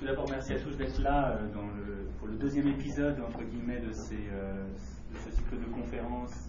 tout 0.00 0.06
d'abord, 0.06 0.30
merci 0.30 0.54
à 0.54 0.58
tous 0.58 0.74
d'être 0.76 0.98
là 1.02 1.32
euh, 1.32 2.04
pour 2.18 2.26
le 2.26 2.34
deuxième 2.36 2.68
épisode, 2.68 3.20
entre 3.20 3.42
guillemets, 3.42 3.82
euh, 3.82 3.86
de 3.86 5.18
ce 5.18 5.30
cycle 5.30 5.58
de 5.58 5.66
conférences 5.66 6.48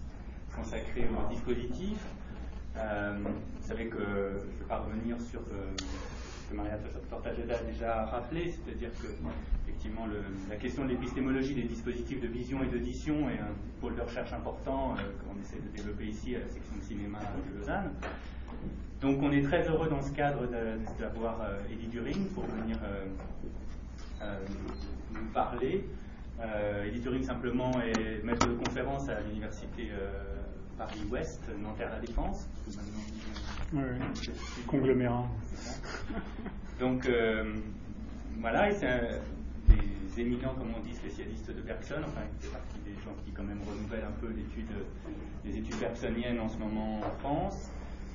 consacré 0.56 1.06
au 1.06 1.30
dispositif. 1.30 1.98
Euh, 2.78 3.18
vous 3.22 3.68
savez 3.68 3.88
que 3.88 3.98
je 3.98 4.46
ne 4.46 4.58
vais 4.58 4.64
pas 4.66 4.78
revenir 4.78 5.20
sur 5.20 5.42
ce 5.42 6.50
que 6.50 6.56
Maria 6.56 6.78
Tortajeda 7.10 7.54
a 7.58 7.62
déjà 7.62 8.04
rappelé, 8.06 8.50
c'est-à-dire 8.50 8.90
que 8.98 9.08
effectivement 9.66 10.06
la 10.48 10.56
question 10.56 10.84
de 10.84 10.90
l'épistémologie 10.90 11.54
des 11.54 11.64
dispositifs 11.64 12.22
de 12.22 12.28
vision 12.28 12.62
et 12.62 12.68
d'audition 12.68 13.28
est 13.28 13.38
un 13.38 13.52
pôle 13.82 13.96
de 13.96 14.00
recherche 14.00 14.32
important 14.32 14.94
qu'on 14.94 15.38
essaie 15.40 15.60
de 15.60 15.76
développer 15.76 16.06
ici 16.06 16.36
à 16.36 16.38
la 16.38 16.48
section 16.48 16.76
de 16.76 16.82
cinéma 16.82 17.18
de 17.18 17.58
Lausanne. 17.58 17.92
Donc 19.02 19.20
on 19.20 19.32
est 19.32 19.42
très 19.42 19.68
heureux 19.68 19.88
dans 19.88 20.00
ce 20.00 20.12
cadre 20.12 20.46
d'avoir 21.00 21.42
euh, 21.42 21.58
Eddie 21.72 21.88
During 21.88 22.28
pour 22.28 22.44
venir 22.44 22.78
euh, 22.84 23.04
euh, 24.22 24.38
nous 25.12 25.26
parler. 25.32 25.84
Eddie 26.84 27.00
During 27.00 27.22
simplement 27.22 27.72
est 27.82 28.22
maître 28.24 28.46
de 28.48 28.54
conférence 28.54 29.08
à 29.08 29.20
l'université 29.20 29.90
Paris-Ouest, 30.76 31.40
Nanterre-La 31.62 32.00
Défense. 32.00 32.48
Oui, 33.72 33.82
conglomérat. 34.66 35.28
Donc 36.80 37.08
voilà, 38.40 38.70
et 38.70 38.74
c'est 38.74 39.20
des 39.68 40.20
éminents, 40.20 40.54
comme 40.54 40.74
on 40.76 40.80
dit, 40.80 40.94
spécialistes 40.94 41.54
de 41.54 41.60
Bergson, 41.60 42.02
enfin, 42.04 42.22
il 42.28 42.44
fait 42.44 42.52
partie 42.52 42.78
des 42.84 42.94
gens 43.04 43.14
qui 43.24 43.30
quand 43.30 43.44
même 43.44 43.60
renouvellent 43.62 44.08
un 44.08 44.20
peu 44.20 44.28
l'étude, 44.28 44.70
les 45.44 45.58
études 45.58 45.78
bergsoniennes 45.78 46.40
en 46.40 46.48
ce 46.48 46.58
moment 46.58 46.98
en 46.98 47.18
France. 47.20 47.70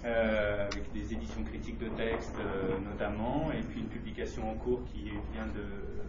Euh, 0.06 0.68
avec 0.72 0.94
des 0.94 1.12
éditions 1.12 1.44
critiques 1.44 1.80
de 1.80 1.90
textes 1.90 2.38
euh, 2.40 2.78
notamment, 2.88 3.52
et 3.52 3.64
puis 3.64 3.80
une 3.80 3.88
publication 3.88 4.52
en 4.52 4.54
cours 4.54 4.84
qui 4.86 5.06
vient 5.34 5.48
de 5.48 5.64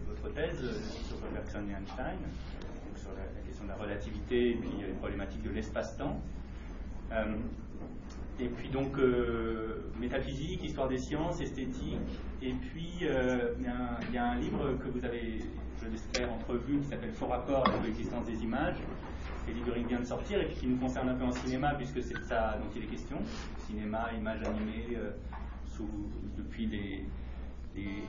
votre 0.06 0.34
thèse 0.34 0.62
euh, 0.62 1.06
sur 1.06 1.16
Bergson 1.32 1.64
et 1.70 1.72
Einstein, 1.72 2.18
donc 2.20 2.98
sur 2.98 3.08
la, 3.12 3.40
question 3.46 3.64
de 3.64 3.70
la 3.70 3.76
relativité 3.76 4.50
et 4.50 4.54
puis 4.56 4.70
les 4.86 4.92
problématiques 4.92 5.42
de 5.42 5.50
l'espace-temps. 5.50 6.20
et 8.38 8.48
puis 8.48 8.68
donc 8.68 8.98
métaphysique, 9.98 10.62
histoire 10.62 10.88
des 10.88 10.98
sciences, 10.98 11.40
esthétique, 11.40 11.98
et 12.42 12.52
puis 12.52 12.92
il 13.00 13.06
y, 14.14 14.18
a 14.18 14.30
un 14.30 14.36
livre 14.36 14.74
que 14.84 14.88
vous 14.90 15.02
avez, 15.02 15.38
je 15.82 15.88
l'espère, 15.88 16.30
entrevu 16.30 16.78
qui 16.80 16.88
s'appelle 16.88 17.12
Faux 17.12 17.26
rapport 17.26 17.66
avec 17.66 17.82
l'existence 17.84 18.26
des 18.26 18.42
images, 18.44 18.76
During 19.64 19.86
vient 19.86 20.00
de 20.00 20.04
sortir 20.04 20.40
et 20.40 20.46
puis 20.46 20.56
qui 20.56 20.66
nous 20.66 20.76
concerne 20.76 21.08
un 21.08 21.14
peu 21.14 21.24
en 21.24 21.32
cinéma 21.32 21.74
puisque 21.74 22.02
c'est 22.02 22.18
de 22.18 22.24
ça 22.24 22.58
dont 22.58 22.68
il 22.76 22.84
est 22.84 22.86
question. 22.86 23.18
Cinéma, 23.66 24.10
images 24.16 24.42
animées, 24.42 24.96
euh, 24.96 25.10
depuis 26.36 26.66
les, 26.66 27.04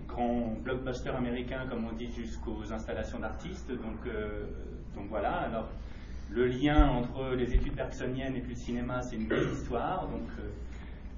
grands 0.08 0.56
blockbusters 0.64 1.16
américains, 1.16 1.68
comme 1.70 1.86
on 1.86 1.92
dit, 1.92 2.12
jusqu'aux 2.12 2.74
installations 2.74 3.20
d'artistes. 3.20 3.70
Donc, 3.70 4.08
euh, 4.08 4.48
voilà, 5.10 5.34
alors 5.42 5.70
le 6.32 6.48
lien 6.48 6.90
entre 6.90 7.36
les 7.36 7.54
études 7.54 7.76
bergsoniennes 7.76 8.36
et 8.36 8.42
le 8.42 8.56
cinéma, 8.56 9.02
c'est 9.02 9.16
une 9.16 9.28
belle 9.28 9.50
histoire. 9.54 10.08
Donc 10.08 10.28
euh, 10.40 10.50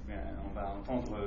ben, 0.06 0.20
on 0.46 0.54
va 0.54 0.70
entendre 0.70 1.18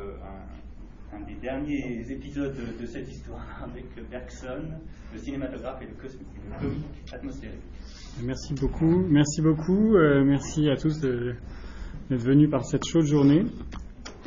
un, 1.14 1.20
des 1.22 1.36
derniers 1.36 2.12
épisodes 2.12 2.56
de, 2.80 2.86
cette 2.86 3.10
histoire 3.10 3.46
avec 3.64 3.86
Bergson, 4.10 4.64
le 5.12 5.20
cinématographe 5.20 5.82
et 5.82 5.86
le, 5.86 5.92
le 5.92 6.60
comique 6.60 7.14
atmosphérique. 7.14 7.62
Merci 8.24 8.54
beaucoup. 8.54 9.06
Merci 9.10 9.42
beaucoup. 9.42 9.96
Euh, 9.96 10.24
merci 10.24 10.70
à 10.70 10.78
tous 10.78 11.02
d'être 11.02 11.36
venus 12.10 12.50
par 12.50 12.64
cette 12.64 12.86
chaude 12.86 13.06
journée. 13.06 13.44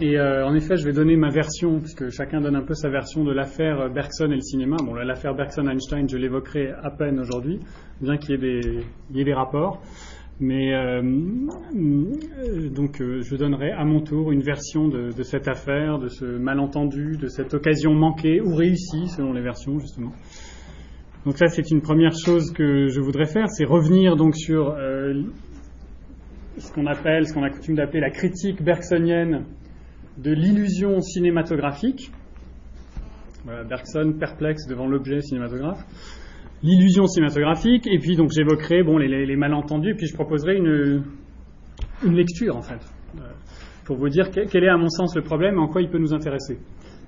Et 0.00 0.18
euh, 0.18 0.46
en 0.46 0.54
effet, 0.54 0.76
je 0.76 0.84
vais 0.84 0.92
donner 0.92 1.16
ma 1.16 1.30
version, 1.30 1.80
puisque 1.80 2.10
chacun 2.10 2.40
donne 2.40 2.54
un 2.54 2.62
peu 2.62 2.74
sa 2.74 2.90
version 2.90 3.24
de 3.24 3.32
l'affaire 3.32 3.90
Bergson 3.90 4.30
et 4.30 4.36
le 4.36 4.42
cinéma. 4.42 4.76
Bon, 4.84 4.94
l'affaire 4.94 5.34
Bergson-Einstein, 5.34 6.08
je 6.08 6.18
l'évoquerai 6.18 6.70
à 6.70 6.90
peine 6.90 7.18
aujourd'hui, 7.18 7.60
bien 8.00 8.18
qu'il 8.18 8.38
y, 8.40 9.20
ait 9.20 9.24
des 9.24 9.34
rapports. 9.34 9.82
Mais 10.38 10.74
euh, 10.74 11.00
donc, 12.70 12.98
je 13.00 13.36
donnerai 13.36 13.72
à 13.72 13.84
mon 13.84 14.02
tour 14.02 14.30
une 14.30 14.42
version 14.42 14.86
de, 14.86 15.10
de, 15.12 15.22
cette 15.22 15.48
affaire, 15.48 15.98
de 15.98 16.08
ce 16.08 16.26
malentendu, 16.26 17.16
de 17.16 17.26
cette 17.26 17.54
occasion 17.54 17.94
manquée 17.94 18.40
ou 18.40 18.54
réussie, 18.54 19.08
selon 19.08 19.32
les 19.32 19.42
versions, 19.42 19.78
justement. 19.80 20.12
Donc 21.28 21.36
ça, 21.36 21.48
c'est 21.48 21.70
une 21.70 21.82
première 21.82 22.14
chose 22.14 22.54
que 22.54 22.88
je 22.88 23.02
voudrais 23.02 23.26
faire, 23.26 23.50
c'est 23.50 23.66
revenir 23.66 24.16
donc 24.16 24.34
sur 24.34 24.70
euh, 24.70 25.12
ce 26.56 26.72
qu'on 26.72 26.86
appelle, 26.86 27.28
ce 27.28 27.34
qu'on 27.34 27.42
a 27.42 27.50
coutume 27.50 27.74
d'appeler 27.74 28.00
la 28.00 28.08
critique 28.08 28.62
bergsonienne 28.62 29.44
de 30.16 30.32
l'illusion 30.32 31.02
cinématographique. 31.02 32.10
Bergson 33.44 34.14
perplexe 34.18 34.66
devant 34.68 34.86
l'objet 34.86 35.20
cinématographe. 35.20 35.84
L'illusion 36.62 37.06
cinématographique, 37.06 37.86
et 37.86 37.98
puis 37.98 38.16
donc 38.16 38.30
j'évoquerai 38.34 38.82
bon, 38.82 38.96
les, 38.96 39.36
malentendus, 39.36 39.90
et 39.90 39.94
puis 39.96 40.06
je 40.06 40.14
proposerai 40.14 40.56
une, 40.56 41.02
une 42.06 42.14
lecture 42.14 42.56
en 42.56 42.62
fait, 42.62 42.80
euh, 43.18 43.20
pour 43.84 43.98
vous 43.98 44.08
dire 44.08 44.30
quel 44.30 44.64
est 44.64 44.70
à 44.70 44.78
mon 44.78 44.88
sens 44.88 45.14
le 45.14 45.20
problème 45.20 45.56
et 45.56 45.58
en 45.58 45.68
quoi 45.68 45.82
il 45.82 45.90
peut 45.90 45.98
nous 45.98 46.14
intéresser 46.14 46.58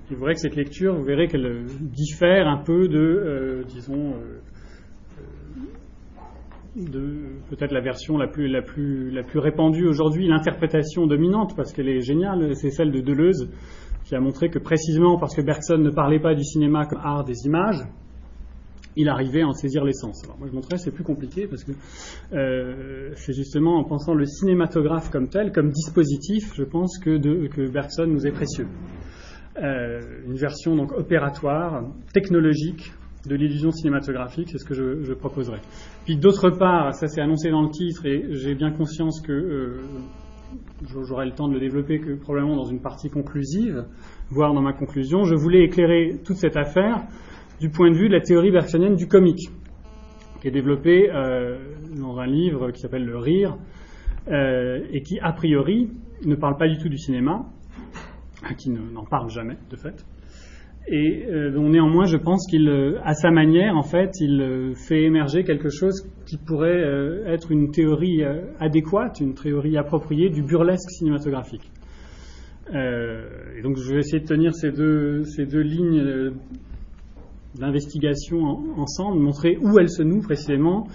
vous 0.09 0.19
verrez 0.19 0.33
que 0.33 0.41
cette 0.41 0.55
lecture, 0.55 0.95
vous 0.95 1.03
verrez 1.03 1.27
qu'elle 1.27 1.45
euh, 1.45 1.65
diffère 1.79 2.47
un 2.47 2.57
peu 2.57 2.87
de, 2.87 2.97
euh, 2.97 3.63
disons, 3.67 4.13
euh, 4.13 4.39
de 6.75 7.25
peut-être 7.49 7.71
la 7.71 7.81
version 7.81 8.17
la 8.17 8.27
plus, 8.27 8.49
répandue 9.35 9.87
aujourd'hui, 9.87 10.27
l'interprétation 10.27 11.07
dominante, 11.07 11.55
parce 11.55 11.71
qu'elle 11.73 11.89
est 11.89 12.01
géniale, 12.01 12.55
c'est 12.55 12.71
celle 12.71 12.91
de 12.91 13.01
Deleuze, 13.01 13.49
qui 14.05 14.15
a 14.15 14.19
montré 14.19 14.49
que 14.49 14.59
précisément 14.59 15.17
parce 15.17 15.35
que 15.35 15.41
Bergson 15.41 15.77
ne 15.77 15.91
parlait 15.91 16.19
pas 16.19 16.33
du 16.33 16.43
cinéma 16.43 16.85
comme 16.85 16.99
art 17.03 17.23
des 17.23 17.45
images, 17.45 17.81
il 18.97 19.07
arrivait 19.07 19.41
à 19.41 19.47
en 19.47 19.53
saisir 19.53 19.85
l'essence. 19.85 20.23
Alors 20.25 20.37
moi 20.37 20.47
je 20.49 20.53
montrerai 20.53 20.77
c'est 20.77 20.91
plus 20.91 21.03
compliqué 21.03 21.47
parce 21.47 21.63
que 21.63 21.71
c'est 23.15 23.33
justement 23.33 23.77
en 23.77 23.85
pensant 23.85 24.13
le 24.13 24.25
cinématographe 24.25 25.09
comme 25.09 25.29
tel, 25.29 25.51
comme 25.53 25.69
dispositif, 25.69 26.53
je 26.55 26.63
pense 26.63 26.99
que 26.99 27.17
Bergson 27.67 28.07
nous 28.07 28.27
est 28.27 28.31
précieux. 28.31 28.67
Euh, 29.57 29.99
une 30.25 30.37
version 30.37 30.75
donc 30.77 30.93
opératoire, 30.93 31.83
technologique 32.13 32.93
de 33.27 33.35
l'illusion 33.35 33.71
cinématographique, 33.71 34.49
c'est 34.49 34.57
ce 34.57 34.65
que 34.65 34.73
je, 34.73 35.13
proposerai. 35.13 35.59
Puis 36.05 36.15
d'autre 36.15 36.49
part, 36.49 36.93
ça 36.95 37.07
c'est 37.07 37.21
annoncé 37.21 37.51
dans 37.51 37.61
le 37.61 37.69
titre 37.69 38.05
et 38.05 38.27
j'ai 38.29 38.55
bien 38.55 38.71
conscience 38.71 39.21
que 39.21 39.33
euh, 39.33 39.81
j'aurai 41.03 41.25
le 41.25 41.33
temps 41.33 41.49
de 41.49 41.53
le 41.53 41.59
développer 41.59 41.99
que 41.99 42.15
probablement 42.15 42.55
dans 42.55 42.65
une 42.65 42.79
partie 42.79 43.09
conclusive, 43.09 43.85
voire 44.29 44.53
dans 44.53 44.61
ma 44.61 44.73
conclusion, 44.73 45.25
je 45.25 45.35
voulais 45.35 45.63
éclairer 45.63 46.19
toute 46.23 46.37
cette 46.37 46.55
affaire 46.55 47.03
du 47.59 47.69
point 47.69 47.91
de 47.91 47.95
vue 47.95 48.07
de 48.07 48.13
la 48.13 48.21
théorie 48.21 48.51
bergsonienne 48.51 48.95
du 48.95 49.07
comique, 49.07 49.49
qui 50.41 50.47
est 50.47 50.51
développée 50.51 51.11
euh, 51.11 51.57
dans 51.99 52.17
un 52.19 52.25
livre 52.25 52.71
qui 52.71 52.79
s'appelle 52.79 53.05
Le 53.05 53.17
Rire, 53.17 53.57
et 54.29 55.01
qui 55.01 55.19
a 55.19 55.33
priori 55.33 55.89
ne 56.25 56.35
parle 56.35 56.55
pas 56.55 56.67
du 56.67 56.77
tout 56.77 56.89
du 56.89 56.97
cinéma, 56.97 57.43
qui 58.57 58.69
n'en 58.69 59.05
parle 59.05 59.29
jamais, 59.29 59.57
de 59.69 59.75
fait. 59.75 60.05
Et 60.87 61.25
euh, 61.29 61.51
néanmoins, 61.51 62.05
je 62.05 62.17
pense 62.17 62.47
qu'il, 62.49 62.67
euh, 62.67 62.99
à 63.03 63.13
sa 63.13 63.29
manière, 63.29 63.77
en 63.77 63.83
fait, 63.83 64.11
il 64.19 64.41
euh, 64.41 64.73
fait 64.73 65.03
émerger 65.03 65.43
quelque 65.43 65.69
chose 65.69 66.01
qui 66.25 66.37
pourrait 66.37 66.81
être 67.27 67.51
une 67.51 67.71
théorie 67.71 68.23
adéquate, 68.59 69.19
une 69.19 69.33
théorie 69.33 69.77
appropriée 69.77 70.29
du 70.29 70.41
burlesque 70.43 70.89
cinématographique. 70.89 71.69
et 72.73 73.61
donc, 73.61 73.77
je 73.77 73.93
vais 73.93 73.99
essayer 73.99 74.21
de 74.21 74.27
tenir 74.27 74.53
ces 74.53 74.71
deux, 74.71 75.23
ces 75.25 75.45
deux 75.45 75.61
lignes 75.61 76.31
d'investigation 77.55 78.39
ensemble, 78.77 79.19
montrer 79.19 79.57
où 79.61 79.77
elles 79.77 79.89
se 79.89 80.03
nouent 80.03 80.21
précisément. 80.21 80.87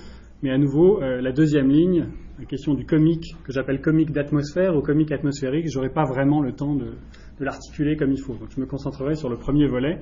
Mais 0.43 0.51
à 0.51 0.57
nouveau, 0.57 1.01
la 1.01 1.33
deuxième 1.33 1.69
ligne, 1.69 2.07
la 2.39 2.47
question 2.47 2.73
du 2.73 2.87
comique, 2.87 3.37
que 3.45 3.53
j'appelle 3.53 3.83
comique 3.83 4.11
d'atmosphère 4.11 4.75
ou 4.75 4.81
comique 4.81 5.13
atmosphérique, 5.13 5.67
j'aurai 5.69 5.91
pas 5.91 6.05
vraiment 6.05 6.41
le 6.41 6.53
temps 6.53 6.75
de, 6.75 6.95
de 7.39 7.45
l'articuler 7.45 7.97
comme 7.97 8.13
il 8.13 8.21
faut. 8.21 8.35
Donc 8.35 8.51
je 8.51 8.61
me 8.61 8.67
concentrerai 8.67 9.15
sur 9.15 9.29
le 9.29 9.37
premier 9.37 9.67
volet 9.67 9.99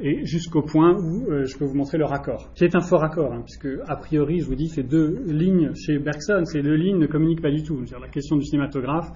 et 0.00 0.24
jusqu'au 0.24 0.62
point 0.62 0.96
où 0.96 1.30
euh, 1.30 1.44
je 1.44 1.56
peux 1.58 1.64
vous 1.64 1.74
montrer 1.74 1.98
le 1.98 2.04
raccord. 2.04 2.48
C'est 2.54 2.74
un 2.76 2.80
faux 2.80 2.98
raccord, 2.98 3.32
hein, 3.32 3.42
puisque 3.44 3.68
a 3.88 3.96
priori, 3.96 4.40
je 4.40 4.46
vous 4.46 4.54
dis, 4.54 4.68
ces 4.68 4.82
deux 4.82 5.20
lignes 5.26 5.74
chez 5.74 5.98
Bergson, 5.98 6.44
ces 6.44 6.62
deux 6.62 6.74
lignes 6.74 6.98
ne 6.98 7.06
communiquent 7.06 7.42
pas 7.42 7.50
du 7.50 7.62
tout. 7.62 7.82
La 8.00 8.08
question 8.08 8.36
du 8.36 8.44
cinématographe 8.44 9.10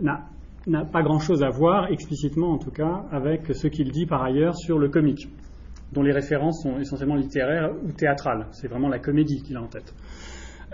n'a 0.00 0.84
pas 0.84 1.02
grand-chose 1.02 1.42
à 1.42 1.50
voir, 1.50 1.90
explicitement 1.90 2.52
en 2.52 2.58
tout 2.58 2.70
cas, 2.70 3.04
avec 3.10 3.54
ce 3.54 3.66
qu'il 3.66 3.90
dit 3.90 4.06
par 4.06 4.22
ailleurs 4.22 4.56
sur 4.56 4.78
le 4.78 4.88
comique, 4.88 5.28
dont 5.92 6.02
les 6.02 6.12
références 6.12 6.62
sont 6.62 6.78
essentiellement 6.78 7.16
littéraires 7.16 7.72
ou 7.84 7.90
théâtrales. 7.92 8.46
C'est 8.52 8.68
vraiment 8.68 8.88
la 8.88 9.00
comédie 9.00 9.42
qu'il 9.42 9.56
a 9.56 9.62
en 9.62 9.66
tête. 9.66 9.92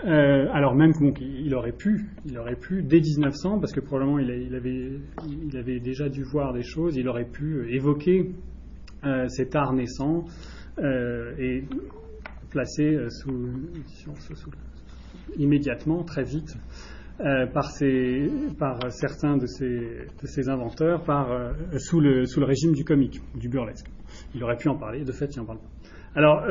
Euh, 0.05 0.47
alors 0.53 0.75
même 0.75 0.93
qu'il 0.93 1.53
aurait 1.53 1.73
pu, 1.73 2.05
il 2.25 2.37
aurait 2.37 2.55
pu 2.55 2.83
dès 2.83 3.01
1900, 3.01 3.59
parce 3.59 3.73
que 3.73 3.81
probablement 3.81 4.17
il, 4.19 4.55
avait, 4.55 5.79
déjà 5.79 6.07
dû 6.07 6.23
voir 6.23 6.53
des 6.53 6.63
choses, 6.63 6.95
il 6.95 7.07
aurait 7.09 7.25
pu 7.25 7.73
évoquer 7.73 8.31
euh, 9.03 9.27
cet 9.27 9.55
art 9.55 9.73
naissant 9.73 10.25
euh, 10.77 11.33
et 11.37 11.65
placer 12.49 12.97
immédiatement, 15.37 16.03
très 16.03 16.23
vite, 16.23 16.55
par, 17.53 17.71
certains 18.91 19.35
de 19.37 19.45
ses, 19.45 20.49
inventeurs 20.49 21.03
par, 21.03 21.27
sous, 21.77 21.99
le, 21.99 22.25
sous, 22.25 22.39
le, 22.39 22.45
régime 22.45 22.71
du 22.71 22.85
comique, 22.85 23.19
du 23.35 23.49
burlesque. 23.49 23.87
Il 24.33 24.43
aurait 24.43 24.57
pu 24.57 24.69
en 24.69 24.75
parler, 24.75 25.03
de 25.03 25.11
fait, 25.11 25.35
il 25.35 25.39
n'en 25.39 25.45
parle 25.45 25.59
pas. 25.59 25.69
Alors, 26.15 26.43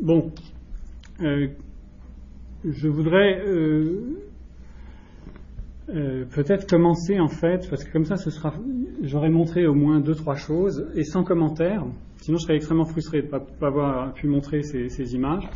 bon, 0.00 0.32
je 2.64 2.88
voudrais 2.88 3.42
peut-être 5.86 6.68
commencer 6.68 7.20
en 7.20 7.28
fait, 7.28 7.68
parce 7.68 7.84
que 7.84 7.92
comme 7.92 8.04
ça, 8.04 8.16
ce 8.16 8.30
sera, 8.30 8.54
j'aurais 9.02 9.30
montré 9.30 9.66
au 9.66 9.74
moins 9.74 10.00
deux 10.00 10.14
trois 10.14 10.36
choses 10.36 10.90
et 10.94 11.04
sans 11.04 11.24
commentaire. 11.24 11.84
Sinon, 12.24 12.38
je 12.38 12.44
serais 12.44 12.56
extrêmement 12.56 12.86
frustré 12.86 13.20
de 13.20 13.26
ne 13.26 13.30
pas, 13.30 13.66
avoir 13.66 14.14
pu 14.14 14.28
montrer 14.28 14.62
ces, 14.62 15.14
images. 15.14 15.46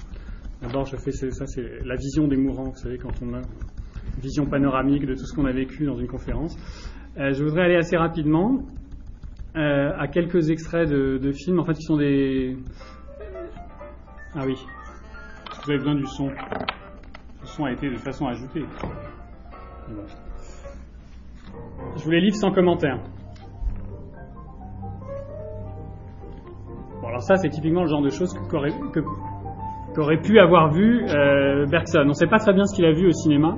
D'abord, 0.60 0.86
ça, 0.86 0.98
c'est 0.98 1.82
la 1.82 1.96
vision 1.96 2.28
des 2.28 2.36
mourants. 2.36 2.64
Vous 2.64 2.76
savez, 2.76 2.98
quand 2.98 3.22
on 3.22 3.32
a 3.32 3.38
une 3.38 4.22
vision 4.22 4.44
panoramique 4.44 5.06
de 5.06 5.14
tout 5.14 5.24
ce 5.24 5.34
qu'on 5.34 5.46
a 5.46 5.52
vécu 5.52 5.86
dans 5.86 5.96
une 5.96 6.08
conférence. 6.08 6.58
Euh, 7.16 7.32
je 7.32 7.42
voudrais 7.42 7.62
aller 7.62 7.76
assez 7.76 7.96
rapidement 7.96 8.66
euh, 9.56 9.92
à 9.96 10.08
quelques 10.08 10.50
extraits 10.50 10.90
de, 10.90 11.32
films, 11.32 11.58
en 11.58 11.64
fait, 11.64 11.72
qui 11.72 11.84
sont 11.84 11.96
des. 11.96 12.58
Ah 14.34 14.44
oui, 14.44 14.56
vous 15.64 15.70
avez 15.70 15.78
besoin 15.78 15.94
du 15.94 16.06
son. 16.06 16.28
A 17.60 17.72
été 17.72 17.90
de 17.90 17.96
façon 17.96 18.28
ajoutée. 18.28 18.64
Je 21.96 22.04
vous 22.04 22.10
les 22.10 22.20
livre 22.20 22.36
sans 22.36 22.52
commentaire. 22.52 23.00
alors 27.04 27.22
ça, 27.22 27.34
c'est 27.36 27.48
typiquement 27.48 27.82
le 27.82 27.88
genre 27.88 28.02
de 28.02 28.10
choses 28.10 28.32
qu'aurait 28.48 30.20
pu 30.20 30.38
avoir 30.38 30.70
vu 30.70 31.04
euh, 31.08 31.66
Bergson. 31.66 32.02
On 32.04 32.08
ne 32.08 32.12
sait 32.12 32.28
pas 32.28 32.38
très 32.38 32.52
bien 32.52 32.64
ce 32.64 32.76
qu'il 32.76 32.84
a 32.84 32.92
vu 32.92 33.08
au 33.08 33.12
cinéma. 33.12 33.56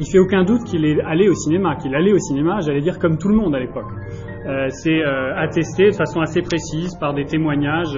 Il 0.00 0.06
fait 0.06 0.18
aucun 0.18 0.44
doute 0.44 0.64
qu'il 0.64 0.84
est 0.84 1.00
allé 1.00 1.28
au 1.28 1.34
cinéma, 1.34 1.76
qu'il 1.76 1.94
allait 1.94 2.12
au 2.12 2.18
cinéma, 2.18 2.60
j'allais 2.60 2.82
dire 2.82 2.98
comme 2.98 3.16
tout 3.16 3.28
le 3.28 3.36
monde 3.36 3.54
à 3.54 3.60
l'époque. 3.60 3.90
Euh, 4.46 4.66
c'est 4.68 5.00
euh, 5.00 5.34
attesté 5.36 5.86
de 5.90 5.94
façon 5.94 6.20
assez 6.20 6.42
précise 6.42 6.94
par 6.98 7.14
des 7.14 7.24
témoignages 7.24 7.96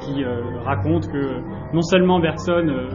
qui 0.00 0.22
racontent 0.64 1.08
que 1.10 1.74
non 1.74 1.82
seulement 1.82 2.20
Bergson 2.20 2.88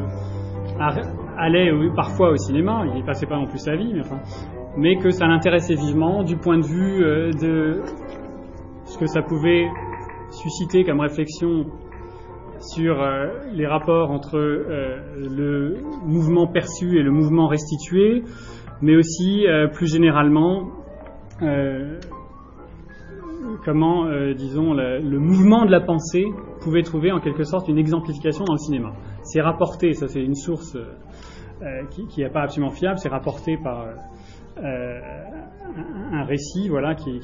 allait 1.38 1.72
parfois 1.96 2.32
au 2.32 2.38
cinéma, 2.38 2.84
il 2.88 2.94
n'y 2.94 3.04
passait 3.04 3.26
pas 3.26 3.38
non 3.38 3.48
plus 3.48 3.60
sa 3.60 3.76
vie, 3.76 3.94
mais, 3.94 4.02
mais 4.78 4.96
que 4.98 5.10
ça 5.10 5.28
l'intéressait 5.28 5.76
vivement 5.76 6.24
du 6.24 6.38
point 6.38 6.58
de 6.58 6.66
vue 6.66 7.00
de 7.40 7.82
ce 8.86 8.98
que 8.98 9.06
ça 9.08 9.22
pouvait 9.22 9.68
susciter 10.32 10.84
comme 10.84 11.00
réflexion 11.00 11.66
sur 12.60 13.02
euh, 13.02 13.28
les 13.54 13.68
rapports 13.68 14.12
entre 14.12 14.38
euh, 14.38 15.00
le 15.18 15.78
mouvement 16.06 16.48
perçu 16.48 16.98
et 16.98 17.04
le 17.04 17.12
mouvement 17.12 17.48
restitué, 17.48 18.24
mais 18.82 18.96
aussi 18.96 19.46
euh, 19.48 19.68
plus 19.68 19.92
généralement 19.92 20.72
comment, 23.66 24.06
disons, 24.34 24.74
le 24.74 25.20
mouvement 25.20 25.66
de 25.66 25.72
la 25.72 25.82
pensée 25.82 26.26
pouvait 26.62 26.84
trouver 26.84 27.12
en 27.12 27.20
quelque 27.20 27.44
sorte 27.44 27.68
une 27.68 27.78
exemplification 27.78 28.46
dans 28.46 28.54
le 28.54 28.60
cinéma. 28.60 28.94
C'est 29.24 29.42
rapporté, 29.42 29.94
ça 29.94 30.08
c'est 30.08 30.24
une 30.24 30.36
source 30.36 30.78
qui 31.92 32.22
n'est 32.22 32.30
pas 32.30 32.44
absolument 32.44 32.72
fiable, 32.72 32.98
c'est 32.98 33.10
rapporté 33.10 33.58
par 33.58 33.88
un, 34.62 36.24
récit, 36.26 36.70
voilà, 36.70 36.96
qui, 36.96 37.20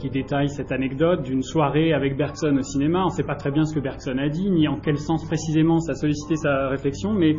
qui 0.00 0.08
détaille 0.08 0.48
cette 0.48 0.72
anecdote 0.72 1.22
d'une 1.22 1.42
soirée 1.42 1.92
avec 1.92 2.16
Bergson 2.16 2.56
au 2.56 2.62
cinéma. 2.62 3.02
On 3.02 3.06
ne 3.06 3.10
sait 3.10 3.22
pas 3.22 3.34
très 3.34 3.50
bien 3.50 3.64
ce 3.64 3.74
que 3.74 3.80
Bergson 3.80 4.16
a 4.18 4.28
dit, 4.28 4.50
ni 4.50 4.66
en 4.66 4.80
quel 4.80 4.96
sens 4.96 5.24
précisément 5.26 5.78
ça 5.78 5.92
a 5.92 5.94
sollicité 5.94 6.36
sa 6.36 6.68
réflexion, 6.68 7.12
mais 7.12 7.34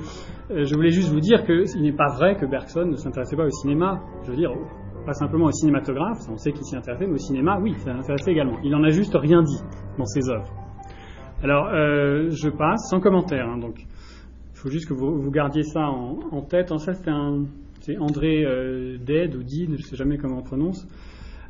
euh, 0.52 0.64
je 0.64 0.76
voulais 0.76 0.92
juste 0.92 1.10
vous 1.10 1.20
dire 1.20 1.44
qu'il 1.44 1.82
n'est 1.82 1.96
pas 1.96 2.14
vrai 2.16 2.36
que 2.36 2.46
Bergson 2.46 2.86
ne 2.86 2.96
s'intéressait 2.96 3.36
pas 3.36 3.46
au 3.46 3.50
cinéma. 3.50 4.00
Je 4.24 4.32
veux 4.32 4.38
dire, 4.38 4.52
pas 5.06 5.14
simplement 5.14 5.46
au 5.46 5.52
cinématographe, 5.52 6.20
on 6.30 6.38
sait 6.38 6.52
qu'il 6.52 6.64
s'y 6.64 6.76
intéressait, 6.76 7.08
mais 7.08 7.14
au 7.14 7.18
cinéma, 7.18 7.58
oui, 7.60 7.74
ça 7.80 7.94
l'intéressait 7.94 8.32
également. 8.32 8.58
Il 8.64 8.72
n'en 8.72 8.84
a 8.84 8.90
juste 8.90 9.16
rien 9.16 9.42
dit 9.42 9.62
dans 9.98 10.06
ses 10.06 10.30
œuvres. 10.30 10.61
Alors, 11.44 11.70
euh, 11.74 12.30
je 12.30 12.50
passe 12.50 12.88
sans 12.92 13.00
commentaire, 13.00 13.48
hein, 13.50 13.58
donc 13.58 13.80
il 13.80 14.58
faut 14.58 14.70
juste 14.70 14.88
que 14.88 14.94
vous, 14.94 15.32
gardiez 15.32 15.64
ça 15.64 15.88
en, 15.88 16.42
tête. 16.44 16.72
C'est 17.80 17.98
André 17.98 18.46
euh, 18.46 18.98
ou 19.00 19.44
Did, 19.44 19.70
je 19.70 19.72
ne 19.72 19.78
sais 19.78 19.96
jamais 19.96 20.20
comment 20.20 20.38
on 20.38 20.44
prononce, 20.44 20.88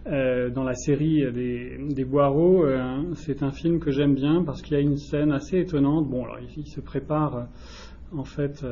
euh, 0.07 0.49
dans 0.49 0.63
la 0.63 0.75
série 0.75 1.29
des, 1.33 2.05
Boireaux. 2.05 2.63
Euh, 2.63 3.03
c'est 3.15 3.43
un 3.43 3.51
film 3.51 3.81
que 3.81 3.91
j'aime 3.91 4.15
bien 4.15 4.45
parce 4.45 4.61
qu'il 4.61 4.77
y 4.77 4.79
a 4.79 4.81
une 4.81 4.95
scène 4.95 5.33
assez 5.33 5.59
étonnante. 5.59 6.07
Bon, 6.09 6.23
alors 6.23 6.39
il, 6.39 6.67
se 6.67 6.79
prépare 6.79 7.47
en 8.15 8.23
fait 8.23 8.65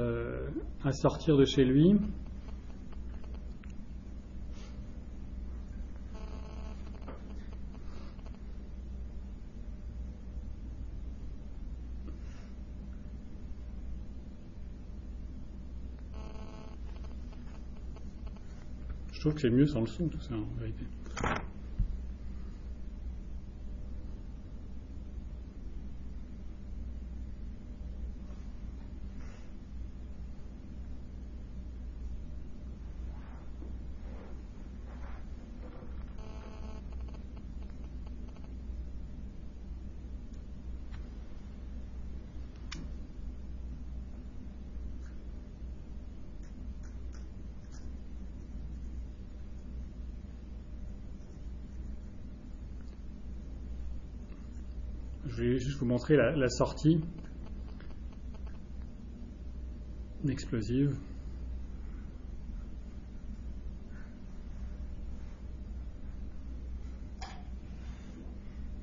à 0.85 0.93
sortir 0.93 1.35
de 1.35 1.43
chez 1.43 1.65
lui. 1.65 1.97
Je 19.19 19.23
trouve 19.23 19.33
que 19.33 19.41
c'est 19.41 19.49
mieux 19.49 19.67
sans 19.67 19.81
le 19.81 19.87
son, 19.87 20.07
tout 20.07 20.21
ça, 20.21 20.33
en 20.33 20.47
vérité. 20.61 20.85
Juste 55.59 55.79
vous 55.79 55.85
montrer 55.85 56.15
la, 56.15 56.47
sortie 56.47 57.01
explosive. 60.27 60.95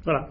Voilà. 0.04 0.28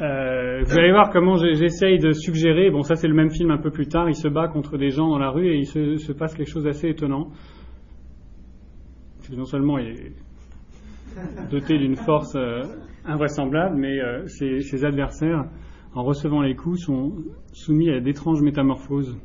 Euh, 0.00 0.62
vous 0.64 0.78
allez 0.78 0.90
voir 0.90 1.10
comment 1.10 1.36
j'essaye 1.36 1.98
de 1.98 2.12
suggérer. 2.12 2.70
Bon, 2.70 2.82
ça 2.82 2.94
c'est 2.94 3.08
le 3.08 3.14
même 3.14 3.30
film 3.30 3.50
un 3.50 3.58
peu 3.58 3.70
plus 3.70 3.86
tard. 3.86 4.08
Il 4.08 4.14
se 4.14 4.28
bat 4.28 4.48
contre 4.48 4.78
des 4.78 4.90
gens 4.90 5.08
dans 5.08 5.18
la 5.18 5.30
rue 5.30 5.48
et 5.48 5.58
il 5.58 5.66
se, 5.66 6.12
passe 6.12 6.34
quelque 6.34 6.50
chose 6.50 6.64
d'assez 6.64 6.88
étonnant. 6.88 7.30
Non 9.30 9.44
seulement 9.44 9.78
il 9.78 10.14
doté 11.50 11.78
d'une 11.78 11.96
force 11.96 12.34
euh, 12.36 12.62
invraisemblable, 13.04 13.76
mais 13.76 14.00
euh, 14.00 14.26
ses, 14.26 14.84
adversaires, 14.84 15.44
en 15.94 16.02
recevant 16.02 16.42
les 16.42 16.54
coups, 16.54 16.80
sont 16.80 17.12
soumis 17.52 17.90
à 17.90 18.00
d'étranges 18.00 18.42
métamorphoses 18.42 19.18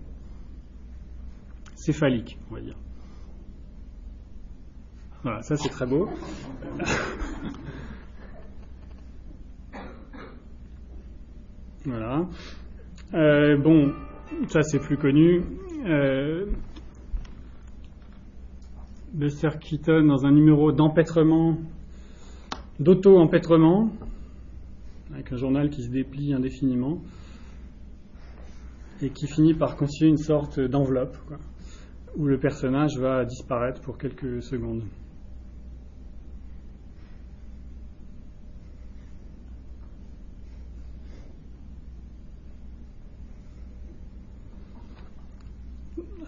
céphaliques, 1.76 2.38
on 2.50 2.56
va 2.56 2.62
dire. 2.62 2.78
Voilà, 5.24 5.42
ça 5.42 5.56
c'est 5.56 5.70
très 5.70 5.86
beau. 5.88 6.08
voilà. 11.86 12.28
Euh, 13.14 13.58
bon, 13.58 13.94
ça 14.48 14.62
c'est 14.62 14.80
plus 14.80 14.98
connu. 14.98 15.44
Buster 19.14 19.52
Keaton 19.62 20.06
dans 20.06 20.26
un 20.26 20.32
numéro 20.32 20.72
d'empêtrement 20.74 21.58
d'auto-empêtrement, 22.80 23.90
avec 25.14 25.32
un 25.32 25.38
journal 25.38 25.70
qui 25.70 25.84
se 25.84 25.90
déplie 25.90 26.34
indéfiniment, 26.34 27.02
et 29.02 29.10
qui 29.10 29.28
finit 29.28 29.54
par 29.54 29.76
constituer 29.76 30.08
une 30.08 30.18
sorte 30.18 30.60
d'enveloppe, 30.60 31.18
où 32.16 32.26
le 32.26 32.40
personnage 32.40 32.98
va 32.98 33.26
disparaître 33.26 33.82
pour 33.82 33.98
quelques 33.98 34.42
secondes. 34.42 34.84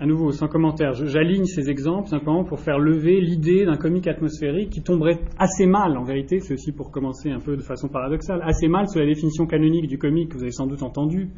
Nouveau, 0.07 0.31
sans 0.31 0.47
commentaire, 0.47 0.93
j'aligne 0.93 1.45
ces 1.45 1.69
exemples 1.69 2.07
simplement 2.07 2.43
pour 2.43 2.59
faire 2.59 2.79
lever 2.79 3.21
l'idée 3.21 3.65
d'un 3.65 3.77
comique 3.77 4.07
atmosphérique 4.07 4.71
qui 4.71 4.81
tomberait 4.81 5.19
assez 5.37 5.65
mal, 5.65 5.97
en 5.97 6.03
vérité, 6.03 6.39
c'est 6.39 6.53
aussi 6.53 6.71
pour 6.71 6.89
commencer 6.89 7.29
un 7.29 7.39
peu 7.39 7.55
de 7.55 7.61
façon 7.61 7.87
paradoxale, 7.87 8.41
assez 8.43 8.67
mal 8.67 8.87
sous 8.87 8.97
la 8.97 9.05
définition 9.05 9.45
canonique 9.45 9.87
du 9.87 9.97
comique 9.97 10.29
que 10.29 10.35
vous 10.35 10.43
avez 10.43 10.51
sans 10.51 10.65
doute 10.67 10.81
entendu, 10.81 11.29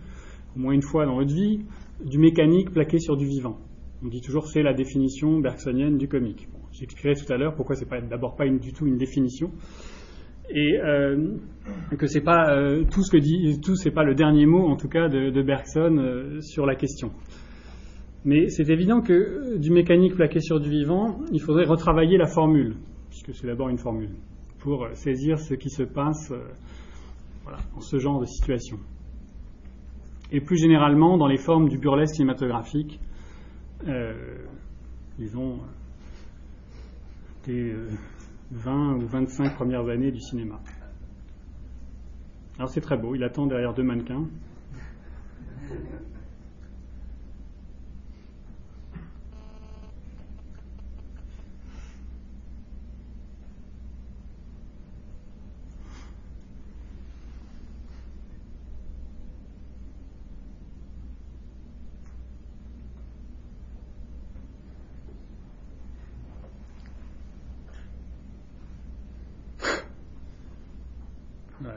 au 0.56 0.60
moins 0.60 0.74
une 0.74 0.82
fois 0.82 1.06
dans 1.06 1.16
votre 1.16 1.34
vie, 1.34 1.60
du 2.06 2.18
mécanique 2.20 2.72
plaqué 2.72 3.00
sur 3.00 3.18
du 3.18 3.26
vivant. 3.26 3.58
On 4.04 4.08
dit 4.08 4.22
toujours 4.22 4.48
c'est 4.48 4.64
la 4.64 4.74
définition 4.74 5.40
bergsonienne 5.40 5.98
du 5.98 6.08
comique. 6.08 6.48
J'expliquerai 6.72 7.16
tout 7.16 7.32
à 7.34 7.38
l'heure 7.38 7.56
pourquoi 7.56 7.76
c'est 7.76 7.90
pas 7.90 8.00
d'abord 8.00 8.36
pas 8.36 8.48
du 8.48 8.72
tout 8.72 8.88
une 8.88 8.98
définition. 8.98 9.52
et 10.50 10.78
que 11.98 12.08
c'est 12.08 12.22
pas 12.22 12.56
tout 12.90 13.04
ce 13.04 13.12
que 13.12 13.18
dit, 13.18 13.60
tout 13.62 13.76
pas 13.94 14.04
le 14.04 14.16
dernier 14.16 14.46
mot 14.46 14.68
en 14.68 14.78
tout 14.78 14.88
cas 14.88 15.10
de, 15.10 15.42
Bergson 15.42 16.40
sur 16.40 16.66
la 16.66 16.76
question. 16.76 17.12
Mais 18.26 18.50
c'est 18.50 18.70
évident 18.70 19.02
que 19.02 19.58
du 19.58 19.72
mécanique 19.72 20.16
plaqué 20.16 20.42
sur 20.42 20.60
du 20.60 20.70
vivant, 20.70 21.20
il 21.32 21.42
faudrait 21.42 21.66
retravailler 21.66 22.18
la 22.18 22.28
formule, 22.28 22.76
puisque 23.10 23.34
c'est 23.34 23.48
d'abord 23.48 23.70
une 23.70 23.78
formule, 23.78 24.12
pour 24.60 24.88
saisir 24.94 25.40
ce 25.40 25.54
qui 25.54 25.70
se 25.70 25.84
passe 25.84 26.34
voilà, 27.44 27.60
en 27.76 27.80
ce 27.80 27.98
genre 27.98 28.20
de 28.20 28.26
situation. 28.26 28.78
Et 30.32 30.42
plus 30.42 30.58
généralement 30.58 31.18
dans 31.18 31.28
les 31.28 31.38
formes 31.38 31.70
du 31.70 31.78
burlesque 31.78 32.16
cinématographique, 32.16 33.00
disons, 35.18 35.60
des 37.46 37.74
20 38.52 38.96
ou 38.96 39.08
25 39.08 39.56
premières 39.56 39.88
années 39.88 40.12
du 40.12 40.20
cinéma. 40.20 40.60
Alors 42.58 42.70
c'est 42.70 42.82
très 42.82 42.98
beau, 42.98 43.16
il 43.16 43.24
attend 43.24 43.48
derrière 43.48 43.74
deux 43.74 43.84
mannequins. 43.84 44.26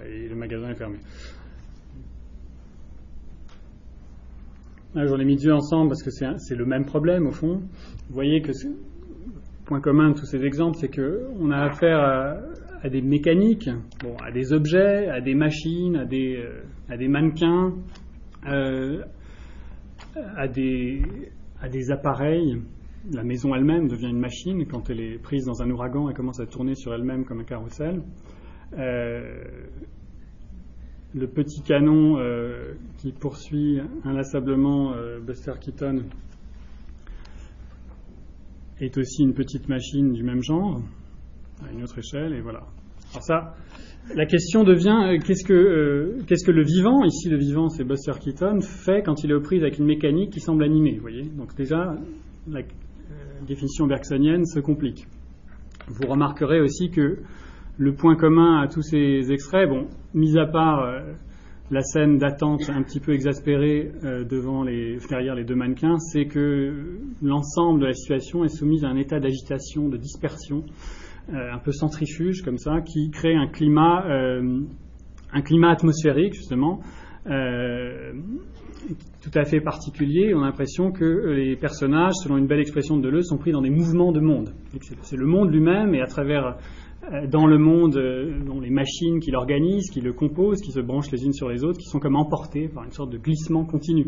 et 0.07 0.29
le 0.29 0.35
magasin 0.35 0.71
est 0.71 0.75
fermé. 0.75 0.99
J'en 5.07 5.19
ai 5.19 5.25
mis 5.25 5.37
deux 5.37 5.53
ensemble 5.53 5.89
parce 5.89 6.03
que 6.03 6.11
c'est 6.11 6.55
le 6.55 6.65
même 6.65 6.85
problème 6.85 7.27
au 7.27 7.33
fond. 7.33 7.57
Vous 8.09 8.15
voyez 8.15 8.41
que 8.43 8.49
le 8.49 8.75
point 9.65 9.81
commun 9.81 10.11
de 10.11 10.15
tous 10.15 10.27
ces 10.27 10.45
exemples, 10.45 10.77
c'est 10.79 10.95
qu'on 10.95 11.51
a 11.51 11.59
affaire 11.59 11.99
à, 12.83 12.89
des 12.89 13.01
mécaniques, 13.01 13.71
à 14.23 14.31
des 14.31 14.53
objets, 14.53 15.09
à 15.09 15.21
des 15.21 15.35
machines, 15.35 15.97
à 15.97 16.05
des, 16.05 16.37
euh, 16.37 17.09
mannequins, 17.09 17.73
euh, 18.49 19.03
à, 20.37 20.49
des, 20.49 21.03
à 21.61 21.69
des 21.69 21.91
appareils. 21.91 22.61
La 23.13 23.25
maison 23.25 23.55
elle-même 23.55 23.89
devient 23.89 24.11
une 24.11 24.21
machine 24.21 24.65
quand 24.67 24.89
elle 24.91 25.01
est 25.01 25.19
prise 25.19 25.45
dans 25.47 25.63
un 25.63 25.71
ouragan 25.71 26.09
et 26.09 26.15
commence 26.15 26.39
à 26.39 26.47
tourner 26.47 26.75
sur 26.75 26.95
elle-même 26.95 27.25
comme 27.25 27.41
un 27.41 27.45
carrousel. 27.45 28.03
Euh, 28.79 29.45
le 31.15 31.27
petit 31.27 31.63
canon 31.63 32.19
euh, 32.19 32.73
qui 32.99 33.13
poursuit 33.13 33.81
inlassablement 34.05 34.95
euh, 34.95 35.21
Buster 35.21 35.53
Keaton 35.61 36.05
est 38.81 38.97
aussi 38.97 39.23
une 39.23 39.35
petite 39.35 39.69
machine 39.69 40.13
du 40.13 40.23
même 40.23 40.43
genre, 40.43 40.81
à 41.65 41.73
une 41.73 41.83
autre 41.83 41.99
échelle, 41.99 42.33
et 42.33 42.41
voilà. 42.41 42.63
Alors 43.13 43.23
ça, 43.23 43.55
la 44.15 44.27
question 44.27 44.65
devient 44.65 45.19
qu'est-ce 45.25 45.45
que, 45.45 46.19
qu'est-ce 46.27 46.45
que 46.45 46.51
le 46.51 46.65
vivant, 46.65 47.05
ici 47.05 47.29
le 47.29 47.37
vivant 47.37 47.69
c'est 47.69 47.85
Buster 47.85 48.13
Keaton, 48.19 48.61
fait 48.61 49.03
quand 49.03 49.23
il 49.23 49.31
est 49.31 49.35
aux 49.35 49.41
prises 49.41 49.63
avec 49.63 49.79
une 49.79 49.85
mécanique 49.85 50.31
qui 50.31 50.41
semble 50.41 50.65
animée, 50.65 50.95
vous 50.95 51.03
voyez 51.03 51.25
Donc 51.25 51.55
déjà, 51.55 51.95
la 52.49 52.63
définition 53.47 53.87
bergsonienne 53.87 54.47
se 54.47 54.61
complique. 54.61 55.07
Vous 55.89 56.09
remarquerez 56.09 56.61
aussi 56.61 56.91
que 56.91 57.19
le 57.79 57.95
point 57.95 58.17
commun 58.17 58.61
à 58.61 58.69
tous 58.69 58.83
ces 58.83 59.33
extraits, 59.33 59.67
bon, 59.69 59.87
mis 60.15 60.39
à 60.39 60.47
part 60.47 60.85
euh, 60.85 61.01
la 61.71 61.81
scène 61.81 62.19
d'attente 62.19 62.69
un 62.69 62.83
petit 62.83 63.01
peu 63.01 63.13
exaspérée 63.13 63.91
euh, 64.05 64.25
devant 64.25 64.63
les, 64.63 64.99
derrière 65.09 65.35
les 65.35 65.45
deux 65.45 65.55
mannequins, 65.55 65.97
c'est 65.99 66.27
que 66.27 66.99
l'ensemble 67.23 67.81
de 67.81 67.87
la 67.87 67.95
situation 67.95 68.45
est 68.45 68.55
soumise 68.55 68.85
à 68.85 68.89
un 68.89 68.97
état 68.97 69.21
d'agitation, 69.21 69.89
de 69.89 69.97
dispersion, 69.97 70.65
euh, 71.33 71.53
un 71.53 71.59
peu 71.59 71.73
centrifuge 71.73 72.43
comme 72.43 72.59
ça, 72.59 72.83
qui 72.83 73.11
crée 73.11 73.35
un 73.35 73.47
climat, 73.47 74.05
un 75.33 75.43
climat 75.43 75.71
atmosphérique 75.71 76.35
justement. 76.35 76.81
tout 77.25 77.31
à 79.35 79.45
fait 79.45 79.61
particulier, 79.61 80.35
on 80.35 80.43
a 80.43 80.47
l'impression 80.47 80.93
que 80.93 81.31
les 81.31 81.57
personnages, 81.57 82.15
selon 82.23 82.37
une 82.37 82.49
belle 82.49 82.61
expression 82.61 82.99
de 82.99 83.03
Deleuze, 83.03 83.29
sont 83.29 83.39
pris 83.39 83.53
dans 83.53 83.63
des 83.63 83.71
mouvements 83.71 84.13
de 84.13 84.21
monde. 84.21 84.53
C'est 85.03 85.17
le 85.17 85.27
monde 85.27 85.51
lui-même, 85.51 85.95
et 85.95 86.03
à 86.03 86.07
travers 86.07 86.59
dans 87.11 87.47
le 87.47 87.59
monde, 87.59 87.97
euh, 87.97 88.39
dans 88.45 88.61
les 88.61 88.71
machines 88.71 89.19
qui 89.19 89.31
l'organisent, 89.31 89.91
qui 89.91 90.01
le 90.01 90.13
composent, 90.13 90.61
qui 90.61 90.71
se 90.71 90.81
branchent 90.81 91.11
les 91.11 91.25
unes 91.25 91.33
sur 91.33 91.49
les 91.49 91.65
autres, 91.65 91.79
qui 91.79 91.89
sont 91.89 91.99
comme 91.99 92.17
emportées 92.17 92.69
par 92.69 92.85
une 92.85 92.93
sorte 92.93 93.11
de 93.11 93.19
glissement 93.19 93.65
continu. 93.65 94.07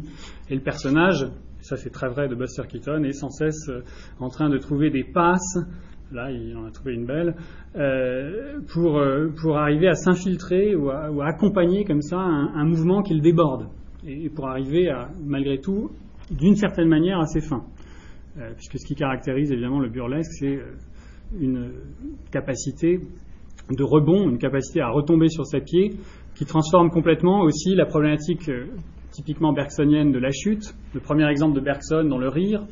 Et 0.49 0.55
le 0.55 0.61
personnage, 0.61 1.27
ça 1.61 1.77
c'est 1.77 1.91
très 1.91 2.09
vrai 2.09 2.29
de 2.29 2.37
Buster 2.37 2.63
Keaton, 2.69 3.03
est 3.03 3.13
sans 3.13 3.31
cesse 3.31 3.69
euh, 3.69 3.81
en 4.21 4.29
train 4.29 4.49
de 4.49 4.59
trouver 4.59 4.91
des 4.91 5.03
passes, 5.03 5.59
là 6.13 6.31
il 6.31 6.57
en 6.57 6.65
a 6.67 6.71
trouvé 6.71 6.95
une 6.95 7.07
belle, 7.07 7.35
pour, 8.73 9.03
pour 9.41 9.57
arriver 9.57 9.89
à 9.89 9.95
s'infiltrer 9.95 10.77
ou, 10.77 10.91
à, 10.91 11.11
accompagner 11.27 11.85
comme 11.85 12.03
ça 12.03 12.19
un, 12.19 12.65
mouvement 12.65 13.03
qu'il 13.03 13.21
déborde, 13.21 13.67
et 14.07 14.29
pour 14.29 14.47
arriver 14.47 14.91
à, 14.91 15.09
malgré 15.25 15.59
tout, 15.59 15.91
d'une 16.31 16.55
certaine 16.55 16.89
manière, 16.89 17.19
à 17.19 17.27
ses 17.27 17.41
fins. 17.41 17.65
puisque 18.55 18.79
ce 18.79 18.87
qui 18.87 18.95
caractérise 18.95 19.51
évidemment 19.51 19.81
le 19.81 19.89
burlesque, 19.89 20.31
c'est 20.39 20.61
une 21.41 21.73
capacité 22.31 23.01
de 23.71 23.83
rebond, 23.83 24.29
une 24.29 24.39
capacité 24.39 24.81
à 24.81 24.91
retomber 24.91 25.29
sur 25.29 25.47
ses 25.47 25.61
pieds, 25.61 25.93
qui 26.35 26.45
transforme 26.45 26.91
complètement 26.91 27.43
aussi 27.43 27.75
la 27.75 27.87
problématique 27.87 28.49
euh, 28.49 28.67
typiquement 29.13 29.53
bergsonienne 29.53 30.13
de 30.13 30.19
la 30.19 30.31
chute. 30.31 30.75
Le 30.93 31.01
premier 31.01 31.29
exemple 31.31 31.55
de 31.55 31.61
Bergson 31.61 32.05
dans 32.05 32.19
le 32.19 32.29
rire, 32.29 32.67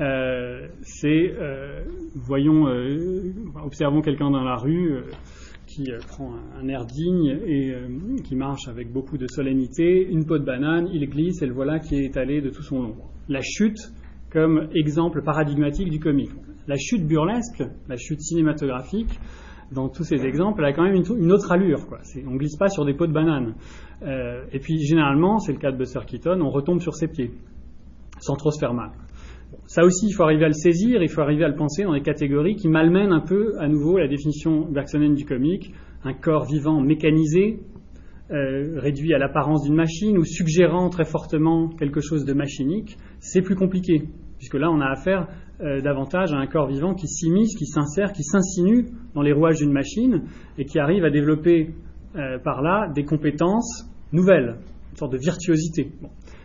euh, 0.00 0.68
c'est, 0.82 1.32
euh, 1.32 1.82
voyons, 2.14 2.66
observons 3.64 4.02
quelqu'un 4.02 4.30
dans 4.30 4.44
la 4.44 4.56
rue 4.56 5.02
qui 5.66 5.90
prend 6.08 6.34
un, 6.60 6.68
air 6.68 6.84
digne 6.84 7.38
et 7.46 7.74
qui 8.24 8.36
marche 8.36 8.68
avec 8.68 8.92
beaucoup 8.92 9.18
de 9.18 9.26
solennité, 9.26 10.06
une 10.08 10.24
peau 10.24 10.38
de 10.38 10.44
banane, 10.44 10.88
il 10.92 11.08
glisse 11.08 11.42
et 11.42 11.46
le 11.46 11.54
voilà 11.54 11.78
qui 11.78 11.96
est 11.96 12.04
étalé 12.04 12.40
de 12.40 12.50
tout 12.50 12.62
son 12.62 12.82
long. 12.82 12.96
La 13.28 13.40
chute 13.42 13.78
comme 14.30 14.68
exemple 14.74 15.22
paradigmatique 15.22 15.90
du 15.90 15.98
comique 15.98 16.30
la 16.68 16.76
chute 16.76 17.06
burlesque, 17.06 17.64
la 17.88 17.96
chute 17.96 18.20
cinématographique, 18.20 19.18
dans 19.72 19.88
tous 19.88 20.04
ces 20.04 20.24
exemples, 20.24 20.60
elle 20.60 20.70
a 20.70 20.72
quand 20.72 20.84
même 20.84 20.94
une, 20.94 21.32
autre 21.32 21.52
allure. 21.52 21.80
On 22.26 22.36
glisse 22.36 22.56
pas 22.56 22.68
sur 22.68 22.84
des 22.84 22.94
pots 22.94 23.06
de 23.06 23.12
banane. 23.12 23.54
Euh, 24.02 24.44
et 24.52 24.60
puis 24.60 24.78
généralement, 24.80 25.38
c'est 25.38 25.52
le 25.52 25.58
cas 25.58 25.72
de 25.72 25.76
Buster 25.76 26.00
Keaton, 26.06 26.40
on 26.40 26.50
retombe 26.50 26.80
sur 26.80 26.94
ses 26.94 27.08
pieds, 27.08 27.32
sans 28.20 28.36
trop 28.36 28.50
se 28.50 28.58
faire 28.58 28.72
mal. 28.72 28.90
ça 29.66 29.84
aussi, 29.84 30.06
il 30.08 30.12
faut 30.12 30.22
arriver 30.22 30.44
à 30.44 30.48
le 30.48 30.54
saisir, 30.54 31.02
il 31.02 31.08
faut 31.08 31.20
arriver 31.20 31.44
à 31.44 31.48
le 31.48 31.56
penser 31.56 31.82
dans 31.82 31.92
des 31.92 32.02
catégories 32.02 32.56
qui 32.56 32.68
malmènent 32.68 33.12
un 33.12 33.20
peu, 33.20 33.58
à 33.58 33.68
nouveau, 33.68 33.98
la 33.98 34.08
définition 34.08 34.70
bergsonienne 34.70 35.14
du 35.14 35.24
comique, 35.24 35.72
un 36.04 36.14
corps 36.14 36.46
vivant 36.46 36.80
mécanisé, 36.80 37.60
euh, 38.30 38.78
réduit 38.78 39.14
à 39.14 39.18
l'apparence 39.18 39.64
d'une 39.64 39.74
machine, 39.74 40.16
ou 40.18 40.24
suggérant 40.24 40.90
très 40.90 41.04
fortement 41.04 41.68
quelque 41.68 42.00
chose 42.00 42.24
de 42.24 42.32
machinique, 42.32 42.96
c'est 43.20 43.42
plus 43.42 43.56
compliqué, 43.56 44.02
puisque 44.38 44.54
là, 44.54 44.70
on 44.70 44.80
a 44.80 44.86
affaire 44.86 45.28
euh, 45.60 45.80
davantage 45.80 46.32
à 46.32 46.36
un 46.36 46.46
corps 46.46 46.68
vivant 46.68 46.94
qui 46.94 47.08
s'immisce, 47.08 47.56
qui 47.56 47.66
s'insère, 47.66 48.12
qui 48.12 48.22
s'insinue 48.22 48.86
dans 49.14 49.22
les 49.22 49.32
rouages 49.32 49.58
d'une 49.58 49.72
machine 49.72 50.24
et 50.56 50.64
qui 50.64 50.78
arrive 50.78 51.04
à 51.04 51.10
développer 51.10 51.74
euh, 52.16 52.38
par 52.38 52.62
là 52.62 52.88
des 52.94 53.04
compétences 53.04 53.84
nouvelles, 54.12 54.56
une 54.90 54.96
sorte 54.96 55.12
de 55.12 55.18
virtuosité. 55.18 55.90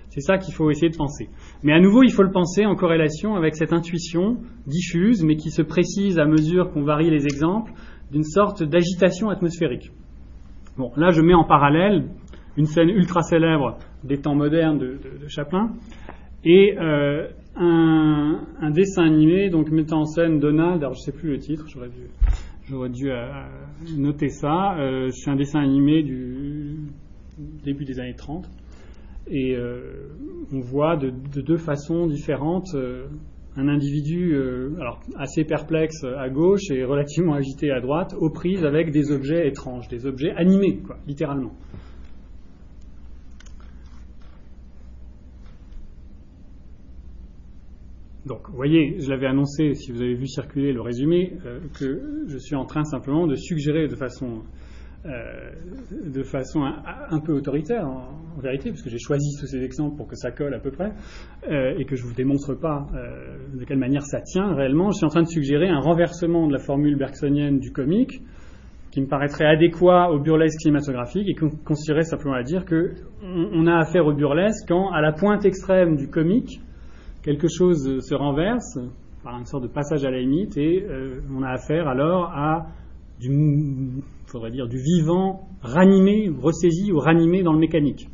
C'est 0.10 0.22
ça 0.22 0.38
qu'il 0.38 0.54
faut 0.54 0.70
essayer 0.70 0.90
de 0.90 0.98
penser. 0.98 1.30
Mais 1.64 1.74
à 1.74 1.80
nouveau, 1.80 2.04
il 2.04 2.12
faut 2.12 2.22
le 2.24 2.32
penser 2.32 2.66
en 2.66 2.76
corrélation 2.76 3.36
avec 3.36 3.56
cette 3.56 3.74
intuition 3.74 4.38
diffuse, 4.68 5.24
mais 5.24 5.36
qui 5.36 5.50
se 5.50 5.64
précise 5.64 6.20
à 6.20 6.26
mesure 6.26 6.72
qu'on 6.72 6.84
varie 6.84 7.10
les 7.10 7.26
exemples, 7.26 7.72
d'une 8.12 8.24
sorte 8.24 8.62
d'agitation 8.62 9.30
atmosphérique. 9.30 9.92
Bon, 10.78 10.92
là, 10.98 11.10
je 11.10 11.22
mets 11.22 11.34
en 11.34 11.44
parallèle 11.44 12.10
une 12.58 12.66
scène 12.66 12.90
ultra 12.90 13.22
célèbre 13.22 13.78
des 14.04 14.20
temps 14.20 14.36
modernes 14.36 14.78
de, 14.78 15.28
Chaplin 15.28 15.72
et 16.44 16.78
euh, 16.78 17.28
un, 17.56 18.72
dessin 18.72 19.04
animé, 19.04 19.50
donc 19.50 19.70
mettant 19.70 20.02
en 20.02 20.06
scène 20.06 20.40
Donald, 20.40 20.82
alors 20.84 20.94
je 20.96 21.02
sais 21.02 21.12
plus 21.12 21.32
le 21.32 21.40
titre, 21.40 21.66
j'aurais 21.68 21.90
dû, 21.90 22.08
j'aurais 22.68 22.90
dû 22.90 23.12
euh, 23.12 23.28
noter 23.98 24.30
ça. 24.30 24.78
Euh, 24.80 25.10
c'est 25.12 25.30
un 25.30 25.36
dessin 25.36 25.60
animé 25.60 26.04
du 26.04 26.78
début 27.38 27.86
des 27.86 28.00
années 28.00 28.16
30. 28.16 28.50
Et 29.28 29.56
euh, 29.56 30.10
on 30.52 30.60
voit 30.60 30.98
de, 30.98 31.10
deux 31.10 31.58
façons 31.58 32.08
différentes 32.08 32.76
un 33.56 33.68
individu 33.68 34.36
alors 34.80 35.00
assez 35.16 35.44
perplexe 35.44 36.04
à 36.04 36.28
gauche 36.28 36.72
et 36.72 36.84
relativement 36.84 37.36
agité 37.36 37.70
à 37.70 37.80
droite, 37.82 38.16
aux 38.20 38.32
prises 38.32 38.66
avec 38.66 38.92
des 38.92 39.12
objets 39.12 39.48
étranges, 39.48 39.88
des 39.90 40.08
objets 40.08 40.32
animés, 40.32 40.82
littéralement. 41.08 41.54
Donc, 48.26 48.50
vous 48.50 48.56
voyez, 48.56 49.00
je 49.00 49.10
l'avais 49.10 49.28
annoncé, 49.28 49.74
si 49.74 49.92
vous 49.92 50.02
avez 50.02 50.14
vu 50.14 50.28
circuler 50.28 50.72
le 50.72 50.82
résumé, 50.82 51.34
euh, 51.46 51.60
que 51.78 52.26
je 52.30 52.38
suis 52.38 52.56
en 52.56 52.66
train 52.66 52.86
simplement 52.86 53.28
de 53.28 53.36
suggérer 53.36 53.90
de 53.90 53.96
façon, 53.98 54.44
euh, 55.06 55.52
de 55.92 56.24
façon 56.24 56.62
un, 56.64 57.20
peu 57.20 57.34
autoritaire, 57.34 57.86
en, 57.86 58.40
vérité, 58.42 58.70
parce 58.70 58.82
que 58.82 58.90
j'ai 58.90 58.98
choisi 58.98 59.38
tous 59.40 59.48
ces 59.48 59.62
exemples 59.62 59.98
pour 59.98 60.08
que 60.08 60.16
ça 60.16 60.32
colle 60.32 60.54
à 60.54 60.60
peu 60.60 60.72
près, 60.72 60.94
euh, 61.52 61.78
et 61.78 61.84
que 61.84 61.98
je 61.98 62.04
ne 62.04 62.08
vous 62.08 62.16
démontre 62.16 62.56
pas 62.56 62.88
de 63.54 63.64
quelle 63.66 63.78
manière 63.78 64.04
ça 64.04 64.22
tient 64.22 64.56
réellement. 64.56 64.90
Je 64.92 64.98
suis 64.98 65.06
en 65.06 65.10
train 65.10 65.22
de 65.22 65.28
suggérer 65.28 65.68
un 65.68 65.80
renversement 65.80 66.48
de 66.48 66.54
la 66.54 66.60
formule 66.60 66.98
bergsonienne 66.98 67.60
du 67.60 67.72
comique, 67.74 68.22
qui 68.92 69.02
me 69.02 69.08
paraîtrait 69.08 69.46
adéquat 69.46 70.12
au 70.12 70.20
burlesque 70.20 70.62
cinématographique, 70.62 71.28
et 71.28 71.34
qui 71.36 71.46
consisterait 71.66 72.04
simplement 72.04 72.36
à 72.36 72.44
dire 72.44 72.64
qu'on 72.66 73.50
on 73.52 73.68
a 73.68 73.80
affaire 73.80 74.06
au 74.06 74.14
burlesque 74.14 74.66
quand, 74.70 74.92
à 74.92 75.02
la 75.02 75.12
pointe 75.12 75.44
extrême 75.44 75.98
du 75.98 76.08
comique, 76.08 76.62
quelque 77.24 77.48
chose 77.48 78.00
se 78.02 78.14
renverse 78.14 78.78
par 79.24 79.40
une 79.40 79.46
sorte 79.46 79.64
de 79.64 79.70
passage 79.70 80.04
à 80.04 80.12
la 80.12 80.20
limite 80.20 80.58
et 80.58 80.84
euh, 80.84 81.22
on 81.34 81.42
a 81.42 81.50
affaire 81.50 81.88
alors 81.88 82.26
à 82.26 82.68
du, 83.20 83.30
faudrait 84.26 84.52
dire, 84.52 84.68
du 84.68 84.78
vivant 84.78 85.48
ranimé, 85.62 86.30
ressaisi 86.30 86.92
ou 86.92 87.00
ranimé 87.00 87.42
dans 87.42 87.54
le 87.54 87.60
mécanique. 87.60 88.10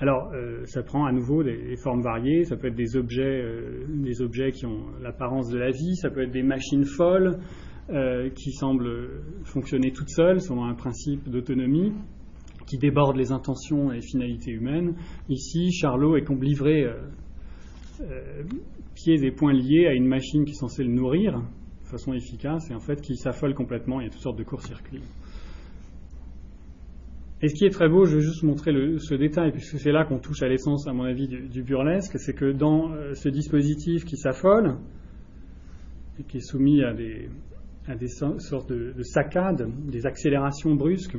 Alors, 0.00 0.32
euh, 0.34 0.66
ça 0.66 0.82
prend 0.82 1.06
à 1.06 1.12
nouveau 1.12 1.42
des, 1.42 1.76
formes 1.82 2.02
variées. 2.02 2.44
Ça 2.44 2.56
peut 2.56 2.66
être 2.66 2.74
des 2.74 2.96
objets, 2.96 3.22
euh, 3.22 3.86
des 3.88 4.20
objets 4.20 4.50
qui 4.50 4.66
ont 4.66 4.84
l'apparence 5.00 5.48
de 5.48 5.56
la 5.56 5.70
vie. 5.70 5.96
Ça 5.96 6.10
peut 6.10 6.24
être 6.24 6.32
des 6.32 6.42
machines 6.42 6.84
folles 6.84 7.38
qui 8.34 8.52
semblent 8.52 9.22
fonctionner 9.44 9.92
toutes 9.92 10.08
seules 10.08 10.40
selon 10.40 10.64
un 10.64 10.72
principe 10.72 11.28
d'autonomie 11.28 11.92
qui 12.66 12.78
déborde 12.78 13.14
les 13.14 13.30
intentions 13.30 13.92
et 13.92 14.00
finalités 14.00 14.52
humaines. 14.52 14.94
Ici, 15.28 15.70
Charlot 15.70 16.16
est 16.16 16.22
comme 16.22 16.42
livré 16.42 16.86
euh, 18.00 18.42
pieds 18.94 19.24
et 19.24 19.30
poings 19.30 19.52
liés 19.52 19.86
à 19.86 19.94
une 19.94 20.06
machine 20.06 20.44
qui 20.44 20.52
est 20.52 20.54
censée 20.58 20.84
le 20.84 20.92
nourrir 20.92 21.38
de 21.38 21.88
façon 21.88 22.12
efficace 22.12 22.70
et 22.70 22.74
en 22.74 22.80
fait 22.80 23.00
qui 23.00 23.16
s'affole 23.16 23.54
complètement. 23.54 24.00
Il 24.00 24.04
y 24.04 24.06
a 24.06 24.10
toutes 24.10 24.22
sortes 24.22 24.38
de 24.38 24.44
court-circuits. 24.44 25.02
Et 27.42 27.48
ce 27.48 27.54
qui 27.54 27.66
est 27.66 27.70
très 27.70 27.88
beau, 27.88 28.06
je 28.06 28.16
vais 28.16 28.22
juste 28.22 28.42
montrer 28.42 28.72
ce 28.98 29.14
détail, 29.14 29.52
puisque 29.52 29.78
c'est 29.78 29.92
là 29.92 30.06
qu'on 30.06 30.18
touche 30.18 30.42
à 30.42 30.48
l'essence, 30.48 30.86
à 30.86 30.94
mon 30.94 31.04
avis, 31.04 31.28
du, 31.28 31.62
burlesque, 31.62 32.18
c'est 32.18 32.32
que 32.32 32.52
dans 32.52 32.92
euh, 32.92 33.12
ce 33.12 33.28
dispositif 33.28 34.06
qui 34.06 34.16
s'affole, 34.16 34.76
et 36.18 36.22
qui 36.22 36.38
est 36.38 36.48
soumis 36.48 36.82
à 36.82 36.94
des, 36.94 37.28
sortes 38.38 38.70
de, 38.70 38.94
de, 38.96 39.02
saccades, 39.02 39.68
des 39.90 40.06
accélérations 40.06 40.74
brusques, 40.74 41.18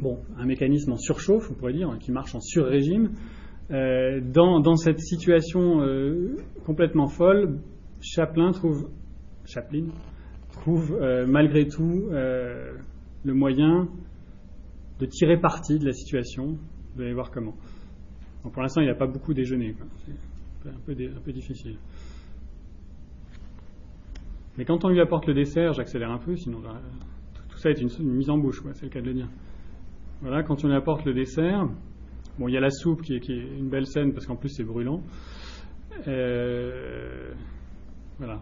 bon, 0.00 0.18
un 0.36 0.46
mécanisme 0.46 0.92
en 0.92 0.96
surchauffe, 0.96 1.50
on 1.52 1.54
pourrait 1.54 1.74
dire, 1.74 1.96
qui 2.00 2.10
marche 2.10 2.34
en 2.34 2.40
sur-régime, 2.40 3.10
euh, 3.70 4.20
dans, 4.22 4.76
cette 4.76 5.00
situation 5.00 5.82
euh, 5.82 6.36
complètement 6.64 7.08
folle, 7.08 7.58
Chaplin 8.00 8.52
trouve, 8.52 8.90
Chaplin 9.44 9.86
trouve 10.52 10.96
euh, 11.00 11.26
malgré 11.26 11.66
tout 11.66 12.08
le 12.10 13.34
moyen 13.34 13.88
de 15.00 15.06
tirer 15.06 15.38
parti 15.38 15.78
de 15.78 15.84
la 15.84 15.92
situation. 15.92 16.56
Vous 16.94 17.02
allez 17.02 17.12
voir 17.12 17.30
comment. 17.30 17.54
pour 18.42 18.62
l'instant, 18.62 18.80
il 18.80 18.86
n'a 18.86 18.94
pas 18.94 19.06
beaucoup 19.06 19.34
déjeuné. 19.34 19.74
C'est 20.62 20.70
un 20.70 20.80
peu, 20.86 20.92
un 20.92 21.20
peu, 21.20 21.32
difficile. 21.32 21.76
Mais 24.56 24.64
quand 24.64 24.84
on 24.84 24.88
lui 24.88 25.00
apporte 25.00 25.26
le 25.26 25.34
dessert, 25.34 25.72
j'accélère 25.74 26.10
un 26.10 26.18
peu, 26.18 26.34
sinon 26.36 26.60
tout 27.48 27.58
ça 27.58 27.70
est 27.70 27.80
une, 27.80 27.90
mise 28.00 28.30
en 28.30 28.38
bouche, 28.38 28.62
c'est 28.74 28.84
le 28.84 28.88
cas 28.88 29.00
de 29.00 29.06
le 29.06 29.14
dire. 29.14 29.28
Voilà, 30.20 30.42
quand 30.42 30.64
on 30.64 30.68
lui 30.68 30.74
apporte 30.74 31.04
le 31.04 31.14
dessert, 31.14 31.68
Bon, 32.38 32.46
il 32.46 32.54
y 32.54 32.56
a 32.56 32.60
la 32.60 32.70
soupe 32.70 33.02
qui 33.02 33.14
est, 33.14 33.28
une 33.28 33.68
belle 33.68 33.86
scène 33.86 34.12
parce 34.12 34.26
qu'en 34.26 34.36
plus 34.36 34.48
c'est 34.48 34.64
brûlant. 34.64 35.02
Euh, 36.06 37.32
voilà. 38.18 38.40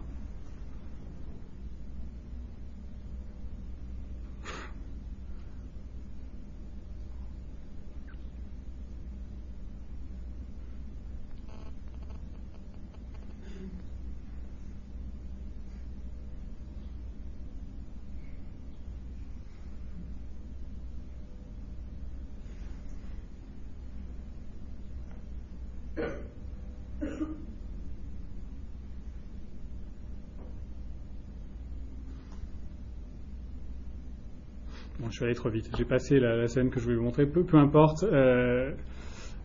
Je 35.16 35.20
suis 35.20 35.24
allé 35.24 35.34
trop 35.34 35.48
vite. 35.48 35.70
J'ai 35.78 35.86
passé 35.86 36.20
la, 36.20 36.46
scène 36.46 36.68
que 36.68 36.78
je 36.78 36.84
voulais 36.84 36.96
vous 36.96 37.04
montrer. 37.04 37.24
Peu, 37.24 37.56
importe. 37.56 38.02
Euh, 38.02 38.70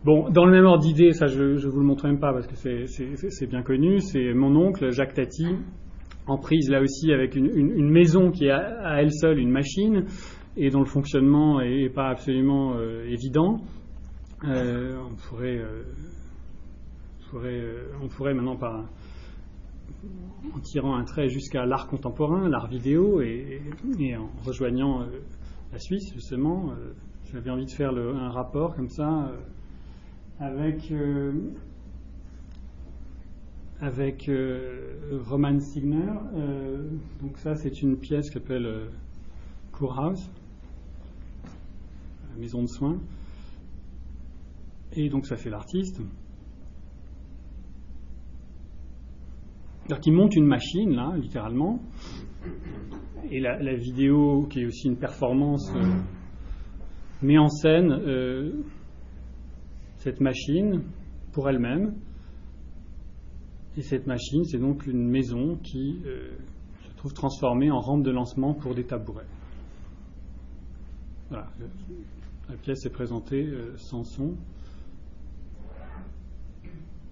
bon, 0.04 0.28
dans 0.28 0.44
le 0.44 0.52
même 0.52 0.66
ordre 0.66 0.82
d'idée, 0.82 1.12
ça 1.12 1.28
je 1.28 1.42
ne 1.42 1.66
vous 1.66 1.80
le 1.80 1.86
montre 1.86 2.06
même 2.06 2.20
pas 2.20 2.30
parce 2.30 2.46
que 2.46 2.56
c'est 2.84 3.46
bien 3.46 3.62
connu. 3.62 3.98
C'est 4.00 4.34
mon 4.34 4.54
oncle, 4.54 4.90
Jacques 4.90 5.14
Tati, 5.14 5.46
en 6.26 6.36
prise 6.36 6.68
là 6.68 6.82
aussi 6.82 7.10
avec 7.10 7.36
une, 7.36 7.88
maison 7.90 8.30
qui 8.30 8.48
est 8.48 8.50
à, 8.50 9.00
elle 9.00 9.14
seule 9.14 9.38
une 9.38 9.48
machine 9.48 10.04
et 10.58 10.68
dont 10.68 10.80
le 10.80 10.84
fonctionnement 10.84 11.62
n'est 11.62 11.88
pas 11.88 12.10
absolument 12.10 12.74
euh, 12.76 13.06
évident. 13.06 13.62
Euh, 14.44 14.98
on 15.10 15.14
pourrait, 18.08 18.34
maintenant 18.34 18.58
en 20.54 20.60
tirant 20.60 20.96
un 20.96 21.04
trait 21.04 21.28
jusqu'à 21.28 21.64
l'art 21.64 21.86
contemporain, 21.86 22.46
l'art 22.50 22.66
vidéo, 22.66 23.22
et 23.22 23.62
en 24.18 24.28
rejoignant 24.44 25.06
la 25.72 25.78
Suisse, 25.78 26.12
justement. 26.12 26.70
Euh, 26.70 26.92
j'avais 27.32 27.50
envie 27.50 27.64
de 27.64 27.70
faire 27.70 27.92
un 27.92 28.30
rapport 28.30 28.76
comme 28.76 28.90
ça 28.90 29.30
euh, 29.30 29.40
avec, 30.38 30.90
euh, 34.28 35.20
Roman 35.24 35.58
Signer. 35.60 36.12
donc 37.22 37.38
ça, 37.38 37.54
c'est 37.54 37.80
une 37.80 37.96
pièce 37.96 38.28
qui 38.28 38.34
s'appelle 38.34 38.90
Kurhaus, 39.72 40.30
maison 42.38 42.62
de 42.62 42.68
soins. 42.68 42.98
Et 44.92 45.08
donc 45.08 45.26
ça, 45.26 45.36
c'est 45.36 45.50
l'artiste. 45.50 46.02
Il 50.06 50.12
monte 50.12 50.36
une 50.36 50.46
machine, 50.46 50.94
là, 50.94 51.14
littéralement, 51.16 51.80
et 53.32 53.40
la, 53.40 53.74
vidéo, 53.74 54.46
qui 54.50 54.60
est 54.60 54.66
aussi 54.66 54.88
une 54.88 54.98
performance, 54.98 55.72
euh, 55.74 55.80
met 57.22 57.38
en 57.38 57.48
scène 57.48 57.90
euh, 57.90 58.52
cette 59.96 60.20
machine 60.20 60.82
pour 61.32 61.48
elle-même. 61.48 61.94
Et 63.78 63.82
cette 63.82 64.06
machine, 64.06 64.44
c'est 64.44 64.58
donc 64.58 64.86
une 64.86 65.08
maison 65.08 65.56
qui 65.62 66.02
euh, 66.04 66.32
se 66.82 66.94
trouve 66.96 67.14
transformée 67.14 67.70
en 67.70 67.80
rampe 67.80 68.02
de 68.02 68.10
lancement 68.10 68.52
pour 68.52 68.74
des 68.74 68.84
tabourets. 68.84 69.26
Voilà. 71.30 71.48
La 72.50 72.56
pièce 72.56 72.84
est 72.84 72.92
présentée 72.92 73.48
sans 73.76 74.04
son. 74.04 74.34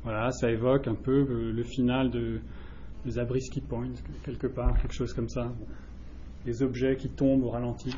Voilà, 0.03 0.31
ça 0.33 0.51
évoque 0.51 0.87
un 0.87 0.95
peu 0.95 1.51
le 1.51 1.63
final 1.63 2.11
de 2.11 2.41
The 3.05 3.11
Zabriskie 3.11 3.63
Point, 3.63 3.93
quelque 4.25 4.47
part, 4.47 4.79
quelque 4.81 4.95
chose 4.95 5.13
comme 5.15 5.29
ça 5.29 5.53
les 6.47 6.63
objets 6.63 6.97
qui 6.97 7.09
tombent 7.09 7.45
au 7.45 7.51
ralenti. 7.51 7.95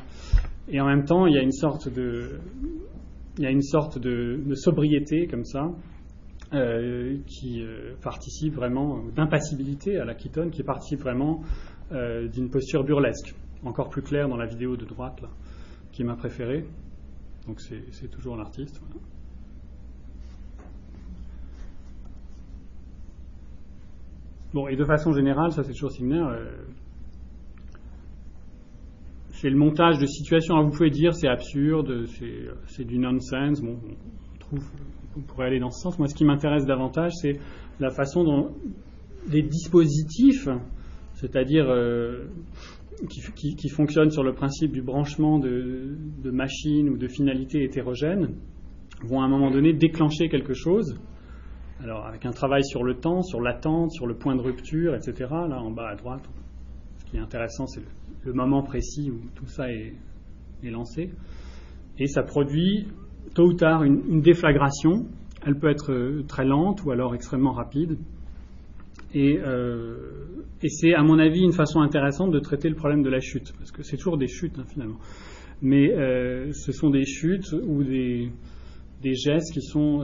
Et 0.67 0.79
en 0.81 0.85
même 0.85 1.05
temps, 1.05 1.25
il 1.27 1.35
y 1.35 1.37
a 1.37 1.41
une 1.41 1.51
sorte 1.51 1.89
de, 1.89 2.39
il 3.37 3.43
y 3.43 3.47
a 3.47 3.51
une 3.51 3.61
sorte 3.61 3.97
de, 3.99 4.41
sobriété 4.55 5.27
comme 5.27 5.45
ça, 5.45 5.71
euh, 6.53 7.17
qui 7.25 7.61
euh, 7.61 7.95
participe 8.01 8.53
vraiment 8.53 9.03
d'impassibilité 9.15 9.97
à 9.97 10.05
la 10.05 10.13
Keaton, 10.13 10.49
qui 10.49 10.63
participe 10.63 10.99
vraiment 10.99 11.41
euh, 11.91 12.27
d'une 12.27 12.49
posture 12.49 12.83
burlesque, 12.83 13.33
encore 13.63 13.89
plus 13.89 14.03
claire 14.03 14.27
dans 14.27 14.37
la 14.37 14.45
vidéo 14.45 14.77
de 14.77 14.85
droite, 14.85 15.21
là, 15.21 15.29
qui 15.91 16.03
m'a 16.03 16.15
préférée. 16.15 16.65
Donc 17.47 17.59
c'est 17.59 18.09
toujours 18.09 18.37
l'artiste. 18.37 18.81
Bon, 24.53 24.67
et 24.67 24.75
de 24.75 24.85
façon 24.85 25.13
générale, 25.13 25.51
ça 25.51 25.63
c'est 25.63 25.73
toujours 25.73 25.91
Signer, 25.91 26.23
c'est 29.43 29.49
le 29.49 29.57
montage 29.57 29.97
de 29.99 30.05
situations. 30.05 30.55
Alors 30.55 30.69
vous 30.69 30.77
pouvez 30.77 30.89
dire 30.89 31.13
c'est 31.13 31.27
absurde, 31.27 32.05
c'est 32.67 32.85
du 32.85 32.97
nonsense. 32.97 33.61
Bon, 33.61 33.77
on, 33.83 34.37
trouve, 34.39 34.63
on 35.17 35.21
pourrait 35.21 35.47
aller 35.47 35.59
dans 35.59 35.71
ce 35.71 35.81
sens. 35.81 35.99
Moi, 35.99 36.07
ce 36.07 36.15
qui 36.15 36.23
m'intéresse 36.23 36.65
davantage, 36.65 37.11
c'est 37.21 37.39
la 37.79 37.89
façon 37.89 38.23
dont 38.23 38.51
les 39.29 39.41
dispositifs, 39.41 40.47
c'est-à-dire 41.15 41.69
euh, 41.69 42.25
qui, 43.09 43.69
fonctionnent 43.69 44.11
sur 44.11 44.23
le 44.23 44.33
principe 44.33 44.71
du 44.71 44.81
branchement 44.81 45.39
de, 45.39 45.97
machines 46.25 46.89
ou 46.89 46.97
de 46.97 47.07
finalités 47.07 47.63
hétérogènes, 47.63 48.35
vont 49.03 49.21
à 49.21 49.25
un 49.25 49.29
moment 49.29 49.51
donné 49.51 49.73
déclencher 49.73 50.29
quelque 50.29 50.53
chose 50.53 50.95
Alors 51.83 52.05
avec 52.05 52.25
un 52.25 52.31
travail 52.31 52.63
sur 52.63 52.81
le 52.85 52.95
temps, 52.95 53.23
sur 53.23 53.41
l'attente, 53.41 53.91
sur 53.91 54.07
le 54.07 54.15
point 54.15 54.37
de 54.37 54.41
rupture, 54.41 54.95
etc. 54.95 55.29
Là 55.29 55.61
en 55.61 55.69
bas 55.69 55.89
à 55.89 55.95
droite, 55.95 56.23
ce 56.99 57.11
qui 57.11 57.17
est 57.17 57.19
intéressant, 57.19 57.67
c'est 57.67 57.81
le, 58.23 58.31
moment 58.31 58.63
précis 58.63 59.11
où 59.11 59.19
tout 59.35 59.47
ça 59.47 59.69
est, 59.69 59.93
lancé. 60.63 61.09
Et 61.99 62.07
ça 62.07 62.23
produit 62.23 62.87
tôt 63.35 63.47
ou 63.47 63.53
tard 63.53 63.83
une, 63.83 64.21
déflagration. 64.21 65.07
Elle 65.45 65.59
peut 65.59 65.69
être 65.69 65.91
euh, 65.91 66.23
très 66.25 66.45
lente 66.45 66.85
ou 66.85 66.91
alors 66.91 67.15
extrêmement 67.15 67.51
rapide. 67.51 67.97
Et, 69.13 69.39
et 70.63 70.69
c'est, 70.69 70.95
à 70.95 71.03
mon 71.03 71.19
avis, 71.19 71.41
une 71.41 71.51
façon 71.51 71.81
intéressante 71.81 72.31
de 72.31 72.39
traiter 72.39 72.67
le 72.67 72.75
problème 72.75 73.03
de 73.03 73.09
la 73.09 73.19
chute, 73.19 73.53
parce 73.59 73.71
que 73.71 73.83
c'est 73.83 73.97
toujours 73.97 74.17
des 74.17 74.27
chutes 74.27 74.57
hein, 74.57 74.63
finalement. 74.67 74.97
Mais 75.61 75.89
ce 76.51 76.71
sont 76.71 76.89
des 76.89 77.05
chutes 77.05 77.53
ou 77.67 77.83
des 77.83 78.31
gestes 79.03 79.53
qui 79.53 79.61
sont 79.61 80.01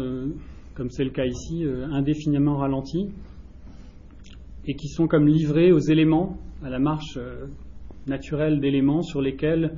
comme 0.75 0.89
c'est 0.89 1.03
le 1.03 1.09
cas 1.09 1.25
ici, 1.25 1.65
euh, 1.65 1.87
indéfiniment 1.91 2.57
ralentis, 2.57 3.09
et 4.65 4.75
qui 4.75 4.87
sont 4.87 5.07
comme 5.07 5.27
livrés 5.27 5.71
aux 5.71 5.79
éléments, 5.79 6.37
à 6.63 6.69
la 6.69 6.79
marche 6.79 7.17
euh, 7.17 7.47
naturelle 8.07 8.59
d'éléments 8.59 9.01
sur 9.01 9.21
lesquels 9.21 9.77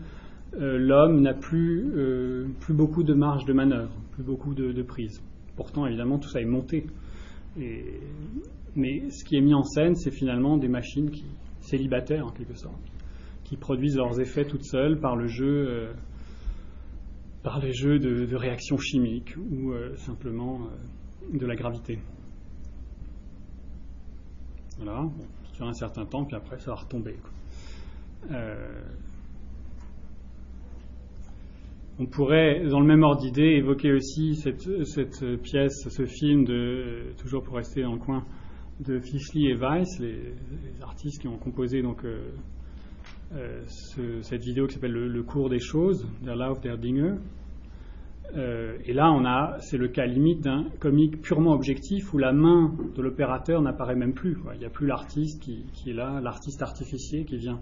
euh, 0.59 0.77
l'homme 0.77 1.21
n'a 1.21 1.33
plus, 1.33 1.91
plus 2.59 2.73
beaucoup 2.73 3.03
de 3.03 3.13
marge 3.13 3.45
de 3.45 3.53
manœuvre, 3.53 3.93
plus 4.11 4.23
beaucoup 4.23 4.53
de, 4.53 4.81
prise. 4.83 5.21
Pourtant, 5.55 5.85
évidemment, 5.85 6.19
tout 6.19 6.29
ça 6.29 6.41
est 6.41 6.45
monté. 6.45 6.85
mais 8.75 9.09
ce 9.09 9.23
qui 9.25 9.37
est 9.37 9.41
mis 9.41 9.53
en 9.53 9.63
scène, 9.63 9.95
c'est 9.95 10.11
finalement 10.11 10.57
des 10.57 10.67
machines 10.67 11.09
qui, 11.09 11.25
célibataires 11.61 12.25
en 12.25 12.31
quelque 12.31 12.55
sorte, 12.55 12.81
qui 13.43 13.57
produisent 13.57 13.97
leurs 13.97 14.19
effets 14.19 14.45
toutes 14.45 14.65
seules 14.65 14.99
par 14.99 15.15
le 15.15 15.27
jeu 15.27 15.89
par 17.43 17.59
les 17.59 17.73
jeux 17.73 17.99
de, 17.99 18.35
réactions 18.35 18.77
chimiques 18.77 19.35
ou 19.37 19.71
euh, 19.71 19.95
simplement 19.97 20.61
euh, 20.61 21.37
de 21.37 21.45
la 21.45 21.55
gravité. 21.55 21.99
Voilà, 24.77 25.07
sur 25.53 25.67
un 25.67 25.73
certain 25.73 26.05
temps, 26.05 26.25
puis 26.25 26.35
après 26.35 26.59
ça 26.59 26.71
va 26.71 26.77
retomber. 26.77 27.15
Euh, 28.31 28.81
on 31.99 32.05
pourrait, 32.05 32.65
dans 32.67 32.79
le 32.79 32.85
même 32.85 33.03
ordre 33.03 33.21
d'idée, 33.21 33.57
évoquer 33.57 33.91
aussi 33.91 34.35
cette, 34.35 35.41
pièce, 35.43 35.87
ce 35.87 36.05
film 36.05 36.45
de, 36.45 37.13
toujours 37.17 37.43
pour 37.43 37.55
rester 37.55 37.83
dans 37.83 37.93
le 37.93 37.99
coin, 37.99 38.23
de 38.79 38.99
Fischli 38.99 39.47
et 39.47 39.55
Weiss, 39.55 39.99
les, 39.99 40.33
artistes 40.81 41.21
qui 41.21 41.27
ont 41.27 41.37
composé 41.37 41.83
donc 41.83 42.03
euh, 43.33 43.61
cette 43.65 44.41
vidéo 44.41 44.67
qui 44.67 44.73
s'appelle 44.73 44.91
le, 44.91 45.23
cours 45.23 45.49
des 45.49 45.59
choses, 45.59 46.05
Der 46.21 46.35
Lauf 46.35 46.59
der 46.59 46.77
Dinge. 46.77 47.17
Euh, 48.35 48.77
et 48.85 48.93
là, 48.93 49.11
on 49.11 49.25
a, 49.25 49.57
c'est 49.59 49.77
le 49.77 49.87
cas 49.87 50.05
limite 50.05 50.41
d'un 50.41 50.65
comique 50.79 51.21
purement 51.21 51.53
objectif 51.53 52.13
où 52.13 52.17
la 52.17 52.33
main 52.33 52.73
de 52.95 53.01
l'opérateur 53.01 53.61
n'apparaît 53.61 53.95
même 53.95 54.13
plus. 54.13 54.37
Il 54.53 54.59
n'y 54.59 54.65
a 54.65 54.69
plus 54.69 54.87
l'artiste 54.87 55.41
qui, 55.41 55.89
est 55.89 55.93
là, 55.93 56.19
l'artiste 56.21 56.61
artificier 56.61 57.25
qui 57.25 57.37
vient 57.37 57.59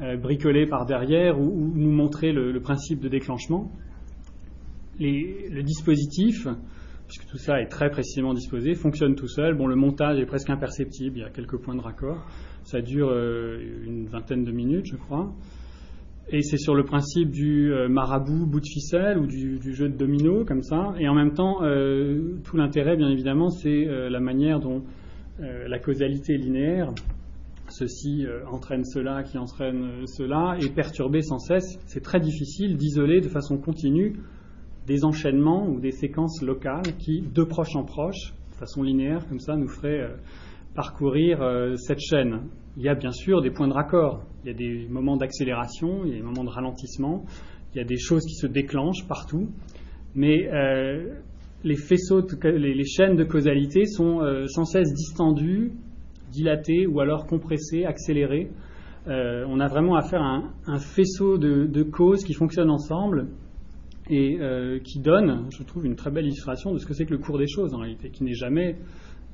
euh, 0.00 0.16
bricoler 0.16 0.66
par 0.66 0.86
derrière 0.86 1.40
ou, 1.40 1.72
nous 1.74 1.92
montrer 1.92 2.32
le, 2.32 2.60
principe 2.60 3.00
de 3.00 3.08
déclenchement. 3.08 3.70
le 4.98 5.62
dispositif, 5.62 6.46
puisque 7.06 7.26
tout 7.26 7.38
ça 7.38 7.60
est 7.60 7.68
très 7.68 7.90
précisément 7.90 8.34
disposé, 8.34 8.74
fonctionne 8.74 9.14
tout 9.14 9.28
seul. 9.28 9.54
Bon, 9.56 9.66
le 9.66 9.76
montage 9.76 10.18
est 10.18 10.26
presque 10.26 10.50
imperceptible, 10.50 11.18
il 11.18 11.20
y 11.20 11.24
a 11.24 11.30
quelques 11.30 11.58
points 11.58 11.74
de 11.74 11.80
raccord. 11.80 12.24
Ça 12.64 12.80
dure 12.80 13.10
euh, 13.10 13.58
une 13.84 14.06
vingtaine 14.06 14.42
de 14.42 14.50
minutes, 14.50 14.86
je 14.86 14.96
crois. 14.96 15.30
Et 16.30 16.40
c'est 16.40 16.56
sur 16.56 16.74
le 16.74 16.84
principe 16.84 17.30
du 17.30 17.70
euh, 17.70 17.88
marabout 17.88 18.46
bout 18.46 18.60
de 18.60 18.66
ficelle 18.66 19.18
ou 19.18 19.26
du, 19.26 19.74
jeu 19.74 19.90
de 19.90 19.96
domino, 19.96 20.46
comme 20.46 20.62
ça. 20.62 20.94
Et 20.98 21.06
en 21.06 21.14
même 21.14 21.34
temps, 21.34 21.62
euh, 21.62 22.36
tout 22.42 22.56
l'intérêt, 22.56 22.96
bien 22.96 23.10
évidemment, 23.10 23.50
c'est 23.50 23.84
la 23.84 24.20
manière 24.20 24.60
dont 24.60 24.82
la 25.38 25.80
causalité 25.80 26.36
linéaire, 26.36 26.90
ceci 27.68 28.24
entraîne 28.50 28.84
cela, 28.84 29.24
qui 29.24 29.36
entraîne 29.36 30.06
cela, 30.06 30.56
est 30.60 30.72
perturbée 30.72 31.22
sans 31.22 31.38
cesse. 31.38 31.78
C'est 31.86 32.02
très 32.02 32.20
difficile 32.20 32.76
d'isoler 32.76 33.20
de 33.20 33.28
façon 33.28 33.58
continue 33.58 34.14
des 34.86 35.04
enchaînements 35.04 35.68
ou 35.68 35.80
des 35.80 35.90
séquences 35.90 36.40
locales 36.40 36.96
qui, 36.98 37.20
de 37.20 37.42
proche 37.42 37.74
en 37.74 37.82
proche, 37.82 38.32
de 38.52 38.56
façon 38.56 38.82
linéaire, 38.82 39.26
comme 39.28 39.40
ça, 39.40 39.56
nous 39.56 39.68
feraient 39.68 40.08
parcourir 40.74 41.40
euh, 41.40 41.76
cette 41.76 42.00
chaîne. 42.00 42.48
Il 42.76 42.82
y 42.82 42.88
a 42.88 42.94
bien 42.94 43.12
sûr 43.12 43.40
des 43.40 43.50
points 43.50 43.68
de 43.68 43.72
raccord, 43.72 44.24
il 44.42 44.48
y 44.48 44.50
a 44.50 44.54
des 44.54 44.88
moments 44.88 45.16
d'accélération, 45.16 46.04
il 46.04 46.10
y 46.10 46.14
a 46.14 46.16
des 46.16 46.22
moments 46.22 46.44
de 46.44 46.50
ralentissement, 46.50 47.24
il 47.72 47.78
y 47.78 47.80
a 47.80 47.84
des 47.84 47.98
choses 47.98 48.24
qui 48.24 48.34
se 48.34 48.46
déclenchent 48.46 49.06
partout, 49.06 49.48
mais 50.14 50.48
euh, 50.52 51.14
les 51.62 51.76
chaînes 51.76 53.16
de 53.16 53.24
causalité 53.24 53.86
sont 53.86 54.20
euh, 54.20 54.46
sans 54.48 54.64
cesse 54.64 54.92
distendues, 54.92 55.72
dilatées 56.32 56.86
ou 56.86 57.00
alors 57.00 57.26
compressées, 57.26 57.84
accélérées. 57.84 58.50
on 59.06 59.60
a 59.60 59.68
vraiment 59.68 59.94
affaire 59.94 60.22
à 60.22 60.42
un, 60.66 60.78
faisceau 60.78 61.38
de, 61.38 61.82
causes 61.84 62.24
qui 62.24 62.34
fonctionnent 62.34 62.70
ensemble 62.70 63.28
et 64.10 64.36
qui 64.82 64.98
donne, 64.98 65.46
je 65.56 65.62
trouve, 65.62 65.86
une 65.86 65.94
très 65.94 66.10
belle 66.10 66.24
illustration 66.24 66.72
de 66.72 66.78
ce 66.78 66.86
que 66.86 66.92
c'est 66.92 67.06
que 67.06 67.12
le 67.12 67.18
cours 67.18 67.38
des 67.38 67.46
choses 67.46 67.72
en 67.72 67.78
réalité, 67.78 68.10
qui 68.10 68.24
n'est 68.24 68.34
jamais 68.34 68.76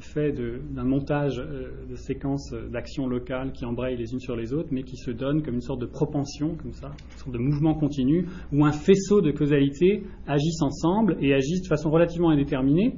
fait 0.01 0.33
d'un 0.33 0.85
montage 0.85 1.39
euh, 1.39 1.87
de 1.89 1.97
séquences 1.97 2.53
d'actions 2.71 3.07
locales 3.07 3.53
qui 3.53 3.65
embrayent 3.65 3.97
les 3.97 4.13
unes 4.13 4.21
sur 4.21 4.37
les 4.37 4.53
autres, 4.53 4.69
mais 4.71 4.83
qui 4.83 4.97
se 4.97 5.11
donnent 5.11 5.43
comme 5.43 5.55
une 5.55 5.61
sorte 5.61 5.81
de 5.81 5.87
propension, 5.87 6.57
comme 6.57 6.73
ça, 6.73 6.91
une 7.13 7.19
sorte 7.19 7.33
de 7.33 7.39
mouvement 7.39 7.75
continu, 7.75 8.27
où 8.53 8.65
un 8.65 8.73
faisceau 8.73 9.21
de 9.21 9.31
causalité 9.31 10.03
agissent 10.27 10.63
ensemble 10.63 11.17
et 11.21 11.35
agissent 11.35 11.63
de 11.63 11.69
façon 11.69 11.91
relativement 11.91 12.31
indéterminée, 12.31 12.97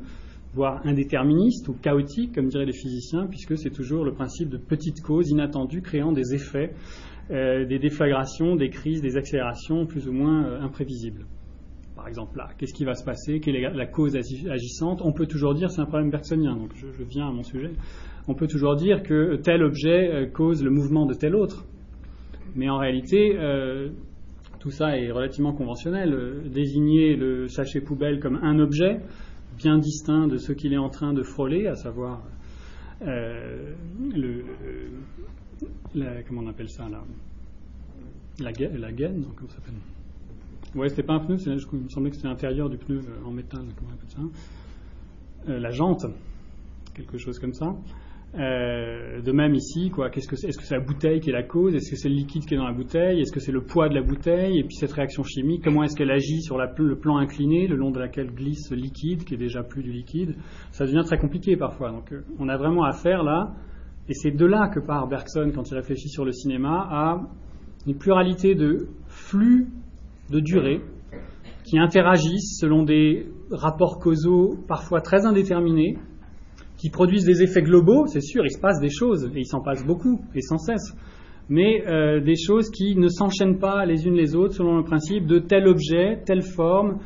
voire 0.55 0.81
indéterministe 0.87 1.69
ou 1.69 1.75
chaotique, 1.75 2.35
comme 2.35 2.49
diraient 2.49 2.67
les 2.67 2.73
physiciens, 2.73 3.27
puisque 3.27 3.57
c'est 3.57 3.71
toujours 3.71 4.05
le 4.05 4.13
principe 4.13 4.49
de 4.49 4.59
petites 4.59 5.01
causes 5.03 5.31
inattendues 5.31 5.83
créant 5.83 6.13
des 6.13 6.35
effets, 6.35 6.73
euh, 7.31 7.65
des 7.65 7.79
déflagrations, 7.79 8.57
des 8.57 8.69
crises, 8.69 9.01
des 9.01 9.17
accélérations 9.17 9.87
plus 9.87 10.09
ou 10.09 10.13
moins 10.13 10.45
euh, 10.45 10.61
imprévisibles 10.61 11.27
par 12.03 12.09
exemple 12.09 12.37
là, 12.37 12.49
qu'est-ce 12.59 12.75
qui 12.75 12.85
va 12.85 12.95
se 12.95 13.05
passer, 13.05 13.39
quelle 13.39 13.55
est 13.55 13.71
la 13.71 13.87
cause 13.87 14.17
agissante, 14.17 15.01
on 15.05 15.13
peut 15.13 15.27
toujours 15.27 15.55
dire, 15.55 15.71
c'est 15.71 15.83
un 15.83 15.87
problème 15.87 16.11
bergsonien, 16.11 16.57
donc 16.57 16.73
je, 16.75 16.89
viens 17.05 17.29
à 17.29 17.31
mon 17.31 17.45
sujet, 17.45 17.71
on 18.27 18.35
peut 18.35 18.49
toujours 18.49 18.75
dire 18.75 19.05
que 19.05 19.37
tel 19.37 19.63
objet 19.63 20.13
euh, 20.13 20.27
cause 20.27 20.65
le 20.65 20.71
mouvement 20.71 21.07
de 21.07 21.15
tel 21.15 21.37
autre. 21.37 21.65
Mais 22.57 22.69
en 22.69 22.79
réalité, 22.79 23.37
euh, 23.39 23.91
tout 24.59 24.73
ça 24.73 24.99
est 24.99 25.13
relativement 25.13 25.53
conventionnel. 25.53 26.13
Euh, 26.13 26.41
désigner 26.49 27.15
le 27.15 27.47
sachet 27.47 27.81
poubelle 27.81 28.19
comme 28.19 28.41
un 28.43 28.59
objet, 28.59 28.99
bien 29.57 29.79
distinct 29.79 30.27
de 30.27 30.39
ce 30.39 30.53
qu'il 30.53 30.73
est 30.73 30.79
en 30.79 30.89
train 30.89 31.13
de 31.13 31.23
frôler, 31.23 31.69
à 31.69 31.77
savoir 31.77 32.25
le, 33.01 34.43
comment 36.27 36.41
on 36.41 36.49
appelle 36.49 36.69
ça 36.69 36.89
là, 36.89 37.05
la, 38.41 38.51
la 38.77 38.93
gaine, 38.93 39.25
comme 39.37 39.49
ça 39.49 39.57
s'appelle 39.57 39.75
Ouais, 40.75 40.89
c'était 40.89 41.03
pas 41.03 41.15
un 41.15 41.21
pneu, 41.21 41.37
il 41.39 41.53
me 41.53 41.89
semblait 41.91 42.11
que 42.11 42.17
c'était 42.17 42.29
l'intérieur 42.29 42.71
du 42.71 42.79
pneu 42.79 43.01
euh, 43.01 43.27
en 43.27 43.31
métal, 43.31 43.61
comment 43.77 43.91
on 43.91 43.95
appelle 43.95 44.09
ça 44.09 45.51
euh, 45.51 45.59
La 45.59 45.71
jante, 45.71 46.07
quelque 46.95 47.19
chose 47.19 47.39
comme 47.39 47.53
ça. 47.53 47.77
Euh, 48.35 49.21
de 49.21 49.33
même 49.33 49.55
ici, 49.55 49.91
quoi, 49.91 50.09
qu'est-ce 50.09 50.27
que 50.27 50.37
c'est 50.37 50.49
Est-ce 50.49 50.57
que 50.57 50.65
c'est 50.65 50.75
la 50.75 50.83
bouteille 50.83 51.21
qui 51.21 51.29
est 51.29 51.35
la 51.35 51.43
cause 51.43 51.75
Est-ce 51.75 51.91
que 51.91 51.97
c'est 51.97 52.09
le 52.09 52.15
liquide 52.15 52.47
qui 52.47 52.55
est 52.55 52.57
dans 52.57 52.67
la 52.67 52.73
bouteille 52.73 53.21
Est-ce 53.21 53.33
que 53.33 53.41
c'est 53.41 53.53
le 53.53 53.61
poids 53.61 53.91
de 53.91 53.95
la 53.95 54.01
bouteille 54.01 54.59
Et 54.59 54.65
puis 54.65 54.75
cette 54.75 54.93
réaction 54.93 55.23
chimique, 55.23 55.63
comment 55.63 55.85
est-ce 55.85 55.95
qu'elle 55.95 56.11
agit 56.11 56.41
sur 56.41 56.57
le 56.57 56.97
plan 56.97 57.19
incliné, 57.19 57.67
le 57.67 57.77
long 57.77 57.91
de 57.91 57.99
laquelle 57.99 58.33
glisse 58.33 58.69
ce 58.71 58.75
liquide, 58.75 59.25
qui 59.25 59.35
est 59.35 59.39
déjà 59.39 59.63
plus 59.63 59.83
du 59.83 59.93
liquide 59.93 60.37
Ça 60.71 60.87
devient 60.87 61.03
très 61.05 61.19
compliqué 61.19 61.59
parfois. 61.59 61.91
Donc 61.91 62.15
on 62.39 62.49
a 62.49 62.57
vraiment 62.57 62.85
affaire 62.85 63.23
là, 63.23 63.53
et 64.09 64.15
c'est 64.15 64.31
de 64.31 64.47
là 64.47 64.69
que 64.69 64.81
part 64.81 65.07
Bergson 65.07 65.53
quand 65.55 65.71
il 65.71 65.75
réfléchit 65.75 66.09
sur 66.09 66.25
le 66.25 66.33
cinéma, 66.33 66.89
à 66.91 67.21
une 67.87 67.99
pluralité 67.99 68.55
de 68.55 68.89
flux 69.09 69.67
de 70.33 70.41
durée 70.41 70.81
qui 71.65 71.79
interagissent 71.79 72.59
selon 72.59 72.83
des 72.83 73.27
rapports 73.51 73.99
causaux 74.01 74.57
parfois 74.67 75.01
très 75.01 75.25
indéterminés, 75.27 75.97
qui 76.77 76.91
produisent 76.91 77.25
des 77.25 77.43
effets 77.43 77.63
globaux, 77.63 78.07
c'est 78.07 78.21
sûr, 78.21 78.45
il 78.45 78.51
se 78.51 78.61
passe 78.61 78.81
des 78.81 78.91
choses, 78.91 79.31
et 79.35 79.41
il 79.41 79.47
s'en 79.47 79.61
passe 79.61 79.87
beaucoup, 79.87 80.21
et 80.35 80.41
sans 80.41 80.59
cesse, 80.59 80.97
mais 81.49 81.87
euh, 81.87 82.21
des 82.21 82.35
choses 82.37 82.71
qui 82.71 82.97
ne 82.97 83.09
s'enchaînent 83.09 83.59
pas 83.59 83.85
les 83.87 84.07
unes 84.07 84.15
les 84.15 84.35
autres 84.35 84.55
selon 84.55 84.79
le 84.79 84.85
principe 84.85 85.27
de 85.27 85.39
tel 85.39 85.69
objet, 85.69 86.21
telle 86.25 86.43
forme, 86.43 86.99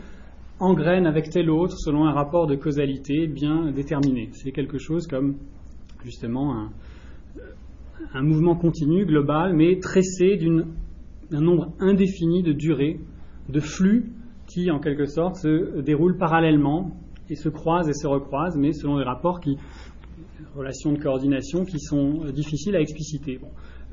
engraine 0.59 1.07
avec 1.07 1.29
tel 1.29 1.51
autre, 1.51 1.77
selon 1.77 2.07
un 2.07 2.13
rapport 2.13 2.47
de 2.47 2.55
causalité 2.55 3.27
bien 3.27 3.71
déterminé. 3.73 4.31
C'est 4.33 4.53
quelque 4.53 4.79
chose 4.79 5.07
comme 5.07 5.37
justement 6.03 6.55
un, 6.55 6.71
un 8.15 8.23
mouvement 8.23 8.57
continu, 8.57 9.05
global, 9.05 9.55
mais 9.55 9.79
tressé 9.81 10.39
d'un 11.31 11.41
nombre 11.41 11.73
indéfini 11.81 12.43
de 12.43 12.53
durées 12.53 13.01
de 13.49 13.61
flux 13.61 14.13
qui, 14.47 14.71
en 14.71 14.79
quelque 14.79 15.07
sorte, 15.07 15.37
se 15.37 15.81
déroulent 15.81 16.19
parallèlement 16.19 16.93
et 17.29 17.35
se 17.35 17.49
croisent 17.49 17.89
et 17.89 17.95
se 17.95 18.07
recroisent, 18.07 18.57
mais 18.57 18.73
selon 18.73 18.99
des 18.99 19.05
rapports 19.05 19.41
qui, 19.41 19.57
relations 20.55 20.93
de 20.93 20.99
coordination 20.99 21.65
qui 21.65 21.79
sont 21.79 22.25
difficiles 22.33 22.77
à 22.77 22.81
expliciter. 22.81 23.39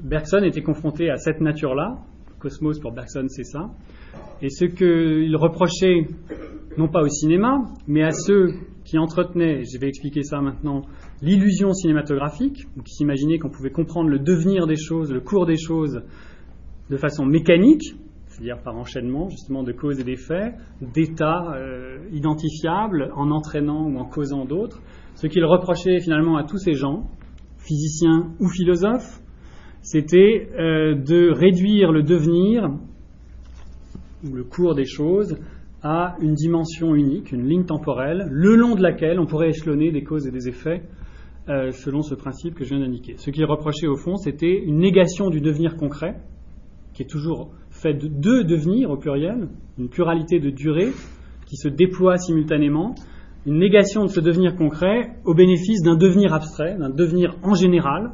Bergson 0.02 0.44
était 0.44 0.62
confronté 0.62 1.10
à 1.10 1.18
cette 1.18 1.42
nature-là. 1.42 1.98
Cosmos, 2.39 2.80
pour 2.80 2.92
Bergson, 2.92 3.26
c'est 3.28 3.44
ça. 3.44 3.70
Et 4.42 4.50
ce 4.50 4.66
qu'il 4.66 5.36
reprochait, 5.36 6.08
non 6.78 6.88
pas 6.88 7.02
au 7.02 7.08
cinéma, 7.08 7.63
mais 7.88 8.04
à 8.04 8.12
ceux 8.12 8.50
qui 8.84 8.98
entretenait, 8.98 9.63
je 9.63 9.80
vais 9.80 9.88
expliquer 9.88 10.24
ça 10.24 10.42
maintenant, 10.42 10.82
l'illusion 11.22 11.72
cinématographique, 11.72 12.66
qui 12.84 12.94
s'imaginait 12.94 13.39
qu'on 13.39 13.50
pouvait 13.50 13.72
comprendre 13.72 14.10
le 14.10 14.20
devenir 14.20 14.68
des 14.68 14.76
choses, 14.76 15.12
le 15.12 15.22
cours 15.22 15.46
des 15.46 15.58
choses 15.58 16.02
de 16.89 16.98
façon 16.98 17.26
mécanique, 17.26 17.96
c'est-à-dire 18.34 18.60
par 18.63 18.76
enchaînement 18.76 19.30
justement 19.30 19.62
de 19.62 19.72
causes 19.72 20.00
et 20.00 20.04
d'effets, 20.04 20.54
d'états 20.82 21.54
euh, 21.56 22.00
identifiables 22.12 23.12
en 23.15 23.30
entraînant 23.30 23.88
ou 23.88 23.98
en 24.00 24.06
causant 24.06 24.46
d'autres, 24.46 24.82
ce 25.15 25.28
qu'il 25.28 25.46
reprochait 25.46 26.00
finalement 26.00 26.38
à 26.38 26.43
tous 26.43 26.58
ces 26.58 26.74
gens, 26.74 27.04
physiciens 27.60 28.32
ou 28.39 28.50
philosophes, 28.50 29.22
c'était 29.82 30.50
euh, 30.58 30.96
de 30.96 31.32
réduire 31.32 31.91
le 31.91 32.02
devenir 32.02 32.72
ou 34.26 34.34
le 34.34 34.43
cours 34.43 34.74
des 34.74 34.86
choses 34.86 35.38
à 35.84 36.15
une 36.19 36.34
dimension 36.34 36.96
unique, 36.96 37.32
une 37.32 37.48
ligne 37.48 37.65
temporelle, 37.65 38.28
le 38.32 38.56
long 38.56 38.74
de 38.74 38.82
laquelle 38.82 39.19
on 39.19 39.28
pourrait 39.28 39.50
échelonner 39.50 39.91
des 39.91 40.04
causes 40.04 40.26
et 40.26 40.32
des 40.32 40.48
effets 40.48 40.82
euh, 41.50 41.69
selon 41.72 42.02
ce 42.02 42.15
principe 42.15 42.56
que 42.56 42.63
je 42.63 42.69
viens 42.69 42.80
d'indiquer. 42.80 43.15
Ce 43.17 43.30
qu'il 43.30 43.46
reprochait 43.46 43.88
au 43.88 43.98
fond, 43.98 44.15
c'était 44.15 44.63
une 44.63 44.80
négation 44.80 45.30
du 45.30 45.39
devenir 45.39 45.76
concret, 45.76 46.15
qui 46.93 47.04
est 47.04 47.08
toujours 47.08 47.52
fait 47.84 47.93
de 47.93 48.08
deux 48.08 48.43
devenirs 48.43 48.89
au 48.89 48.98
pluriel, 48.98 49.50
une 49.78 49.89
pluralité 49.89 50.39
de 50.39 50.50
durées 50.50 50.91
qui 51.46 51.58
se 51.58 51.67
déploient 51.67 52.17
simultanément, 52.17 52.96
une 53.46 53.60
négation 53.60 54.04
de 54.04 54.08
ce 54.08 54.22
devenir 54.22 54.56
concret 54.56 55.17
au 55.26 55.34
bénéfice 55.34 55.82
d'un 55.84 55.98
devenir 55.98 56.34
abstrait, 56.34 56.78
d'un 56.78 56.89
devenir 56.89 57.36
en 57.43 57.54
général, 57.54 58.12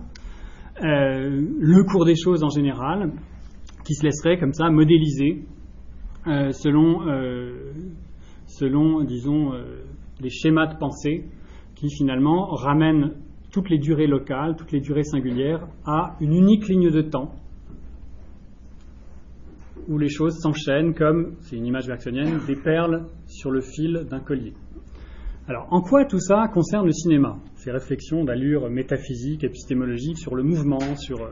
euh, 0.83 1.45
le 1.59 1.83
cours 1.83 2.05
des 2.05 2.15
choses 2.15 2.43
en 2.43 2.49
général, 2.49 3.11
qui 3.85 3.93
se 3.93 4.03
laisserait 4.03 4.39
comme 4.39 4.53
ça 4.53 4.69
modéliser 4.69 5.45
euh, 6.27 6.51
selon, 6.51 7.07
euh, 7.07 7.71
selon, 8.47 9.03
disons, 9.03 9.51
les 10.19 10.29
schémas 10.29 10.67
de 10.67 10.77
pensée 10.77 11.25
qui 11.75 11.89
finalement 11.89 12.47
ramènent 12.47 13.13
toutes 13.51 13.69
les 13.69 13.77
durées 13.77 14.07
locales, 14.07 14.55
toutes 14.57 14.71
les 14.71 14.81
durées 14.81 15.03
singulières 15.03 15.67
à 15.85 16.15
une 16.19 16.33
unique 16.33 16.67
ligne 16.67 16.89
de 16.89 17.01
temps 17.01 17.35
où 19.89 19.97
les 19.97 20.09
choses 20.09 20.37
s'enchaînent 20.39 20.93
comme, 20.93 21.33
c'est 21.41 21.57
une 21.57 21.65
image 21.65 21.87
bergsonienne, 21.87 22.39
des 22.47 22.55
perles 22.55 23.07
sur 23.27 23.49
le 23.49 23.59
fil 23.61 24.05
d'un 24.09 24.19
collier. 24.19 24.53
Alors, 25.47 25.67
en 25.71 25.81
quoi 25.81 26.05
tout 26.05 26.19
ça 26.19 26.47
concerne 26.53 26.85
le 26.85 26.91
cinéma? 26.91 27.37
Ces 27.55 27.71
réflexions 27.71 28.23
d'allure 28.23 28.69
métaphysique, 28.69 29.43
épistémologique 29.43 30.19
sur 30.19 30.35
le 30.35 30.43
mouvement, 30.43 30.95
sur, 30.95 31.31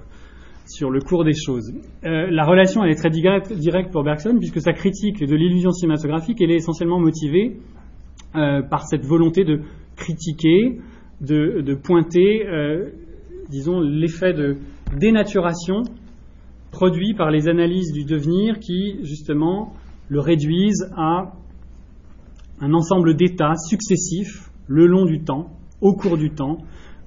sur 0.66 0.90
le 0.90 1.00
cours 1.02 1.24
des 1.24 1.36
choses. 1.36 1.72
Euh, 2.04 2.32
la 2.32 2.46
relation, 2.46 2.84
elle 2.84 2.90
est 2.90 2.96
très 2.96 3.12
directe, 3.12 3.92
pour 3.92 4.04
Bergson, 4.04 4.36
puisque 4.40 4.60
sa 4.60 4.74
critique 4.74 5.24
de 5.24 5.36
l'illusion 5.36 5.72
cinématographique, 5.72 6.42
elle 6.42 6.50
est 6.50 6.56
essentiellement 6.56 7.00
motivée 7.00 7.58
euh, 8.36 8.64
par 8.64 8.88
cette 8.88 9.06
volonté 9.06 9.44
de 9.44 9.62
critiquer, 9.96 10.80
de, 11.22 11.62
de 11.62 11.76
pointer, 11.76 12.48
euh, 12.48 12.90
disons, 13.50 13.82
l'effet 13.82 14.34
de 14.34 14.58
dénaturation 14.98 15.84
produit 16.78 17.16
par 17.16 17.32
les 17.32 17.48
analyses 17.48 17.92
du 17.92 18.06
devenir 18.06 18.60
qui, 18.60 19.00
justement, 19.02 19.74
le 20.10 20.20
réduisent 20.20 20.88
à 20.96 21.34
un 22.62 22.74
ensemble 22.74 23.16
d'états 23.16 23.56
successifs 23.56 24.52
le 24.68 24.86
long 24.86 25.06
du 25.06 25.24
temps, 25.24 25.48
au 25.82 25.94
cours 25.96 26.18
du 26.18 26.30
temps, 26.30 26.60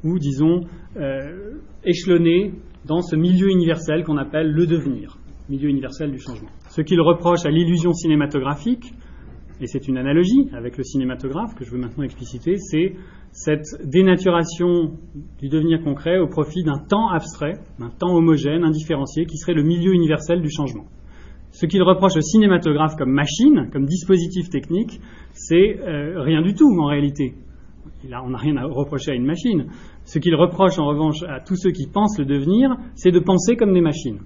ou, 0.03 0.19
disons, 0.19 0.63
euh, 0.97 1.53
échelonnés 1.85 2.53
dans 2.85 3.01
ce 3.01 3.15
milieu 3.15 3.49
universel 3.49 4.03
qu'on 4.03 4.17
appelle 4.17 4.51
le 4.51 4.67
devenir, 4.67 5.19
milieu 5.49 5.69
universel 5.69 6.11
du 6.11 6.19
changement. 6.19 6.49
Ce 6.71 6.83
qu'il 6.83 7.01
reproche 7.01 7.47
à 7.47 7.51
l'illusion 7.51 7.93
cinématographique, 7.93 8.93
et 9.61 9.67
c'est 9.67 9.89
une 9.89 9.99
analogie 9.99 10.49
avec 10.53 10.77
le 10.77 10.85
cinématographe 10.85 11.55
que 11.55 11.65
je 11.65 11.71
veux 11.71 11.79
maintenant 11.79 12.05
expliciter, 12.05 12.57
c'est 12.57 12.95
cette 13.33 13.67
dénaturation 13.85 14.93
du 15.39 15.49
devenir 15.49 15.83
concret 15.83 16.19
au 16.19 16.27
profit 16.27 16.63
d'un 16.63 16.79
temps 16.79 17.09
abstrait, 17.09 17.59
d'un 17.79 17.91
temps 17.91 18.15
homogène, 18.15 18.65
indifférencié, 18.65 19.27
qui 19.27 19.37
serait 19.37 19.55
le 19.55 19.63
milieu 19.63 19.93
universel 19.93 20.41
du 20.41 20.51
changement. 20.51 20.87
Ce 21.53 21.67
qu'il 21.67 21.83
reproche 21.83 22.17
au 22.17 22.21
cinématographe 22.21 22.97
comme 22.97 23.13
machine, 23.13 23.69
comme 23.73 23.85
dispositif 23.85 24.49
technique, 24.49 25.01
c'est 25.33 25.79
euh, 25.81 26.23
rien 26.23 26.43
du 26.43 26.55
tout 26.55 26.71
en 26.79 26.87
réalité. 26.87 27.35
Là, 28.09 28.23
on 28.25 28.31
n'a 28.31 28.39
rien 28.39 28.57
à 28.57 28.65
reprocher 28.65 29.11
à 29.11 29.15
une 29.15 29.27
machine. 29.27 29.67
Ce 30.05 30.19
qu'il 30.19 30.35
reproche 30.35 30.79
en 30.79 30.87
revanche 30.87 31.23
à 31.29 31.41
tous 31.41 31.57
ceux 31.57 31.71
qui 31.71 31.87
pensent 31.87 32.19
le 32.19 32.25
devenir, 32.25 32.77
c'est 32.95 33.11
de 33.11 33.19
penser 33.19 33.57
comme 33.57 33.75
des 33.75 33.83
machines. 33.83 34.21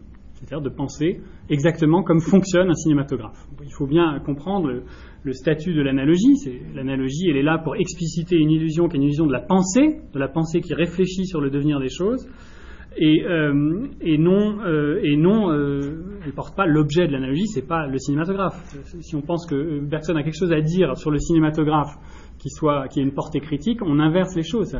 C'est-à-dire 0.46 0.70
de 0.70 0.74
penser 0.74 1.20
exactement 1.48 2.02
comme 2.02 2.20
fonctionne 2.20 2.68
un 2.68 2.74
cinématographe. 2.74 3.46
Il 3.62 3.72
faut 3.72 3.86
bien 3.86 4.18
comprendre 4.20 4.82
le 5.22 5.32
statut 5.32 5.72
de 5.72 5.80
l'analogie. 5.80 6.34
L'analogie, 6.74 7.30
elle 7.30 7.38
est 7.38 7.42
là 7.42 7.58
pour 7.58 7.76
expliciter 7.76 8.36
une 8.36 8.50
illusion 8.50 8.88
qui 8.88 8.96
est 8.96 8.98
une 8.98 9.04
illusion 9.04 9.26
de 9.26 9.32
la 9.32 9.40
pensée, 9.40 10.00
de 10.12 10.18
la 10.18 10.28
pensée 10.28 10.60
qui 10.60 10.74
réfléchit 10.74 11.26
sur 11.26 11.40
le 11.40 11.48
devenir 11.48 11.80
des 11.80 11.88
choses, 11.88 12.28
et, 12.96 13.24
euh, 13.24 13.52
non, 13.52 14.60
euh, 14.60 15.00
euh, 15.00 15.00
elle 15.00 16.26
ne 16.26 16.32
porte 16.32 16.56
pas 16.56 16.66
l'objet 16.66 17.06
de 17.06 17.12
l'analogie, 17.12 17.46
c'est 17.46 17.66
pas 17.66 17.86
le 17.86 17.98
cinématographe. 17.98 18.62
Si 19.00 19.16
on 19.16 19.22
pense 19.22 19.46
que 19.46 19.80
Bergson 19.80 20.14
a 20.16 20.22
quelque 20.22 20.38
chose 20.38 20.52
à 20.52 20.60
dire 20.60 20.96
sur 20.96 21.10
le 21.10 21.18
cinématographe 21.18 21.96
qui, 22.38 22.50
soit, 22.50 22.86
qui 22.88 23.00
ait 23.00 23.02
une 23.02 23.14
portée 23.14 23.40
critique, 23.40 23.80
on 23.82 23.98
inverse 23.98 24.36
les 24.36 24.44
choses. 24.44 24.76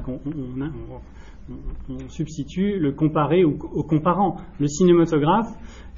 Substitue 2.09 2.79
le 2.79 2.93
comparé 2.93 3.45
au, 3.45 3.53
comparant. 3.53 4.37
Le 4.59 4.67
cinématographe 4.67 5.49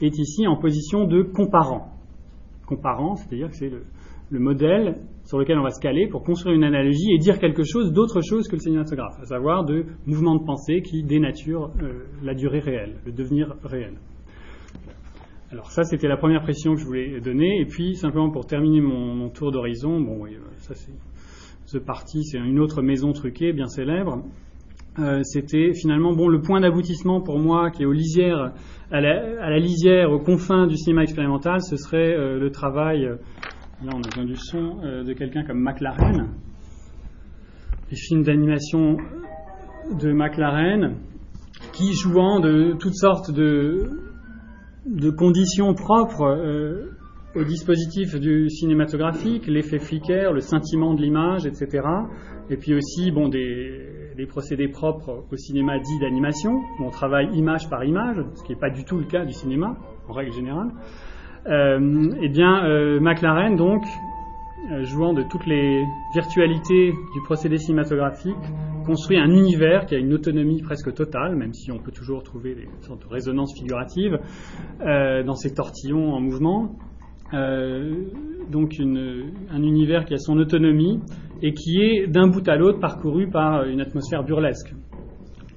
est 0.01 0.19
ici 0.19 0.47
en 0.47 0.57
position 0.57 1.07
de 1.07 1.23
comparant. 1.23 1.93
Comparant, 2.67 3.15
c'est-à-dire 3.17 3.49
que 3.51 3.57
c'est 3.57 3.69
le, 3.69 3.85
le 4.31 4.41
modèle 4.41 4.97
sur 5.25 5.39
lequel 5.39 5.59
on 5.59 5.63
va 5.63 5.71
se 5.71 5.81
caler 5.81 6.09
pour 6.09 6.23
construire 6.23 6.55
une 6.55 6.65
analogie 6.65 7.13
et 7.13 7.19
dire 7.19 7.39
quelque 7.39 7.63
chose 7.65 7.93
d'autre 7.93 8.21
chose 8.23 8.49
que 8.49 8.57
le 8.57 8.61
cinématographe, 8.61 9.19
à 9.21 9.27
savoir 9.27 9.65
de 9.65 9.85
mouvements 10.07 10.37
de 10.37 10.45
pensée 10.45 10.83
qui 10.83 11.03
dénaturent 11.03 11.71
euh, 11.83 12.05
la 12.23 12.35
durée 12.35 12.61
réelle, 12.61 12.97
le 13.05 13.13
devenir 13.13 13.55
réel. 13.63 13.95
Alors 15.53 15.71
ça, 15.71 15.85
c'était 15.85 16.09
la 16.09 16.17
première 16.17 16.43
pression 16.43 16.75
que 16.75 16.81
je 16.81 16.87
voulais 16.87 17.21
donner. 17.21 17.61
Et 17.61 17.67
puis, 17.67 17.95
simplement 17.95 18.31
pour 18.31 18.47
terminer 18.47 18.81
mon, 18.81 19.29
tour 19.31 19.53
d'horizon, 19.53 20.01
bon, 20.01 20.25
oui, 20.25 20.37
ça 20.59 20.75
c'est 20.75 20.93
ce 21.67 21.79
parti, 21.79 22.25
c'est 22.25 22.39
une 22.39 22.61
autre 22.61 22.83
maison 22.83 23.13
truquée, 23.13 23.53
bien 23.53 23.67
célèbre. 23.67 24.23
Euh, 24.99 25.23
c'était 25.25 25.73
finalement 25.75 26.15
bon 26.15 26.29
le 26.29 26.41
point 26.41 26.61
d'aboutissement 26.61 27.21
pour 27.21 27.39
moi 27.39 27.71
qui 27.71 27.83
est 27.83 27.87
aux 27.87 27.93
lisières, 27.93 28.53
à 28.91 29.01
la, 29.01 29.59
lisière, 29.59 30.11
aux 30.11 30.21
confins 30.21 30.67
du 30.67 30.77
cinéma 30.77 31.03
expérimental, 31.03 31.61
ce 31.61 31.77
serait 31.77 32.15
euh, 32.15 32.39
le 32.39 32.51
travail 32.51 33.09
Là, 33.85 33.93
on 33.95 34.01
a 34.01 34.09
besoin 34.09 34.25
du 34.25 34.37
son 34.37 34.79
euh, 34.83 35.05
de 35.05 35.13
quelqu'un 35.13 35.45
comme 35.45 35.61
McLaren. 35.61 36.31
Les 37.91 37.97
films 37.97 38.23
d'animation 38.23 38.97
de 40.01 40.13
McLaren, 40.13 40.95
qui 41.75 41.93
jouant 41.93 42.41
de 42.41 42.75
toutes 42.81 42.97
sortes 42.97 43.31
de, 43.31 43.91
conditions 45.19 45.75
propres 45.75 46.25
euh, 46.25 46.97
au 47.35 47.45
dispositif 47.45 48.15
du 48.15 48.49
cinématographique, 48.49 49.47
l'effet 49.47 49.79
flicker, 49.79 50.33
le 50.33 50.41
scintillement 50.41 50.95
de 50.95 51.03
l'image, 51.03 51.45
etc. 51.45 51.87
Et 52.49 52.57
puis 52.57 52.75
aussi, 52.75 53.11
bon, 53.11 53.29
des, 53.29 53.86
des 54.17 54.27
procédés 54.27 54.69
propres 54.69 55.25
au 55.31 55.37
cinéma 55.37 55.79
dit 55.79 55.99
d'animation, 56.01 56.63
où 56.79 56.85
on 56.85 56.91
travaille 56.91 57.29
image 57.37 57.69
par 57.69 57.85
image, 57.85 58.17
ce 58.35 58.43
qui 58.43 58.53
n'est 58.53 58.59
pas 58.59 58.71
du 58.71 58.85
tout 58.85 58.99
le 58.99 59.05
cas 59.05 59.25
du 59.25 59.33
cinéma, 59.33 59.77
en 60.09 60.13
règle 60.13 60.33
générale. 60.33 60.71
Euh, 61.47 62.11
eh 62.21 62.29
bien, 62.29 62.65
euh, 62.67 62.99
McLaren, 62.99 63.57
donc, 63.57 63.85
euh, 64.73 64.83
jouant 64.85 65.13
de 65.13 65.23
toutes 65.23 65.47
les 65.47 65.85
virtualités 66.15 66.91
du 66.91 67.23
procédé 67.25 67.59
cinématographique, 67.59 68.35
construit 68.85 69.19
un 69.19 69.31
univers 69.31 69.87
qui 69.87 69.95
a 69.95 69.99
une 69.99 70.13
autonomie 70.13 70.63
presque 70.63 70.93
totale, 70.95 71.37
même 71.37 71.53
si 71.53 71.71
on 71.71 71.79
peut 71.79 71.93
toujours 71.93 72.23
trouver 72.23 72.55
des 72.55 72.69
sortes 72.81 73.03
de 73.03 73.09
résonances 73.09 73.55
figuratives 73.55 74.19
euh, 74.81 75.23
dans 75.23 75.35
ces 75.35 75.55
tortillons 75.55 76.15
en 76.15 76.21
mouvement. 76.21 76.77
Euh, 77.35 78.05
donc 78.51 78.79
un 78.79 79.63
univers 79.63 80.05
qui 80.05 80.15
a 80.15 80.19
son 80.19 80.37
autonomie 80.39 81.01
et 81.43 81.53
qui 81.53 81.81
est 81.81 82.07
d'un 82.07 82.29
bout 82.29 82.47
à 82.49 82.57
l'autre 82.57 82.79
parcouru 82.79 83.29
par 83.29 83.65
une 83.65 83.81
atmosphère 83.81 84.23
burlesque 84.23 84.73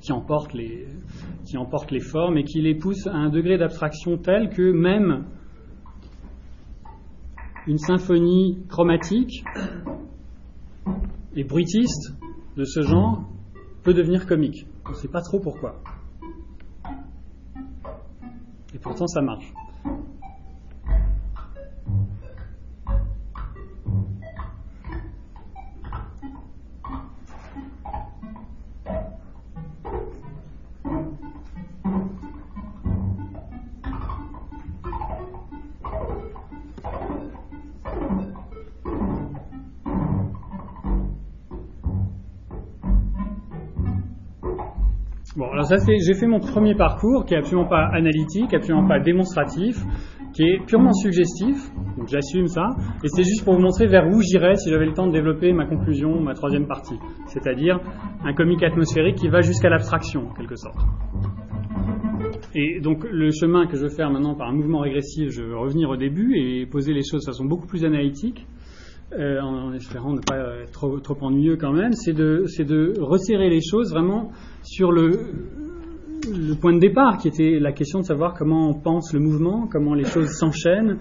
qui 0.01 0.11
emporte 0.11 0.53
les, 0.53 0.87
qui 1.45 1.57
emporte 1.57 1.91
les 1.91 1.99
formes 1.99 2.37
et 2.37 2.43
qui 2.43 2.61
les 2.61 2.75
pousse 2.75 3.05
à 3.07 3.13
un 3.13 3.29
degré 3.29 3.57
d'abstraction 3.57 4.17
tel 4.17 4.49
que 4.49 4.71
même 4.71 5.25
une 7.67 7.77
symphonie 7.77 8.57
chromatique 8.67 9.43
et 11.35 11.43
bruitiste 11.43 12.15
de 12.57 12.63
ce 12.63 12.81
genre 12.81 13.29
peut 13.83 13.93
devenir 13.93 14.25
comique. 14.25 14.65
On 14.85 14.89
ne 14.89 14.95
sait 14.95 15.07
pas 15.07 15.21
trop 15.21 15.39
pourquoi. 15.39 15.81
Et 18.73 18.79
pourtant 18.79 19.07
ça 19.07 19.21
marche. 19.21 19.51
Bon, 45.37 45.45
alors 45.51 45.65
ça 45.65 45.77
c'est, 45.77 45.95
j'ai 46.05 46.15
fait 46.15 46.25
mon 46.25 46.39
premier 46.39 46.73
parcours 46.73 47.23
qui 47.23 47.35
est 47.35 47.37
absolument 47.37 47.67
pas 47.67 47.87
analytique, 47.93 48.51
absolument 48.53 48.87
pas 48.87 48.99
démonstratif, 48.99 49.77
qui 50.33 50.41
est 50.43 50.65
purement 50.65 50.91
suggestif, 50.91 51.55
donc 51.97 52.07
j'assume 52.07 52.47
ça, 52.47 52.69
et 53.03 53.07
c'est 53.09 53.23
juste 53.23 53.45
pour 53.45 53.53
vous 53.53 53.61
montrer 53.61 53.85
vers 53.85 54.07
où 54.07 54.21
j'irais 54.21 54.55
si 54.55 54.71
j'avais 54.71 54.87
le 54.87 54.93
temps 54.93 55.05
de 55.05 55.11
développer 55.11 55.53
ma 55.53 55.67
conclusion, 55.67 56.19
ma 56.19 56.33
troisième 56.33 56.65
partie, 56.65 56.97
c'est-à-dire 57.27 57.79
un 58.23 58.33
comique 58.33 58.63
atmosphérique 58.63 59.17
qui 59.17 59.29
va 59.29 59.41
jusqu'à 59.41 59.69
l'abstraction, 59.69 60.29
en 60.29 60.33
quelque 60.33 60.55
sorte. 60.55 60.79
Et 62.55 62.79
donc 62.81 63.03
le 63.03 63.29
chemin 63.31 63.67
que 63.67 63.77
je 63.77 63.83
veux 63.83 63.89
faire 63.89 64.09
maintenant 64.09 64.33
par 64.33 64.49
un 64.49 64.53
mouvement 64.53 64.79
régressif, 64.79 65.29
je 65.29 65.43
veux 65.43 65.57
revenir 65.57 65.89
au 65.89 65.95
début 65.95 66.37
et 66.37 66.65
poser 66.65 66.93
les 66.93 67.01
choses 67.03 67.21
de 67.21 67.31
façon 67.31 67.45
beaucoup 67.45 67.67
plus 67.67 67.85
analytique, 67.85 68.47
euh, 69.17 69.41
en, 69.41 69.73
espérant 69.73 70.13
ne 70.13 70.21
pas 70.21 70.37
être 70.61 70.99
trop, 71.01 71.17
ennuyeux 71.21 71.57
quand 71.57 71.73
même, 71.73 71.93
c'est 71.93 72.13
de, 72.13 72.93
resserrer 72.99 73.49
les 73.49 73.61
choses 73.61 73.91
vraiment 73.91 74.29
sur 74.61 74.91
le, 74.91 75.33
point 76.61 76.73
de 76.73 76.79
départ, 76.79 77.17
qui 77.17 77.27
était 77.27 77.57
la 77.59 77.71
question 77.71 78.01
de 78.01 78.05
savoir 78.05 78.35
comment 78.35 78.69
on 78.69 78.75
pense 78.75 79.11
le 79.13 79.19
mouvement, 79.19 79.67
comment 79.67 79.95
les 79.95 80.03
choses 80.03 80.29
s'enchaînent, 80.37 80.97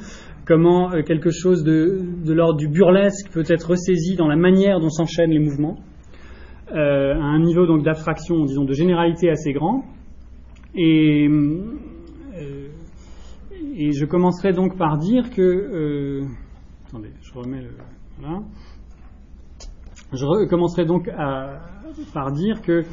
comment 0.46 0.90
euh, 0.92 1.02
quelque 1.02 1.30
chose 1.30 1.62
de, 1.64 2.32
l'ordre 2.32 2.56
du 2.56 2.68
burlesque 2.68 3.30
peut 3.30 3.44
être 3.46 3.70
ressaisi 3.70 4.16
dans 4.16 4.26
la 4.26 4.36
manière 4.36 4.80
dont 4.80 4.88
s'enchaînent 4.88 5.32
les 5.32 5.38
mouvements, 5.38 5.76
euh, 6.72 7.12
à 7.12 7.24
un 7.24 7.40
niveau 7.40 7.66
donc 7.66 7.82
d'abstraction, 7.82 8.42
disons, 8.46 8.64
de 8.64 8.72
généralité 8.72 9.28
assez 9.28 9.52
grand. 9.52 9.84
Et, 10.74 11.28
je 13.90 14.04
commencerai 14.06 14.52
donc 14.52 14.76
par 14.76 14.98
dire 14.98 15.30
que. 15.30 16.22
Attendez, 16.86 17.10
je 17.22 17.32
remets 17.32 17.62
le. 17.62 17.68
Je 20.12 20.46
commencerai 20.46 20.85
donc 20.85 21.11
par 22.12 22.33
dire 22.33 22.62
que 22.62 22.85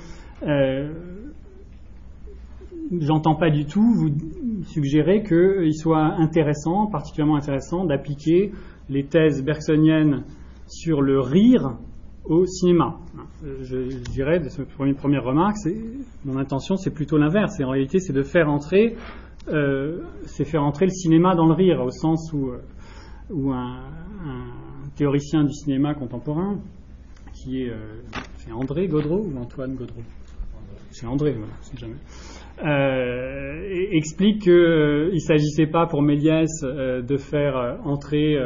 euh, 0.43 0.93
j'entends 2.99 3.35
pas 3.35 3.49
du 3.49 3.65
tout 3.65 3.93
vous 3.93 4.09
suggérer 4.65 5.23
qu'il 5.23 5.75
soit 5.75 6.03
intéressant, 6.17 6.87
particulièrement 6.87 7.37
intéressant, 7.37 7.85
d'appliquer 7.85 8.51
les 8.89 9.05
thèses 9.05 9.43
bergsoniennes 9.43 10.23
sur 10.67 11.01
le 11.01 11.19
rire 11.19 11.77
au 12.25 12.45
cinéma. 12.45 12.97
Je, 13.61 13.97
dirais, 14.11 14.39
de 14.39 14.49
cette 14.49 14.67
première, 14.69 15.23
remarque, 15.23 15.57
mon 16.25 16.37
intention, 16.37 16.75
c'est 16.75 16.91
plutôt 16.91 17.17
l'inverse. 17.17 17.59
En 17.61 17.69
réalité, 17.69 17.99
c'est 17.99 18.13
de 18.13 18.23
faire 18.23 18.49
entrer, 18.49 18.95
euh, 19.49 20.01
faire 20.43 20.63
entrer 20.63 20.85
le 20.85 20.91
cinéma 20.91 21.35
dans 21.35 21.45
le 21.45 21.53
rire, 21.53 21.81
au 21.81 21.91
sens 21.91 22.33
où, 22.33 22.49
euh, 22.49 23.51
un, 23.51 23.79
théoricien 24.95 25.43
du 25.43 25.53
cinéma 25.53 25.93
contemporain, 25.93 26.59
qui 27.33 27.63
est, 27.63 27.69
euh, 27.69 27.75
c'est 28.37 28.51
André 28.51 28.87
Gaudreau 28.87 29.25
ou 29.25 29.37
Antoine 29.37 29.75
Gaudreau? 29.75 30.01
C'est 30.91 31.07
André, 31.07 31.33
voilà, 31.33 31.53
si 31.61 31.77
jamais. 31.77 31.95
Euh, 32.63 33.87
explique 33.91 34.43
qu'il 34.43 34.53
euh, 34.53 35.11
ne 35.11 35.19
s'agissait 35.19 35.67
pas 35.67 35.87
pour 35.87 36.01
Méliès 36.01 36.49
de 36.61 37.17
faire 37.17 37.79
entrer 37.83 38.37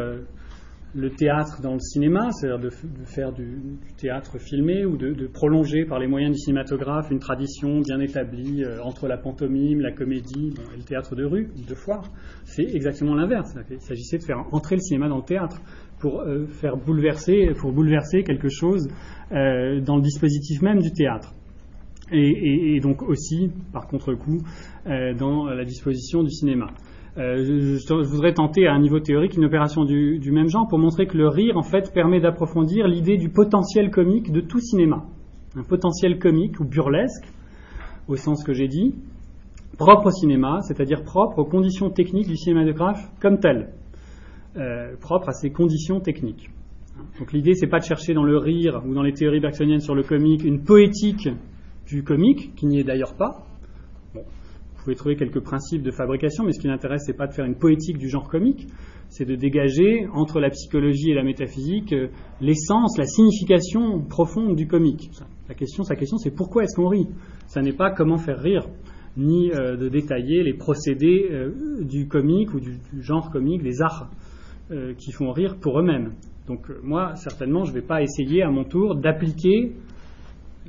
le 0.95 1.11
théâtre 1.11 1.61
dans 1.61 1.73
le 1.73 1.79
cinéma, 1.79 2.31
c'est-à-dire 2.31 2.59
de, 2.59 2.71
faire 3.05 3.31
du, 3.31 3.59
théâtre 3.97 4.39
filmé 4.39 4.83
ou 4.83 4.97
de, 4.97 5.27
prolonger 5.27 5.85
par 5.85 5.99
les 5.99 6.07
moyens 6.07 6.31
du 6.31 6.39
cinématographe 6.39 7.11
une 7.11 7.19
tradition 7.19 7.81
bien 7.81 7.99
établie 7.99 8.63
entre 8.83 9.07
la 9.07 9.17
pantomime, 9.17 9.81
la 9.81 9.91
comédie 9.91 10.55
et 10.73 10.77
le 10.77 10.83
théâtre 10.83 11.15
de 11.15 11.25
rue 11.25 11.51
de 11.67 11.75
foire. 11.75 12.09
C'est 12.45 12.65
exactement 12.65 13.13
l'inverse. 13.13 13.55
Il 13.69 13.79
s'agissait 13.79 14.17
de 14.17 14.23
faire 14.23 14.43
entrer 14.51 14.75
le 14.75 14.81
cinéma 14.81 15.07
dans 15.07 15.17
le 15.17 15.23
théâtre 15.23 15.61
pour 15.99 16.21
euh, 16.21 16.45
faire 16.47 16.77
bouleverser, 16.77 17.51
pour 17.59 17.71
bouleverser 17.71 18.23
quelque 18.23 18.49
chose 18.49 18.89
euh, 19.31 19.81
dans 19.81 19.97
le 19.97 20.01
dispositif 20.01 20.61
même 20.61 20.79
du 20.79 20.91
théâtre. 20.91 21.33
Et, 22.11 22.79
donc 22.79 23.03
aussi, 23.03 23.51
par 23.71 23.87
contre-coup, 23.87 24.39
euh, 24.87 25.13
dans 25.13 25.45
la 25.45 25.63
disposition 25.63 26.23
du 26.23 26.31
cinéma. 26.31 26.67
Je, 27.15 27.77
je, 27.77 27.93
voudrais 27.93 28.33
tenter 28.33 28.65
à 28.65 28.73
un 28.73 28.79
niveau 28.79 28.99
théorique 28.99 29.35
une 29.35 29.45
opération 29.45 29.83
du, 29.83 30.19
du, 30.19 30.31
même 30.31 30.47
genre 30.47 30.67
pour 30.67 30.79
montrer 30.79 31.05
que 31.05 31.17
le 31.17 31.27
rire, 31.27 31.57
en 31.57 31.63
fait, 31.63 31.91
permet 31.93 32.19
d'approfondir 32.21 32.87
l'idée 32.87 33.17
du 33.17 33.29
potentiel 33.29 33.91
comique 33.91 34.31
de 34.31 34.39
tout 34.39 34.59
cinéma. 34.59 35.03
Un 35.55 35.63
potentiel 35.63 36.17
comique 36.17 36.59
ou 36.61 36.65
burlesque, 36.65 37.25
au 38.07 38.15
sens 38.15 38.43
que 38.43 38.53
j'ai 38.53 38.67
dit, 38.67 38.95
propre 39.77 40.07
au 40.07 40.11
cinéma, 40.11 40.61
c'est-à-dire 40.61 41.03
propre 41.03 41.39
aux 41.39 41.45
conditions 41.45 41.89
techniques 41.89 42.27
du 42.27 42.37
cinématographe 42.37 43.11
comme 43.19 43.39
tel, 43.39 43.69
euh, 44.57 44.95
propre 44.97 45.29
à 45.29 45.33
ses 45.33 45.51
conditions 45.51 45.99
techniques. 45.99 46.49
Donc 47.19 47.31
l'idée, 47.31 47.53
c'est 47.53 47.67
pas 47.67 47.79
de 47.79 47.85
chercher 47.85 48.13
dans 48.13 48.23
le 48.23 48.37
rire 48.37 48.81
ou 48.85 48.93
dans 48.93 49.03
les 49.03 49.13
théories 49.13 49.39
bergsoniennes 49.39 49.79
sur 49.79 49.95
le 49.95 50.03
comique 50.03 50.43
une 50.43 50.63
poétique 50.63 51.29
du 51.87 52.03
comique, 52.03 52.55
qui 52.55 52.67
n'y 52.67 52.79
est 52.79 52.83
d'ailleurs 52.83 53.15
pas, 53.15 53.47
vous 54.79 54.85
pouvez 54.85 54.95
trouver 54.95 55.15
quelques 55.17 55.41
principes 55.41 55.83
de 55.83 55.91
fabrication, 55.91 56.45
mais 56.45 56.53
ce 56.53 56.59
qui 56.61 56.67
l'intéresse, 56.67 57.03
c'est 57.05 57.17
pas 57.17 57.27
de 57.27 57.33
faire 57.33 57.43
une 57.43 57.55
poétique 57.55 57.97
du 57.97 58.07
genre 58.07 58.29
comique, 58.29 58.65
c'est 59.09 59.25
de 59.25 59.35
dégager 59.35 60.07
entre 60.13 60.39
la 60.39 60.49
psychologie 60.49 61.11
et 61.11 61.13
la 61.13 61.23
métaphysique 61.23 61.91
euh, 61.91 62.07
l'essence, 62.39 62.97
la 62.97 63.05
signification 63.05 63.99
profonde 63.99 64.55
du 64.55 64.67
comique. 64.67 65.11
La 65.49 65.55
question, 65.55 65.83
sa 65.83 65.97
question, 65.97 66.17
c'est 66.17 66.31
pourquoi 66.31 66.63
est-ce 66.63 66.77
qu'on 66.77 66.87
rit? 66.87 67.07
Ça 67.47 67.61
n'est 67.61 67.73
pas 67.73 67.91
comment 67.91 68.17
faire 68.17 68.39
rire, 68.39 68.69
ni 69.17 69.51
euh, 69.51 69.75
de 69.75 69.89
détailler 69.89 70.43
les 70.43 70.53
procédés 70.53 71.27
euh, 71.29 71.83
du 71.83 72.07
comique 72.07 72.53
ou 72.53 72.61
du, 72.61 72.77
du, 72.93 73.03
genre 73.03 73.31
comique, 73.31 73.61
des 73.61 73.81
arts 73.81 74.09
euh, 74.71 74.93
qui 74.93 75.11
font 75.11 75.31
rire 75.31 75.55
pour 75.59 75.79
eux-mêmes. 75.79 76.13
Donc 76.47 76.69
euh, 76.69 76.79
moi, 76.83 77.15
certainement, 77.15 77.63
je 77.63 77.71
ne 77.71 77.79
vais 77.79 77.85
pas 77.85 78.03
essayer 78.03 78.43
à 78.43 78.51
mon 78.51 78.63
tour 78.63 78.95
d'appliquer 78.95 79.73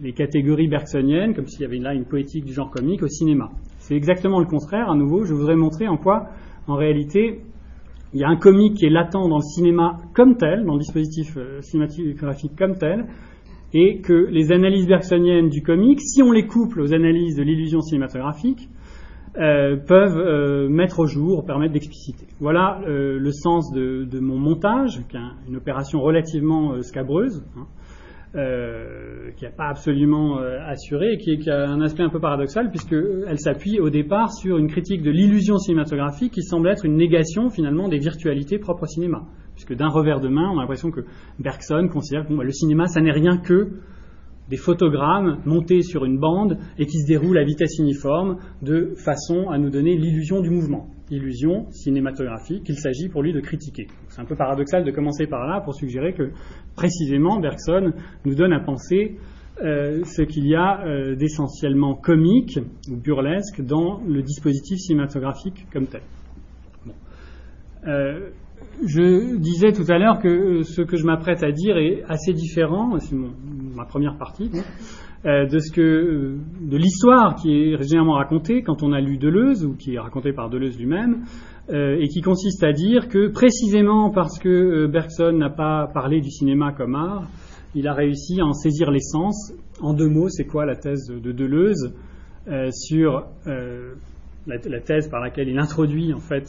les 0.00 0.12
catégories 0.12 0.68
bergsoniennes, 0.68 1.34
comme 1.34 1.46
s'il 1.46 1.62
y 1.62 1.64
avait 1.64 1.78
là 1.78 1.92
une 1.92 2.06
poétique 2.06 2.44
du 2.44 2.52
genre 2.54 2.70
comique, 2.70 3.02
au 3.02 3.08
cinéma. 3.08 3.50
C'est 3.78 3.94
exactement 3.94 4.40
le 4.40 4.46
contraire. 4.46 4.88
À 4.88 4.96
nouveau, 4.96 5.24
je 5.24 5.34
voudrais 5.34 5.56
montrer 5.56 5.86
en 5.86 5.98
quoi, 5.98 6.28
en 6.66 6.76
réalité, 6.76 7.40
il 8.12 8.20
y 8.20 8.24
a 8.24 8.28
un 8.28 8.36
comique 8.36 8.78
qui 8.78 8.86
est 8.86 8.90
latent 8.90 9.12
dans 9.12 9.36
le 9.36 9.42
cinéma 9.42 9.98
comme 10.14 10.36
tel, 10.36 10.64
dans 10.64 10.74
le 10.74 10.80
dispositif 10.80 11.36
euh, 11.36 11.60
cinématographique 11.60 12.52
comme 12.56 12.76
tel, 12.76 13.06
et 13.72 14.00
que 14.00 14.28
les 14.30 14.50
analyses 14.50 14.86
bergsoniennes 14.86 15.48
du 15.48 15.62
comique, 15.62 16.00
si 16.00 16.22
on 16.22 16.32
les 16.32 16.46
couple 16.46 16.80
aux 16.80 16.92
analyses 16.92 17.36
de 17.36 17.42
l'illusion 17.42 17.80
cinématographique, 17.80 18.68
euh, 19.38 19.76
peuvent 19.76 20.18
euh, 20.18 20.68
mettre 20.68 20.98
au 20.98 21.06
jour, 21.06 21.44
permettre 21.44 21.72
d'expliciter. 21.72 22.26
Voilà 22.40 22.80
euh, 22.88 23.16
le 23.16 23.30
sens 23.30 23.72
de, 23.72 24.18
mon 24.18 24.36
montage, 24.36 25.04
qui 25.08 25.16
est 25.16 25.20
une 25.48 25.56
opération 25.56 26.00
relativement 26.00 26.82
scabreuse. 26.82 27.44
Hein 27.56 27.66
qui 28.32 29.44
n'est 29.44 29.50
pas 29.50 29.66
absolument 29.70 30.38
assurée 30.38 31.14
et 31.14 31.18
qui, 31.18 31.50
a 31.50 31.68
un 31.68 31.80
aspect 31.80 32.04
un 32.04 32.10
peu 32.10 32.20
paradoxal 32.20 32.70
puisqu'elle 32.70 33.40
s'appuie 33.40 33.80
au 33.80 33.90
départ 33.90 34.32
sur 34.32 34.56
une 34.56 34.68
critique 34.68 35.02
de 35.02 35.10
l'illusion 35.10 35.58
cinématographique 35.58 36.34
qui 36.34 36.42
semble 36.42 36.68
être 36.68 36.84
une 36.84 36.94
négation 36.94 37.50
finalement 37.50 37.88
des 37.88 37.98
virtualités 37.98 38.60
propres 38.60 38.84
au 38.84 38.86
cinéma. 38.86 39.22
Puisque 39.54 39.74
d'un 39.74 39.88
revers 39.88 40.20
de 40.20 40.28
main, 40.28 40.48
on 40.48 40.58
a 40.58 40.60
l'impression 40.60 40.92
que 40.92 41.00
Bergson 41.40 41.88
considère 41.92 42.24
que 42.24 42.32
bon, 42.32 42.42
le 42.42 42.52
cinéma, 42.52 42.86
ça 42.86 43.00
n'est 43.00 43.10
rien 43.10 43.36
que 43.36 43.72
des 44.50 44.56
photogrammes 44.56 45.38
montés 45.46 45.82
sur 45.82 46.04
une 46.04 46.18
bande 46.18 46.58
et 46.76 46.84
qui 46.84 46.98
se 46.98 47.06
déroulent 47.06 47.38
à 47.38 47.44
vitesse 47.44 47.78
uniforme 47.78 48.38
de 48.62 48.94
façon 48.96 49.48
à 49.48 49.58
nous 49.58 49.70
donner 49.70 49.96
l'illusion 49.96 50.40
du 50.40 50.50
mouvement, 50.50 50.88
illusion 51.10 51.70
cinématographique 51.70 52.64
qu'il 52.64 52.76
s'agit 52.76 53.08
pour 53.08 53.22
lui 53.22 53.32
de 53.32 53.40
critiquer. 53.40 53.86
C'est 54.08 54.20
un 54.20 54.24
peu 54.24 54.34
paradoxal 54.34 54.84
de 54.84 54.90
commencer 54.90 55.28
par 55.28 55.46
là 55.46 55.60
pour 55.60 55.74
suggérer 55.74 56.12
que 56.12 56.30
précisément 56.74 57.38
Bergson 57.38 57.92
nous 58.24 58.34
donne 58.34 58.52
à 58.52 58.60
penser 58.60 59.16
euh, 59.62 60.02
ce 60.04 60.22
qu'il 60.22 60.46
y 60.46 60.56
a 60.56 60.84
euh, 60.84 61.14
d'essentiellement 61.14 61.94
comique 61.94 62.58
ou 62.90 62.96
burlesque 62.96 63.60
dans 63.60 64.00
le 64.06 64.22
dispositif 64.22 64.78
cinématographique 64.78 65.66
comme 65.72 65.86
tel. 65.86 66.02
Euh, 67.86 68.30
je 68.86 69.36
disais 69.36 69.72
tout 69.72 69.90
à 69.90 69.98
l'heure 69.98 70.18
que 70.20 70.62
ce 70.62 70.82
que 70.82 70.96
je 70.96 71.04
m'apprête 71.04 71.42
à 71.42 71.52
dire 71.52 71.76
est 71.76 72.02
assez 72.08 72.32
différent, 72.32 72.96
ma 73.80 73.86
première 73.86 74.18
partie, 74.18 74.50
euh, 75.24 75.46
de 75.46 75.58
ce 75.58 75.72
que 75.72 76.36
de 76.60 76.76
l'histoire 76.76 77.34
qui 77.36 77.50
est 77.50 77.82
généralement 77.82 78.14
racontée 78.14 78.62
quand 78.62 78.82
on 78.82 78.92
a 78.92 79.00
lu 79.00 79.16
Deleuze 79.16 79.64
ou 79.64 79.74
qui 79.74 79.94
est 79.94 79.98
racontée 79.98 80.34
par 80.34 80.50
Deleuze 80.50 80.78
lui-même 80.78 81.24
euh, 81.70 81.96
et 81.98 82.08
qui 82.08 82.20
consiste 82.20 82.62
à 82.62 82.72
dire 82.72 83.08
que 83.08 83.28
précisément 83.28 84.10
parce 84.10 84.38
que 84.38 84.48
euh, 84.48 84.86
Bergson 84.86 85.32
n'a 85.32 85.48
pas 85.48 85.88
parlé 85.94 86.20
du 86.20 86.30
cinéma 86.30 86.72
comme 86.72 86.94
art, 86.94 87.26
il 87.74 87.88
a 87.88 87.94
réussi 87.94 88.40
à 88.40 88.44
en 88.44 88.52
saisir 88.52 88.90
l'essence. 88.90 89.54
En 89.80 89.94
deux 89.94 90.08
mots, 90.08 90.28
c'est 90.28 90.44
quoi 90.44 90.66
la 90.66 90.76
thèse 90.76 91.06
de 91.06 91.32
Deleuze 91.32 91.94
sur 92.72 93.24
la, 94.46 94.80
thèse 94.80 95.08
par 95.08 95.20
laquelle 95.20 95.48
il 95.48 95.58
introduit 95.58 96.12
en 96.12 96.18
fait 96.18 96.44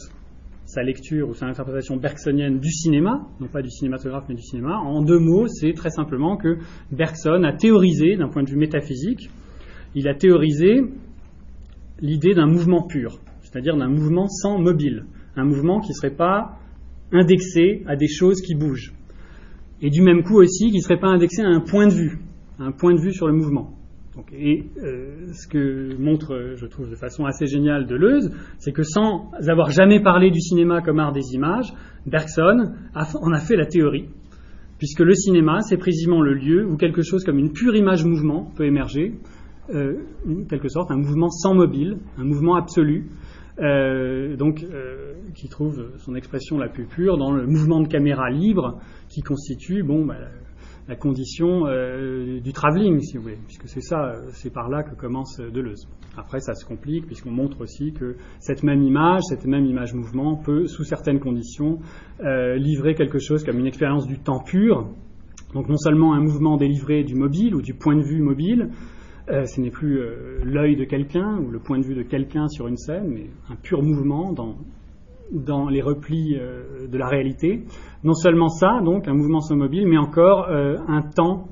sa 0.72 0.84
lecture 0.84 1.28
ou 1.28 1.34
son 1.34 1.48
interprétation 1.48 1.98
bergsonienne 1.98 2.60
du 2.60 2.72
cinéma, 2.72 3.28
non 3.42 3.48
pas 3.48 3.62
du 3.62 3.70
cinématographe 3.70 4.24
mais 4.30 4.36
du 4.36 4.42
cinéma, 4.42 4.78
en 4.78 5.02
deux 5.02 5.20
mots, 5.20 5.48
c'est 5.48 5.74
très 5.74 5.90
simplement 5.90 6.38
que 6.38 6.60
Bergson 6.92 7.44
a 7.44 7.52
théorisé, 7.52 8.16
d'un 8.16 8.30
point 8.30 8.44
de 8.44 8.50
vue 8.50 8.58
métaphysique, 8.58 9.30
il 9.96 10.08
a 10.08 10.16
théorisé 10.16 10.82
l'idée 12.00 12.34
d'un 12.34 12.48
mouvement 12.48 12.88
pur, 12.88 13.20
c'est-à-dire 13.42 13.76
d'un 13.76 13.90
mouvement 13.90 14.28
sans 14.28 14.60
mobile, 14.60 15.06
un 15.36 15.44
mouvement 15.44 15.82
qui 15.82 15.90
ne 15.90 15.96
serait 15.96 16.16
pas 16.16 16.58
indexé 17.12 17.84
à 17.86 17.98
des 17.98 18.08
choses 18.08 18.42
qui 18.42 18.56
bougent. 18.56 18.94
Et 19.82 19.90
du 19.90 20.02
même 20.02 20.24
coup 20.24 20.40
aussi, 20.40 20.70
qui 20.70 20.78
ne 20.78 20.82
serait 20.82 21.00
pas 21.00 21.10
indexé 21.10 21.42
à 21.42 21.50
un 21.50 21.60
point 21.60 21.88
de 21.88 21.94
vue, 21.94 22.20
un 22.60 22.72
point 22.72 22.94
de 22.94 23.02
vue 23.02 23.12
sur 23.12 23.28
le 23.28 23.34
mouvement. 23.34 23.74
Et 24.34 24.66
euh, 24.78 25.28
ce 25.32 25.48
que 25.48 25.96
montre, 25.98 26.56
je 26.56 26.66
trouve 26.66 26.90
de 26.90 26.96
façon 26.96 27.26
assez 27.26 27.46
géniale 27.46 27.88
Deleuze, 27.88 28.32
c'est 28.60 28.74
que 28.74 28.84
sans 28.84 29.32
avoir 29.48 29.72
jamais 29.72 30.02
parlé 30.02 30.32
du 30.32 30.42
cinéma 30.42 30.82
comme 30.82 31.00
art 31.00 31.14
des 31.14 31.34
images, 31.34 31.74
Bergson 32.06 32.74
en 32.94 33.32
a 33.32 33.40
fait 33.40 33.56
la 33.56 33.66
théorie, 33.66 34.10
puisque 34.78 35.00
le 35.00 35.14
cinéma, 35.14 35.62
c'est 35.62 35.78
précisément 35.78 36.22
le 36.22 36.34
lieu 36.34 36.66
où 36.66 36.76
quelque 36.76 37.02
chose 37.04 37.24
comme 37.24 37.40
une 37.40 37.54
pure 37.54 37.76
image 37.76 38.04
mouvement 38.04 38.52
peut 38.56 38.66
émerger, 38.66 39.14
euh, 39.74 40.04
en 40.28 40.44
quelque 40.46 40.68
sorte 40.68 40.92
un 40.92 40.98
mouvement 40.98 41.30
sans 41.30 41.54
mobile, 41.54 41.98
un 42.18 42.26
mouvement 42.26 42.56
absolu, 42.56 43.08
euh, 43.60 44.36
donc 44.36 44.66
qui 45.36 45.48
trouve 45.48 45.92
son 45.98 46.16
expression 46.16 46.58
la 46.58 46.68
plus 46.68 46.86
pure 46.86 47.18
dans 47.18 47.32
le 47.32 47.46
mouvement 47.46 47.80
de 47.80 47.88
caméra 47.88 48.30
libre 48.30 48.80
qui 49.08 49.22
constitue 49.22 49.84
bon, 49.84 50.06
bah, 50.06 50.18
la 50.92 50.98
condition 50.98 51.68
euh, 51.68 52.42
du 52.42 52.52
travelling, 52.52 53.00
si 53.00 53.16
vous 53.16 53.24
voulez, 53.24 53.38
puisque 53.48 53.70
c'est 53.70 53.80
ça, 53.80 54.12
c'est 54.34 54.52
par 54.52 54.68
là 54.68 54.84
que 54.84 54.94
commence 54.94 55.40
Deleuze. 55.40 55.88
Après, 56.18 56.42
ça 56.42 56.54
se 56.54 56.66
complique, 56.66 57.06
puisqu'on 57.06 57.32
montre 57.32 57.62
aussi 57.62 57.94
que 57.94 58.18
cette 58.40 58.62
même 58.62 58.84
image, 58.84 59.22
cette 59.30 59.46
même 59.46 59.66
image 59.66 59.94
mouvement, 59.94 60.36
peut, 60.36 60.68
sous 60.68 60.84
certaines 60.84 61.22
conditions, 61.22 61.80
euh, 62.26 62.58
livrer 62.58 62.94
quelque 62.94 63.20
chose 63.20 63.46
comme 63.46 63.58
une 63.58 63.68
expérience 63.68 64.06
du 64.06 64.20
temps 64.20 64.44
pur. 64.44 64.90
Donc 65.54 65.70
non 65.70 65.78
seulement 65.78 66.14
un 66.14 66.20
mouvement 66.20 66.58
délivré 66.58 67.06
du 67.06 67.16
mobile 67.16 67.56
ou 67.56 67.62
du 67.62 67.74
point 67.74 67.96
de 67.96 68.04
vue 68.04 68.22
mobile, 68.22 68.72
euh, 69.30 69.46
ce 69.46 69.62
n'est 69.62 69.72
plus 69.72 69.98
l'œil 70.44 70.76
de 70.76 70.84
quelqu'un 70.84 71.38
ou 71.38 71.52
le 71.52 71.60
point 71.60 71.80
de 71.80 71.86
vue 71.86 71.96
de 71.96 72.04
quelqu'un 72.04 72.50
sur 72.50 72.68
une 72.68 72.76
scène, 72.76 73.08
mais 73.08 73.30
un 73.50 73.56
pur 73.56 73.82
mouvement 73.82 74.34
dans 74.34 74.58
dans 75.32 75.70
les 75.70 75.82
replis 75.82 76.36
euh, 76.36 76.88
de 76.88 76.98
la 76.98 77.08
réalité. 77.08 77.64
Non 78.04 78.14
seulement 78.14 78.50
ça, 78.50 78.82
donc 78.84 79.08
un 79.08 79.14
mouvement 79.14 79.40
sans 79.40 79.56
mobile, 79.56 79.88
mais 79.88 79.98
encore 79.98 80.50
euh, 80.50 80.78
un 80.88 81.02
temps 81.02 81.48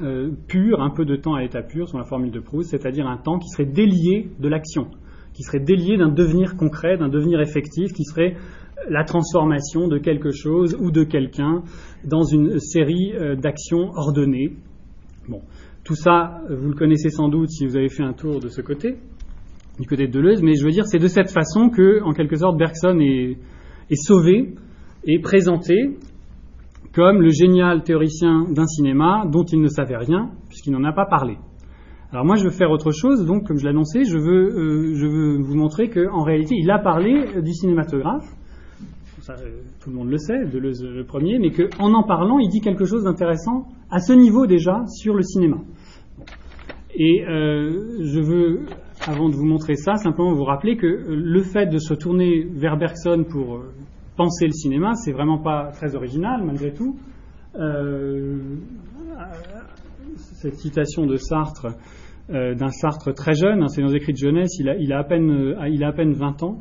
euh, 0.00 0.30
pur, 0.48 0.80
un 0.80 0.90
peu 0.90 1.04
de 1.04 1.16
temps 1.16 1.34
à 1.34 1.42
l'état 1.42 1.62
pur, 1.62 1.88
sur 1.88 1.98
la 1.98 2.04
formule 2.04 2.30
de 2.30 2.40
Proust, 2.40 2.70
c'est-à-dire 2.70 3.06
un 3.06 3.16
temps 3.16 3.38
qui 3.38 3.48
serait 3.48 3.66
délié 3.66 4.30
de 4.38 4.48
l'action, 4.48 4.88
qui 5.34 5.42
serait 5.42 5.60
délié 5.60 5.96
d'un 5.96 6.08
devenir 6.08 6.56
concret, 6.56 6.96
d'un 6.96 7.08
devenir 7.08 7.40
effectif, 7.40 7.92
qui 7.92 8.04
serait 8.04 8.36
la 8.88 9.04
transformation 9.04 9.88
de 9.88 9.98
quelque 9.98 10.30
chose 10.30 10.76
ou 10.80 10.90
de 10.90 11.04
quelqu'un 11.04 11.62
dans 12.04 12.22
une 12.22 12.58
série 12.58 13.14
d'actions 13.40 13.92
ordonnées. 13.94 14.56
Bon, 15.28 15.40
tout 15.84 15.94
ça, 15.94 16.42
vous 16.50 16.68
le 16.68 16.74
connaissez 16.74 17.08
sans 17.08 17.28
doute 17.28 17.48
si 17.48 17.66
vous 17.66 17.76
avez 17.76 17.88
fait 17.88 18.02
un 18.02 18.12
tour 18.12 18.40
de 18.40 18.48
ce 18.48 18.60
côté 18.60 18.96
du 19.78 19.86
côté 19.88 20.06
de 20.06 20.12
Deleuze, 20.12 20.42
mais 20.42 20.54
je 20.54 20.64
veux 20.64 20.70
dire, 20.70 20.86
c'est 20.86 20.98
de 20.98 21.08
cette 21.08 21.30
façon 21.30 21.68
que, 21.68 22.02
en 22.02 22.12
quelque 22.12 22.36
sorte, 22.36 22.56
Bergson 22.56 22.98
est, 23.00 23.36
sauvé 23.94 24.54
et 25.04 25.20
présenté 25.20 25.98
comme 26.94 27.20
le 27.20 27.30
génial 27.30 27.82
théoricien 27.82 28.44
d'un 28.50 28.66
cinéma 28.66 29.24
dont 29.30 29.44
il 29.44 29.60
ne 29.60 29.68
savait 29.68 29.96
rien, 29.96 30.30
puisqu'il 30.48 30.72
n'en 30.72 30.84
a 30.84 30.92
pas 30.92 31.06
parlé. 31.06 31.36
Alors 32.12 32.24
moi, 32.24 32.36
je 32.36 32.44
veux 32.44 32.50
faire 32.50 32.70
autre 32.70 32.92
chose, 32.92 33.26
donc, 33.26 33.46
comme 33.46 33.58
je 33.58 33.64
l'annonçais, 33.64 34.04
je 34.04 34.16
euh, 34.16 34.94
je 34.94 35.06
veux 35.06 35.42
vous 35.42 35.54
montrer 35.56 35.90
qu'en 35.90 36.22
réalité, 36.22 36.54
il 36.56 36.70
a 36.70 36.78
parlé 36.78 37.42
du 37.42 37.52
cinématographe, 37.52 38.28
euh, 39.30 39.62
tout 39.80 39.90
le 39.90 39.96
monde 39.96 40.10
le 40.10 40.18
sait, 40.18 40.44
Deleuze 40.46 40.84
le 40.84 41.04
premier, 41.04 41.38
mais 41.38 41.50
qu'en 41.50 41.92
en 41.94 42.02
parlant, 42.04 42.38
il 42.38 42.48
dit 42.48 42.60
quelque 42.60 42.84
chose 42.84 43.04
d'intéressant 43.04 43.66
à 43.90 43.98
ce 43.98 44.12
niveau 44.12 44.46
déjà 44.46 44.84
sur 44.86 45.14
le 45.14 45.22
cinéma. 45.22 45.58
Et 46.94 47.24
euh, 47.26 48.02
je 48.02 48.20
veux 48.20 48.66
avant 49.06 49.28
de 49.28 49.34
vous 49.34 49.44
montrer 49.44 49.76
ça, 49.76 49.96
simplement 49.96 50.32
vous 50.32 50.44
rappeler 50.44 50.76
que 50.76 50.86
euh, 50.86 51.04
le 51.08 51.42
fait 51.42 51.66
de 51.66 51.78
se 51.78 51.94
tourner 51.94 52.44
vers 52.44 52.76
Bergson 52.76 53.24
pour 53.28 53.56
euh, 53.56 53.72
penser 54.16 54.46
le 54.46 54.52
cinéma, 54.52 54.94
c'est 54.94 55.12
vraiment 55.12 55.38
pas 55.38 55.70
très 55.72 55.94
original 55.94 56.42
malgré 56.44 56.72
tout. 56.72 56.96
Euh, 57.56 58.38
cette 60.16 60.56
citation 60.56 61.06
de 61.06 61.16
Sartre, 61.16 61.68
d'un 62.28 62.68
Sartre 62.68 63.12
très 63.14 63.34
jeune, 63.34 63.66
c'est 63.68 63.80
dans 63.80 63.88
les 63.88 63.96
écrits 63.96 64.12
de 64.12 64.18
jeunesse, 64.18 64.58
il 64.58 64.68
a, 64.68 64.76
il 64.76 64.92
a, 64.92 64.98
à, 64.98 65.04
peine, 65.04 65.56
il 65.70 65.84
a 65.84 65.88
à 65.88 65.92
peine 65.92 66.12
20 66.12 66.42
ans, 66.42 66.60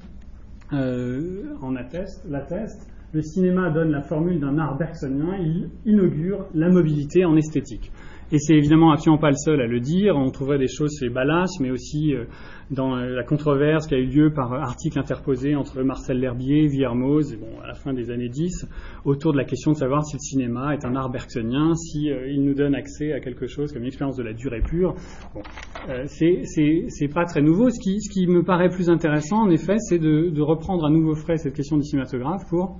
en 0.72 1.76
atteste, 1.76 2.24
l'atteste. 2.30 2.88
Le 3.12 3.22
cinéma 3.22 3.70
donne 3.70 3.92
la 3.92 4.02
formule 4.02 4.40
d'un 4.40 4.58
art 4.58 4.78
bergsonien, 4.78 5.38
il 5.40 5.70
inaugure 5.86 6.46
la 6.54 6.70
mobilité 6.70 7.26
en 7.26 7.36
esthétique. 7.36 7.92
Et 8.34 8.40
c'est 8.40 8.56
évidemment 8.56 8.92
absolument 8.92 9.20
pas 9.20 9.30
le 9.30 9.36
seul 9.36 9.62
à 9.62 9.68
le 9.68 9.80
dire. 9.80 10.16
On 10.18 10.32
trouverait 10.32 10.58
des 10.58 10.68
choses 10.68 10.98
chez 11.00 11.08
Ballas, 11.08 11.56
mais 11.60 11.70
aussi 11.70 12.16
euh, 12.16 12.26
dans 12.72 12.96
la 12.96 13.24
controverse 13.24 13.86
qui 13.86 13.94
a 13.94 14.00
eu 14.00 14.08
lieu 14.08 14.34
par 14.34 14.52
article 14.54 14.98
interposé 14.98 15.56
entre 15.56 15.84
Marcel 15.84 16.18
L'Herbier, 16.18 16.66
Villermoz, 16.66 17.38
à 17.64 17.68
la 17.68 17.76
fin 17.76 17.94
des 17.94 18.10
années 18.10 18.30
10, 18.30 18.66
autour 19.06 19.34
de 19.34 19.38
la 19.38 19.46
question 19.46 19.74
de 19.74 19.78
savoir 19.78 20.04
si 20.04 20.16
le 20.16 20.20
cinéma 20.20 20.74
est 20.74 20.84
un 20.84 20.96
art 20.96 21.12
bergsonien, 21.12 21.76
si 21.76 22.10
euh, 22.10 22.28
il 22.28 22.44
nous 22.44 22.56
donne 22.56 22.74
accès 22.74 23.14
à 23.14 23.20
quelque 23.20 23.46
chose 23.46 23.72
comme 23.72 23.84
une 23.84 23.90
expérience 23.90 24.18
de 24.18 24.24
la 24.24 24.34
durée 24.34 24.62
pure. 24.62 24.96
Bon, 25.36 25.44
euh, 25.90 26.06
c'est 26.08 27.14
pas 27.14 27.26
très 27.26 27.42
nouveau. 27.44 27.70
Ce 27.70 27.80
qui, 27.80 28.26
me 28.26 28.42
paraît 28.42 28.70
plus 28.70 28.90
intéressant, 28.90 29.44
en 29.44 29.52
effet, 29.52 29.76
c'est 29.78 30.00
de, 30.00 30.42
reprendre 30.42 30.86
à 30.86 30.90
nouveau 30.90 31.14
frais 31.14 31.38
cette 31.38 31.54
question 31.54 31.78
du 31.78 31.84
cinématographe 31.84 32.50
pour 32.50 32.80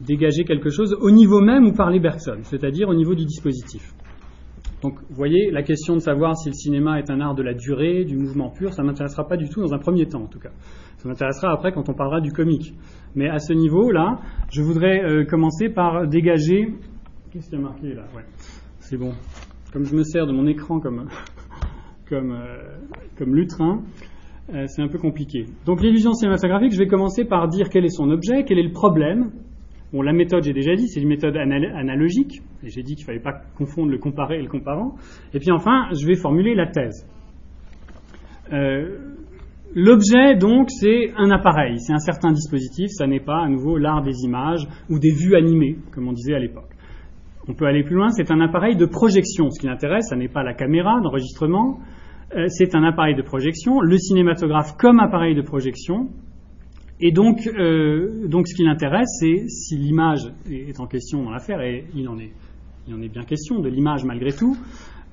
dégager 0.00 0.44
quelque 0.44 0.70
chose 0.70 0.96
au 1.00 1.10
niveau 1.10 1.40
même 1.40 1.66
où 1.66 1.72
parlait 1.72 2.00
Bergson, 2.00 2.38
c'est-à-dire 2.42 2.88
au 2.88 2.94
niveau 2.94 3.14
du 3.14 3.24
dispositif. 3.24 3.92
Donc, 4.82 4.94
vous 5.08 5.16
voyez, 5.16 5.50
la 5.50 5.62
question 5.64 5.94
de 5.94 6.00
savoir 6.00 6.36
si 6.36 6.48
le 6.48 6.54
cinéma 6.54 7.00
est 7.00 7.10
un 7.10 7.20
art 7.20 7.34
de 7.34 7.42
la 7.42 7.52
durée, 7.52 8.04
du 8.04 8.16
mouvement 8.16 8.50
pur, 8.50 8.72
ça 8.72 8.82
ne 8.82 8.86
m'intéressera 8.86 9.26
pas 9.26 9.36
du 9.36 9.48
tout 9.48 9.60
dans 9.60 9.74
un 9.74 9.78
premier 9.78 10.06
temps, 10.06 10.22
en 10.22 10.28
tout 10.28 10.38
cas. 10.38 10.50
Ça 10.98 11.08
m'intéressera 11.08 11.52
après 11.52 11.72
quand 11.72 11.88
on 11.88 11.94
parlera 11.94 12.20
du 12.20 12.30
comique. 12.30 12.74
Mais 13.16 13.28
à 13.28 13.38
ce 13.40 13.52
niveau-là, 13.52 14.20
je 14.52 14.62
voudrais 14.62 15.02
euh, 15.02 15.24
commencer 15.24 15.68
par 15.68 16.06
dégager. 16.06 16.74
Qu'est-ce 17.32 17.50
qu'il 17.50 17.58
y 17.58 17.60
a 17.60 17.64
marqué 17.64 17.92
là? 17.92 18.04
Ouais. 18.14 18.24
C'est 18.78 18.96
bon. 18.96 19.12
Comme 19.72 19.84
je 19.84 19.96
me 19.96 20.04
sers 20.04 20.26
de 20.26 20.32
mon 20.32 20.46
écran 20.46 20.78
comme, 20.78 21.08
comme, 22.08 22.30
euh, 22.30 22.78
comme 23.16 23.34
lutrin, 23.34 23.82
euh, 24.54 24.64
c'est 24.68 24.82
un 24.82 24.88
peu 24.88 24.98
compliqué. 24.98 25.46
Donc, 25.66 25.82
l'illusion 25.82 26.12
cinématographique, 26.12 26.72
je 26.72 26.78
vais 26.78 26.86
commencer 26.86 27.24
par 27.24 27.48
dire 27.48 27.68
quel 27.68 27.84
est 27.84 27.94
son 27.94 28.10
objet, 28.10 28.44
quel 28.44 28.58
est 28.60 28.66
le 28.66 28.72
problème, 28.72 29.32
Bon, 29.92 30.02
la 30.02 30.12
méthode, 30.12 30.42
j'ai 30.42 30.52
déjà 30.52 30.74
dit, 30.74 30.86
c'est 30.88 31.00
une 31.00 31.08
méthode 31.08 31.36
analogique, 31.36 32.42
j'ai 32.62 32.82
dit 32.82 32.94
qu'il 32.94 33.04
ne 33.04 33.06
fallait 33.06 33.22
pas 33.22 33.40
confondre 33.56 33.90
le 33.90 33.98
comparé 33.98 34.38
et 34.38 34.42
le 34.42 34.48
comparant. 34.48 34.96
Et 35.32 35.38
puis 35.38 35.50
enfin, 35.50 35.88
je 35.98 36.06
vais 36.06 36.14
formuler 36.14 36.54
la 36.54 36.66
thèse. 36.66 37.06
Euh, 38.52 38.98
l'objet, 39.74 40.36
donc, 40.36 40.70
c'est 40.70 41.12
un 41.16 41.30
appareil, 41.30 41.78
c'est 41.78 41.94
un 41.94 42.00
certain 42.00 42.32
dispositif, 42.32 42.88
ça 42.90 43.06
n'est 43.06 43.20
pas 43.20 43.42
à 43.42 43.48
nouveau 43.48 43.78
l'art 43.78 44.02
des 44.02 44.24
images 44.24 44.66
ou 44.90 44.98
des 44.98 45.10
vues 45.10 45.36
animées, 45.36 45.78
comme 45.90 46.06
on 46.06 46.12
disait 46.12 46.34
à 46.34 46.38
l'époque. 46.38 46.68
On 47.48 47.54
peut 47.54 47.64
aller 47.64 47.82
plus 47.82 47.96
loin, 47.96 48.10
c'est 48.10 48.30
un 48.30 48.40
appareil 48.42 48.76
de 48.76 48.84
projection. 48.84 49.50
Ce 49.50 49.58
qui 49.58 49.68
l'intéresse, 49.68 50.08
ça 50.10 50.16
n'est 50.16 50.28
pas 50.28 50.42
la 50.42 50.52
caméra 50.52 51.00
d'enregistrement, 51.00 51.78
euh, 52.36 52.44
c'est 52.48 52.74
un 52.74 52.84
appareil 52.84 53.14
de 53.14 53.22
projection. 53.22 53.80
Le 53.80 53.96
cinématographe 53.96 54.76
comme 54.76 55.00
appareil 55.00 55.34
de 55.34 55.40
projection, 55.40 56.10
et 57.00 57.12
donc, 57.12 57.46
euh, 57.46 58.26
donc 58.26 58.48
ce 58.48 58.54
qui 58.54 58.64
l'intéresse, 58.64 59.08
c'est 59.20 59.48
si 59.48 59.76
l'image 59.76 60.32
est 60.50 60.80
en 60.80 60.86
question 60.86 61.22
dans 61.22 61.30
l'affaire, 61.30 61.60
et 61.60 61.84
il 61.94 62.08
en 62.08 62.18
est, 62.18 62.32
il 62.88 62.94
en 62.94 63.00
est 63.00 63.08
bien 63.08 63.22
question 63.22 63.60
de 63.60 63.68
l'image 63.68 64.04
malgré 64.04 64.32
tout, 64.32 64.56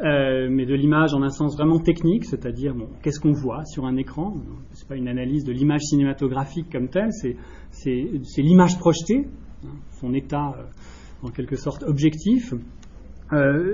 euh, 0.04 0.48
mais 0.50 0.66
de 0.66 0.74
l'image 0.74 1.14
en 1.14 1.22
un 1.22 1.30
sens 1.30 1.56
vraiment 1.56 1.80
technique, 1.80 2.26
c'est-à-dire 2.26 2.74
bon, 2.74 2.88
qu'est-ce 3.04 3.20
qu'on 3.20 3.34
voit 3.34 3.64
sur 3.66 3.86
un 3.86 3.98
écran? 3.98 4.36
C'est 4.72 4.88
pas 4.88 4.96
une 4.96 5.08
analyse 5.08 5.44
de 5.44 5.52
l'image 5.52 5.82
cinématographique 5.82 6.72
comme 6.72 6.90
telle, 6.90 7.12
c'est, 7.12 8.42
l'image 8.42 8.80
projetée, 8.80 9.28
hein, 9.64 9.70
son 10.02 10.12
état 10.16 10.56
euh, 10.58 11.28
en 11.28 11.30
quelque 11.30 11.56
sorte 11.56 11.84
objectif. 11.84 12.54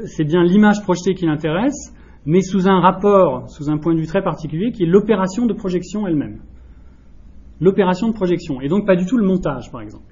C'est 0.06 0.24
bien 0.24 0.44
l'image 0.44 0.82
projetée 0.82 1.14
qui 1.14 1.26
l'intéresse, 1.26 1.94
mais 2.26 2.42
sous 2.42 2.70
un 2.70 2.80
rapport, 2.80 3.50
sous 3.50 3.70
un 3.70 3.78
point 3.78 3.94
de 3.94 4.00
vue 4.00 4.08
très 4.08 4.24
particulier, 4.24 4.72
qui 4.72 4.84
est 4.84 4.88
l'opération 4.88 5.46
de 5.46 5.54
projection 5.54 6.08
elle-même 6.08 6.40
l'opération 7.62 8.10
de 8.10 8.14
projection, 8.14 8.60
et 8.60 8.68
donc 8.68 8.86
pas 8.86 8.96
du 8.96 9.06
tout 9.06 9.18
le 9.18 9.26
montage, 9.26 9.72
par 9.72 9.82
exemple. 9.82 10.04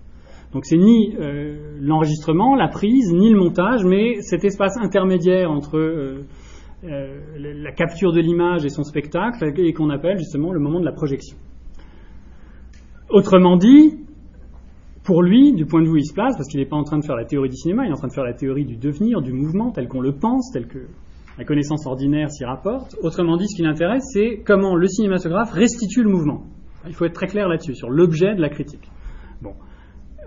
Donc 0.53 0.65
c'est 0.65 0.77
ni 0.77 1.15
euh, 1.19 1.77
l'enregistrement, 1.81 2.55
la 2.55 2.67
prise, 2.67 3.11
ni 3.13 3.29
le 3.29 3.39
montage, 3.39 3.83
mais 3.83 4.21
cet 4.21 4.43
espace 4.43 4.77
intermédiaire 4.77 5.51
entre 5.51 5.77
euh, 5.77 6.25
euh, 6.85 7.19
la 7.37 7.71
capture 7.71 8.13
de 8.13 8.19
l'image 8.19 8.65
et 8.65 8.69
son 8.69 8.83
spectacle, 8.83 9.51
et 9.57 9.73
qu'on 9.73 9.89
appelle 9.89 10.17
justement 10.17 10.51
le 10.51 10.59
moment 10.59 10.79
de 10.79 10.85
la 10.85 10.91
projection. 10.91 11.37
Autrement 13.09 13.57
dit, 13.57 13.97
pour 15.03 15.21
lui, 15.23 15.53
du 15.53 15.65
point 15.65 15.81
de 15.81 15.87
vue 15.87 15.93
où 15.93 15.97
il 15.97 16.05
se 16.05 16.13
place, 16.13 16.35
parce 16.35 16.47
qu'il 16.47 16.59
n'est 16.59 16.67
pas 16.67 16.77
en 16.77 16.83
train 16.83 16.99
de 16.99 17.05
faire 17.05 17.15
la 17.15 17.25
théorie 17.25 17.49
du 17.49 17.57
cinéma, 17.57 17.85
il 17.85 17.89
est 17.89 17.93
en 17.93 17.97
train 17.97 18.07
de 18.07 18.13
faire 18.13 18.23
la 18.23 18.33
théorie 18.33 18.65
du 18.65 18.77
devenir, 18.77 19.21
du 19.21 19.33
mouvement, 19.33 19.71
tel 19.71 19.87
qu'on 19.87 20.01
le 20.01 20.13
pense, 20.13 20.51
tel 20.51 20.67
que 20.67 20.87
la 21.37 21.45
connaissance 21.45 21.85
ordinaire 21.85 22.29
s'y 22.29 22.43
rapporte. 22.43 22.95
Autrement 23.01 23.37
dit, 23.37 23.47
ce 23.47 23.55
qui 23.55 23.61
l'intéresse, 23.63 24.03
c'est 24.13 24.41
comment 24.45 24.75
le 24.75 24.87
cinématographe 24.87 25.51
restitue 25.51 26.03
le 26.03 26.09
mouvement. 26.09 26.43
Il 26.87 26.93
faut 26.93 27.05
être 27.05 27.13
très 27.13 27.27
clair 27.27 27.47
là-dessus, 27.47 27.75
sur 27.75 27.89
l'objet 27.89 28.35
de 28.35 28.41
la 28.41 28.49
critique. 28.49 28.89
Bon, 29.41 29.53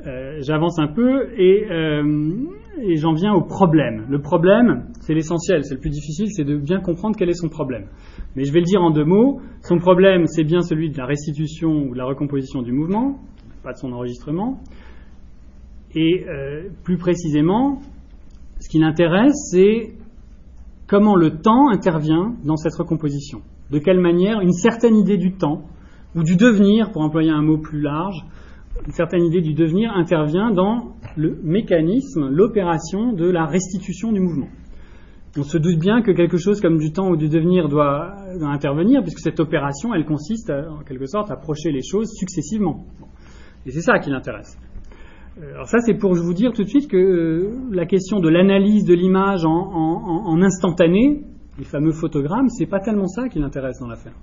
euh, 0.07 0.38
j'avance 0.40 0.78
un 0.78 0.88
peu 0.88 1.28
euh, 1.30 2.32
et, 2.80 2.96
j'en 2.96 3.12
viens 3.12 3.32
au 3.32 3.42
problème. 3.42 4.07
Le 4.09 4.20
problème, 4.20 4.86
c'est 5.00 5.14
l'essentiel, 5.14 5.64
c'est 5.64 5.74
le 5.74 5.80
plus 5.80 5.90
difficile, 5.90 6.26
c'est 6.30 6.44
de 6.44 6.57
bien 6.57 6.80
comprendre 6.80 7.16
quel 7.16 7.28
est 7.28 7.40
son 7.40 7.48
problème. 7.48 7.86
Mais 8.34 8.44
je 8.44 8.53
vais 8.53 8.61
le 8.61 8.64
dire 8.64 8.82
en 8.82 8.90
deux 8.90 9.05
mots. 9.05 9.40
Son 9.61 9.78
problème, 9.78 10.26
c'est 10.26 10.44
bien 10.44 10.62
celui 10.62 10.90
de 10.90 10.98
la 10.98 11.07
restitution 11.07 11.70
ou 11.70 11.92
de 11.92 11.98
la 11.98 12.05
recomposition 12.05 12.62
du 12.62 12.72
mouvement, 12.72 13.20
pas 13.62 13.72
de 13.72 13.78
son 13.78 13.92
enregistrement. 13.92 14.61
Et 15.94 16.24
euh, 16.26 16.68
plus 16.82 16.96
précisément, 16.96 17.80
ce 18.61 18.68
qui 18.68 18.78
l'intéresse, 18.78 19.34
c'est 19.50 19.92
comment 20.88 21.14
le 21.14 21.38
temps 21.38 21.68
intervient 21.70 22.34
dans 22.44 22.57
cette 22.57 22.74
recomposition. 22.74 23.42
De 23.70 23.78
quelle 23.78 24.00
manière 24.00 24.40
une 24.40 24.53
certaine 24.53 24.96
idée 24.96 25.16
du 25.16 25.32
temps, 25.32 25.62
ou 26.14 26.22
du 26.22 26.36
devenir, 26.36 26.92
pour 26.92 27.02
employer 27.02 27.30
un 27.30 27.42
mot 27.42 27.58
plus 27.58 27.80
large, 27.80 28.24
une 28.86 28.92
certaine 28.92 29.24
idée 29.24 29.40
du 29.40 29.54
devenir 29.54 29.92
intervient 29.92 30.50
dans 30.50 30.96
le 31.16 31.38
mécanisme, 31.42 32.28
l'opération 32.30 33.12
de 33.12 33.28
la 33.30 33.46
restitution 33.46 34.12
du 34.12 34.20
mouvement. 34.20 34.48
On 35.38 35.44
se 35.44 35.56
doute 35.56 35.78
bien 35.78 36.02
que 36.02 36.10
quelque 36.10 36.36
chose 36.36 36.60
comme 36.60 36.78
du 36.78 36.92
temps 36.92 37.08
ou 37.08 37.16
du 37.16 37.28
devenir 37.28 37.68
doit, 37.68 38.14
intervenir, 38.42 39.02
puisque 39.02 39.20
cette 39.20 39.40
opération, 39.40 39.94
elle 39.94 40.04
consiste 40.04 40.50
en 40.50 40.82
quelque 40.84 41.06
sorte 41.06 41.30
à 41.30 41.34
approcher 41.34 41.72
les 41.72 41.82
choses 41.82 42.10
successivement. 42.14 42.84
Et 43.64 43.70
c'est 43.70 43.80
ça 43.80 43.98
qui 43.98 44.10
l'intéresse. 44.10 44.58
Euh, 45.40 45.54
alors 45.54 45.68
ça, 45.68 45.78
c'est 45.80 45.94
pour 45.94 46.14
vous 46.14 46.34
dire 46.34 46.52
tout 46.52 46.64
de 46.64 46.68
suite 46.68 46.88
que 46.88 46.96
euh, 46.96 47.50
la 47.70 47.86
question 47.86 48.20
de 48.20 48.28
l'analyse 48.28 48.84
de 48.84 48.94
l'image 48.94 49.44
en, 49.46 50.42
instantané, 50.42 51.22
les 51.58 51.64
fameux 51.64 51.92
photogrammes, 51.92 52.48
c'est 52.48 52.66
pas 52.66 52.80
tellement 52.80 53.06
ça 53.06 53.28
qui 53.28 53.38
l'intéresse 53.38 53.78
dans 53.80 53.88
l'affaire. 53.88 54.14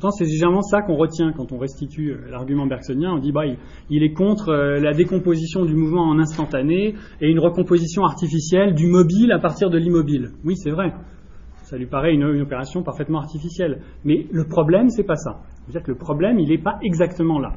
Pourtant, 0.00 0.16
c'est 0.16 0.24
généralement 0.24 0.62
ça 0.62 0.80
qu'on 0.80 0.96
retient 0.96 1.30
quand 1.32 1.52
on 1.52 1.58
restitue 1.58 2.12
euh, 2.12 2.30
l'argument 2.30 2.66
bergsonien. 2.66 3.12
On 3.12 3.18
dit 3.18 3.32
bah, 3.32 3.42
il, 3.90 4.02
est 4.02 4.14
contre 4.14 4.50
la 4.50 4.94
décomposition 4.94 5.66
du 5.66 5.74
mouvement 5.74 6.08
en 6.08 6.18
instantané 6.18 6.94
et 7.20 7.28
une 7.28 7.38
recomposition 7.38 8.04
artificielle 8.04 8.74
du 8.74 8.86
mobile 8.86 9.30
à 9.30 9.38
partir 9.38 9.68
de 9.68 9.76
l'immobile. 9.76 10.30
Oui, 10.42 10.56
c'est 10.56 10.70
vrai. 10.70 10.94
Ça 11.64 11.76
lui 11.76 11.84
paraît 11.84 12.14
une, 12.14 12.24
opération 12.40 12.82
parfaitement 12.82 13.18
artificielle. 13.18 13.82
Mais 14.04 14.26
le 14.32 14.44
problème, 14.44 14.88
c'est 14.88 15.04
pas 15.04 15.16
ça. 15.16 15.42
Le 15.86 15.94
problème, 15.94 16.38
il 16.38 16.48
n'est 16.48 16.62
pas 16.62 16.78
exactement 16.82 17.38
là. 17.38 17.52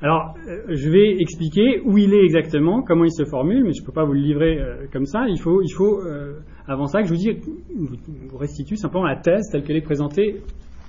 Alors, 0.00 0.34
euh, 0.48 0.62
je 0.68 0.90
vais 0.90 1.20
expliquer 1.20 1.82
où 1.84 1.98
il 1.98 2.14
est 2.14 2.24
exactement, 2.24 2.82
comment 2.82 3.04
il 3.04 3.12
se 3.12 3.24
formule, 3.24 3.64
mais 3.64 3.72
je 3.72 3.82
ne 3.82 3.86
peux 3.86 3.92
pas 3.92 4.04
vous 4.04 4.14
le 4.14 4.20
livrer 4.20 4.58
euh, 4.58 4.86
comme 4.92 5.04
ça. 5.04 5.26
Il 5.28 5.38
faut, 5.38 5.60
il 5.60 5.70
faut 5.70 6.00
euh, 6.00 6.40
avant 6.66 6.86
ça, 6.86 7.02
que 7.02 7.08
je 7.08 7.12
vous, 7.12 7.18
dise, 7.18 7.36
vous 7.74 8.38
restitue 8.38 8.76
simplement 8.76 9.04
la 9.04 9.16
thèse 9.16 9.50
telle 9.52 9.62
qu'elle 9.62 9.76
est 9.76 9.82
présentée 9.82 10.42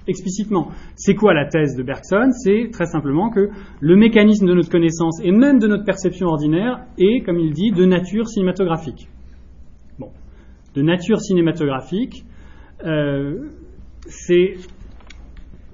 explicitement. 0.08 0.70
C'est 0.96 1.16
quoi 1.16 1.34
la 1.34 1.46
thèse 1.46 1.76
de 1.76 1.84
Bergson? 1.84 2.32
C'est 2.32 2.70
très 2.72 2.86
simplement 2.86 3.30
que 3.30 3.50
le 3.80 3.96
mécanisme 3.96 4.48
de 4.48 4.54
notre 4.54 4.70
connaissance 4.70 5.20
et 5.24 5.32
même 5.32 5.60
de 5.60 5.68
notre 5.68 5.86
perception 5.86 6.28
ordinaire 6.28 6.86
est, 6.98 7.24
comme 7.26 7.40
il 7.40 7.54
dit, 7.54 7.72
de 7.72 7.86
nature 7.86 8.28
cinématographique. 8.28 9.10
Bon, 10.00 10.10
de 10.76 10.82
nature 10.82 11.20
cinématographique, 11.22 12.26
c'est... 14.08 14.56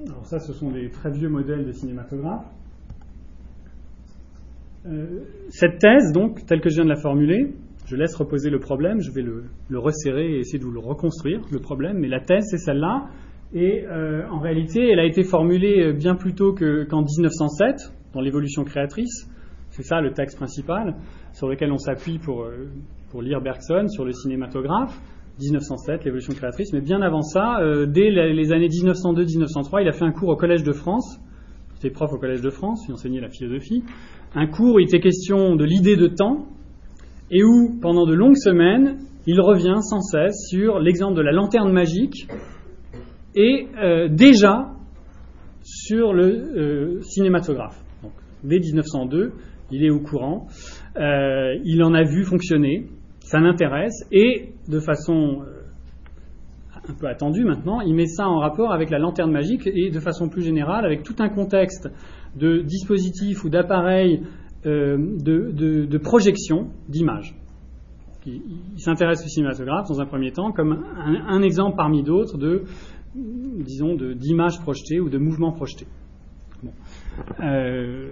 Alors 0.05 0.25
ça, 0.25 0.39
ce 0.39 0.53
sont 0.53 0.71
des 0.71 0.89
très 0.89 1.11
vieux 1.11 1.29
modèles 1.29 1.65
de 1.65 1.71
cinématographe. 1.71 2.45
Euh, 4.86 5.21
cette 5.49 5.79
thèse, 5.79 6.11
donc, 6.11 6.45
telle 6.45 6.59
que 6.59 6.69
je 6.69 6.75
viens 6.75 6.84
de 6.84 6.89
la 6.89 6.99
formuler, 6.99 7.53
je 7.86 7.95
laisse 7.95 8.15
reposer 8.15 8.49
le 8.49 8.59
problème, 8.59 8.99
je 8.99 9.11
vais 9.11 9.21
le, 9.21 9.45
resserrer 9.79 10.36
et 10.36 10.39
essayer 10.39 10.59
de 10.59 10.65
vous 10.65 10.71
le 10.71 10.79
reconstruire, 10.79 11.41
le 11.51 11.59
problème, 11.59 11.99
mais 11.99 12.07
la 12.07 12.19
thèse, 12.19 12.45
c'est 12.49 12.57
celle-là. 12.57 13.05
Et 13.53 13.85
euh, 13.85 14.27
en 14.29 14.39
réalité, 14.39 14.89
elle 14.89 14.99
a 14.99 15.05
été 15.05 15.23
formulée 15.23 15.93
bien 15.93 16.15
plus 16.15 16.33
tôt 16.33 16.53
qu'en 16.53 17.03
1907, 17.03 17.93
dans 18.13 18.21
l'évolution 18.21 18.63
créatrice. 18.63 19.29
C'est 19.69 19.83
ça 19.83 20.01
le 20.01 20.11
texte 20.13 20.37
principal 20.37 20.95
sur 21.33 21.47
lequel 21.47 21.71
on 21.71 21.77
s'appuie 21.77 22.19
pour, 22.19 22.43
euh, 22.43 22.69
pour 23.11 23.21
lire 23.21 23.41
Bergson 23.41 23.87
sur 23.87 24.05
le 24.05 24.11
cinématographe. 24.11 24.99
1907, 25.39 26.05
l'évolution 26.05 26.33
créatrice. 26.33 26.73
Mais 26.73 26.81
bien 26.81 27.01
avant 27.01 27.23
ça, 27.23 27.57
dès 27.87 28.11
les 28.11 28.51
années 28.51 28.67
1902-1903, 28.67 29.81
il 29.81 29.87
a 29.87 29.91
fait 29.91 30.05
un 30.05 30.11
cours 30.11 30.29
au 30.29 30.35
Collège 30.35 30.61
de 30.61 30.73
France. 30.73 31.19
Il 31.71 31.77
était 31.77 31.89
prof 31.89 32.13
au 32.13 32.19
Collège 32.19 32.41
de 32.41 32.51
France, 32.51 32.85
il 32.87 32.93
enseignait 32.93 33.19
la 33.19 33.29
philosophie 33.29 33.83
un 34.35 34.47
cours 34.47 34.75
où 34.75 34.79
il 34.79 34.85
était 34.85 34.99
question 34.99 35.55
de 35.55 35.63
l'idée 35.63 35.95
de 35.95 36.07
temps 36.07 36.45
et 37.31 37.43
où, 37.43 37.77
pendant 37.81 38.05
de 38.05 38.13
longues 38.13 38.37
semaines, 38.37 38.97
il 39.25 39.39
revient 39.39 39.79
sans 39.81 40.01
cesse 40.01 40.47
sur 40.49 40.79
l'exemple 40.79 41.15
de 41.15 41.21
la 41.21 41.31
lanterne 41.31 41.71
magique 41.71 42.27
et 43.36 43.67
euh, 43.77 44.07
déjà 44.07 44.71
sur 45.63 46.13
le 46.13 46.25
euh, 46.25 47.01
cinématographe. 47.01 47.81
Donc, 48.01 48.11
dès 48.43 48.59
1902, 48.59 49.34
il 49.71 49.86
est 49.86 49.89
au 49.89 49.99
courant, 49.99 50.47
euh, 50.97 51.55
il 51.63 51.84
en 51.84 51.93
a 51.93 52.03
vu 52.03 52.23
fonctionner, 52.23 52.88
ça 53.19 53.39
l'intéresse 53.39 54.05
et 54.11 54.49
de 54.67 54.79
façon 54.79 55.43
un 56.88 56.93
peu 56.93 57.07
attendue 57.07 57.45
maintenant, 57.45 57.79
il 57.79 57.95
met 57.95 58.07
ça 58.07 58.27
en 58.27 58.39
rapport 58.39 58.73
avec 58.73 58.89
la 58.89 58.99
lanterne 58.99 59.31
magique 59.31 59.65
et 59.67 59.89
de 59.89 59.99
façon 60.01 60.27
plus 60.27 60.41
générale 60.41 60.86
avec 60.86 61.03
tout 61.03 61.15
un 61.19 61.29
contexte 61.29 61.89
de 62.36 62.61
dispositifs 62.61 63.45
ou 63.45 63.49
d'appareils 63.49 64.21
de, 64.65 65.97
projection 65.97 66.71
d'images. 66.89 67.36
Il, 68.25 68.41
s'intéresse 68.77 69.23
au 69.23 69.27
cinématographe 69.27 69.88
dans 69.89 69.99
un 69.99 70.05
premier 70.05 70.31
temps 70.31 70.51
comme 70.51 70.86
un, 71.27 71.41
exemple 71.41 71.75
parmi 71.75 72.03
d'autres 72.03 72.38
de, 72.38 72.63
disons, 73.16 73.95
d'images 73.95 74.59
projetées 74.59 74.99
ou 74.99 75.09
de 75.09 75.18
mouvements 75.18 75.51
projetés. 75.51 75.88
Euh, 77.41 78.09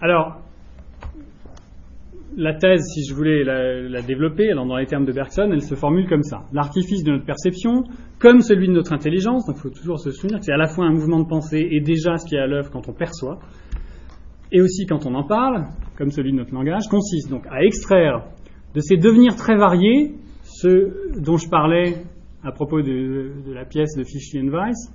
alors, 0.00 0.42
la 2.36 2.54
thèse, 2.54 2.82
si 2.94 3.04
je 3.04 3.14
voulais 3.14 3.44
la, 3.44 4.02
développer, 4.02 4.52
dans 4.54 4.76
les 4.76 4.86
termes 4.86 5.04
de 5.04 5.12
Bergson, 5.12 5.50
elle 5.52 5.62
se 5.62 5.74
formule 5.74 6.08
comme 6.08 6.22
ça. 6.22 6.44
L'artifice 6.52 7.04
de 7.04 7.12
notre 7.12 7.24
perception, 7.24 7.84
comme 8.18 8.40
celui 8.40 8.68
de 8.68 8.72
notre 8.72 8.92
intelligence, 8.92 9.46
donc 9.46 9.56
il 9.58 9.62
faut 9.62 9.70
toujours 9.70 9.98
se 9.98 10.10
souvenir 10.10 10.38
que 10.38 10.44
c'est 10.44 10.52
à 10.52 10.56
la 10.56 10.68
fois 10.68 10.86
un 10.86 10.92
mouvement 10.92 11.20
de 11.20 11.28
pensée 11.28 11.66
et 11.70 11.80
déjà 11.80 12.16
ce 12.16 12.26
qui 12.26 12.36
est 12.36 12.40
à 12.40 12.46
l'œuvre 12.46 12.70
quand 12.70 12.88
on 12.88 12.92
perçoit, 12.92 13.38
et 14.52 14.60
aussi 14.60 14.86
quand 14.86 15.06
on 15.06 15.14
en 15.14 15.24
parle, 15.24 15.66
comme 16.00 16.10
celui 16.12 16.32
de 16.32 16.38
notre 16.38 16.54
langage, 16.54 16.88
consiste 16.90 17.28
donc 17.28 17.46
à 17.50 17.62
extraire 17.62 18.24
de 18.74 18.80
ces 18.80 18.96
devenirs 18.96 19.36
très 19.36 19.54
variés, 19.54 20.14
ceux 20.44 21.12
dont 21.22 21.36
je 21.36 21.46
parlais 21.50 21.92
à 22.42 22.52
propos 22.52 22.80
de, 22.80 23.32
la 23.52 23.66
pièce 23.66 23.94
de 23.98 24.04
Fischli 24.04 24.48
Weiss, 24.48 24.90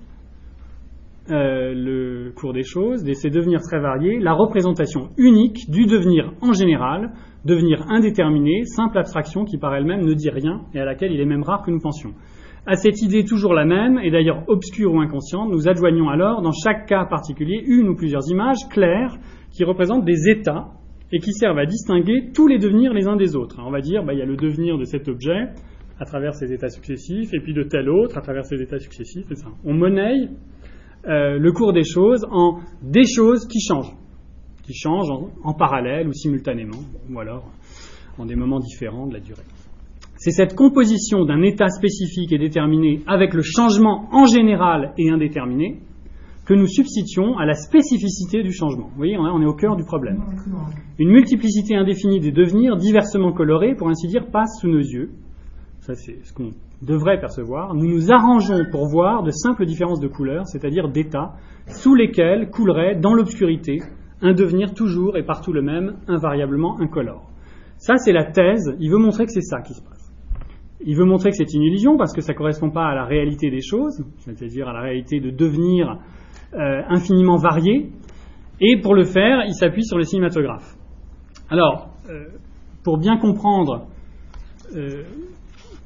euh, 1.30 1.74
le 1.76 2.32
cours 2.36 2.54
des 2.54 2.64
choses, 2.64 3.04
de 3.04 3.14
ces 3.14 3.30
devenirs 3.30 3.62
très 3.62 3.80
variés, 3.80 4.18
la 4.18 4.34
représentation 4.34 5.10
unique 5.20 5.70
du 5.70 5.86
devenir 5.86 6.34
en 6.42 6.54
général, 6.54 7.12
devenir 7.46 7.86
indéterminé, 7.88 8.64
simple 8.66 8.98
abstraction 8.98 9.46
qui 9.46 9.60
par 9.60 9.76
elle-même 9.76 10.04
ne 10.04 10.14
dit 10.16 10.32
rien 10.32 10.62
et 10.74 10.80
à 10.80 10.86
laquelle 10.86 11.12
il 11.12 11.22
est 11.22 11.26
même 11.26 11.44
rare 11.44 11.62
que 11.62 11.70
nous 11.70 11.80
pensions. 11.80 12.14
À 12.66 12.78
cette 12.78 13.04
idée 13.04 13.26
toujours 13.26 13.54
la 13.54 13.66
même, 13.66 14.00
et 14.00 14.10
d'ailleurs 14.10 14.44
obscure 14.48 14.92
ou 14.92 15.02
inconsciente, 15.02 15.52
nous 15.52 15.68
adjoignons 15.68 16.10
alors 16.10 16.42
dans 16.42 16.52
chaque 16.52 16.88
cas 16.88 17.06
particulier 17.06 17.62
une 17.64 17.90
ou 17.90 17.96
plusieurs 17.96 18.28
images 18.32 18.68
claires 18.72 19.16
qui 19.52 19.64
représentent 19.64 20.04
des 20.04 20.30
états 20.30 20.72
et 21.12 21.20
qui 21.20 21.34
servent 21.34 21.60
à 21.60 21.66
distinguer 21.66 22.32
tous 22.34 22.48
les 22.48 22.58
devenirs 22.58 22.94
les 22.94 23.08
uns 23.08 23.16
des 23.16 23.36
autres. 23.36 23.58
on 23.66 23.72
va 23.72 23.82
dire, 23.82 24.04
bah, 24.04 24.14
il 24.14 24.20
y 24.20 24.22
a 24.22 24.26
le 24.26 24.36
devenir 24.36 24.78
de 24.78 24.86
cet 24.86 25.08
objet 25.08 25.50
à 26.00 26.06
travers 26.06 26.34
ses 26.36 26.52
états 26.52 26.70
successifs, 26.70 27.34
et 27.34 27.40
puis 27.40 27.54
de 27.54 27.64
tel 27.64 27.90
autre 27.90 28.18
à 28.18 28.22
travers 28.22 28.46
ses 28.46 28.62
états 28.62 28.80
successifs. 28.80 29.26
On 29.64 29.74
monnaie 29.74 30.28
euh, 31.08 31.38
le 31.38 31.52
cours 31.52 31.72
des 31.72 31.84
choses 31.84 32.26
en 32.32 32.60
des 32.82 33.06
choses 33.06 33.48
qui 33.48 33.60
changent, 33.62 33.96
qui 34.64 34.74
changent 34.74 35.12
en, 35.44 35.54
parallèle 35.54 36.08
ou 36.08 36.14
simultanément, 36.14 36.80
ou 37.10 37.20
alors 37.20 37.52
en 38.18 38.26
des 38.26 38.36
moments 38.36 38.60
différents 38.60 39.08
de 39.08 39.14
la 39.14 39.20
durée. 39.20 39.44
C'est 40.18 40.32
cette 40.32 40.56
composition 40.56 41.26
d'un 41.26 41.42
état 41.44 41.70
spécifique 41.70 42.32
et 42.34 42.38
déterminé 42.38 43.02
avec 43.06 43.34
le 43.34 43.42
changement 43.44 44.10
en 44.12 44.26
général 44.26 44.94
et 44.98 45.10
indéterminé 45.10 45.80
que 46.46 46.54
nous 46.54 46.68
substituons 46.68 47.38
à 47.38 47.46
la 47.46 47.54
spécificité 47.54 48.44
du 48.44 48.52
changement. 48.52 48.88
Vous 48.90 48.98
voyez, 48.98 49.18
on 49.18 49.42
est 49.42 49.46
au 49.46 49.54
cœur 49.56 49.76
du 49.76 49.84
problème. 49.84 50.24
Une 51.00 51.10
multiplicité 51.10 51.76
indéfinie 51.76 52.20
des 52.20 52.32
devenirs 52.32 52.78
diversement 52.78 53.34
colorés, 53.34 53.76
pour 53.76 53.90
ainsi 53.90 54.08
dire, 54.08 54.28
passe 54.32 54.60
sous 54.62 54.68
nos 54.68 54.80
yeux. 54.80 55.10
Ça, 55.82 55.96
c'est 55.96 56.24
ce 56.24 56.34
qu'on 56.34 56.52
devrait 56.82 57.20
percevoir, 57.20 57.74
nous 57.74 57.88
nous 57.88 58.12
arrangeons 58.12 58.66
pour 58.72 58.88
voir 58.88 59.24
de 59.24 59.32
simples 59.32 59.66
différences 59.66 60.00
de 60.00 60.08
couleurs, 60.08 60.46
c'est-à-dire 60.46 60.90
d'états, 60.90 61.34
sous 61.68 61.96
lesquels 61.96 62.50
coulerait 62.50 62.96
dans 62.96 63.14
l'obscurité 63.14 63.80
un 64.22 64.34
devenir 64.34 64.74
toujours 64.74 65.18
et 65.18 65.24
partout 65.24 65.54
le 65.54 65.62
même, 65.62 65.98
invariablement 66.08 66.80
incolore. 66.80 67.30
Ça, 67.78 67.98
c'est 67.98 68.14
la 68.14 68.26
thèse. 68.26 68.76
Il 68.80 68.92
veut 68.92 68.98
montrer 68.98 69.26
que 69.26 69.32
c'est 69.32 69.42
ça 69.42 69.62
qui 69.62 69.74
se 69.74 69.82
passe. 69.82 70.12
Il 70.82 70.96
veut 70.96 71.06
montrer 71.06 71.32
que 71.32 71.36
c'est 71.36 71.54
une 71.54 71.64
illusion 71.64 71.98
parce 71.98 72.14
que 72.14 72.22
ça 72.22 72.34
ne 72.34 72.38
correspond 72.38 72.70
pas 72.70 72.86
à 72.86 72.96
la 72.96 73.06
réalité 73.06 73.50
des 73.50 73.62
choses, 73.62 74.04
c'est-à-dire 74.20 74.68
à 74.68 74.74
la 74.74 74.82
réalité 74.82 75.20
de 75.20 75.32
devenir 75.32 76.00
euh, 76.56 76.82
infiniment 76.88 77.36
variés. 77.36 77.90
Et 78.62 78.80
pour 78.82 78.96
le 78.96 79.04
faire, 79.04 79.44
il 79.46 79.54
s'appuie 79.54 79.84
sur 79.84 79.98
le 79.98 80.04
cinématographe. 80.04 80.76
Alors, 81.50 81.90
euh, 82.10 82.28
pour 82.84 82.98
bien 82.98 83.18
comprendre 83.18 83.88
euh, 84.76 85.04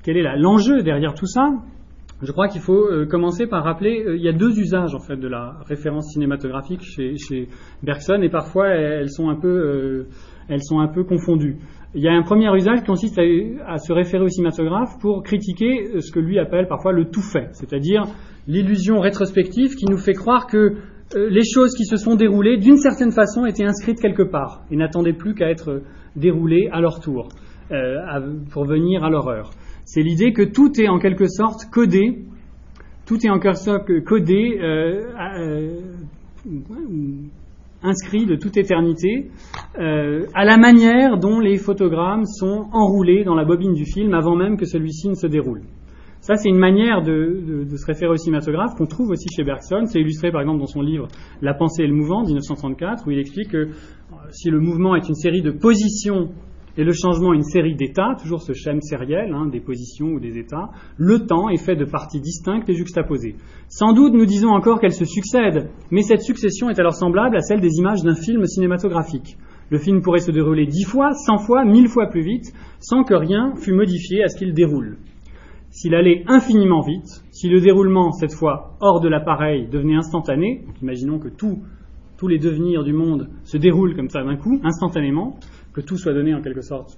quel 0.04 0.18
est 0.18 0.38
l'enjeu 0.38 0.84
derrière 0.84 1.16
tout 1.16 1.26
ça 1.26 1.50
Je 2.22 2.32
crois 2.32 2.48
qu'il 2.48 2.62
faut 2.62 2.88
commencer 3.10 3.48
par 3.48 3.64
rappeler, 3.64 4.06
il 4.16 4.22
y 4.22 4.30
a 4.30 4.34
deux 4.34 4.60
usages 4.60 4.94
en 4.94 5.00
fait 5.00 5.18
de 5.18 5.28
la 5.28 5.56
référence 5.66 6.12
cinématographique 6.14 6.82
chez, 6.84 7.48
Bergson 7.82 8.22
et 8.22 8.30
parfois 8.30 8.68
elles 8.68 9.10
sont 9.10 9.30
un 9.30 9.40
peu, 9.40 10.06
elles 10.50 10.64
sont 10.64 10.80
un 10.80 10.88
peu 10.88 11.04
confondues. 11.04 11.58
Il 11.96 12.02
y 12.02 12.08
a 12.08 12.14
un 12.14 12.22
premier 12.22 12.54
usage 12.56 12.82
qui 12.82 12.86
consiste 12.86 13.20
à, 13.66 13.78
se 13.80 13.92
référer 13.92 14.24
au 14.24 14.28
cinématographe 14.28 15.00
pour 15.02 15.24
critiquer 15.24 16.00
ce 16.00 16.12
que 16.12 16.20
lui 16.20 16.38
appelle 16.38 16.68
parfois 16.68 16.92
le 16.92 17.10
tout 17.10 17.24
fait, 17.24 17.50
c'est-à-dire 17.54 18.04
l'illusion 18.48 19.00
rétrospective 19.00 19.74
qui 19.74 19.86
nous 19.90 19.98
fait 19.98 20.14
croire 20.14 20.46
que 20.46 20.58
euh, 21.16 21.30
les 21.30 21.44
choses 21.44 21.74
qui 21.76 21.86
se 21.86 21.98
sont 21.98 22.16
déroulées, 22.16 22.58
d'une 22.58 22.78
certaine 22.78 23.12
façon, 23.12 23.48
étaient 23.48 23.66
inscrites 23.66 24.00
quelque 24.00 24.22
part 24.22 24.62
et 24.70 24.76
n'attendaient 24.76 25.14
plus 25.14 25.34
qu'à 25.34 25.50
être 25.50 25.82
déroulées 26.16 26.70
à 26.72 26.80
leur 26.80 27.00
tour, 27.00 27.30
pour 28.52 28.66
venir 28.66 29.04
à 29.04 29.10
leur 29.10 29.28
heure. 29.28 29.50
C'est 29.86 30.02
l'idée 30.02 30.34
que 30.34 30.44
tout 30.44 30.80
est 30.80 30.88
en 30.88 31.00
quelque 31.00 31.28
sorte 31.28 31.66
codé, 31.72 32.20
tout 33.08 33.18
est 33.26 33.30
en 33.30 33.40
quelque 33.40 33.58
sorte 33.58 34.04
codé, 34.06 34.60
inscrit 37.84 38.26
de 38.26 38.36
toute 38.36 38.58
éternité, 38.58 39.32
à 39.76 40.46
la 40.46 40.58
manière 40.58 41.18
dont 41.18 41.40
les 41.40 41.58
photogrammes 41.58 42.26
sont 42.26 42.68
enroulés 42.74 43.24
dans 43.24 43.36
la 43.36 43.46
bobine 43.46 43.74
du 43.74 43.86
film 43.86 44.14
avant 44.14 44.36
même 44.36 44.58
que 44.58 44.66
celui-ci 44.66 45.10
ne 45.10 45.16
se 45.16 45.28
déroule. 45.28 45.62
Ça, 46.22 46.36
c'est 46.36 46.50
une 46.50 46.60
manière 46.60 47.02
de, 47.02 47.66
se 47.76 47.86
référer 47.86 48.12
au 48.12 48.18
cinématographe 48.18 48.76
qu'on 48.76 48.86
trouve 48.86 49.10
aussi 49.10 49.28
chez 49.34 49.44
Bergson. 49.44 49.86
C'est 49.86 50.02
illustré 50.02 50.32
par 50.32 50.42
exemple 50.42 50.60
dans 50.60 50.68
son 50.68 50.82
livre 50.82 51.08
La 51.42 51.54
pensée 51.54 51.84
et 51.84 51.88
le 51.88 51.94
mouvement, 51.94 52.24
1934, 52.24 53.08
où 53.08 53.12
il 53.12 53.20
explique 53.20 53.50
que 53.50 53.58
euh, 53.58 53.70
si 54.32 54.50
le 54.50 54.60
mouvement 54.60 54.96
est 54.96 55.08
une 55.08 55.16
série 55.16 55.42
de 55.42 55.52
positions 55.52 56.30
et 56.78 56.84
le 56.84 56.94
changement 56.94 57.34
une 57.34 57.44
série 57.44 57.76
d'états, 57.76 58.16
toujours 58.22 58.42
ce 58.42 58.54
schème 58.54 58.82
sériel, 58.82 59.34
hein, 59.34 59.48
des 59.48 59.60
positions 59.60 60.08
ou 60.08 60.20
des 60.20 60.38
états, 60.38 60.70
le 60.98 61.26
temps 61.26 61.50
est 61.50 61.64
fait 61.64 61.76
de 61.76 61.86
parties 61.86 62.22
distinctes 62.22 62.70
et 62.70 62.74
juxtaposées. 62.74 63.36
Sans 63.68 63.94
doute, 63.94 64.14
nous 64.14 64.26
disons 64.26 64.50
encore 64.50 64.80
qu'elles 64.80 64.94
se 64.94 65.06
succèdent, 65.06 65.70
mais 65.92 66.02
cette 66.02 66.22
succession 66.22 66.70
est 66.70 66.80
alors 66.80 66.96
semblable 66.96 67.36
à 67.36 67.42
celle 67.42 67.62
des 67.62 67.78
images 67.78 68.04
d'un 68.04 68.16
film 68.16 68.46
cinématographique. 68.46 69.38
Le 69.70 69.78
film 69.78 70.02
pourrait 70.02 70.20
se 70.20 70.32
dérouler 70.32 70.66
dix 70.66 70.86
fois, 70.86 71.12
cent 71.14 71.38
fois, 71.38 71.64
mille 71.64 71.90
fois 71.90 72.08
plus 72.08 72.24
vite, 72.24 72.54
sans 72.80 73.04
que 73.04 73.14
rien 73.14 73.54
fût 73.56 73.74
modifié 73.74 74.24
à 74.24 74.28
ce 74.28 74.38
qu'il 74.38 74.54
déroule 74.54 74.98
s'il 75.72 75.96
allait 75.96 76.24
infiniment 76.28 76.82
vite, 76.82 77.24
si 77.32 77.48
le 77.48 77.62
déroulement, 77.62 78.12
cette 78.12 78.34
fois 78.34 78.76
hors 78.80 79.00
de 79.00 79.08
l'appareil, 79.08 79.68
devenait 79.68 79.96
instantané, 79.96 80.66
imaginons 80.82 81.20
que 81.20 81.30
tous 81.30 82.28
les 82.28 82.40
devenirs 82.40 82.84
du 82.84 82.94
monde 82.94 83.30
se 83.44 83.58
déroulent 83.58 83.96
comme 83.96 84.10
ça 84.10 84.24
d'un 84.24 84.36
coup, 84.36 84.60
instantanément, 84.64 85.38
que 85.74 85.82
tout 85.82 85.98
soit 85.98 86.14
donné 86.14 86.34
en 86.34 86.42
quelque 86.42 86.62
sorte 86.62 86.98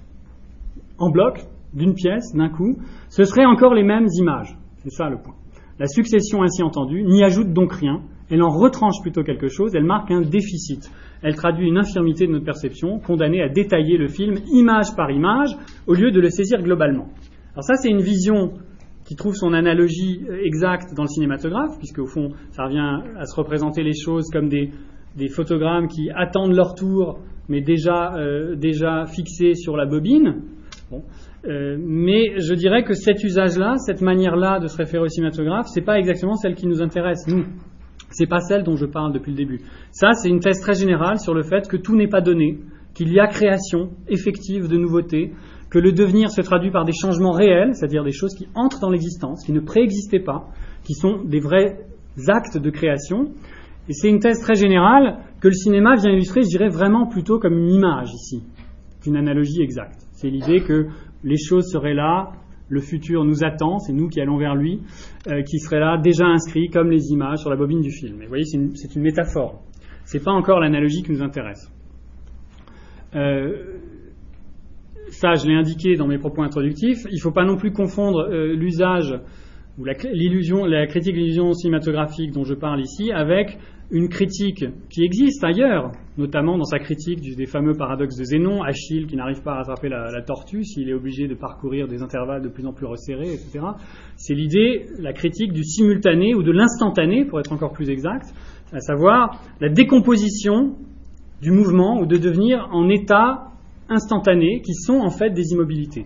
en 1.01 1.09
bloc, 1.09 1.43
d'une 1.73 1.93
pièce, 1.93 2.33
d'un 2.35 2.49
coup, 2.49 2.77
ce 3.09 3.23
seraient 3.23 3.45
encore 3.45 3.73
les 3.73 3.83
mêmes 3.83 4.07
images. 4.19 4.55
C'est 4.77 4.91
ça 4.91 5.09
le 5.09 5.17
point. 5.17 5.35
La 5.79 5.87
succession 5.87 6.43
ainsi 6.43 6.61
entendue 6.61 7.03
n'y 7.03 7.23
ajoute 7.23 7.53
donc 7.53 7.73
rien, 7.73 8.01
elle 8.29 8.43
en 8.43 8.49
retranche 8.49 9.01
plutôt 9.01 9.23
quelque 9.23 9.47
chose, 9.47 9.71
elle 9.73 9.83
marque 9.83 10.11
un 10.11 10.21
déficit. 10.21 10.91
Elle 11.23 11.35
traduit 11.35 11.67
une 11.67 11.77
infirmité 11.77 12.27
de 12.27 12.31
notre 12.31 12.45
perception, 12.45 12.99
condamnée 12.99 13.41
à 13.41 13.49
détailler 13.49 13.97
le 13.97 14.07
film 14.07 14.35
image 14.51 14.95
par 14.95 15.11
image, 15.11 15.49
au 15.87 15.93
lieu 15.93 16.11
de 16.11 16.19
le 16.19 16.29
saisir 16.29 16.61
globalement. 16.61 17.07
Alors 17.53 17.63
ça, 17.63 17.75
c'est 17.75 17.89
une 17.89 18.01
vision 18.01 18.53
qui 19.05 19.15
trouve 19.15 19.33
son 19.33 19.53
analogie 19.53 20.21
euh, 20.29 20.45
exacte 20.45 20.93
dans 20.95 21.03
le 21.03 21.09
cinématographe, 21.09 21.77
puisque 21.77 21.99
au 21.99 22.05
fond, 22.05 22.29
ça 22.51 22.65
revient 22.65 23.01
à 23.17 23.25
se 23.25 23.35
représenter 23.35 23.83
les 23.83 23.93
choses 23.93 24.29
comme 24.31 24.47
des, 24.47 24.71
photogrammes 25.29 25.87
qui 25.87 26.09
attendent 26.13 26.53
leur 26.53 26.75
tour, 26.75 27.19
mais 27.49 27.61
déjà, 27.61 28.15
euh, 28.15 28.55
déjà 28.55 29.05
fixés 29.05 29.55
sur 29.55 29.75
la 29.75 29.85
bobine. 29.85 30.41
Euh, 31.45 31.77
mais 31.79 32.39
je 32.39 32.53
dirais 32.53 32.83
que 32.83 32.93
cet 32.93 33.23
usage-là, 33.23 33.75
cette 33.77 34.01
manière-là 34.01 34.59
de 34.59 34.67
se 34.67 34.77
référer 34.77 35.03
au 35.03 35.07
cinématographe, 35.07 35.67
c'est 35.73 35.81
pas 35.81 35.97
exactement 35.97 36.35
celle 36.35 36.55
qui 36.55 36.67
nous 36.67 36.81
intéresse, 36.81 37.25
nous. 37.27 37.45
C'est 38.11 38.27
pas 38.27 38.39
celle 38.39 38.63
dont 38.63 38.75
je 38.75 38.85
parle 38.85 39.13
depuis 39.13 39.31
le 39.31 39.37
début. 39.37 39.61
Ça, 39.91 40.11
c'est 40.13 40.29
une 40.29 40.41
thèse 40.41 40.59
très 40.59 40.73
générale 40.73 41.17
sur 41.19 41.33
le 41.33 41.43
fait 41.43 41.67
que 41.67 41.77
tout 41.77 41.95
n'est 41.95 42.09
pas 42.09 42.21
donné, 42.21 42.59
qu'il 42.93 43.11
y 43.13 43.19
a 43.19 43.27
création 43.27 43.91
effective 44.09 44.67
de 44.67 44.77
nouveautés, 44.77 45.31
que 45.69 45.79
le 45.79 45.93
devenir 45.93 46.29
se 46.29 46.41
traduit 46.41 46.71
par 46.71 46.83
des 46.83 46.91
changements 46.91 47.31
réels, 47.31 47.73
c'est-à-dire 47.73 48.03
des 48.03 48.11
choses 48.11 48.35
qui 48.35 48.47
entrent 48.53 48.81
dans 48.81 48.89
l'existence, 48.89 49.45
qui 49.45 49.53
ne 49.53 49.61
préexistaient 49.61 50.19
pas, 50.19 50.49
qui 50.83 50.93
sont 50.93 51.23
des 51.23 51.39
vrais 51.39 51.79
actes 52.27 52.57
de 52.57 52.69
création. 52.69 53.31
Et 53.89 53.93
c'est 53.93 54.09
une 54.09 54.19
thèse 54.19 54.39
très 54.39 54.55
générale 54.55 55.17
que 55.39 55.47
le 55.47 55.53
cinéma 55.53 55.95
vient 55.95 56.11
illustrer, 56.11 56.41
je 56.43 56.49
dirais, 56.49 56.69
vraiment 56.69 57.07
plutôt 57.07 57.39
comme 57.39 57.57
une 57.57 57.71
image 57.71 58.09
ici, 58.13 58.43
qu'une 59.01 59.17
analogie 59.17 59.61
exacte. 59.61 60.05
C'est 60.13 60.29
l'idée 60.29 60.61
que 60.61 60.87
les 61.23 61.37
choses 61.37 61.71
seraient 61.71 61.95
là, 61.95 62.31
le 62.69 62.79
futur 62.79 63.25
nous 63.25 63.43
attend, 63.43 63.79
c'est 63.79 63.91
nous 63.91 64.07
qui 64.07 64.21
allons 64.21 64.37
vers 64.37 64.55
lui, 64.55 64.79
euh, 65.27 65.41
qui 65.41 65.59
serait 65.59 65.79
là 65.79 65.97
déjà 65.97 66.25
inscrit 66.25 66.69
comme 66.69 66.89
les 66.89 67.11
images 67.11 67.39
sur 67.39 67.49
la 67.49 67.57
bobine 67.57 67.81
du 67.81 67.91
film. 67.91 68.21
Vous 68.21 68.27
voyez, 68.29 68.45
c'est 68.45 68.57
une, 68.57 68.71
une, 68.95 69.01
métaphore. 69.01 69.61
C'est 70.05 70.23
pas 70.23 70.31
encore 70.31 70.59
l'analogie 70.59 71.03
qui 71.03 71.11
nous 71.11 71.21
intéresse. 71.21 71.69
Euh, 73.13 73.79
ça 75.09 75.33
je 75.33 75.45
l'ai 75.45 75.55
indiqué 75.55 75.95
dans 75.97 76.07
mes 76.07 76.17
propos 76.17 76.43
introductifs, 76.43 77.05
il 77.09 77.15
ne 77.15 77.19
faut 77.19 77.31
pas 77.31 77.43
non 77.43 77.57
plus 77.57 77.73
confondre 77.73 78.21
euh, 78.29 78.55
l'usage 78.55 79.13
ou 79.77 79.85
la, 79.85 79.93
la 79.93 80.87
critique 80.87 81.13
de 81.13 81.19
l'illusion 81.19 81.53
cinématographique 81.53 82.31
dont 82.31 82.43
je 82.43 82.53
parle 82.53 82.81
ici 82.81 83.11
avec 83.11 83.57
une 83.91 84.07
critique 84.07 84.63
qui 84.89 85.03
existe 85.03 85.43
ailleurs, 85.43 85.91
notamment 86.17 86.57
dans 86.57 86.63
sa 86.63 86.79
critique 86.79 87.19
des 87.35 87.45
fameux 87.45 87.73
paradoxes 87.73 88.15
de 88.17 88.23
Zénon, 88.23 88.63
Achille 88.63 89.05
qui 89.05 89.17
n'arrive 89.17 89.43
pas 89.43 89.51
à 89.51 89.57
rattraper 89.57 89.89
la, 89.89 90.21
tortue 90.21 90.63
s'il 90.63 90.89
est 90.89 90.93
obligé 90.93 91.27
de 91.27 91.35
parcourir 91.35 91.89
des 91.89 92.01
intervalles 92.01 92.41
de 92.41 92.47
plus 92.47 92.65
en 92.65 92.71
plus 92.71 92.85
resserrés, 92.85 93.33
etc. 93.33 93.59
C'est 94.15 94.33
l'idée, 94.33 94.85
la 94.99 95.11
critique 95.11 95.51
du 95.51 95.65
simultané 95.65 96.33
ou 96.33 96.41
de 96.41 96.51
l'instantané, 96.51 97.25
pour 97.25 97.41
être 97.41 97.51
encore 97.51 97.73
plus 97.73 97.89
exact, 97.89 98.33
à 98.71 98.79
savoir 98.79 99.41
la 99.59 99.67
décomposition 99.67 100.77
du 101.41 101.51
mouvement 101.51 101.99
ou 101.99 102.05
de 102.05 102.17
devenir 102.17 102.69
en 102.71 102.87
état 102.87 103.49
instantanées 103.89 104.61
qui 104.61 104.73
sont 104.73 104.99
en 104.99 105.09
fait 105.09 105.31
des 105.31 105.51
immobilités. 105.51 106.05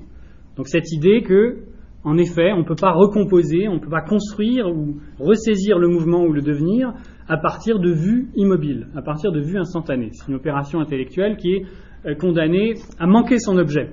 Donc 0.57 0.68
cette 0.68 0.91
idée 0.91 1.22
que, 1.22 1.66
en 2.06 2.18
effet, 2.18 2.53
on 2.53 2.60
ne 2.60 2.64
peut 2.64 2.76
pas 2.80 2.91
recomposer, 2.91 3.68
on 3.68 3.76
ne 3.76 3.80
peut 3.80 3.89
pas 3.89 4.03
construire 4.03 4.68
ou 4.68 4.97
ressaisir 5.20 5.80
le 5.80 5.88
mouvement 5.88 6.24
ou 6.24 6.34
le 6.34 6.43
devenir 6.43 6.93
à 7.28 7.38
partir 7.38 7.80
de 7.80 7.91
vues 7.91 8.30
immobiles, 8.36 8.88
à 8.95 9.01
partir 9.01 9.32
de 9.32 9.41
vues 9.41 9.58
instantanées. 9.58 10.10
C'est 10.12 10.28
une 10.28 10.36
opération 10.36 10.80
intellectuelle 10.80 11.36
qui 11.36 11.53
est 11.53 11.66
euh, 12.06 12.14
condamnée 12.14 12.76
à 12.99 13.08
manquer 13.08 13.39
son 13.39 13.58
objet. 13.58 13.89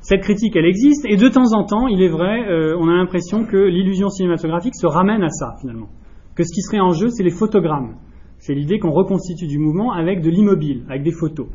Cette 0.00 0.22
critique, 0.22 0.56
elle 0.56 0.66
existe, 0.66 1.06
et 1.08 1.16
de 1.16 1.28
temps 1.28 1.52
en 1.54 1.62
temps, 1.62 1.86
il 1.86 2.02
est 2.02 2.08
vrai, 2.08 2.48
euh, 2.48 2.76
on 2.80 2.88
a 2.88 2.94
l'impression 2.94 3.44
que 3.44 3.56
l'illusion 3.56 4.08
cinématographique 4.08 4.74
se 4.74 4.88
ramène 4.88 5.22
à 5.22 5.28
ça, 5.28 5.54
finalement. 5.60 5.90
Que 6.34 6.42
ce 6.42 6.52
qui 6.52 6.62
serait 6.62 6.80
en 6.80 6.90
jeu, 6.90 7.10
c'est 7.10 7.22
les 7.22 7.30
photogrammes. 7.30 7.94
C'est 8.38 8.54
l'idée 8.54 8.80
qu'on 8.80 8.90
reconstitue 8.90 9.46
du 9.46 9.58
mouvement 9.58 9.92
avec 9.92 10.20
de 10.20 10.30
l'immobile, 10.30 10.82
avec 10.88 11.04
des 11.04 11.12
photos 11.12 11.46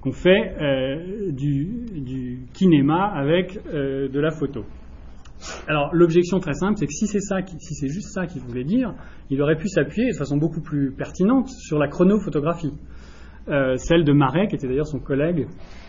qu'on 0.00 0.12
fait 0.12 0.54
euh, 0.60 1.30
du, 1.30 2.46
kinéma 2.52 3.04
avec 3.04 3.56
de 3.72 4.20
la 4.20 4.30
photo. 4.30 4.64
Alors 5.68 5.90
l'objection 5.92 6.38
très 6.40 6.54
simple, 6.54 6.76
c'est 6.76 6.86
que 6.86 6.92
si 6.92 7.06
c'est 7.06 7.20
ça, 7.20 7.38
si 7.58 7.74
c'est 7.74 7.88
juste 7.88 8.08
ça 8.12 8.26
qu'il 8.26 8.42
voulait 8.42 8.64
dire, 8.64 8.94
il 9.30 9.40
aurait 9.42 9.56
pu 9.56 9.68
s'appuyer 9.68 10.10
de 10.10 10.16
façon 10.16 10.36
beaucoup 10.36 10.60
plus 10.60 10.92
pertinente 10.92 11.48
sur 11.48 11.78
la 11.78 11.88
chronophotographie, 11.88 12.72
euh, 13.48 13.76
celle 13.76 14.04
de 14.04 14.12
Marais, 14.12 14.46
qui 14.46 14.54
était 14.56 14.68
d'ailleurs 14.68 14.86
son 14.86 15.00
collègue 15.00 15.46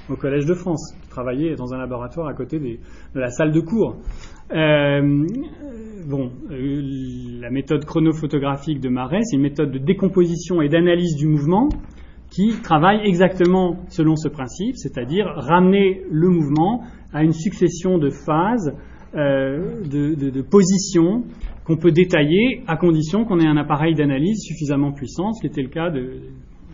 au 0.10 0.16
Collège 0.16 0.46
de 0.46 0.54
France, 0.54 0.96
qui 1.02 1.10
travaillait 1.10 1.56
dans 1.56 1.74
un 1.74 1.78
laboratoire 1.78 2.28
à 2.28 2.34
côté 2.34 2.60
de 2.60 3.20
la 3.20 3.30
salle 3.30 3.52
de 3.52 3.60
cours. 3.62 3.98
bon, 4.50 6.32
la 6.50 7.50
méthode 7.50 7.86
chronophotographique 7.86 8.80
de 8.80 8.90
Marais, 8.90 9.22
c'est 9.24 9.38
une 9.38 9.44
méthode 9.44 9.72
de 9.72 9.78
décomposition 9.78 10.62
et 10.62 10.70
d'analyse 10.70 11.16
du 11.16 11.28
mouvement 11.28 11.70
qui 12.34 12.62
travaille 12.64 13.02
exactement 13.06 13.78
selon 13.90 14.16
ce 14.16 14.28
principe, 14.28 14.76
c'est-à-dire 14.76 15.28
ramener 15.28 16.02
le 16.10 16.30
mouvement 16.30 16.84
à 17.14 17.24
une 17.24 17.32
succession 17.32 18.00
de 18.00 18.10
phases, 18.10 18.76
euh, 19.16 19.84
de, 19.86 20.42
positions 20.42 21.24
qu'on 21.66 21.78
peut 21.78 21.92
détailler 21.92 22.64
à 22.68 22.78
condition 22.78 23.26
qu'on 23.26 23.40
ait 23.40 23.48
un 23.48 23.58
appareil 23.58 23.94
d'analyse 23.94 24.42
suffisamment 24.42 24.92
puissant, 24.92 25.34
ce 25.34 25.42
qui 25.42 25.48
était 25.48 25.62
le 25.62 25.70
cas 25.70 25.92
de 25.92 26.20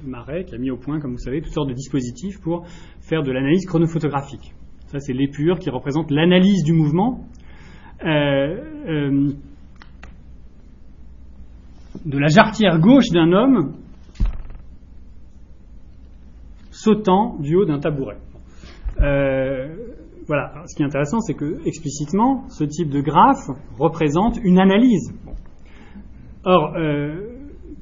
Marais, 0.05 0.45
qui 0.45 0.55
a 0.55 0.57
mis 0.57 0.71
au 0.71 0.77
point, 0.77 1.01
comme 1.01 1.11
vous 1.11 1.19
savez, 1.19 1.41
toutes 1.41 1.53
sortes 1.53 1.67
de 1.67 1.73
dispositifs 1.73 2.39
pour 2.41 2.65
faire 3.01 3.23
de 3.23 3.31
l'analyse 3.31 3.65
chronophotographique. 3.65 4.53
Ça, 4.87 4.99
c'est 4.99 5.11
l'épure 5.11 5.59
qui 5.59 5.69
représente 5.69 6.11
l'analyse 6.11 6.63
du 6.63 6.71
mouvement. 6.71 7.25
Euh, 8.05 8.57
euh, 8.87 9.31
de 12.05 12.17
la 12.17 12.27
jarretière 12.27 12.79
gauche 12.79 13.09
d'un 13.11 13.33
homme 13.33 13.73
sautant 16.71 17.35
du 17.39 17.57
haut 17.57 17.65
d'un 17.65 17.79
tabouret. 17.79 18.17
Voilà. 20.29 20.53
Ce 20.67 20.75
qui 20.75 20.83
est 20.83 20.85
intéressant, 20.85 21.19
c'est 21.21 21.33
que 21.33 21.57
explicitement, 21.65 22.47
ce 22.49 22.63
type 22.63 22.89
de 22.89 23.01
graphe 23.01 23.49
représente 23.79 24.37
une 24.43 24.59
analyse. 24.59 25.11
Or, 26.45 26.75
euh, 26.77 27.29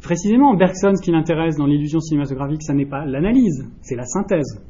précisément, 0.02 0.56
Bergson, 0.56 0.95
ce 0.95 1.04
qui 1.04 1.12
l'intéresse 1.12 1.58
dans 1.58 1.66
l'illusion 1.66 2.00
cinématographique, 2.00 2.64
ce 2.64 2.72
n'est 2.72 2.86
pas 2.86 3.06
l'analyse, 3.06 3.68
c'est 3.82 3.98
la 3.98 4.06
synthèse. 4.06 4.64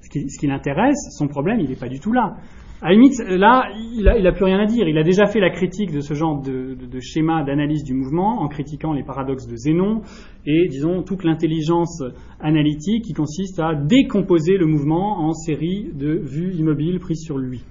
Ce 0.00 0.08
qui, 0.08 0.30
ce 0.30 0.40
qui 0.40 0.46
l'intéresse, 0.46 0.96
son 1.18 1.28
problème, 1.28 1.60
il 1.60 1.68
n'est 1.68 1.76
pas 1.76 1.88
du 1.88 2.00
tout 2.00 2.12
là. 2.12 2.36
À 2.82 2.88
la 2.88 2.94
limite, 2.94 3.14
là, 3.28 3.68
il 3.94 4.02
n'a 4.02 4.32
plus 4.32 4.44
rien 4.44 4.58
à 4.58 4.66
dire. 4.66 4.88
Il 4.88 4.98
a 4.98 5.04
déjà 5.04 5.26
fait 5.26 5.38
la 5.38 5.50
critique 5.50 5.92
de 5.92 6.00
ce 6.00 6.14
genre 6.14 6.42
de, 6.42 6.76
schéma 6.98 7.44
d'analyse 7.44 7.84
du 7.84 7.94
mouvement 7.94 8.40
en 8.40 8.48
critiquant 8.48 8.92
les 8.92 9.04
paradoxes 9.04 9.46
de 9.46 9.54
Zénon 9.54 10.00
et, 10.46 10.66
disons, 10.68 11.04
toute 11.04 11.22
l'intelligence 11.22 12.02
analytique 12.40 13.04
qui 13.04 13.12
consiste 13.12 13.60
à 13.60 13.76
décomposer 13.76 14.56
le 14.56 14.66
mouvement 14.66 15.20
en 15.20 15.32
séries 15.32 15.90
de 15.94 16.18
vues 16.24 16.54
immobiles 16.56 16.98
prises 16.98 17.22
sur 17.24 17.38
lui. 17.38 17.62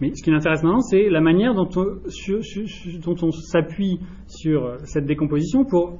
Mais 0.00 0.10
ce 0.14 0.24
qui 0.24 0.30
l'intéresse 0.30 0.62
maintenant, 0.62 0.80
c'est 0.80 1.10
la 1.10 1.20
manière 1.20 1.54
dont 1.54 1.68
on, 1.76 1.84
dont 3.04 3.16
on 3.26 3.30
s'appuie 3.30 4.00
sur 4.26 4.76
cette 4.84 5.04
décomposition 5.04 5.66
pour 5.66 5.98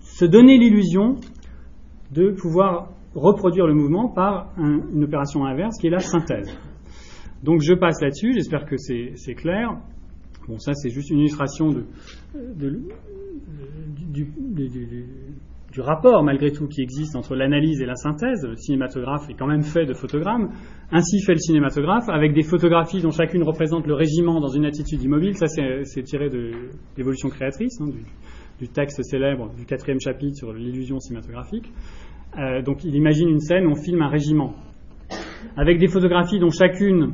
se 0.00 0.24
donner 0.24 0.58
l'illusion 0.58 1.14
de 2.12 2.32
pouvoir 2.32 2.88
reproduire 3.14 3.68
le 3.68 3.74
mouvement 3.74 4.08
par 4.08 4.52
une 4.58 5.04
opération 5.04 5.44
inverse 5.44 5.78
qui 5.80 5.86
est 5.86 5.90
la 5.90 6.00
synthèse. 6.00 6.58
Donc 7.42 7.60
je 7.60 7.74
passe 7.74 8.00
là-dessus, 8.00 8.32
j'espère 8.32 8.64
que 8.64 8.76
c'est 8.76 9.34
clair. 9.34 9.76
Bon, 10.48 10.58
ça 10.58 10.74
c'est 10.74 10.90
juste 10.90 11.10
une 11.10 11.20
illustration 11.20 11.70
du, 12.34 12.76
rapport 15.78 16.22
malgré 16.22 16.52
tout 16.52 16.68
qui 16.68 16.82
existe 16.82 17.16
entre 17.16 17.34
l'analyse 17.34 17.80
et 17.80 17.86
la 17.86 17.96
synthèse. 17.96 18.44
Le 18.46 18.56
cinématographe 18.56 19.28
est 19.30 19.34
quand 19.34 19.46
même 19.46 19.62
fait 19.62 19.86
de 19.86 19.94
photogrammes. 19.94 20.50
Ainsi 20.92 21.20
fait 21.22 21.32
le 21.32 21.38
cinématographe, 21.38 22.08
avec 22.08 22.32
des 22.34 22.42
photographies 22.42 23.00
dont 23.00 23.10
chacune 23.10 23.42
représente 23.42 23.86
le 23.86 23.94
régiment 23.94 24.40
dans 24.40 24.48
une 24.48 24.66
attitude 24.66 25.02
immobile. 25.02 25.36
Ça 25.36 25.46
c'est 25.48 26.02
tiré 26.02 26.28
de 26.28 26.52
l'évolution 26.96 27.28
créatrice, 27.28 27.80
hein, 27.80 27.88
du, 28.60 28.68
texte 28.68 29.02
célèbre 29.02 29.50
du 29.56 29.64
quatrième 29.64 30.00
chapitre 30.00 30.36
sur 30.36 30.52
l'illusion 30.52 31.00
cinématographique. 31.00 31.72
Euh, 32.38 32.62
donc 32.62 32.84
il 32.84 32.94
imagine 32.94 33.28
une 33.28 33.40
scène 33.40 33.66
où 33.66 33.70
on 33.70 33.76
filme 33.76 34.02
un 34.02 34.08
régiment, 34.08 34.54
avec 35.56 35.78
des 35.78 35.88
photographies 35.88 36.38
dont 36.38 36.50
chacune 36.50 37.12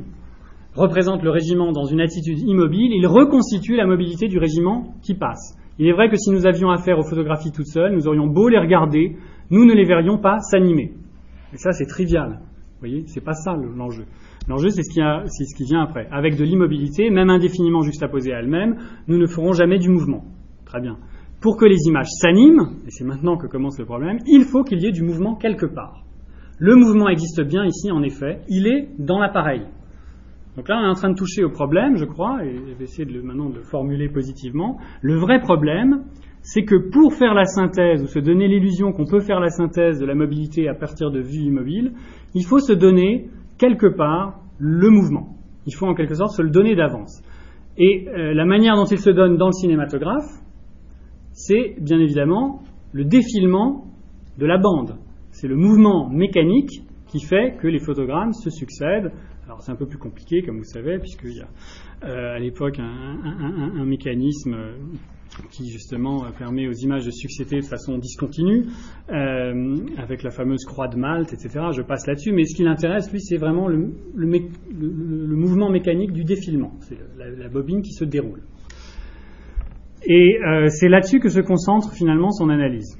représente 0.75 1.23
le 1.23 1.31
régiment 1.31 1.73
dans 1.73 1.85
une 1.85 2.01
attitude 2.01 2.39
immobile, 2.39 2.93
il 2.93 3.07
reconstitue 3.07 3.77
la 3.77 3.87
mobilité 3.87 4.29
du 4.29 4.39
régiment 4.39 4.95
qui 5.03 5.15
passe. 5.15 5.57
Il 5.79 5.87
est 5.89 5.93
vrai 5.93 6.11
que 6.11 6.17
si 6.17 6.31
nous 6.31 6.47
avions 6.47 6.71
affaire 6.71 6.99
aux 6.99 7.09
photographies 7.09 7.53
toutes 7.53 7.67
seules, 7.67 7.95
nous 7.95 8.07
aurions 8.07 8.27
beau 8.27 8.49
les 8.49 8.59
regarder, 8.59 9.17
nous 9.51 9.65
ne 9.65 9.73
les 9.73 9.85
verrions 9.85 10.19
pas 10.19 10.39
s'animer. 10.39 10.93
Et 11.53 11.57
ça, 11.57 11.73
c'est 11.73 11.87
trivial. 11.87 12.41
Vous 12.41 12.81
voyez, 12.81 13.05
c'est 13.07 13.25
pas 13.25 13.33
ça 13.33 13.57
l'enjeu. 13.57 14.05
L'enjeu, 14.49 14.71
c'est 14.71 14.83
ce, 14.83 14.93
ce, 14.93 15.57
qui 15.57 15.65
vient 15.65 15.83
après. 15.83 16.07
Avec 16.11 16.37
de 16.37 16.45
l'immobilité, 16.45 17.11
même 17.11 17.31
indéfiniment 17.31 17.83
juxtaposée 17.83 18.33
à 18.33 18.39
elle-même, 18.39 18.77
nous 19.09 19.19
ne 19.19 19.27
ferons 19.27 19.53
jamais 19.53 19.79
du 19.79 19.91
mouvement. 19.91 20.25
Très 20.65 20.81
bien. 20.81 20.97
Pour 21.41 21.57
que 21.57 21.65
les 21.65 21.79
images 21.87 22.09
s'animent, 22.21 22.77
et 22.87 22.91
c'est 22.91 23.05
maintenant 23.05 23.37
que 23.37 23.47
commence 23.47 23.79
le 23.79 23.87
problème, 23.87 24.19
il 24.27 24.45
faut 24.45 24.63
qu'il 24.63 24.81
y 24.81 24.87
ait 24.87 24.93
du 24.93 25.03
mouvement 25.03 25.35
quelque 25.35 25.67
part. 25.67 26.05
Le 26.61 26.77
mouvement 26.77 27.09
existe 27.09 27.41
bien 27.41 27.65
ici, 27.65 27.91
en 27.91 28.03
effet, 28.03 28.43
il 28.51 28.67
est 28.67 28.91
dans 28.99 29.19
l'appareil. 29.19 29.63
Donc 30.59 30.69
là, 30.69 30.79
on 30.79 30.85
est 30.85 30.91
en 30.91 30.95
train 30.95 31.09
de 31.09 31.17
toucher 31.17 31.43
au 31.43 31.49
problème, 31.49 31.97
je 31.97 32.05
crois, 32.05 32.45
et 32.45 32.55
je 32.55 32.75
vais 32.75 32.85
essayer 32.85 33.07
de, 33.07 33.19
maintenant 33.23 33.49
de 33.49 33.57
le 33.57 33.63
formuler 33.63 34.11
positivement. 34.11 34.77
Le 35.01 35.15
vrai 35.15 35.41
problème, 35.41 36.05
c'est 36.43 36.65
que 36.65 36.77
pour 36.91 37.15
faire 37.15 37.33
la 37.33 37.47
synthèse, 37.47 38.03
ou 38.03 38.09
se 38.09 38.19
donner 38.19 38.47
l'illusion 38.47 38.93
qu'on 38.93 39.07
peut 39.07 39.21
faire 39.21 39.41
la 39.41 39.49
synthèse 39.49 39.99
de 39.99 40.05
la 40.05 40.15
mobilité 40.15 40.69
à 40.69 40.75
partir 40.75 41.11
de 41.11 41.21
vues 41.21 41.45
immobiles, 41.45 41.93
il 42.35 42.45
faut 42.45 42.59
se 42.59 42.75
donner 42.75 43.31
quelque 43.57 43.87
part 43.87 44.41
le 44.59 44.91
mouvement. 44.91 45.37
Il 45.67 45.75
faut 45.75 45.87
en 45.87 45.95
quelque 45.95 46.15
sorte 46.15 46.33
se 46.33 46.43
le 46.43 46.51
donner 46.51 46.77
d'avance. 46.77 47.23
Et 47.79 48.07
euh, 48.07 48.35
la 48.35 48.45
manière 48.45 48.77
dont 48.77 48.85
il 48.85 48.99
se 48.99 49.09
donne 49.09 49.39
dans 49.39 49.47
le 49.47 49.53
cinématographe, 49.53 50.29
c'est 51.33 51.77
bien 51.81 51.99
évidemment 51.99 52.61
le 52.93 53.07
défilement 53.07 53.87
de 54.37 54.45
la 54.45 54.59
bande. 54.59 54.99
C'est 55.41 55.49
le 55.49 55.57
mouvement 55.57 56.07
mécanique 56.11 56.83
qui 57.07 57.19
fait 57.19 57.57
que 57.59 57.67
les 57.67 57.79
photogrammes 57.79 58.35
se 58.35 58.51
succèdent. 58.51 59.11
Alors 59.47 59.63
c'est 59.63 59.73
un 59.73 59.77
peu 59.77 59.87
plus 59.87 59.97
compliqué, 59.97 60.43
comme 60.43 60.59
vous 60.59 60.65
savez, 60.65 60.99
puisqu'il 60.99 61.35
y 61.35 61.41
a 61.41 61.49
euh, 62.05 62.37
à 62.37 62.39
l'époque 62.39 62.79
un, 62.79 63.87
mécanisme 63.87 64.55
qui 65.51 65.71
justement 65.71 66.27
permet 66.39 66.69
aux 66.69 66.75
images 66.75 67.07
de 67.07 67.11
succéder 67.11 67.61
de 67.61 67.65
façon 67.65 67.97
discontinue, 67.97 68.67
euh, 69.09 69.77
avec 69.97 70.23
la 70.25 70.31
fameuse 70.31 70.67
croix 70.67 70.89
de 70.89 70.97
Malte, 70.97 71.33
etc. 71.33 71.69
Je 71.75 71.81
passe 71.81 72.07
là-dessus, 72.07 72.33
mais 72.33 72.45
ce 72.45 72.55
qui 72.55 72.63
l'intéresse, 72.63 73.11
lui, 73.11 73.23
c'est 73.23 73.39
vraiment 73.39 73.67
le, 73.67 73.79
mouvement 75.35 75.71
mécanique 75.71 76.13
du 76.13 76.25
défilement. 76.25 76.73
C'est 76.81 76.99
la 77.17 77.49
bobine 77.49 77.81
qui 77.81 77.93
se 77.93 78.05
déroule. 78.05 78.43
Et 80.05 80.39
euh, 80.39 80.67
c'est 80.69 80.91
là-dessus 80.91 81.19
que 81.19 81.31
se 81.31 81.41
concentre 81.41 81.95
finalement 81.95 82.31
son 82.31 82.51
analyse. 82.51 83.00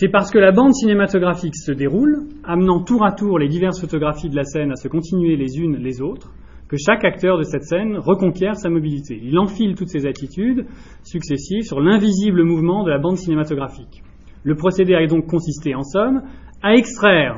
C'est 0.00 0.08
parce 0.08 0.30
que 0.30 0.38
la 0.38 0.50
bande 0.50 0.72
cinématographique 0.72 1.54
se 1.54 1.72
déroule, 1.72 2.26
amenant 2.42 2.82
tour 2.82 3.04
à 3.04 3.12
tour 3.12 3.38
les 3.38 3.48
diverses 3.48 3.82
photographies 3.82 4.30
de 4.30 4.34
la 4.34 4.44
scène 4.44 4.72
à 4.72 4.76
se 4.76 4.88
continuer 4.88 5.36
les 5.36 5.58
unes 5.58 5.76
les 5.76 6.00
autres, 6.00 6.32
que 6.68 6.78
chaque 6.78 7.04
acteur 7.04 7.36
de 7.36 7.42
cette 7.42 7.64
scène 7.64 7.98
reconquiert 7.98 8.56
sa 8.56 8.70
mobilité. 8.70 9.20
Il 9.22 9.38
enfile 9.38 9.74
toutes 9.74 9.90
ses 9.90 10.06
attitudes 10.06 10.64
successives 11.02 11.64
sur 11.64 11.82
l'invisible 11.82 12.44
mouvement 12.44 12.82
de 12.82 12.88
la 12.88 12.96
bande 12.96 13.18
cinématographique. 13.18 14.02
Le 14.42 14.54
procédé 14.54 14.94
a 14.94 15.06
donc 15.06 15.26
consisté, 15.26 15.74
en 15.74 15.82
somme, 15.82 16.22
à 16.62 16.76
extraire, 16.76 17.34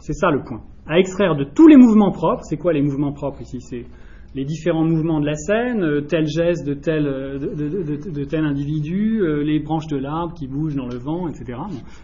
c'est 0.00 0.12
ça 0.12 0.30
le 0.30 0.42
point, 0.44 0.60
à 0.86 0.98
extraire 0.98 1.34
de 1.34 1.44
tous 1.44 1.66
les 1.66 1.78
mouvements 1.78 2.12
propres, 2.12 2.42
c'est 2.44 2.58
quoi 2.58 2.74
les 2.74 2.82
mouvements 2.82 3.14
propres 3.14 3.40
ici? 3.40 3.86
Les 4.34 4.44
différents 4.44 4.84
mouvements 4.84 5.20
de 5.20 5.26
la 5.26 5.34
scène, 5.34 5.82
euh, 5.82 6.00
tel 6.00 6.26
geste 6.26 6.66
de 6.66 6.74
tel, 6.74 7.06
euh, 7.06 8.44
individu, 8.44 9.20
euh, 9.20 9.42
les 9.42 9.60
branches 9.60 9.86
de 9.88 9.98
l'arbre 9.98 10.34
qui 10.34 10.48
bougent 10.48 10.76
dans 10.76 10.86
le 10.86 10.98
vent, 10.98 11.28
etc. 11.28 11.58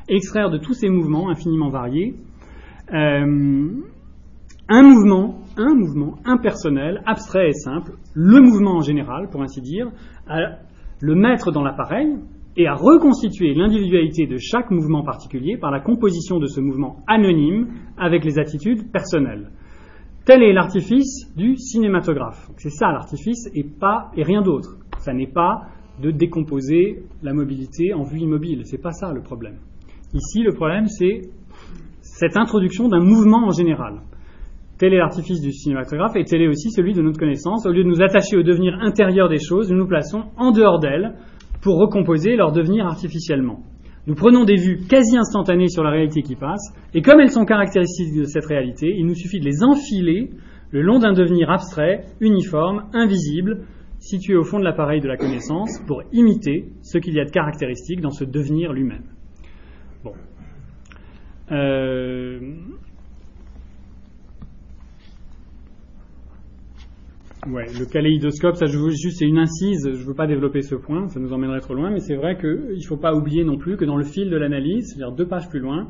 Extraire 0.08 0.50
de 0.50 0.58
tous 0.58 0.74
ces 0.74 0.88
mouvements 0.88 1.30
infiniment 1.30 1.70
variés 1.70 2.16
un 4.70 4.82
mouvement, 4.82 5.40
un 5.56 5.74
mouvement 5.74 6.16
impersonnel, 6.26 7.02
abstrait 7.06 7.48
et 7.48 7.52
simple, 7.52 7.92
le 8.14 8.40
mouvement 8.40 8.76
en 8.76 8.82
général, 8.82 9.28
pour 9.30 9.42
ainsi 9.42 9.62
dire, 9.62 9.88
à 10.26 10.58
le 11.00 11.14
mettre 11.14 11.52
dans 11.52 11.62
l'appareil 11.62 12.16
et 12.56 12.66
à 12.66 12.74
reconstituer 12.74 13.54
l'individualité 13.54 14.26
de 14.26 14.36
chaque 14.36 14.70
mouvement 14.70 15.02
particulier 15.04 15.56
par 15.56 15.70
la 15.70 15.80
composition 15.80 16.38
de 16.38 16.46
ce 16.46 16.60
mouvement 16.60 16.96
anonyme 17.06 17.68
avec 17.96 18.24
les 18.24 18.38
attitudes 18.38 18.90
personnelles. 18.92 19.50
Tel 20.28 20.42
est 20.42 20.52
l'artifice 20.52 21.34
du 21.38 21.56
cinématographe. 21.56 22.50
C'est 22.58 22.68
ça 22.68 22.92
l'artifice 22.92 23.48
et 23.54 24.22
rien 24.22 24.42
d'autre. 24.42 24.76
Ça 24.98 25.14
n'est 25.14 25.26
pas 25.26 25.62
de 26.02 26.10
décomposer 26.10 27.02
la 27.22 27.32
mobilité 27.32 27.94
en 27.94 28.02
vue 28.02 28.18
immobile. 28.18 28.60
C'est 28.66 28.82
pas 28.82 28.90
ça 28.90 29.10
le 29.10 29.22
problème. 29.22 29.56
Ici, 30.12 30.42
le 30.42 30.52
problème, 30.52 30.86
c'est 30.86 31.22
cette 32.02 32.36
introduction 32.36 32.88
d'un 32.88 33.00
mouvement 33.00 33.46
en 33.46 33.52
général. 33.52 34.02
Tel 34.76 34.92
est 34.92 34.98
l'artifice 34.98 35.40
du 35.40 35.50
cinématographe 35.50 36.14
et 36.16 36.24
tel 36.24 36.42
est 36.42 36.48
aussi 36.48 36.72
celui 36.72 36.92
de 36.92 37.00
notre 37.00 37.18
connaissance. 37.18 37.64
Au 37.64 37.72
lieu 37.72 37.82
de 37.82 37.88
nous 37.88 38.02
attacher 38.02 38.36
au 38.36 38.42
devenir 38.42 38.74
intérieur 38.82 39.30
des 39.30 39.40
choses, 39.40 39.72
nous 39.72 39.78
nous 39.78 39.88
plaçons 39.88 40.24
en 40.36 40.50
dehors 40.50 40.78
d'elles 40.78 41.14
pour 41.62 41.78
recomposer 41.78 42.36
leur 42.36 42.52
devenir 42.52 42.84
artificiellement. 42.84 43.60
Nous 44.08 44.14
prenons 44.14 44.44
des 44.44 44.56
vues 44.56 44.78
quasi 44.88 45.18
instantanées 45.18 45.68
sur 45.68 45.84
la 45.84 45.90
réalité 45.90 46.22
qui 46.22 46.34
passe, 46.34 46.72
et 46.94 47.02
comme 47.02 47.20
elles 47.20 47.30
sont 47.30 47.44
caractéristiques 47.44 48.16
de 48.16 48.24
cette 48.24 48.46
réalité, 48.46 48.88
il 48.96 49.04
nous 49.04 49.14
suffit 49.14 49.38
de 49.38 49.44
les 49.44 49.62
enfiler 49.62 50.30
le 50.70 50.80
long 50.80 50.98
d'un 50.98 51.12
devenir 51.12 51.50
abstrait, 51.50 52.06
uniforme, 52.18 52.88
invisible, 52.94 53.66
situé 53.98 54.34
au 54.34 54.44
fond 54.44 54.60
de 54.60 54.64
l'appareil 54.64 55.02
de 55.02 55.08
la 55.08 55.18
connaissance, 55.18 55.78
pour 55.86 56.02
imiter 56.12 56.72
ce 56.80 56.96
qu'il 56.96 57.12
y 57.12 57.20
a 57.20 57.26
de 57.26 57.30
caractéristique 57.30 58.00
dans 58.00 58.08
ce 58.08 58.24
devenir 58.24 58.72
lui-même. 58.72 59.04
Bon. 60.02 60.14
Euh, 61.52 62.40
Le 67.46 67.84
kaléidoscope, 67.84 68.56
ça 68.56 68.66
je 68.66 68.76
veux 68.76 68.90
juste, 68.90 69.18
c'est 69.18 69.26
une 69.26 69.38
incise, 69.38 69.88
je 69.92 70.00
ne 70.00 70.04
veux 70.04 70.14
pas 70.14 70.26
développer 70.26 70.62
ce 70.62 70.74
point, 70.74 71.06
ça 71.08 71.20
nous 71.20 71.32
emmènerait 71.32 71.60
trop 71.60 71.74
loin, 71.74 71.90
mais 71.90 72.00
c'est 72.00 72.16
vrai 72.16 72.36
qu'il 72.36 72.76
ne 72.76 72.86
faut 72.86 72.96
pas 72.96 73.14
oublier 73.14 73.44
non 73.44 73.56
plus 73.56 73.76
que 73.76 73.84
dans 73.84 73.96
le 73.96 74.04
fil 74.04 74.28
de 74.28 74.36
l'analyse, 74.36 74.88
c'est-à-dire 74.88 75.14
deux 75.14 75.26
pages 75.26 75.48
plus 75.48 75.60
loin, 75.60 75.88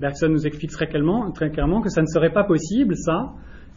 Bergson 0.00 0.28
nous 0.28 0.46
explique 0.46 0.70
très 0.70 0.86
clairement, 0.86 1.30
très 1.32 1.50
clairement 1.50 1.80
que 1.80 1.88
ça 1.88 2.02
ne 2.02 2.06
serait 2.06 2.32
pas 2.32 2.44
possible, 2.44 2.94
ça, 2.96 3.32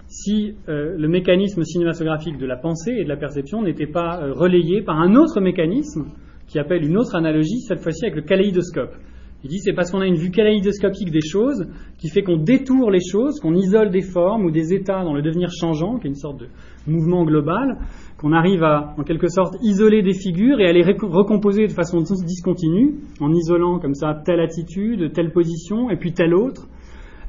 si 0.07 0.55
euh, 0.67 0.95
le 0.97 1.07
mécanisme 1.07 1.63
cinématographique 1.63 2.37
de 2.37 2.45
la 2.45 2.57
pensée 2.57 2.91
et 2.91 3.03
de 3.03 3.09
la 3.09 3.17
perception 3.17 3.61
n'était 3.61 3.87
pas 3.87 4.21
euh, 4.21 4.33
relayé 4.33 4.81
par 4.81 4.99
un 4.99 5.15
autre 5.15 5.39
mécanisme 5.39 6.07
qui 6.47 6.59
appelle 6.59 6.83
une 6.83 6.97
autre 6.97 7.15
analogie, 7.15 7.61
cette 7.61 7.79
fois-ci 7.79 8.05
avec 8.05 8.15
le 8.15 8.23
kaléidoscope. 8.23 8.95
Il 9.43 9.49
dit 9.49 9.59
c'est 9.59 9.73
parce 9.73 9.91
qu'on 9.91 10.01
a 10.01 10.05
une 10.05 10.15
vue 10.15 10.31
kaléidoscopique 10.31 11.11
des 11.11 11.21
choses 11.21 11.67
qui 11.97 12.09
fait 12.09 12.23
qu'on 12.23 12.37
détourne 12.37 12.91
les 12.91 12.99
choses, 12.99 13.39
qu'on 13.39 13.55
isole 13.55 13.89
des 13.89 14.01
formes 14.01 14.45
ou 14.45 14.51
des 14.51 14.73
états 14.73 15.03
dans 15.03 15.13
le 15.13 15.21
devenir 15.21 15.49
changeant, 15.49 15.97
qui 15.97 16.07
est 16.07 16.09
une 16.09 16.15
sorte 16.15 16.41
de 16.41 16.47
mouvement 16.87 17.23
global, 17.23 17.77
qu'on 18.17 18.33
arrive 18.33 18.63
à 18.63 18.93
en 18.97 19.03
quelque 19.03 19.29
sorte 19.29 19.55
isoler 19.61 20.01
des 20.01 20.13
figures 20.13 20.59
et 20.59 20.65
à 20.65 20.73
les 20.73 20.83
recomposer 20.83 21.67
de 21.67 21.71
façon 21.71 21.99
discontinue, 21.99 22.95
en 23.21 23.31
isolant 23.31 23.79
comme 23.79 23.93
ça 23.93 24.21
telle 24.25 24.41
attitude, 24.41 25.13
telle 25.13 25.31
position 25.31 25.89
et 25.89 25.95
puis 25.95 26.11
telle 26.11 26.33
autre, 26.33 26.67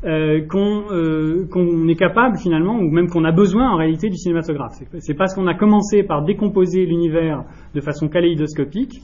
euh, 0.03 0.41
euh, 0.51 1.47
qu'on 1.49 1.89
est 1.89 1.95
capable 1.95 2.39
finalement, 2.39 2.77
ou 2.79 2.91
même 2.91 3.09
qu'on 3.09 3.25
a 3.25 3.33
besoin 3.33 3.71
en 3.71 3.77
réalité 3.77 4.09
du 4.09 4.17
cinématographe. 4.17 4.81
C'est 4.99 5.15
parce 5.15 5.35
qu'on 5.35 5.47
a 5.47 5.55
commencé 5.55 6.03
par 6.03 6.25
décomposer 6.25 6.87
l'univers 6.87 7.45
de 7.75 7.81
façon 7.81 8.09
kaléidoscopique 8.09 9.01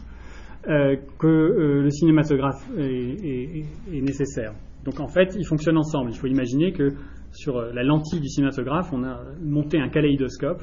euh, 0.68 0.96
que 1.20 1.28
euh, 1.28 1.82
le 1.82 1.90
cinématographe 1.90 2.68
est, 2.76 3.62
nécessaire. 3.92 4.52
Donc 4.84 4.98
en 4.98 5.06
fait, 5.06 5.36
ils 5.38 5.46
fonctionnent 5.46 5.78
ensemble. 5.78 6.10
Il 6.10 6.16
faut 6.16 6.26
imaginer 6.26 6.72
que 6.72 6.88
sur 7.32 7.56
euh, 7.56 7.72
la 7.72 7.84
lentille 7.84 8.18
du 8.18 8.28
cinématographe, 8.28 8.92
on 8.92 9.04
a 9.04 9.20
monté 9.40 9.78
un 9.78 9.88
kaléidoscope. 9.88 10.62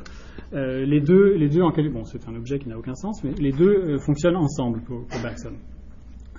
les 0.52 1.00
deux, 1.00 1.36
les 1.36 1.48
deux 1.48 1.62
en 1.62 1.72
bon, 1.72 2.04
c'est 2.04 2.28
un 2.28 2.36
objet 2.36 2.60
qui 2.60 2.68
n'a 2.68 2.78
aucun 2.78 2.96
sens, 2.96 3.24
mais 3.24 3.32
les 3.40 3.54
deux 3.54 3.98
fonctionnent 4.00 4.36
ensemble 4.36 4.82
pour, 4.82 5.06
pour 5.08 5.22
Bergson. 5.22 5.54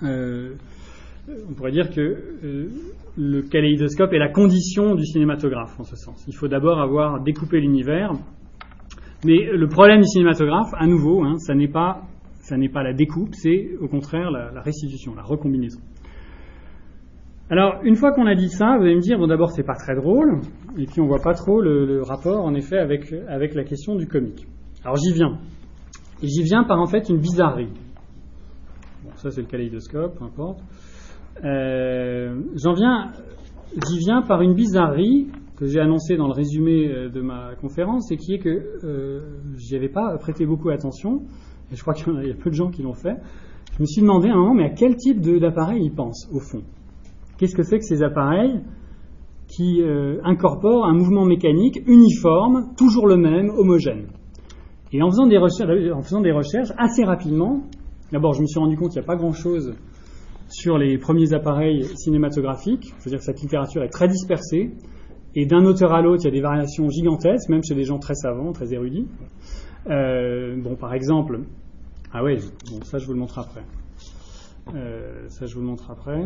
on 0.03 1.53
pourrait 1.55 1.71
dire 1.71 1.89
que 1.89 2.69
le 3.17 3.41
kaléidoscope 3.41 4.13
est 4.13 4.19
la 4.19 4.29
condition 4.29 4.93
du 4.93 5.05
cinématographe 5.05 5.79
en 5.79 5.85
ce 5.85 5.95
sens. 5.95 6.23
Il 6.27 6.35
faut 6.35 6.47
d'abord 6.47 6.79
avoir 6.79 7.19
découpé 7.23 7.59
l'univers, 7.59 8.11
mais 9.25 9.39
le 9.51 9.67
problème 9.67 10.01
du 10.01 10.07
cinématographe, 10.07 10.71
à 10.77 10.85
nouveau, 10.85 11.23
hein, 11.23 11.39
ça 11.39 11.55
n'est 11.55 11.67
pas 11.67 12.03
Ça 12.45 12.57
n'est 12.57 12.69
pas 12.69 12.83
la 12.83 12.93
découpe, 12.93 13.33
c'est 13.33 13.71
au 13.81 13.87
contraire 13.87 14.29
la, 14.29 14.61
restitution, 14.61 15.15
la 15.15 15.23
recombinaison. 15.23 15.79
Alors, 17.49 17.79
une 17.83 17.95
fois 17.95 18.11
qu'on 18.11 18.27
a 18.27 18.35
dit 18.35 18.49
ça, 18.49 18.77
vous 18.77 18.83
allez 18.83 18.93
me 18.93 19.01
dire, 19.01 19.17
bon 19.17 19.25
d'abord 19.25 19.49
c'est 19.49 19.63
pas 19.63 19.73
très 19.73 19.95
drôle, 19.95 20.41
et 20.77 20.85
puis 20.85 21.01
on 21.01 21.07
voit 21.07 21.23
pas 21.23 21.33
trop 21.33 21.59
le, 21.59 22.03
rapport 22.03 22.45
en 22.45 22.53
effet 22.53 22.77
avec, 22.77 23.11
avec 23.27 23.55
la 23.55 23.63
question 23.63 23.95
du 23.95 24.07
comique. 24.07 24.45
Alors 24.83 24.95
j'y 24.95 25.11
viens. 25.11 25.39
Et 26.21 26.27
j'y 26.27 26.43
viens 26.43 26.63
par 26.65 26.79
en 26.79 26.85
fait 26.85 27.09
une 27.09 27.17
bizarrerie. 27.17 27.73
Bon, 29.03 29.09
ça 29.15 29.31
c'est 29.31 29.41
le 29.41 29.47
kaléidoscope, 29.47 30.19
peu 30.19 30.25
importe. 30.25 30.59
Euh, 31.43 32.43
j'en 32.53 32.73
viens, 32.73 33.11
j'y 33.87 33.97
viens 33.97 34.21
par 34.21 34.43
une 34.43 34.53
bizarrerie 34.53 35.29
que 35.57 35.65
j'ai 35.65 35.79
annoncée 35.79 36.15
dans 36.15 36.27
le 36.27 36.33
résumé 36.33 36.91
euh, 36.91 37.09
de 37.09 37.21
ma 37.21 37.55
conférence, 37.55 38.11
et 38.11 38.17
qui 38.17 38.35
est 38.35 38.39
que 38.39 38.49
euh, 38.83 39.39
j'y 39.55 39.75
avais 39.75 39.89
pas 39.89 40.15
prêté 40.19 40.45
beaucoup 40.45 40.69
attention, 40.69 41.23
et 41.71 41.75
je 41.75 41.81
crois 41.81 41.93
qu'il 41.93 42.13
y, 42.25 42.31
a 42.31 42.35
peu 42.35 42.49
de 42.49 42.55
gens 42.55 42.69
qui 42.69 42.83
l'ont 42.83 42.93
fait. 42.93 43.17
Je 43.75 43.81
me 43.81 43.85
suis 43.85 44.01
demandé 44.01 44.29
à 44.29 44.33
un 44.33 44.37
moment, 44.37 44.53
mais 44.53 44.65
à 44.65 44.69
quel 44.69 44.95
type 44.95 45.19
d'appareil 45.21 45.83
ils 45.83 45.93
pensent, 45.93 46.29
au 46.31 46.39
fond? 46.39 46.61
Qu'est-ce 47.37 47.55
que 47.55 47.63
c'est 47.63 47.79
que 47.79 47.85
ces 47.85 48.03
appareils 48.03 48.61
qui 49.47 49.81
euh, 49.81 50.19
incorporent 50.23 50.85
un 50.85 50.93
mouvement 50.93 51.25
mécanique 51.25 51.81
uniforme, 51.87 52.73
toujours 52.77 53.07
le 53.07 53.17
même, 53.17 53.49
homogène? 53.49 54.07
Et 54.93 55.01
en 55.01 55.09
faisant 55.09 55.27
des 55.27 55.37
recherches, 55.37 55.91
en 55.93 56.01
faisant 56.01 56.21
des 56.21 56.31
recherches 56.31 56.71
assez 56.77 57.03
rapidement, 57.03 57.63
d'abord 58.11 58.33
je 58.33 58.41
me 58.41 58.47
suis 58.47 58.59
rendu 58.59 58.77
compte 58.77 58.91
qu'il 58.91 59.01
n'y 59.01 59.05
a 59.05 59.07
pas 59.07 59.17
grand-chose 59.17 59.75
sur 60.47 60.77
les 60.77 60.97
premiers 60.97 61.33
appareils 61.33 61.83
cinématographiques, 61.95 62.93
c'est-à-dire 62.99 63.19
que 63.19 63.25
cette 63.25 63.41
littérature 63.41 63.83
est 63.83 63.89
très 63.89 64.07
dispersée, 64.07 64.71
et 65.33 65.45
d'un 65.45 65.65
auteur 65.65 65.91
à 65.91 66.01
l'autre, 66.01 66.21
il 66.23 66.25
y 66.25 66.29
a 66.29 66.31
des 66.31 66.41
variations 66.41 66.89
gigantesques, 66.89 67.49
même 67.49 67.61
chez 67.63 67.75
des 67.75 67.83
gens 67.83 67.99
très 67.99 68.13
savants, 68.13 68.53
très 68.53 68.73
érudits. 68.73 69.07
Euh, 69.87 70.55
bon, 70.57 70.75
par 70.75 70.93
exemple, 70.93 71.39
ah 72.11 72.23
ouais, 72.23 72.37
bon, 72.71 72.83
ça 72.83 72.97
je 72.97 73.05
vous 73.05 73.13
le 73.13 73.19
montre 73.19 73.39
après. 73.39 73.63
Euh, 74.73 75.27
ça 75.29 75.45
je 75.45 75.53
vous 75.53 75.61
le 75.61 75.67
montre 75.67 75.91
après. 75.91 76.21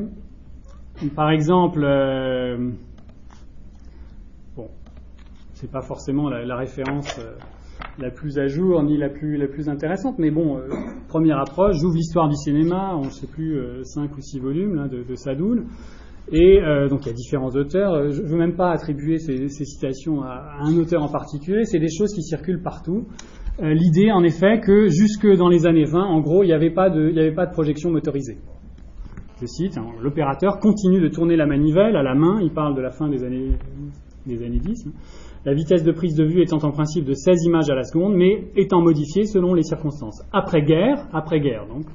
Par 1.15 1.29
exemple, 1.29 1.83
euh, 1.83 2.71
bon, 4.55 4.67
c'est 5.53 5.71
pas 5.71 5.81
forcément 5.81 6.29
la, 6.29 6.55
référence 6.55 7.19
la 7.97 8.11
plus 8.11 8.37
à 8.37 8.47
jour 8.47 8.81
ni 8.83 8.97
la 8.97 9.09
plus, 9.09 9.37
la 9.37 9.47
plus 9.47 9.69
intéressante, 9.69 10.19
mais 10.19 10.31
bon, 10.31 10.61
première 11.07 11.39
approche, 11.39 11.77
j'ouvre 11.77 11.95
l'histoire 11.95 12.27
du 12.27 12.35
cinéma, 12.35 12.95
on 12.95 13.05
ne 13.05 13.09
sait 13.09 13.27
plus, 13.27 13.59
5 13.83 14.15
ou 14.17 14.21
6 14.21 14.39
volumes 14.39 14.87
de, 14.89 15.03
de 15.03 15.15
Sadoul. 15.15 15.65
Et 16.31 16.61
euh, 16.61 16.87
donc 16.87 17.05
il 17.05 17.07
y 17.07 17.09
a 17.09 17.13
différents 17.13 17.49
auteurs. 17.49 17.93
Euh, 17.93 18.11
je 18.11 18.21
ne 18.21 18.27
veux 18.27 18.37
même 18.37 18.55
pas 18.55 18.71
attribuer 18.71 19.17
ces, 19.17 19.47
citations 19.49 20.21
à, 20.21 20.59
un 20.59 20.77
auteur 20.77 21.01
en 21.01 21.09
particulier. 21.09 21.65
C'est 21.65 21.79
des 21.79 21.89
choses 21.89 22.13
qui 22.13 22.21
circulent 22.21 22.61
partout. 22.61 23.07
Euh, 23.61 23.73
l'idée, 23.73 24.11
en 24.11 24.23
effet, 24.23 24.61
que 24.61 24.87
jusque 24.87 25.27
dans 25.27 25.49
les 25.49 25.65
années 25.65 25.83
20, 25.83 26.01
en 26.01 26.21
gros, 26.21 26.43
il 26.43 26.47
n'y 26.47 26.53
avait, 26.53 26.69
pas 26.69 26.89
de, 26.89 27.51
projection 27.51 27.91
motorisée. 27.91 28.37
Je 29.41 29.45
cite, 29.45 29.77
hein, 29.77 29.87
l'opérateur 30.01 30.59
continue 30.59 31.01
de 31.01 31.09
tourner 31.09 31.35
la 31.35 31.45
manivelle 31.45 31.95
à 31.95 32.03
la 32.03 32.15
main. 32.15 32.39
Il 32.41 32.51
parle 32.51 32.75
de 32.75 32.81
la 32.81 32.91
fin 32.91 33.09
des 33.09 33.23
années, 33.23 33.51
des 34.25 34.43
années 34.43 34.59
10. 34.59 34.87
Hein. 34.87 34.91
La 35.45 35.53
vitesse 35.53 35.83
de 35.83 35.91
prise 35.91 36.15
de 36.15 36.23
vue 36.23 36.41
étant 36.41 36.57
en 36.57 36.71
principe 36.71 37.05
de 37.05 37.13
16 37.13 37.45
images 37.45 37.69
à 37.69 37.75
la 37.75 37.83
seconde, 37.83 38.13
mais 38.15 38.49
étant 38.55 38.81
modifiée 38.81 39.25
selon 39.25 39.53
les 39.53 39.63
circonstances. 39.63 40.21
Après-guerre, 40.31 41.07
après-guerre 41.13 41.65
donc, 41.67 41.85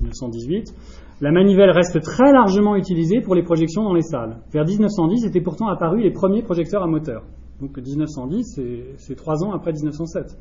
1918, 0.00 0.74
la 1.20 1.32
manivelle 1.32 1.70
reste 1.70 2.00
très 2.00 2.32
largement 2.32 2.76
utilisée 2.76 3.20
pour 3.20 3.34
les 3.34 3.42
projections 3.42 3.82
dans 3.82 3.94
les 3.94 4.02
salles. 4.02 4.38
Vers 4.52 4.66
1910 4.66 5.24
étaient 5.24 5.40
pourtant 5.40 5.68
apparus 5.68 6.02
les 6.02 6.10
premiers 6.10 6.42
projecteurs 6.42 6.82
à 6.82 6.86
moteur. 6.86 7.22
Donc 7.60 7.78
1910, 7.78 8.60
c'est 8.96 9.14
trois 9.14 9.44
ans 9.44 9.52
après 9.52 9.72
1907. 9.72 10.36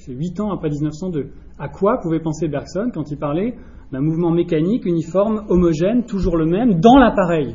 C'est 0.00 0.14
huit 0.14 0.40
ans 0.40 0.50
après 0.50 0.70
1902. 0.70 1.26
À 1.58 1.68
quoi 1.68 1.98
pouvait 2.02 2.20
penser 2.20 2.48
Bergson 2.48 2.90
quand 2.92 3.10
il 3.10 3.18
parlait 3.18 3.54
d'un 3.92 4.00
mouvement 4.00 4.30
mécanique 4.30 4.86
uniforme, 4.86 5.44
homogène, 5.50 6.04
toujours 6.04 6.38
le 6.38 6.46
même, 6.46 6.80
dans 6.80 6.96
l'appareil? 6.96 7.54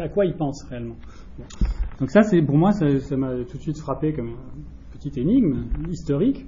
À 0.00 0.08
quoi 0.08 0.26
il 0.26 0.36
pense 0.36 0.64
réellement? 0.70 0.94
Donc 1.98 2.10
ça, 2.10 2.22
c'est 2.22 2.40
pour 2.40 2.56
moi, 2.56 2.70
ça 2.70 3.16
m'a 3.16 3.34
tout 3.50 3.56
de 3.56 3.62
suite 3.62 3.78
frappé 3.78 4.12
comme 4.12 4.28
une 4.28 4.36
petite 4.92 5.18
énigme 5.18 5.64
historique. 5.90 6.46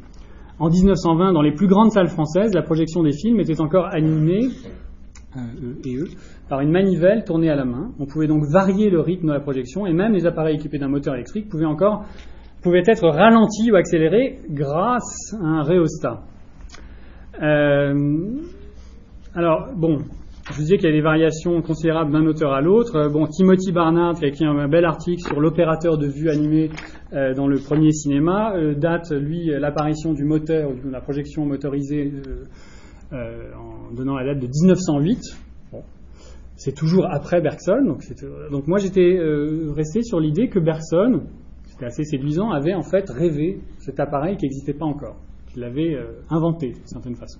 En 0.60 0.70
1920, 0.70 1.32
dans 1.32 1.42
les 1.42 1.52
plus 1.52 1.66
grandes 1.66 1.90
salles 1.90 2.08
françaises, 2.08 2.54
la 2.54 2.62
projection 2.62 3.02
des 3.02 3.12
films 3.12 3.40
était 3.40 3.60
encore 3.60 3.92
animée, 3.92 4.48
euh, 5.36 5.40
et 5.84 5.96
eux, 5.96 6.08
par 6.48 6.60
une 6.60 6.70
manivelle 6.70 7.24
tournée 7.24 7.50
à 7.50 7.56
la 7.56 7.64
main. 7.64 7.90
On 7.98 8.06
pouvait 8.06 8.28
donc 8.28 8.44
varier 8.44 8.88
le 8.88 9.00
rythme 9.00 9.26
de 9.26 9.32
la 9.32 9.40
projection, 9.40 9.84
et 9.84 9.92
même 9.92 10.12
les 10.12 10.26
appareils 10.26 10.54
équipés 10.54 10.78
d'un 10.78 10.88
moteur 10.88 11.14
électrique 11.14 11.48
pouvaient 11.48 11.66
encore 11.66 12.04
pouvaient 12.66 12.82
être 12.84 13.06
ralentis 13.08 13.70
ou 13.70 13.76
accélérés 13.76 14.40
grâce 14.50 15.32
à 15.40 15.46
un 15.46 15.62
rhéostat. 15.62 16.24
Euh, 17.40 18.40
alors, 19.36 19.68
bon, 19.76 19.98
je 20.50 20.52
vous 20.52 20.62
disais 20.62 20.76
qu'il 20.76 20.88
y 20.88 20.92
a 20.92 20.96
des 20.96 21.00
variations 21.00 21.62
considérables 21.62 22.10
d'un 22.10 22.26
auteur 22.26 22.52
à 22.52 22.60
l'autre. 22.60 23.08
Bon, 23.08 23.28
Timothy 23.28 23.70
Barnard, 23.70 24.14
qui 24.14 24.24
a 24.24 24.28
écrit 24.28 24.46
un 24.46 24.66
bel 24.66 24.84
article 24.84 25.22
sur 25.22 25.38
l'opérateur 25.38 25.96
de 25.96 26.08
vue 26.08 26.28
animé 26.28 26.70
euh, 27.12 27.34
dans 27.34 27.46
le 27.46 27.60
premier 27.60 27.92
cinéma, 27.92 28.56
euh, 28.56 28.74
date, 28.74 29.12
lui, 29.12 29.46
l'apparition 29.46 30.12
du 30.12 30.24
moteur, 30.24 30.72
de 30.72 30.90
la 30.90 31.00
projection 31.00 31.46
motorisée, 31.46 32.14
en 33.12 33.94
donnant 33.94 34.16
la 34.16 34.24
date 34.24 34.40
de 34.40 34.48
1908. 34.48 35.20
C'est 36.56 36.74
toujours 36.74 37.06
après 37.12 37.40
Bergson. 37.40 37.96
Donc 38.50 38.66
moi, 38.66 38.78
j'étais 38.78 39.20
resté 39.76 40.02
sur 40.02 40.18
l'idée 40.18 40.48
que 40.48 40.58
Bergson, 40.58 41.20
c'était 41.76 41.86
assez 41.86 42.04
séduisant, 42.04 42.50
avait 42.50 42.74
en 42.74 42.82
fait 42.82 43.08
rêvé 43.10 43.60
cet 43.78 44.00
appareil 44.00 44.36
qui 44.36 44.46
n'existait 44.46 44.74
pas 44.74 44.86
encore, 44.86 45.16
qu'il 45.52 45.62
avait 45.62 45.96
inventé 46.30 46.72
d'une 46.72 46.86
certaine 46.86 47.16
façon. 47.16 47.38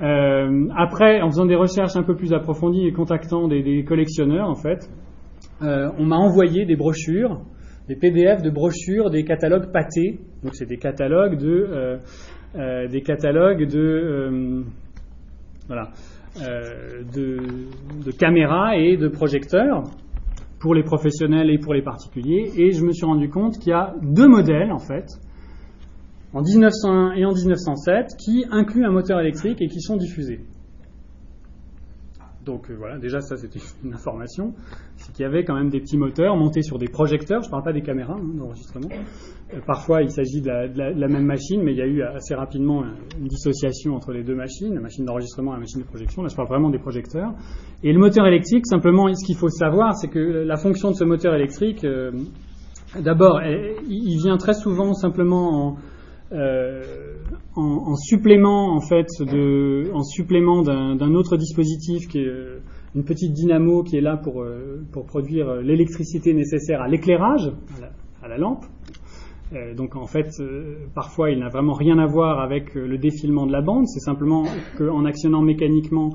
Euh, 0.00 0.68
après, 0.76 1.20
en 1.20 1.28
faisant 1.28 1.46
des 1.46 1.54
recherches 1.54 1.96
un 1.96 2.02
peu 2.02 2.16
plus 2.16 2.32
approfondies 2.32 2.86
et 2.86 2.92
contactant 2.92 3.48
des, 3.48 3.84
collectionneurs, 3.84 4.48
en 4.48 4.54
fait, 4.54 4.88
euh, 5.62 5.90
on 5.98 6.06
m'a 6.06 6.16
envoyé 6.16 6.64
des 6.64 6.76
brochures, 6.76 7.42
des 7.88 7.96
PDF 7.96 8.42
de 8.42 8.50
brochures, 8.50 9.10
des 9.10 9.24
catalogues 9.24 9.70
pâtés. 9.70 10.20
Donc 10.42 10.54
c'est 10.54 10.66
des 10.66 10.78
catalogues 10.78 11.38
de, 11.38 11.98
euh, 12.56 12.88
des 12.88 13.02
catalogues 13.02 13.66
de, 13.68 14.64
voilà, 15.66 15.90
de 16.36 18.10
caméras 18.18 18.76
et 18.76 18.96
de 18.96 19.08
projecteurs 19.08 19.84
pour 20.62 20.74
les 20.74 20.84
professionnels 20.84 21.50
et 21.50 21.58
pour 21.58 21.74
les 21.74 21.82
particuliers. 21.82 22.52
Et 22.56 22.70
je 22.70 22.84
me 22.84 22.92
suis 22.92 23.04
rendu 23.04 23.28
compte 23.28 23.58
qu'il 23.58 23.70
y 23.70 23.74
a 23.74 23.94
deux 24.00 24.28
modèles 24.28 24.70
en 24.70 24.78
fait 24.78 25.06
en 26.32 26.40
1901 26.40 27.12
et 27.14 27.24
en 27.26 27.32
1907 27.32 28.06
qui 28.24 28.44
incluent 28.50 28.86
un 28.86 28.92
moteur 28.92 29.20
électrique 29.20 29.60
et 29.60 29.66
qui 29.66 29.80
sont 29.80 29.96
diffusés. 29.96 30.40
Donc 32.44 32.70
euh, 32.70 32.74
voilà, 32.76 32.98
déjà 32.98 33.20
ça 33.20 33.36
c'était 33.36 33.60
une 33.84 33.94
information, 33.94 34.54
c'est 34.96 35.12
qu'il 35.12 35.22
y 35.22 35.26
avait 35.26 35.44
quand 35.44 35.54
même 35.54 35.70
des 35.70 35.80
petits 35.80 35.96
moteurs 35.96 36.36
montés 36.36 36.62
sur 36.62 36.78
des 36.78 36.88
projecteurs, 36.88 37.42
je 37.42 37.48
ne 37.48 37.50
parle 37.50 37.62
pas 37.62 37.72
des 37.72 37.82
caméras 37.82 38.16
hein, 38.18 38.34
d'enregistrement. 38.34 38.88
Euh, 39.54 39.60
parfois 39.66 40.02
il 40.02 40.10
s'agit 40.10 40.40
de, 40.40 40.48
la, 40.48 41.08
même 41.08 41.24
machine, 41.24 41.62
mais 41.62 41.72
il 41.72 41.78
y 41.78 41.82
a 41.82 41.86
eu 41.86 42.02
assez 42.02 42.34
rapidement 42.34 42.84
une 43.18 43.28
dissociation 43.28 43.94
entre 43.94 44.12
les 44.12 44.24
deux 44.24 44.34
machines, 44.34 44.74
la 44.74 44.80
machine 44.80 45.04
d'enregistrement 45.04 45.52
et 45.52 45.54
la 45.54 45.60
machine 45.60 45.80
de 45.80 45.86
projection. 45.86 46.22
Là 46.22 46.28
je 46.28 46.36
parle 46.36 46.48
vraiment 46.48 46.70
des 46.70 46.78
projecteurs. 46.78 47.32
Et 47.82 47.92
le 47.92 47.98
moteur 47.98 48.26
électrique, 48.26 48.66
simplement 48.66 49.12
ce 49.12 49.24
qu'il 49.24 49.36
faut 49.36 49.48
savoir, 49.48 49.94
c'est 49.94 50.08
que 50.08 50.18
la 50.18 50.56
fonction 50.56 50.90
de 50.90 50.96
ce 50.96 51.04
moteur 51.04 51.34
électrique, 51.34 51.84
euh, 51.84 52.10
d'abord, 53.00 53.40
il 53.42 54.18
vient 54.18 54.36
très 54.36 54.54
souvent 54.54 54.94
simplement 54.94 55.68
en 55.68 55.76
en, 57.56 57.96
supplément 57.96 58.74
en 58.74 58.80
fait 58.80 59.08
en 59.92 60.02
supplément 60.02 60.62
d'un 60.62 61.14
autre 61.14 61.36
dispositif 61.36 62.08
qui 62.08 62.18
est 62.18 62.26
euh, 62.26 62.60
une 62.94 63.04
petite 63.04 63.32
dynamo 63.32 63.82
qui 63.82 63.96
est 63.96 64.00
là 64.00 64.16
pour, 64.16 64.42
euh, 64.42 64.82
pour 64.92 65.06
produire 65.06 65.56
l'électricité 65.56 66.32
nécessaire 66.34 66.80
à 66.80 66.88
l'éclairage, 66.88 67.52
à, 68.22 68.28
la 68.28 68.38
lampe. 68.38 68.64
donc 69.76 69.96
en 69.96 70.06
fait, 70.06 70.30
parfois 70.94 71.30
il 71.30 71.38
n'a 71.38 71.48
vraiment 71.48 71.72
rien 71.72 71.98
à 71.98 72.06
voir 72.06 72.40
avec 72.40 72.74
le 72.74 72.98
défilement 72.98 73.46
de 73.46 73.52
la 73.52 73.62
bande, 73.62 73.86
c'est 73.86 74.00
simplement 74.00 74.44
qu'en 74.78 75.04
actionnant 75.04 75.42
mécaniquement, 75.42 76.10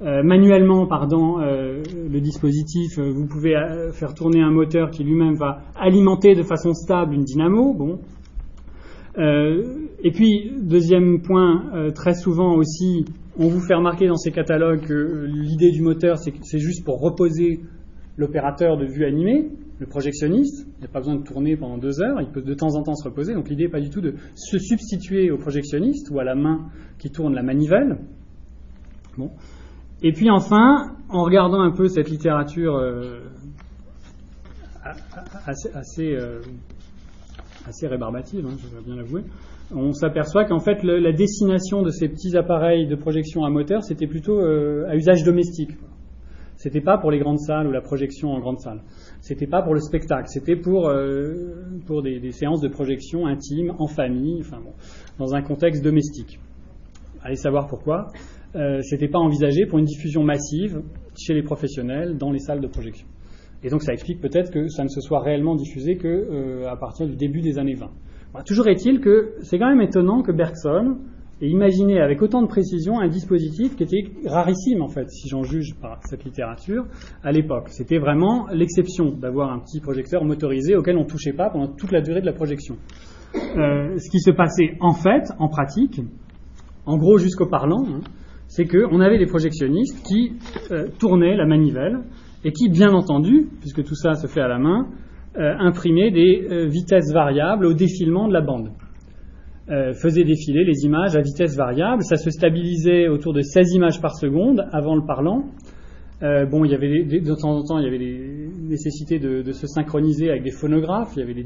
manuellement, 0.00 0.86
pardon, 0.86 1.38
le 1.38 2.20
dispositif, 2.20 2.98
vous 2.98 3.26
pouvez 3.26 3.54
faire 3.92 4.14
tourner 4.14 4.40
un 4.40 4.50
moteur 4.50 4.90
qui 4.90 5.02
lui-même 5.02 5.34
va 5.34 5.62
alimenter 5.76 6.34
de 6.34 6.42
façon 6.42 6.72
stable 6.72 7.14
une 7.14 7.24
dynamo. 7.24 7.74
Bon, 7.74 7.98
euh, 7.98 8.17
et 9.18 10.12
puis, 10.12 10.52
deuxième 10.62 11.22
point, 11.22 11.74
euh, 11.74 11.90
très 11.90 12.14
souvent 12.14 12.54
aussi, 12.54 13.04
on 13.36 13.48
vous 13.48 13.60
fait 13.60 13.74
remarquer 13.74 14.06
dans 14.06 14.16
ces 14.16 14.30
catalogues 14.30 14.86
que 14.86 15.26
l'idée 15.26 15.70
du 15.70 15.82
moteur, 15.82 16.18
c'est 16.18 16.58
juste 16.58 16.84
pour 16.84 17.00
reposer 17.00 17.60
l'opérateur 18.16 18.76
de 18.76 18.84
vue 18.84 19.04
animée, 19.04 19.48
le 19.78 19.86
projectionniste. 19.86 20.66
Il 20.76 20.80
n'y 20.80 20.86
a 20.86 20.88
pas 20.88 21.00
besoin 21.00 21.16
de 21.16 21.22
tourner 21.22 21.56
pendant 21.56 21.78
deux 21.78 22.00
heures, 22.00 22.20
il 22.20 22.30
peut 22.30 22.42
de 22.42 22.54
temps 22.54 22.74
en 22.76 22.82
temps 22.82 22.94
se 22.94 23.08
reposer. 23.08 23.34
Donc 23.34 23.48
l'idée 23.48 23.64
n'est 23.64 23.70
pas 23.70 23.80
du 23.80 23.90
tout 23.90 24.00
de 24.00 24.14
se 24.34 24.58
substituer 24.58 25.30
au 25.30 25.36
projectionniste 25.36 26.10
ou 26.10 26.18
à 26.18 26.24
la 26.24 26.34
main 26.34 26.66
qui 26.98 27.10
tourne 27.10 27.34
la 27.34 27.42
manivelle. 27.42 27.98
Bon. 29.16 29.30
Et 30.02 30.12
puis 30.12 30.30
enfin, 30.30 30.96
en 31.08 31.22
regardant 31.24 31.60
un 31.60 31.72
peu 31.72 31.88
cette 31.88 32.10
littérature 32.10 32.76
euh, 32.76 33.20
assez 35.74 36.16
assez 37.68 37.86
rébarbative, 37.86 38.44
hein, 38.46 38.56
je 38.58 38.68
dois 38.70 38.80
bien 38.84 38.96
l'avouer, 38.96 39.22
on 39.74 39.92
s'aperçoit 39.92 40.44
qu'en 40.44 40.58
fait 40.60 40.82
la 40.82 41.12
destination 41.12 41.82
de 41.82 41.90
ces 41.90 42.08
petits 42.08 42.36
appareils 42.36 42.86
de 42.86 42.96
projection 42.96 43.44
à 43.44 43.50
moteur, 43.50 43.82
c'était 43.84 44.06
plutôt 44.06 44.40
à 44.40 44.96
usage 44.96 45.22
domestique. 45.24 45.72
C'était 46.56 46.80
pas 46.80 46.98
pour 46.98 47.12
les 47.12 47.20
grandes 47.20 47.38
salles 47.38 47.68
ou 47.68 47.70
la 47.70 47.80
projection 47.80 48.30
en 48.30 48.40
grande 48.40 48.58
salle. 48.58 48.80
C'était 49.20 49.46
pas 49.46 49.62
pour 49.62 49.74
le 49.74 49.80
spectacle. 49.80 50.26
C'était 50.26 50.56
pour, 50.56 50.90
pour 51.86 52.02
des, 52.02 52.32
séances 52.32 52.60
de 52.60 52.68
projection 52.68 53.26
intimes, 53.26 53.74
en 53.78 53.86
famille, 53.86 54.40
enfin 54.40 54.58
bon, 54.60 54.72
dans 55.18 55.34
un 55.34 55.42
contexte 55.42 55.84
domestique. 55.84 56.40
Allez 57.22 57.36
savoir 57.36 57.66
pourquoi. 57.66 58.08
Euh, 58.54 58.80
c'était 58.82 59.08
pas 59.08 59.18
envisagé 59.18 59.66
pour 59.66 59.78
une 59.78 59.84
diffusion 59.84 60.22
massive 60.22 60.82
chez 61.18 61.34
les 61.34 61.42
professionnels 61.42 62.16
dans 62.16 62.32
les 62.32 62.38
salles 62.38 62.60
de 62.60 62.66
projection. 62.66 63.06
Et 63.62 63.70
donc 63.70 63.82
ça 63.82 63.92
explique 63.92 64.20
peut-être 64.20 64.52
que 64.52 64.68
ça 64.68 64.84
ne 64.84 64.88
se 64.88 65.00
soit 65.00 65.20
réellement 65.20 65.56
diffusé 65.56 65.96
que 65.96 66.08
euh, 66.08 66.76
partir 66.76 67.06
du 67.06 67.16
début 67.16 67.40
des 67.40 67.58
années 67.58 67.74
20. 67.74 68.44
toujours 68.44 68.68
est-il 68.68 69.00
que 69.00 69.34
c'est 69.40 69.58
quand 69.58 69.68
même 69.68 69.80
étonnant 69.80 70.22
que 70.22 70.32
Bergson 70.32 70.98
ait 71.40 71.48
imaginé 71.48 72.00
avec 72.00 72.22
autant 72.22 72.42
de 72.42 72.48
précision 72.48 73.00
un 73.00 73.08
dispositif 73.08 73.76
qui 73.76 73.82
était 73.84 74.04
rarissime 74.26 74.82
en 74.82 74.88
fait, 74.88 75.08
si 75.10 75.28
j'en 75.28 75.42
juge 75.42 75.74
par 75.80 76.00
cette 76.04 76.24
littérature, 76.24 76.86
à 77.22 77.32
l'époque. 77.32 77.68
C'était 77.68 77.98
vraiment 77.98 78.46
l'exception 78.52 79.10
d'avoir 79.10 79.52
un 79.52 79.58
petit 79.60 79.80
projecteur 79.80 80.24
motorisé 80.24 80.76
auquel 80.76 80.96
on 80.96 81.04
ne 81.04 81.08
touchait 81.08 81.32
pas 81.32 81.50
pendant 81.50 81.68
toute 81.68 81.92
la 81.92 82.00
durée 82.00 82.20
de 82.20 82.26
la 82.26 82.32
projection. 82.32 82.76
Euh, 83.34 83.98
ce 83.98 84.10
qui 84.10 84.20
se 84.20 84.30
passait 84.30 84.76
en 84.80 84.94
fait, 84.94 85.32
en 85.38 85.48
pratique, 85.48 86.00
en 86.86 86.96
gros 86.96 87.18
jusqu'au 87.18 87.46
parlant, 87.46 87.84
hein, 87.86 88.00
c'est 88.46 88.64
qu'on 88.64 89.00
avait 89.00 89.18
des 89.18 89.26
projectionnistes 89.26 90.02
qui 90.06 90.32
euh, 90.70 90.88
tournaient 90.98 91.36
la 91.36 91.46
manivelle 91.46 92.00
et 92.44 92.52
qui, 92.52 92.68
bien 92.68 92.90
entendu, 92.90 93.48
puisque 93.60 93.84
tout 93.84 93.94
ça 93.94 94.14
se 94.14 94.26
fait 94.26 94.40
à 94.40 94.48
la 94.48 94.58
main, 94.58 94.88
euh, 95.36 95.54
imprimaient 95.58 96.10
des 96.10 96.46
euh, 96.50 96.66
vitesses 96.66 97.12
variables 97.12 97.66
au 97.66 97.74
défilement 97.74 98.28
de 98.28 98.32
la 98.32 98.40
bande. 98.40 98.70
faisaient 100.00 100.24
défiler 100.24 100.64
les 100.64 100.84
images 100.84 101.14
à 101.14 101.20
vitesse 101.20 101.54
variable. 101.56 102.02
Ça 102.02 102.16
se 102.16 102.30
stabilisait 102.30 103.08
autour 103.08 103.34
de 103.34 103.42
16 103.42 103.74
images 103.74 104.00
par 104.00 104.16
seconde 104.16 104.64
avant 104.72 104.96
le 104.96 105.04
parlant. 105.04 105.44
bon, 106.22 106.64
il 106.64 106.70
y 106.70 106.74
avait 106.74 107.04
de 107.04 107.34
temps 107.34 107.54
en 107.54 107.62
temps, 107.64 107.78
il 107.78 107.84
y 107.84 107.86
avait 107.86 107.98
des 107.98 108.50
nécessités 108.62 109.18
de, 109.18 109.42
de 109.42 109.52
se 109.52 109.66
synchroniser 109.66 110.30
avec 110.30 110.42
des 110.42 110.52
phonographes. 110.52 111.12
Il 111.16 111.20
y 111.20 111.22
avait 111.22 111.34
des, 111.34 111.44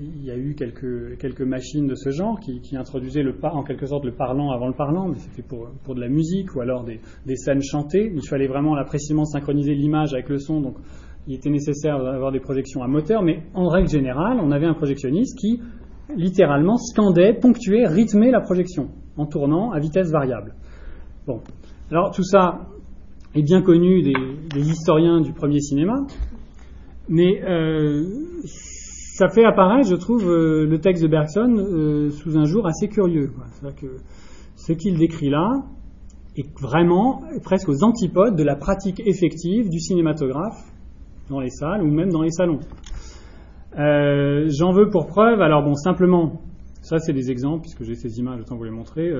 il 0.00 0.24
y 0.24 0.30
a 0.30 0.36
eu 0.36 0.54
quelques, 0.54 1.18
quelques 1.18 1.42
machines 1.42 1.86
de 1.86 1.94
ce 1.94 2.10
genre 2.10 2.38
qui, 2.40 2.76
introduisaient 2.76 3.22
le, 3.22 3.34
en 3.42 3.62
quelque 3.62 3.86
sorte 3.86 4.04
le 4.04 4.12
parlant 4.12 4.50
avant 4.50 4.68
le 4.68 4.74
parlant, 4.74 5.08
mais 5.08 5.18
c'était 5.18 5.42
pour, 5.42 5.68
pour 5.84 5.94
de 5.94 6.00
la 6.00 6.08
musique 6.08 6.54
ou 6.54 6.60
alors 6.60 6.84
des, 6.84 7.00
des, 7.26 7.36
scènes 7.36 7.62
chantées. 7.62 8.10
Il 8.14 8.26
fallait 8.26 8.46
vraiment 8.46 8.74
là 8.74 8.84
précisément 8.84 9.24
synchroniser 9.24 9.74
l'image 9.74 10.14
avec 10.14 10.28
le 10.28 10.38
son, 10.38 10.60
donc 10.60 10.76
il 11.26 11.34
était 11.34 11.50
nécessaire 11.50 12.02
d'avoir 12.02 12.32
des 12.32 12.40
projections 12.40 12.82
à 12.82 12.88
moteur, 12.88 13.22
mais 13.22 13.42
en 13.54 13.68
règle 13.68 13.88
générale, 13.88 14.38
on 14.40 14.50
avait 14.50 14.66
un 14.66 14.74
projectionniste 14.74 15.38
qui 15.38 15.60
littéralement 16.14 16.76
scandait, 16.76 17.34
ponctuait, 17.34 17.86
rythmait 17.86 18.30
la 18.30 18.40
projection 18.40 18.88
en 19.16 19.26
tournant 19.26 19.72
à 19.72 19.78
vitesse 19.78 20.10
variable. 20.10 20.54
Bon, 21.26 21.40
alors 21.90 22.12
tout 22.12 22.22
ça 22.22 22.68
est 23.34 23.42
bien 23.42 23.60
connu 23.62 24.02
des, 24.02 24.60
historiens 24.60 25.20
du 25.20 25.32
premier 25.32 25.60
cinéma, 25.60 26.06
mais 27.08 27.42
euh, 27.44 28.04
ça 29.18 29.28
fait 29.28 29.44
apparaître, 29.44 29.88
je 29.88 29.96
trouve, 29.96 30.30
euh, 30.30 30.64
le 30.64 30.78
texte 30.78 31.02
de 31.02 31.08
Bergson 31.08 31.56
euh, 31.58 32.08
sous 32.10 32.38
un 32.38 32.44
jour 32.44 32.68
assez 32.68 32.86
curieux. 32.86 33.32
Que 33.80 33.96
ce 34.54 34.72
qu'il 34.72 34.96
décrit 34.96 35.28
là 35.28 35.64
est 36.36 36.48
vraiment 36.60 37.22
presque 37.42 37.68
aux 37.68 37.82
antipodes 37.82 38.36
de 38.36 38.44
la 38.44 38.54
pratique 38.54 39.02
effective 39.04 39.70
du 39.70 39.80
cinématographe 39.80 40.62
dans 41.30 41.40
les 41.40 41.50
salles 41.50 41.82
ou 41.82 41.90
même 41.90 42.10
dans 42.10 42.22
les 42.22 42.30
salons. 42.30 42.60
Euh, 43.76 44.46
j'en 44.56 44.70
veux 44.70 44.88
pour 44.88 45.08
preuve, 45.08 45.40
alors 45.40 45.64
bon, 45.64 45.74
simplement, 45.74 46.40
ça 46.80 46.98
c'est 46.98 47.12
des 47.12 47.32
exemples, 47.32 47.62
puisque 47.62 47.82
j'ai 47.82 47.96
ces 47.96 48.20
images, 48.20 48.40
autant 48.42 48.56
vous 48.56 48.64
les 48.64 48.70
montrer, 48.70 49.10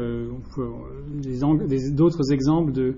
d'autres 1.92 2.32
exemples 2.32 2.70
de, 2.70 2.94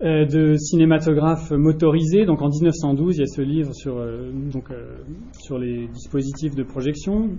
de 0.00 0.56
cinématographe 0.56 1.50
motorisé. 1.52 2.26
Donc 2.26 2.42
en 2.42 2.48
1912, 2.48 3.16
il 3.16 3.20
y 3.20 3.22
a 3.22 3.26
ce 3.26 3.42
livre 3.42 3.72
sur, 3.74 3.98
euh, 3.98 4.30
donc, 4.52 4.70
euh, 4.70 5.58
les 5.58 5.86
dispositifs 5.88 6.54
de 6.54 6.62
projection, 6.62 7.30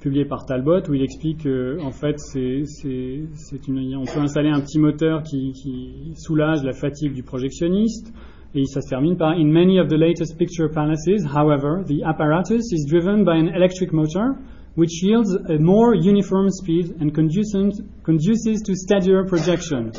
publié 0.00 0.24
par 0.24 0.44
Talbot, 0.44 0.80
où 0.88 0.94
il 0.94 1.02
explique 1.02 1.44
qu'en 1.44 1.86
en 1.86 1.92
fait, 1.92 2.18
c'est, 2.18 2.64
une, 3.68 3.96
on 3.96 4.04
peut 4.04 4.20
installer 4.20 4.48
un 4.48 4.60
petit 4.60 4.78
moteur 4.78 5.22
qui, 5.22 6.12
soulage 6.16 6.64
la 6.64 6.72
fatigue 6.72 7.12
du 7.12 7.22
projectionniste. 7.22 8.12
Et 8.56 8.64
ça 8.66 8.80
se 8.80 8.88
termine 8.88 9.16
par 9.16 9.32
In 9.32 9.50
many 9.50 9.80
of 9.80 9.88
the 9.88 9.96
latest 9.96 10.38
picture 10.38 10.68
palaces, 10.68 11.26
however, 11.26 11.82
the 11.86 12.04
apparatus 12.04 12.72
is 12.72 12.86
driven 12.88 13.24
by 13.24 13.36
an 13.36 13.48
electric 13.48 13.92
motor, 13.92 14.36
which 14.76 15.02
yields 15.02 15.36
a 15.48 15.58
more 15.58 15.94
uniform 15.96 16.48
speed 16.50 16.94
and 17.00 17.10
conduces 17.10 18.62
to 18.62 18.74
steadier 18.76 19.24
projection. 19.24 19.90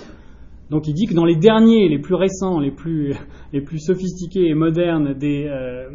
Donc 0.70 0.88
il 0.88 0.93
dit 0.93 1.05
que 1.05 1.13
dans 1.13 1.26
les 1.26 1.36
derniers, 1.36 1.88
les 1.89 1.99
plus 1.99 2.16
récents, 2.16 2.59
les 2.59 2.72
plus, 2.72 3.13
les 3.53 3.61
plus 3.61 3.80
sophistiqués 3.80 4.47
et 4.47 4.55
modernes 4.55 5.13
des, 5.13 5.45
euh, 5.47 5.89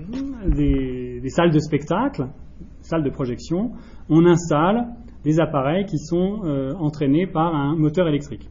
des, 0.47 1.29
salles 1.29 1.51
de 1.51 1.59
spectacle, 1.59 2.29
salles 2.81 3.03
de 3.03 3.11
projection, 3.11 3.73
on 4.09 4.25
installe 4.27 4.87
des 5.25 5.41
appareils 5.41 5.85
qui 5.87 5.99
sont 5.99 6.45
euh, 6.45 6.73
entraînés 6.75 7.27
par 7.27 7.55
un 7.55 7.77
moteur 7.77 8.09
électrique. 8.09 8.49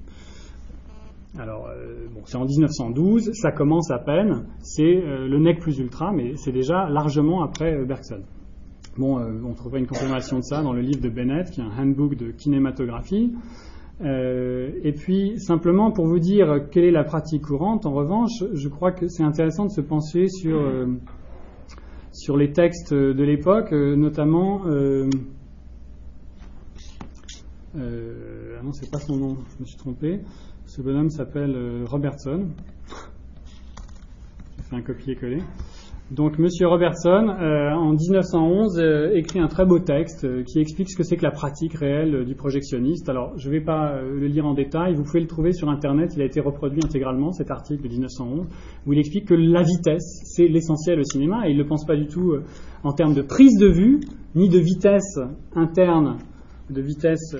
Alors, 1.38 1.67
euh, 1.67 2.07
bon, 2.13 2.22
c'est 2.26 2.38
en 2.38 2.45
1912, 2.45 3.32
ça 3.34 3.51
commence 3.51 3.89
à 3.91 3.99
peine, 3.99 4.47
c'est 4.61 5.01
le 5.01 5.39
NEC 5.39 5.59
plus 5.59 5.78
ultra, 5.80 6.11
mais 6.11 6.36
c'est 6.36 6.51
déjà 6.51 6.89
largement 6.89 7.43
après 7.43 7.86
Bergson. 7.86 8.24
Bon, 8.97 9.20
on 9.20 9.53
trouverait 9.53 9.80
une 9.80 9.88
confirmation 9.88 10.38
de 10.38 10.43
ça 10.43 10.61
dans 10.61 10.74
le 10.74 10.82
livre 10.82 11.01
de 11.01 11.09
Bennett, 11.09 11.49
qui 11.51 11.61
est 11.61 11.63
un 11.63 11.72
handbook 11.78 12.15
de 12.15 12.32
kinématographie. 12.32 13.32
Euh, 14.01 14.71
et 14.83 14.93
puis, 14.93 15.39
simplement 15.39 15.91
pour 15.91 16.07
vous 16.07 16.19
dire 16.19 16.69
quelle 16.71 16.85
est 16.85 16.91
la 16.91 17.03
pratique 17.03 17.43
courante, 17.43 17.85
en 17.85 17.91
revanche, 17.91 18.43
je 18.53 18.67
crois 18.69 18.91
que 18.91 19.07
c'est 19.07 19.23
intéressant 19.23 19.65
de 19.65 19.71
se 19.71 19.81
pencher 19.81 20.29
sur, 20.29 20.57
euh, 20.57 20.85
sur 22.13 22.37
les 22.37 22.51
textes 22.51 22.93
de 22.93 23.23
l'époque, 23.23 23.73
euh, 23.73 23.95
notamment. 23.95 24.61
ah 27.75 28.61
non, 28.63 28.71
c'est 28.73 28.89
pas 28.89 28.99
son 28.99 29.17
nom, 29.17 29.37
je 29.55 29.61
me 29.61 29.65
suis 29.65 29.77
trompé. 29.77 30.19
Ce 30.65 30.81
bonhomme 30.81 31.09
s'appelle 31.09 31.83
Robertson. 31.85 32.47
J'ai 34.57 34.63
fait 34.63 34.75
un 34.75 34.81
copier-coller. 34.81 35.41
Donc, 36.12 36.39
M. 36.39 36.47
Robertson, 36.66 37.30
euh, 37.30 37.72
en 37.72 37.93
1911, 37.93 38.80
euh, 38.80 39.12
écrit 39.14 39.39
un 39.39 39.47
très 39.47 39.64
beau 39.64 39.78
texte 39.78 40.26
euh, 40.26 40.43
qui 40.43 40.60
explique 40.60 40.89
ce 40.89 40.97
que 40.97 41.03
c'est 41.03 41.18
que 41.18 41.24
la 41.24 41.30
pratique 41.30 41.76
réelle 41.76 42.26
du 42.26 42.34
projectionniste. 42.34 43.07
Alors, 43.10 43.38
je 43.38 43.47
ne 43.47 43.53
vais 43.53 43.62
pas 43.62 44.01
le 44.01 44.26
lire 44.26 44.47
en 44.47 44.55
détail, 44.55 44.95
vous 44.95 45.03
pouvez 45.03 45.20
le 45.20 45.28
trouver 45.28 45.51
sur 45.51 45.70
Internet, 45.70 46.14
il 46.16 46.22
a 46.24 46.26
été 46.26 46.39
reproduit 46.39 46.82
intégralement, 46.84 47.32
cet 47.32 47.51
article 47.51 47.84
de 47.84 47.89
1911, 47.89 48.47
où 48.88 48.93
il 48.93 48.97
explique 48.97 49.28
que 49.28 49.36
la 49.36 49.62
vitesse, 49.62 50.22
c'est 50.24 50.47
l'essentiel 50.47 50.99
au 50.99 51.03
cinéma, 51.03 51.47
et 51.47 51.51
il 51.51 51.57
ne 51.57 51.64
pense 51.64 51.86
pas 51.86 51.95
du 51.95 52.07
tout 52.07 52.34
en 52.84 52.93
termes 52.93 53.14
de 53.14 53.22
prise 53.22 53.60
de 53.60 53.68
vue, 53.68 53.99
ni 54.34 54.49
de 54.49 54.57
vitesse 54.57 55.20
interne, 55.53 56.18
de 56.72 56.82
vitesse 56.82 57.36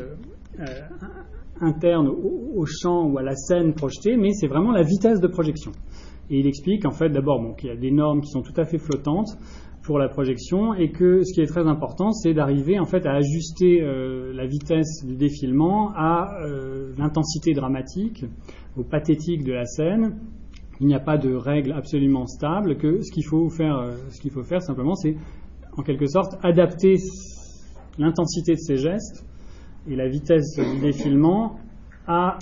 interne 1.60 2.08
au 2.08 2.66
champ 2.68 3.08
ou 3.08 3.18
à 3.18 3.24
la 3.24 3.36
scène 3.36 3.74
projetée, 3.74 4.16
mais 4.16 4.32
c'est 4.34 4.48
vraiment 4.48 4.72
la 4.72 4.84
vitesse 4.84 5.20
de 5.20 5.28
projection. 5.28 5.72
Et 6.30 6.40
il 6.40 6.48
explique 6.48 6.86
en 6.86 6.92
fait 6.92 7.10
d'abord 7.10 7.56
qu'il 7.58 7.70
y 7.70 7.72
a 7.72 7.76
des 7.76 7.92
normes 7.92 8.22
qui 8.22 8.30
sont 8.30 8.42
tout 8.42 8.54
à 8.58 8.66
fait 8.66 8.78
flottantes 8.78 9.38
pour 9.84 9.98
la 9.98 10.10
projection 10.10 10.74
et 10.76 10.92
que 10.92 11.24
ce 11.24 11.34
qui 11.34 11.42
est 11.42 11.48
très 11.48 11.66
important, 11.66 12.12
c'est 12.12 12.34
d'arriver 12.34 12.80
en 12.80 12.86
fait 12.86 13.06
à 13.06 13.14
ajuster 13.14 13.82
euh, 13.82 14.32
la 14.34 14.46
vitesse 14.46 15.04
du 15.06 15.16
défilement 15.16 15.92
à 15.96 16.44
euh, 16.44 16.94
l'intensité 16.98 17.54
dramatique, 17.54 18.26
au 18.78 18.84
pathétique 18.84 19.44
de 19.44 19.54
la 19.54 19.66
scène. 19.66 20.20
Il 20.80 20.88
n'y 20.88 20.96
a 20.96 21.00
pas 21.00 21.18
de 21.18 21.34
règle 21.34 21.72
absolument 21.72 22.26
stable. 22.26 22.78
Que 22.78 23.02
ce 23.02 23.12
qu'il 23.12 23.26
faut 23.26 23.50
faire, 23.50 23.78
euh, 23.78 23.96
ce 24.10 24.22
qu'il 24.22 24.32
faut 24.32 24.44
faire 24.44 24.62
simplement, 24.62 24.96
c'est 24.96 25.16
en 25.78 25.82
quelque 25.82 26.06
sorte 26.08 26.38
adapter 26.44 26.96
l'intensité 27.98 28.54
de 28.54 28.60
ces 28.60 28.78
gestes 28.78 29.26
et 29.90 29.96
la 29.96 30.08
vitesse 30.08 30.56
du 30.56 30.80
défilement 30.82 31.58
à 32.08 32.38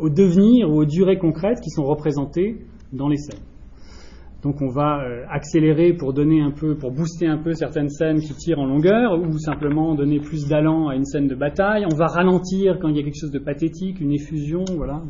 au 0.00 0.08
devenir 0.08 0.70
ou 0.70 0.80
aux 0.80 0.84
durées 0.84 1.18
concrètes 1.18 1.60
qui 1.60 1.70
sont 1.70 1.84
représentées 1.84 2.56
dans 2.92 3.08
les 3.08 3.16
scènes. 3.16 3.44
Donc 4.42 4.62
on 4.62 4.68
va 4.68 5.02
euh, 5.02 5.24
accélérer 5.28 5.92
pour 5.92 6.14
donner 6.14 6.40
un 6.40 6.50
peu, 6.50 6.74
pour 6.74 6.90
booster 6.90 7.26
un 7.26 7.36
peu 7.36 7.52
certaines 7.52 7.90
scènes 7.90 8.20
qui 8.20 8.32
tirent 8.34 8.58
en 8.58 8.66
longueur, 8.66 9.20
ou 9.20 9.38
simplement 9.38 9.94
donner 9.94 10.18
plus 10.18 10.48
d'allant 10.48 10.88
à 10.88 10.96
une 10.96 11.04
scène 11.04 11.28
de 11.28 11.34
bataille. 11.34 11.84
On 11.84 11.94
va 11.94 12.06
ralentir 12.06 12.78
quand 12.80 12.88
il 12.88 12.96
y 12.96 13.00
a 13.00 13.02
quelque 13.02 13.20
chose 13.20 13.32
de 13.32 13.38
pathétique, 13.38 14.00
une 14.00 14.12
effusion, 14.12 14.64
voilà. 14.76 15.02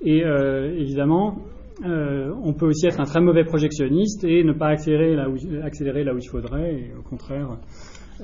Et 0.00 0.24
euh, 0.24 0.76
évidemment, 0.78 1.38
euh, 1.84 2.32
on 2.44 2.52
peut 2.52 2.66
aussi 2.66 2.86
être 2.86 3.00
un 3.00 3.04
très 3.04 3.20
mauvais 3.20 3.44
projectionniste 3.44 4.22
et 4.24 4.44
ne 4.44 4.52
pas 4.52 4.68
accélérer 4.68 5.16
là 5.16 5.28
où, 5.28 5.36
accélérer 5.64 6.04
là 6.04 6.14
où 6.14 6.18
il 6.18 6.28
faudrait, 6.28 6.92
au 6.96 7.02
contraire 7.02 7.48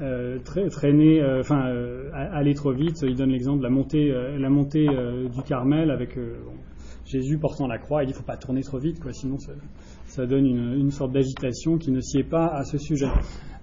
euh, 0.00 0.38
traîner, 0.70 1.20
euh, 1.20 1.40
enfin 1.40 1.66
euh, 1.66 2.10
aller 2.12 2.54
trop 2.54 2.72
vite. 2.72 3.02
Il 3.02 3.16
donne 3.16 3.30
l'exemple 3.30 3.58
de 3.58 3.64
la 3.64 3.70
montée, 3.70 4.12
montée 4.48 4.86
du 4.86 5.42
Carmel 5.42 5.90
avec 5.90 6.16
Jésus 7.04 7.38
portant 7.38 7.66
la 7.66 7.78
croix. 7.78 8.04
Il 8.04 8.06
dit 8.06 8.12
faut 8.12 8.22
pas 8.22 8.36
tourner 8.36 8.62
trop 8.62 8.78
vite, 8.78 9.00
sinon 9.12 9.38
ça, 10.06 10.26
donne 10.26 10.46
une, 10.46 10.90
sorte 10.90 11.12
d'agitation 11.12 11.78
qui 11.78 11.90
ne 11.90 12.00
sied 12.00 12.22
pas 12.22 12.46
à 12.46 12.64
ce 12.64 12.78
sujet. 12.78 13.08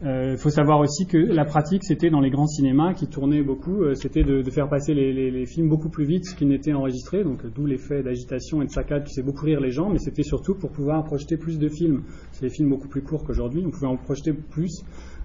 Il 0.03 0.37
faut 0.37 0.49
savoir 0.49 0.79
aussi 0.79 1.05
que 1.05 1.17
la 1.17 1.45
pratique, 1.45 1.83
c'était 1.83 2.09
dans 2.09 2.19
les 2.19 2.29
grands 2.29 2.47
cinémas 2.47 2.93
qui 2.93 3.07
tournaient 3.07 3.41
beaucoup, 3.43 3.83
c'était 3.93 4.23
de, 4.23 4.43
faire 4.51 4.67
passer 4.67 4.93
les, 4.93 5.45
films 5.45 5.69
beaucoup 5.69 5.89
plus 5.89 6.05
vite 6.05 6.35
qu'ils 6.37 6.47
n'étaient 6.47 6.73
enregistrés, 6.73 7.23
donc 7.23 7.45
d'où 7.53 7.65
l'effet 7.65 8.03
d'agitation 8.03 8.61
et 8.61 8.65
de 8.65 8.71
saccade 8.71 9.03
qui 9.05 9.13
fait 9.15 9.23
beaucoup 9.23 9.45
rire 9.45 9.61
les 9.61 9.71
gens, 9.71 9.89
mais 9.89 9.99
c'était 9.99 10.23
surtout 10.23 10.55
pour 10.55 10.71
pouvoir 10.71 11.03
projeter 11.03 11.37
plus 11.37 11.59
de 11.59 11.69
films. 11.69 12.03
C'est 12.31 12.45
des 12.45 12.51
films 12.51 12.69
beaucoup 12.69 12.87
plus 12.87 13.03
courts 13.03 13.23
qu'aujourd'hui, 13.23 13.63
on 13.65 13.71
pouvait 13.71 13.87
en 13.87 13.97
projeter 13.97 14.33
plus 14.33 14.83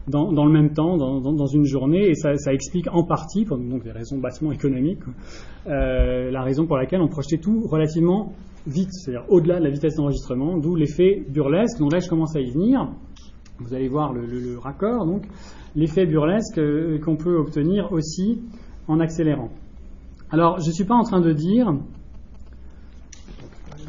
dans, 0.08 0.44
le 0.44 0.52
même 0.52 0.72
temps, 0.72 0.96
dans, 0.96 1.46
une 1.46 1.64
journée, 1.64 2.08
et 2.10 2.14
ça, 2.14 2.52
explique 2.52 2.86
en 2.92 3.04
partie, 3.04 3.44
pour 3.44 3.58
donc 3.58 3.84
des 3.84 3.92
raisons 3.92 4.18
bassement 4.18 4.52
économiques, 4.52 5.00
euh, 5.66 6.30
la 6.30 6.42
raison 6.42 6.66
pour 6.66 6.76
laquelle 6.76 7.00
on 7.00 7.08
projetait 7.08 7.38
tout 7.38 7.66
relativement 7.66 8.32
vite, 8.66 8.92
c'est-à-dire 8.92 9.24
au-delà 9.28 9.58
de 9.58 9.64
la 9.64 9.70
vitesse 9.70 9.96
d'enregistrement, 9.96 10.58
d'où 10.58 10.74
l'effet 10.74 11.22
burlesque. 11.28 11.78
Donc 11.78 11.92
là, 11.92 11.98
je 12.00 12.08
commence 12.08 12.36
à 12.36 12.40
y 12.40 12.50
venir. 12.50 12.88
Vous 13.58 13.74
allez 13.74 13.88
voir 13.88 14.12
le, 14.12 14.58
raccord, 14.58 15.06
donc 15.06 15.26
l'effet 15.76 16.06
burlesque 16.06 16.58
euh, 16.58 16.98
qu'on 16.98 17.16
peut 17.16 17.36
obtenir 17.36 17.92
aussi 17.92 18.40
en 18.88 19.00
accélérant. 19.00 19.50
Alors, 20.30 20.60
je 20.60 20.68
ne 20.68 20.72
suis 20.72 20.84
pas 20.84 20.94
en 20.94 21.02
train 21.02 21.20
de 21.20 21.32
dire 21.32 21.74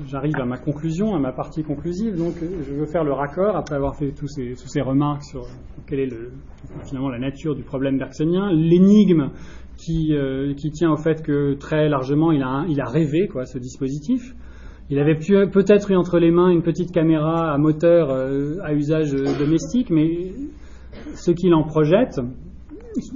j'arrive 0.07 0.35
à 0.39 0.45
ma 0.45 0.57
conclusion, 0.57 1.15
à 1.15 1.19
ma 1.19 1.31
partie 1.31 1.63
conclusive. 1.63 2.15
Donc, 2.15 2.35
je 2.39 2.73
veux 2.73 2.85
faire 2.85 3.03
le 3.03 3.13
raccord 3.13 3.55
après 3.55 3.75
avoir 3.75 3.95
fait 3.95 4.11
tous 4.11 4.27
ces, 4.27 4.55
ces 4.55 4.81
remarques 4.81 5.23
sur 5.23 5.43
quelle 5.87 5.99
est 5.99 6.09
le, 6.09 6.31
finalement 6.85 7.09
la 7.09 7.19
nature 7.19 7.55
du 7.55 7.63
problème 7.63 7.97
bergsonien, 7.97 8.51
l'énigme 8.51 9.29
qui, 9.77 10.13
euh, 10.13 10.53
qui, 10.53 10.71
tient 10.71 10.91
au 10.91 10.97
fait 10.97 11.23
que 11.23 11.55
très 11.55 11.89
largement 11.89 12.31
il 12.31 12.43
a, 12.43 12.65
il 12.69 12.79
a 12.79 12.85
rêvé 12.85 13.27
quoi, 13.27 13.45
ce 13.45 13.57
dispositif. 13.57 14.35
Il 14.89 14.99
avait 14.99 15.15
peut-être 15.15 15.91
eu 15.91 15.95
entre 15.95 16.19
les 16.19 16.31
mains 16.31 16.49
une 16.49 16.63
petite 16.63 16.91
caméra 16.91 17.53
à 17.53 17.57
moteur 17.57 18.09
euh, 18.11 18.57
à 18.61 18.73
usage 18.73 19.13
domestique, 19.13 19.89
mais 19.89 20.33
ce 21.15 21.31
qu'il 21.31 21.53
en 21.53 21.63
projette, 21.63 22.19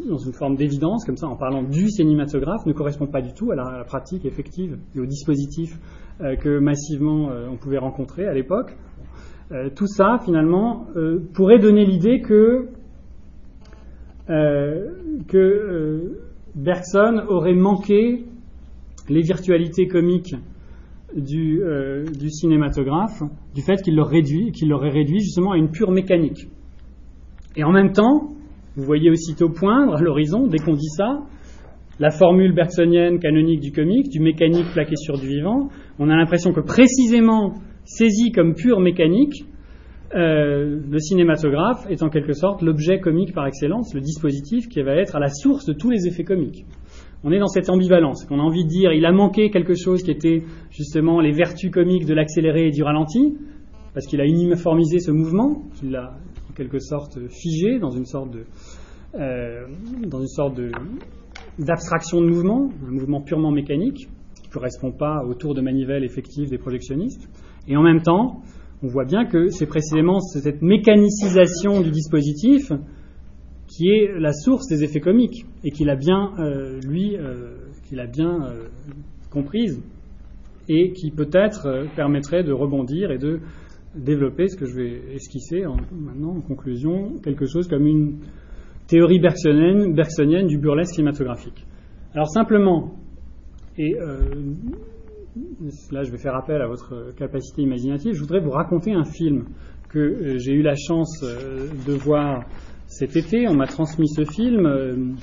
dans 0.08 0.18
une 0.18 0.34
forme 0.34 0.56
d'évidence, 0.56 1.06
comme 1.06 1.18
ça, 1.18 1.28
en 1.28 1.36
parlant 1.36 1.64
du 1.64 1.90
cinématographe, 1.90 2.66
ne 2.66 2.74
correspond 2.74 3.08
pas 3.08 3.22
du 3.22 3.34
tout 3.34 3.52
à 3.52 3.56
la 3.56 3.84
pratique 3.86 4.26
effective 4.26 4.78
et 4.96 5.00
au 5.00 5.06
dispositif 5.06 5.78
euh, 6.22 6.36
que 6.36 6.60
massivement 6.60 7.32
euh, 7.32 7.48
on 7.52 7.58
pouvait 7.58 7.78
rencontrer 7.78 8.26
à 8.26 8.34
l'époque. 8.34 8.76
Euh, 9.52 9.70
tout 9.76 9.88
ça, 9.88 10.18
finalement, 10.24 10.88
pourrait 11.34 11.60
donner 11.60 11.86
l'idée 11.86 12.22
que, 12.22 12.70
que 14.28 16.18
Bergson 16.56 17.22
aurait 17.28 17.54
manqué 17.54 18.26
les 19.08 19.22
virtualités 19.22 19.88
comiques 19.88 20.36
du, 21.16 21.62
du 22.18 22.30
cinématographe, 22.32 23.22
du 23.54 23.62
fait 23.62 23.80
qu'il 23.84 23.96
l'aurait 23.96 24.18
réduit, 24.18 24.52
l'aurait 24.64 24.90
réduit 24.90 25.20
justement 25.20 25.52
à 25.52 25.58
une 25.58 25.70
pure 25.70 25.92
mécanique. 25.92 26.48
Et 27.56 27.64
en 27.64 27.72
même 27.72 27.92
temps, 27.92 28.35
vous 28.76 28.84
voyez 28.84 29.10
aussitôt 29.10 29.50
poindre 29.50 29.96
à 29.96 30.02
l'horizon, 30.02 30.48
dès 30.48 30.58
qu'on 30.58 30.74
dit 30.74 30.90
ça, 30.98 31.20
la 32.00 32.10
formule 32.10 32.54
bergsonienne 32.54 33.20
canonique 33.20 33.62
du 33.62 33.72
comique, 33.72 34.10
du 34.10 34.20
mécanique 34.20 34.66
plaqué 34.74 34.96
sur 34.98 35.18
du 35.18 35.28
vivant, 35.28 35.70
on 35.98 36.10
a 36.10 36.16
l'impression 36.16 36.52
que 36.52 36.60
précisément 36.60 37.54
saisi 37.86 38.32
comme 38.32 38.54
pure 38.54 38.82
mécanique, 38.82 39.46
euh, 40.14 40.82
le 40.90 41.00
cinématographe 41.00 41.90
est 41.90 42.04
en 42.04 42.10
quelque 42.10 42.34
sorte 42.34 42.62
l'objet 42.62 43.00
comique 43.00 43.34
par 43.34 43.48
excellence, 43.48 43.94
le 43.94 44.02
dispositif 44.02 44.68
qui 44.68 44.82
va 44.82 44.96
être 44.96 45.16
à 45.16 45.20
la 45.20 45.30
source 45.30 45.66
de 45.66 45.74
tous 45.74 45.90
les 45.90 46.08
effets 46.08 46.24
comiques. 46.24 46.66
On 47.24 47.32
est 47.32 47.40
dans 47.40 47.48
cette 47.48 47.70
ambivalence, 47.70 48.26
qu'on 48.26 48.40
a 48.40 48.44
envie 48.44 48.66
de 48.66 48.70
dire 48.70 48.94
il 48.94 49.06
a 49.06 49.12
manqué 49.12 49.50
quelque 49.50 49.74
chose 49.74 50.04
qui 50.04 50.12
était 50.12 50.44
justement 50.70 51.22
les 51.22 51.32
vertus 51.32 51.72
comiques 51.72 52.06
de 52.06 52.14
l'accéléré 52.14 52.68
et 52.68 52.72
du 52.72 52.84
ralenti, 52.84 53.36
parce 53.94 54.06
qu'il 54.06 54.22
a 54.22 54.26
uniformisé 54.26 55.00
ce 55.00 55.12
mouvement, 55.12 55.64
qu'il 55.80 55.92
l'a 55.92 56.14
quelque 56.56 56.80
sorte 56.80 57.20
figé 57.30 57.80
dans 57.80 57.92
une 57.92 58.06
sorte 58.06 58.32
de, 58.32 58.46
euh, 59.16 59.66
dans 60.08 60.20
une 60.20 60.28
sorte 60.28 60.56
de 60.56 60.72
d'abstraction 61.58 62.22
de 62.22 62.28
mouvement, 62.28 62.70
un 62.86 62.92
mouvement 62.92 63.22
purement 63.22 63.52
mécanique, 63.52 64.10
qui 64.42 64.48
ne 64.48 64.54
correspond 64.54 64.92
pas 64.92 65.24
au 65.26 65.34
tour 65.34 65.54
de 65.54 65.62
manivelle 65.62 66.04
effectif 66.04 66.50
des 66.50 66.58
projectionnistes. 66.58 67.30
Et 67.68 67.78
en 67.78 67.82
même 67.82 68.02
temps, 68.02 68.42
on 68.84 68.88
voit 68.88 69.06
bien 69.06 69.26
que 69.26 69.50
c'est 69.50 69.66
précisément 69.66 70.20
cette 70.20 70.62
mécanicisation 70.62 71.82
du 71.82 71.92
dispositif 71.92 72.72
qui 73.68 73.90
est 73.90 74.20
la 74.20 74.32
source 74.32 74.68
des 74.68 74.84
effets 74.84 75.00
comiques 75.00 75.46
et 75.64 75.72
qu'il 75.72 75.90
a 75.90 75.96
bien, 75.96 76.34
euh, 76.40 76.80
lui, 76.82 77.18
euh, 77.18 77.56
qu'il 77.88 78.00
a 78.00 78.08
bien 78.08 78.46
euh, 78.46 78.68
comprise 79.32 79.82
et 80.68 80.94
qui 80.94 81.12
peut-être 81.12 81.88
permettrait 81.96 82.44
de 82.44 82.52
rebondir 82.52 83.12
et 83.12 83.18
de 83.18 83.40
développer 83.96 84.48
ce 84.48 84.58
que 84.58 84.66
je 84.66 84.76
vais 84.76 85.16
esquisser 85.16 85.64
maintenant 85.92 86.38
en 86.38 86.42
conclusion, 86.42 87.18
quelque 87.24 87.46
chose 87.46 87.68
comme 87.68 87.86
une 87.88 88.20
théorie 88.88 89.20
bergsonienne, 89.20 90.48
du 90.48 90.58
burlesque 90.58 90.96
cinématographique. 90.96 91.66
Alors 92.14 92.30
simplement, 92.30 92.96
et 93.78 93.96
euh, 94.00 94.18
là 95.92 96.04
je 96.04 96.12
vais 96.12 96.18
faire 96.18 96.36
appel 96.36 96.62
à 96.62 96.68
votre 96.68 97.14
capacité 97.18 97.62
imaginative, 97.62 98.14
je 98.14 98.22
voudrais 98.22 98.40
vous 98.40 98.52
raconter 98.52 98.94
un 98.94 99.06
film 99.06 99.46
que 99.90 100.00
euh, 100.00 100.38
j'ai 100.38 100.54
eu 100.54 100.62
la 100.62 100.76
chance 100.76 101.24
euh, 101.24 101.68
de 101.88 101.94
voir 101.94 102.44
cet 102.88 103.16
été. 103.16 103.48
On 103.48 103.56
m'a 103.56 103.68
transmis 103.68 104.08
ce 104.08 104.24
film 104.24 105.18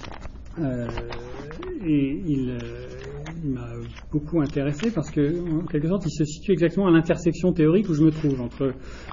et 1.87 2.21
il 2.27 2.59
il 2.69 3.02
m'a 3.45 3.69
beaucoup 4.11 4.41
intéressé 4.41 4.91
parce 4.91 5.11
que, 5.11 5.61
en 5.61 5.67
quelque 5.67 5.89
sorte, 5.89 6.05
il 6.07 6.11
se 6.11 6.25
situe 6.25 6.53
exactement 6.53 6.87
à 6.87 6.91
l'intersection 6.91 7.53
théorique 7.53 7.89
où 7.89 7.95
je 7.95 8.03
me 8.03 8.11
trouve, 8.11 8.41
entre 8.41 8.73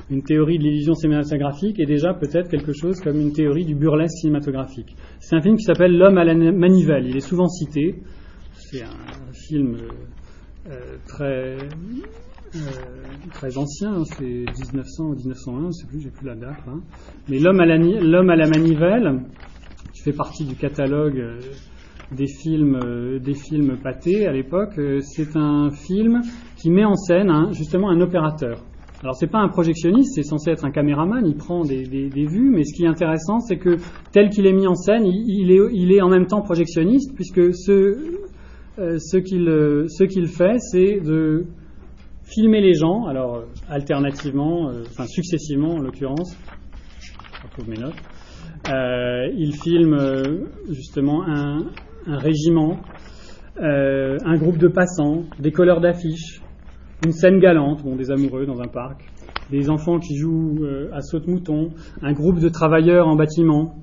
une 0.10 0.24
théorie 0.24 0.58
de 0.58 0.64
l'illusion 0.64 0.94
cinématographique 0.94 1.80
et 1.80 1.86
déjà 1.86 2.14
peut-être 2.14 2.50
quelque 2.50 2.74
chose 2.74 3.00
comme 3.00 3.20
une 3.20 3.34
théorie 3.34 3.66
du 3.66 3.76
burlesque 3.76 4.18
cinématographique. 4.20 4.96
C'est 5.20 5.36
un 5.36 5.42
film 5.42 5.56
qui 5.58 5.64
s'appelle 5.64 5.98
L'homme 5.98 6.18
à 6.18 6.24
la 6.24 6.36
manivelle. 6.36 7.08
Il 7.08 7.18
est 7.18 7.28
souvent 7.28 7.48
cité. 7.48 7.96
C'est 8.54 8.84
un 8.84 9.34
film 9.34 9.78
euh, 10.70 10.98
très, 11.08 11.58
euh, 12.56 12.70
très 13.32 13.58
ancien, 13.58 14.04
c'est 14.06 14.24
1900 14.24 15.04
ou 15.04 15.16
1901, 15.16 15.60
je 15.60 15.66
ne 15.66 15.72
sais 15.72 15.88
plus, 15.88 16.02
j'ai 16.02 16.10
plus 16.10 16.28
la 16.28 16.36
date. 16.36 16.60
Hein. 16.68 16.82
Mais 17.28 17.40
L'homme 17.40 17.60
à, 17.60 17.66
la, 17.66 18.48
manivelle, 18.48 19.24
qui 19.94 20.02
fait 20.02 20.14
partie 20.14 20.46
du 20.46 20.56
catalogue. 20.56 21.20
Euh, 21.20 21.40
des 22.12 22.28
films, 22.28 22.80
euh, 22.84 23.20
des 23.20 23.36
films 23.36 23.78
pâtés 23.78 24.26
à 24.26 24.32
l'époque, 24.32 24.78
euh, 24.78 24.99
c'est 25.01 25.36
un 25.36 25.70
film 25.70 26.22
qui 26.55 26.72
met 26.72 26.86
en 26.86 26.95
scène 26.95 27.32
justement 27.51 27.89
un 27.89 28.01
opérateur. 28.01 28.64
Alors 29.01 29.16
c'est 29.16 29.28
pas 29.28 29.39
un 29.39 29.47
projectionniste, 29.47 30.16
c'est 30.16 30.24
censé 30.24 30.51
être 30.51 30.66
un 30.66 30.72
caméraman, 30.72 31.26
il 31.26 31.36
prend 31.36 31.64
des, 31.64 31.84
vues, 31.86 32.49
mais 32.49 32.64
ce 32.66 32.76
qui 32.76 32.84
est 32.84 32.88
intéressant, 32.88 33.39
c'est 33.39 33.57
que 33.57 33.78
tel 34.12 34.30
qu'il 34.30 34.45
est 34.45 34.53
mis 34.53 34.68
en 34.68 34.76
scène, 34.76 35.05
il, 35.05 35.51
est, 35.51 35.60
il, 35.72 35.93
est, 35.93 36.01
en 36.01 36.10
même 36.10 36.26
temps 36.26 36.41
projectionniste, 36.41 37.16
puisque 37.16 37.53
ce, 37.53 37.97
euh, 38.78 38.97
ce 38.97 40.03
qu'il 40.03 40.28
fait, 40.28 40.58
c'est 40.59 41.00
de 41.00 41.46
filmer 42.25 42.59
les 42.59 42.74
gens, 42.74 43.05
alors 43.05 43.46
alternativement, 43.70 44.70
enfin 44.89 45.05
successivement 45.05 45.75
en 45.75 45.79
l'occurrence, 45.79 46.38
je 47.00 47.43
retrouve 47.43 47.70
mes 47.70 47.78
notes, 47.78 47.96
il 49.38 49.55
filme 49.55 49.97
justement 50.70 51.24
un, 51.25 51.67
un 52.10 52.18
régiment, 52.18 52.78
euh, 53.62 54.18
un 54.26 54.38
groupe 54.38 54.58
de 54.58 54.68
passants, 54.68 55.24
des 55.40 55.52
colleurs 55.52 55.80
d'affiches, 55.80 56.42
une 57.06 57.12
scène 57.12 57.40
galante, 57.40 57.84
bon, 57.84 57.96
des 57.96 58.12
amoureux 58.12 58.46
dans 58.46 58.60
un 58.62 58.68
parc, 58.68 59.04
des 59.52 59.70
enfants 59.70 60.00
qui 60.00 60.16
jouent 60.16 60.64
euh, 60.64 60.90
à 60.92 61.02
saute-mouton, 61.02 61.70
un 62.02 62.14
groupe 62.14 62.40
de 62.40 62.50
travailleurs 62.50 63.08
en 63.08 63.16
bâtiment, 63.16 63.76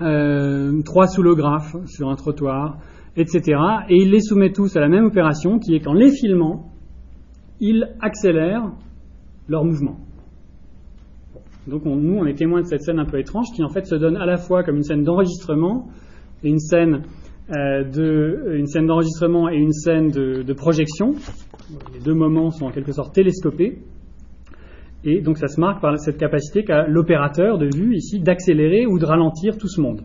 euh, 0.00 0.82
trois 0.84 1.06
soulographes 1.06 1.76
sur 1.86 2.08
un 2.08 2.16
trottoir, 2.16 2.78
etc. 3.16 3.58
Et 3.88 3.96
il 3.96 4.10
les 4.10 4.20
soumet 4.20 4.52
tous 4.52 4.76
à 4.76 4.80
la 4.80 4.88
même 4.88 5.04
opération 5.04 5.58
qui 5.58 5.74
est 5.76 5.80
qu'en 5.80 5.94
les 5.94 6.10
filmant, 6.10 6.72
il 7.60 7.94
accélère 8.00 8.72
leur 9.48 9.64
mouvement. 9.64 9.98
Donc 11.68 11.84
nous, 11.84 12.16
on 12.16 12.26
est 12.26 12.34
témoins 12.34 12.62
de 12.62 12.66
cette 12.66 12.82
scène 12.82 12.98
un 12.98 13.04
peu 13.04 13.20
étrange 13.20 13.46
qui 13.54 13.62
en 13.62 13.68
fait 13.68 13.86
se 13.86 13.94
donne 13.94 14.16
à 14.16 14.26
la 14.26 14.36
fois 14.36 14.64
comme 14.64 14.76
une 14.76 14.82
scène 14.82 15.04
d'enregistrement 15.04 15.86
et 16.42 16.48
une 16.48 16.58
scène 16.58 17.02
euh, 17.50 17.82
de, 17.82 18.54
une 18.56 18.66
scène 18.66 18.86
d'enregistrement 18.86 19.48
et 19.48 19.56
une 19.56 19.72
scène 19.72 20.08
de, 20.10 20.52
projection. 20.52 21.14
Les 21.92 22.00
deux 22.00 22.14
moments 22.14 22.50
sont 22.50 22.66
en 22.66 22.70
quelque 22.70 22.92
sorte 22.92 23.14
télescopés. 23.14 23.78
Et 25.04 25.20
donc 25.20 25.38
ça 25.38 25.48
se 25.48 25.60
marque 25.60 25.82
par 25.82 25.98
cette 25.98 26.18
capacité 26.18 26.62
qu'a 26.62 26.86
l'opérateur 26.86 27.58
de 27.58 27.68
vue 27.74 27.96
ici 27.96 28.20
d'accélérer 28.20 28.86
ou 28.86 29.00
de 29.00 29.04
ralentir 29.04 29.58
tout 29.58 29.66
ce 29.66 29.80
monde. 29.80 30.02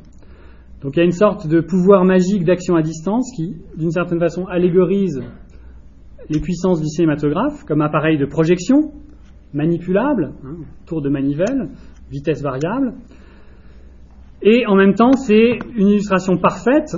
Donc 0.81 0.95
il 0.95 0.99
y 0.99 1.01
a 1.03 1.05
une 1.05 1.11
sorte 1.11 1.47
de 1.47 1.61
pouvoir 1.61 2.03
magique 2.05 2.43
d'action 2.43 2.75
à 2.75 2.81
distance 2.81 3.31
qui, 3.35 3.55
d'une 3.77 3.91
certaine 3.91 4.19
façon, 4.19 4.45
allégorise 4.47 5.21
les 6.29 6.39
puissances 6.39 6.81
du 6.81 6.87
cinématographe 6.87 7.63
comme 7.65 7.81
appareil 7.81 8.17
de 8.17 8.25
projection 8.25 8.91
manipulable, 9.53 10.33
hein, 10.43 10.57
tour 10.87 11.01
de 11.01 11.09
manivelle, 11.09 11.69
vitesse 12.11 12.41
variable. 12.41 12.93
Et 14.41 14.65
en 14.65 14.75
même 14.75 14.93
temps, 14.93 15.13
c'est 15.13 15.59
une 15.75 15.87
illustration 15.87 16.37
parfaite 16.37 16.95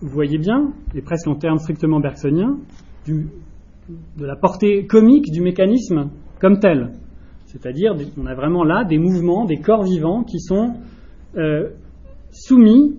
vous 0.00 0.08
voyez 0.08 0.38
bien, 0.38 0.72
et 0.94 1.02
presque 1.02 1.26
en 1.26 1.36
termes 1.36 1.58
strictement 1.58 2.00
bergsoniens, 2.00 2.58
de 3.06 4.26
la 4.26 4.36
portée 4.36 4.86
comique 4.86 5.30
du 5.30 5.40
mécanisme 5.40 6.10
comme 6.40 6.58
tel. 6.58 6.92
C'est-à-dire, 7.46 7.94
on 8.18 8.26
a 8.26 8.34
vraiment 8.34 8.64
là 8.64 8.84
des 8.84 8.98
mouvements, 8.98 9.44
des 9.44 9.58
corps 9.58 9.84
vivants 9.84 10.24
qui 10.24 10.40
sont 10.40 10.74
euh, 11.36 11.70
soumis 12.30 12.96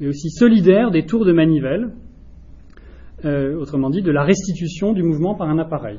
et 0.00 0.08
aussi 0.08 0.30
solidaires 0.30 0.90
des 0.90 1.06
tours 1.06 1.24
de 1.24 1.32
manivelle, 1.32 1.92
euh, 3.24 3.58
autrement 3.58 3.88
dit, 3.88 4.02
de 4.02 4.10
la 4.10 4.24
restitution 4.24 4.92
du 4.92 5.02
mouvement 5.02 5.34
par 5.34 5.48
un 5.48 5.58
appareil. 5.58 5.98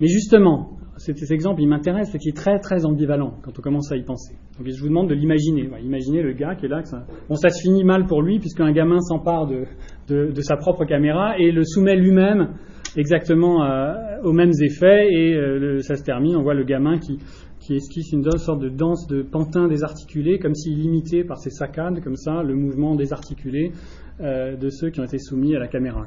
Mais 0.00 0.06
justement, 0.06 0.75
cet, 0.98 1.30
exemple, 1.30 1.60
il 1.60 1.68
m'intéresse, 1.68 2.08
c'est 2.10 2.18
qu'il 2.18 2.30
est 2.30 2.36
très 2.36 2.58
très 2.58 2.84
ambivalent 2.86 3.34
quand 3.42 3.58
on 3.58 3.62
commence 3.62 3.92
à 3.92 3.96
y 3.96 4.02
penser. 4.02 4.34
Donc 4.56 4.68
je 4.68 4.80
vous 4.80 4.88
demande 4.88 5.08
de 5.08 5.14
l'imaginer. 5.14 5.68
imaginez 5.82 6.22
le 6.22 6.32
gars 6.32 6.54
qui 6.54 6.66
est 6.66 6.68
là. 6.68 6.82
ça... 6.84 7.06
Bon, 7.28 7.34
ça 7.34 7.50
se 7.50 7.60
finit 7.60 7.84
mal 7.84 8.06
pour 8.06 8.22
lui 8.22 8.38
puisqu'un 8.38 8.72
gamin 8.72 9.00
s'empare 9.00 9.46
de, 9.46 10.40
sa 10.40 10.56
propre 10.56 10.84
caméra 10.84 11.38
et 11.38 11.52
le 11.52 11.64
soumet 11.64 11.96
lui-même 11.96 12.54
exactement 12.96 13.64
euh, 13.64 14.22
aux 14.24 14.32
mêmes 14.32 14.52
effets 14.62 15.08
et 15.12 15.34
euh, 15.34 15.80
ça 15.80 15.96
se 15.96 16.02
termine. 16.02 16.36
On 16.36 16.42
voit 16.42 16.54
le 16.54 16.64
gamin 16.64 16.98
qui, 16.98 17.18
qui 17.60 17.74
esquisse 17.74 18.12
une 18.12 18.24
sorte 18.38 18.60
de 18.60 18.70
danse 18.70 19.06
de 19.06 19.22
pantin 19.22 19.68
désarticulé, 19.68 20.38
comme 20.38 20.54
s'il 20.54 20.78
imitait 20.82 21.24
par 21.24 21.38
ses 21.38 21.50
saccades, 21.50 22.02
comme 22.02 22.16
ça, 22.16 22.42
le 22.42 22.54
mouvement 22.54 22.96
désarticulé 22.96 23.72
euh, 24.20 24.56
de 24.56 24.70
ceux 24.70 24.88
qui 24.88 25.00
ont 25.00 25.04
été 25.04 25.18
soumis 25.18 25.54
à 25.54 25.58
la 25.58 25.68
caméra. 25.68 26.06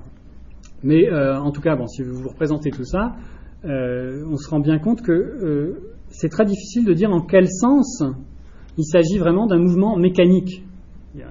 Mais 0.82 1.12
en 1.12 1.52
tout 1.52 1.60
cas, 1.60 1.76
bon, 1.76 1.88
si 1.88 2.04
vous 2.04 2.16
vous 2.16 2.30
représentez 2.30 2.72
tout 2.72 2.86
ça, 2.86 3.14
euh, 3.66 4.24
on 4.30 4.38
se 4.38 4.50
rend 4.50 4.60
bien 4.60 4.80
compte 4.80 5.02
que 5.02 5.12
euh, 5.12 5.94
c'est 6.10 6.30
très 6.30 6.46
difficile 6.46 6.86
de 6.86 6.94
dire 6.94 7.12
en 7.12 7.22
quel 7.22 7.48
sens 7.48 8.04
il 8.78 8.86
s'agit 8.86 9.18
vraiment 9.18 9.48
d'un 9.48 9.60
mouvement 9.60 9.98
mécanique. 9.98 10.64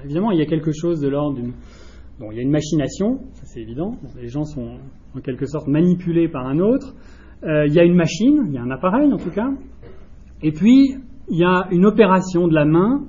évidemment, 0.04 0.30
il 0.30 0.38
y 0.38 0.42
a 0.42 0.46
quelque 0.46 0.72
chose 0.72 1.00
de 1.00 1.08
l'ordre 1.08 1.36
d'une. 1.36 1.52
Bon, 2.20 2.30
il 2.32 2.36
y 2.36 2.40
a 2.40 2.42
une 2.42 2.50
machination, 2.50 3.20
ça 3.32 3.42
c'est 3.44 3.60
évident. 3.60 3.96
Les 4.20 4.28
gens 4.28 4.44
sont 4.44 4.78
en 5.14 5.20
quelque 5.20 5.46
sorte 5.46 5.68
manipulés 5.68 6.28
par 6.28 6.46
un 6.46 6.58
autre. 6.58 6.94
Euh, 7.44 7.66
il 7.66 7.72
y 7.72 7.78
a 7.78 7.84
une 7.84 7.94
machine, 7.94 8.44
il 8.48 8.54
y 8.54 8.58
a 8.58 8.62
un 8.62 8.70
appareil 8.70 9.12
en 9.12 9.16
tout 9.16 9.30
cas. 9.30 9.48
Et 10.42 10.52
puis, 10.52 10.96
il 11.28 11.38
y 11.38 11.44
a 11.44 11.68
une 11.70 11.86
opération 11.86 12.48
de 12.48 12.54
la 12.54 12.64
main 12.64 13.04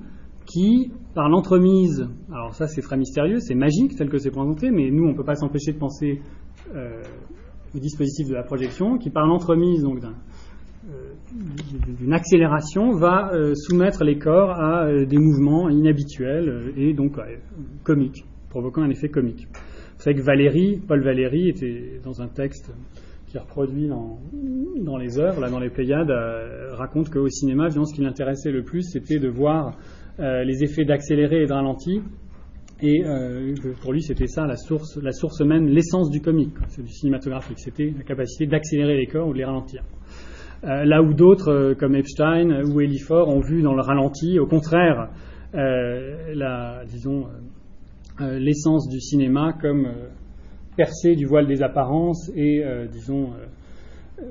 qui, 0.45 0.91
par 1.15 1.27
l'entremise, 1.27 2.07
alors 2.31 2.53
ça 2.53 2.67
c'est 2.67 2.81
très 2.81 2.97
mystérieux, 2.97 3.39
c'est 3.39 3.55
magique 3.55 3.95
tel 3.95 4.09
que 4.09 4.17
c'est 4.17 4.31
présenté, 4.31 4.71
mais 4.71 4.89
nous 4.91 5.03
on 5.03 5.11
ne 5.11 5.15
peut 5.15 5.23
pas 5.23 5.35
s'empêcher 5.35 5.73
de 5.73 5.77
penser 5.77 6.21
le 7.73 7.79
dispositif 7.79 8.27
de 8.27 8.33
la 8.33 8.43
projection, 8.43 8.97
qui 8.97 9.09
par 9.09 9.25
l'entremise 9.25 9.83
donc 9.83 9.99
euh, 10.03 11.13
d'une 11.99 12.13
accélération 12.13 12.91
va 12.93 13.31
euh, 13.33 13.53
soumettre 13.53 14.03
les 14.03 14.17
corps 14.17 14.51
à 14.51 14.85
euh, 14.85 15.05
des 15.05 15.17
mouvements 15.17 15.69
inhabituels 15.69 16.73
et 16.77 16.93
donc 16.93 17.17
comiques, 17.83 18.25
provoquant 18.49 18.81
un 18.81 18.89
effet 18.89 19.09
comique. 19.09 19.47
Vous 19.97 20.03
savez 20.03 20.15
que 20.15 20.87
Paul 20.87 21.03
Valéry 21.03 21.49
était 21.49 21.99
dans 22.03 22.21
un 22.21 22.27
texte 22.27 22.73
qui 23.27 23.37
est 23.37 23.39
reproduit 23.39 23.87
dans, 23.87 24.17
dans 24.81 24.97
les 24.97 25.19
œuvres, 25.19 25.41
là 25.41 25.49
dans 25.49 25.59
les 25.59 25.69
Pléiades, 25.69 26.09
raconte 26.71 27.09
qu'au 27.09 27.27
cinéma, 27.27 27.69
ce 27.69 27.93
qui 27.93 28.01
l'intéressait 28.01 28.51
le 28.51 28.63
plus, 28.63 28.81
c'était 28.81 29.19
de 29.19 29.27
voir 29.27 29.77
les 30.17 30.63
effets 30.63 30.85
d'accéléré 30.85 31.43
et 31.43 31.45
de 31.45 31.53
ralenti 31.53 32.01
et 32.81 33.03
euh, 33.03 33.53
pour 33.81 33.91
lui, 33.91 34.01
c'était 34.01 34.27
ça 34.27 34.45
la 34.45 34.55
source, 34.55 34.97
la 34.97 35.11
source 35.11 35.41
même, 35.41 35.67
l'essence 35.67 36.09
du 36.09 36.21
comique, 36.21 36.53
c'est 36.69 36.81
du 36.81 36.91
cinématographique. 36.91 37.59
C'était 37.59 37.93
la 37.95 38.03
capacité 38.03 38.45
d'accélérer 38.47 38.95
les 38.95 39.05
corps 39.05 39.27
ou 39.27 39.33
de 39.33 39.37
les 39.37 39.43
ralentir. 39.43 39.83
Euh, 40.63 40.85
là 40.85 41.01
où 41.01 41.13
d'autres, 41.13 41.51
euh, 41.51 41.75
comme 41.75 41.95
Epstein 41.95 42.63
ou 42.63 42.79
Elifort, 42.79 43.27
ont 43.27 43.41
vu 43.41 43.61
dans 43.61 43.73
le 43.73 43.81
ralenti, 43.81 44.39
au 44.39 44.47
contraire, 44.47 45.09
la, 45.51 46.83
disons, 46.85 47.25
l'essence 48.19 48.87
du 48.87 48.99
cinéma 48.99 49.53
comme 49.59 49.87
percée 50.77 51.15
du 51.15 51.25
voile 51.25 51.47
des 51.47 51.63
apparences 51.63 52.31
et, 52.35 52.63
disons, 52.91 53.31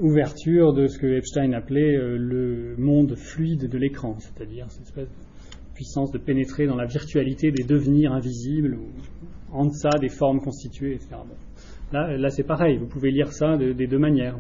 ouverture 0.01 0.73
de 0.75 0.87
ce 0.87 0.97
que 0.97 1.09
Epstein 1.09 1.55
appelait 1.55 1.97
le 1.97 2.77
monde 2.79 3.17
fluide 3.17 3.69
de 3.69 3.79
l'écran, 3.79 4.15
c'est-à-dire 4.21 4.67
cette 4.71 4.85
espèce 4.85 5.09
puissance 5.79 6.11
de 6.11 6.19
pénétrer 6.19 6.67
dans 6.67 6.75
la 6.75 6.87
virtualité 6.87 7.53
des 7.53 7.63
devenirs 7.63 8.13
invisibles, 8.13 8.75
ou 8.75 9.57
en 9.57 9.67
deçà 9.67 9.91
des 10.01 10.09
formes 10.09 10.41
constituées, 10.41 10.95
etc. 10.95 11.11
Là, 11.93 12.31
c'est 12.31 12.43
pareil, 12.43 12.79
vous 12.79 12.89
pouvez 12.89 13.13
lire 13.13 13.33
ça 13.33 13.57
des 13.57 13.87
deux 13.87 13.99
manières. 13.99 14.37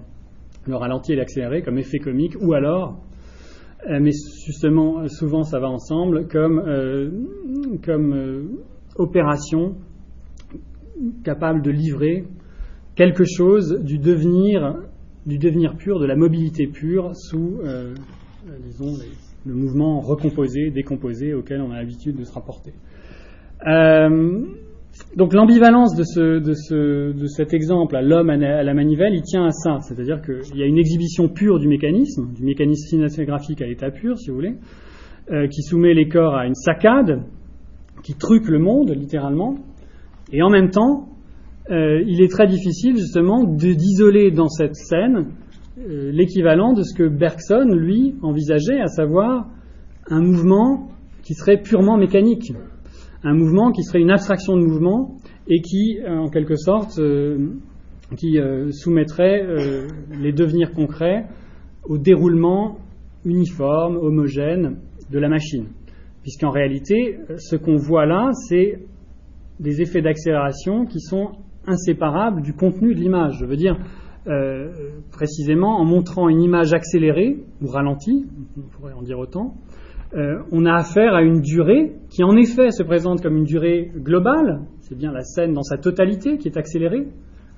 Le 0.66 0.74
ralenti 0.74 1.12
et 1.12 1.16
l'accéléré 1.16 1.62
comme 1.62 1.78
effet 1.78 2.00
comique, 2.00 2.34
ou 2.40 2.54
alors, 2.54 3.00
euh, 3.88 4.00
mais 4.00 4.10
justement, 4.44 5.06
souvent 5.06 5.44
ça 5.44 5.60
va 5.60 5.68
ensemble, 5.68 6.26
comme, 6.26 6.58
euh, 6.58 7.08
comme 7.84 8.12
euh, 8.12 8.42
opération 8.96 9.76
capable 11.22 11.62
de 11.62 11.70
livrer 11.70 12.24
quelque 12.96 13.24
chose 13.24 13.78
du 13.84 13.98
devenir, 13.98 14.74
du 15.24 15.38
devenir 15.38 15.76
pur, 15.76 16.00
de 16.00 16.06
la 16.06 16.16
mobilité 16.16 16.66
pure 16.66 17.14
sous, 17.14 17.60
disons, 18.64 18.96
les, 18.98 19.27
le 19.48 19.54
mouvement 19.54 20.00
recomposé, 20.00 20.70
décomposé 20.70 21.34
auquel 21.34 21.62
on 21.62 21.70
a 21.70 21.76
l'habitude 21.76 22.16
de 22.16 22.24
se 22.24 22.32
rapporter. 22.32 22.74
Euh, 23.66 24.42
donc 25.16 25.32
l'ambivalence 25.32 25.94
de, 25.96 27.26
cet 27.26 27.54
exemple 27.54 27.96
à 27.96 28.02
l'homme 28.02 28.30
à 28.30 28.62
la 28.62 28.74
manivelle, 28.74 29.14
il 29.14 29.22
tient 29.22 29.46
à 29.46 29.50
ça, 29.50 29.78
c'est-à-dire 29.80 30.20
qu'il 30.20 30.58
y 30.58 30.62
a 30.62 30.66
une 30.66 30.78
exhibition 30.78 31.28
pure 31.28 31.58
du 31.58 31.68
mécanisme, 31.68 32.32
du 32.34 32.44
mécanisme 32.44 32.88
cinématographique 32.88 33.62
à 33.62 33.66
l'état 33.66 33.90
pur, 33.90 34.18
si 34.18 34.28
vous 34.28 34.36
voulez, 34.36 34.54
euh, 35.30 35.46
qui 35.48 35.62
soumet 35.62 35.94
les 35.94 36.08
corps 36.08 36.34
à 36.34 36.46
une 36.46 36.54
saccade, 36.54 37.22
qui 38.02 38.14
truque 38.14 38.48
le 38.48 38.58
monde, 38.58 38.90
littéralement, 38.90 39.56
et 40.32 40.42
en 40.42 40.50
même 40.50 40.70
temps, 40.70 41.08
euh, 41.70 42.02
il 42.06 42.22
est 42.22 42.30
très 42.30 42.46
difficile 42.46 42.96
justement 42.96 43.44
d'isoler 43.44 44.30
dans 44.30 44.48
cette 44.48 44.74
scène 44.74 45.26
euh, 45.78 46.10
l'équivalent 46.12 46.72
de 46.72 46.82
ce 46.82 46.94
que 46.94 47.08
Bergson, 47.08 47.68
lui, 47.72 48.16
envisageait, 48.22 48.80
à 48.80 48.88
savoir 48.88 49.48
un 50.08 50.20
mouvement 50.20 50.88
qui 51.22 51.34
serait 51.34 51.60
purement 51.60 51.96
mécanique, 51.96 52.52
un 53.22 53.34
mouvement 53.34 53.70
qui 53.70 53.82
serait 53.82 54.00
une 54.00 54.10
abstraction 54.10 54.56
de 54.56 54.64
mouvement 54.64 55.16
et 55.46 55.60
qui, 55.60 55.98
euh, 56.00 56.18
en 56.18 56.30
quelque 56.30 56.56
sorte, 56.56 56.98
euh, 56.98 57.50
soumettrait 58.72 59.46
les 60.18 60.32
devenirs 60.32 60.72
concrets 60.72 61.26
au 61.84 61.98
déroulement 61.98 62.78
uniforme, 63.24 63.96
homogène 63.96 64.78
de 65.10 65.18
la 65.18 65.28
machine. 65.28 65.66
Puisqu'en 66.22 66.50
réalité, 66.50 67.18
ce 67.36 67.56
qu'on 67.56 67.76
voit 67.76 68.06
là, 68.06 68.30
c'est 68.48 68.80
des 69.60 69.82
effets 69.82 70.00
d'accélération 70.00 70.86
qui 70.86 71.00
sont 71.00 71.32
inséparables 71.66 72.40
du 72.40 72.54
contenu 72.54 72.94
de 72.94 73.00
l'image. 73.00 73.36
Je 73.40 73.44
veux 73.44 73.56
dire, 73.56 73.76
euh, 74.28 74.68
précisément 75.10 75.78
en 75.80 75.84
montrant 75.84 76.28
une 76.28 76.42
image 76.42 76.74
accélérée 76.74 77.38
ou 77.62 77.66
ralentie, 77.66 78.26
on 78.56 78.68
pourrait 78.68 78.92
en 78.92 79.02
dire 79.02 79.18
autant, 79.18 79.54
euh, 80.14 80.38
on 80.52 80.64
a 80.64 80.74
affaire 80.74 81.14
à 81.14 81.22
une 81.22 81.40
durée 81.40 81.94
qui 82.10 82.22
en 82.24 82.36
effet 82.36 82.70
se 82.70 82.82
présente 82.82 83.22
comme 83.22 83.36
une 83.36 83.44
durée 83.44 83.90
globale, 83.96 84.60
c'est 84.80 84.96
bien 84.96 85.12
la 85.12 85.22
scène 85.22 85.52
dans 85.52 85.62
sa 85.62 85.78
totalité 85.78 86.38
qui 86.38 86.48
est 86.48 86.56
accélérée. 86.56 87.08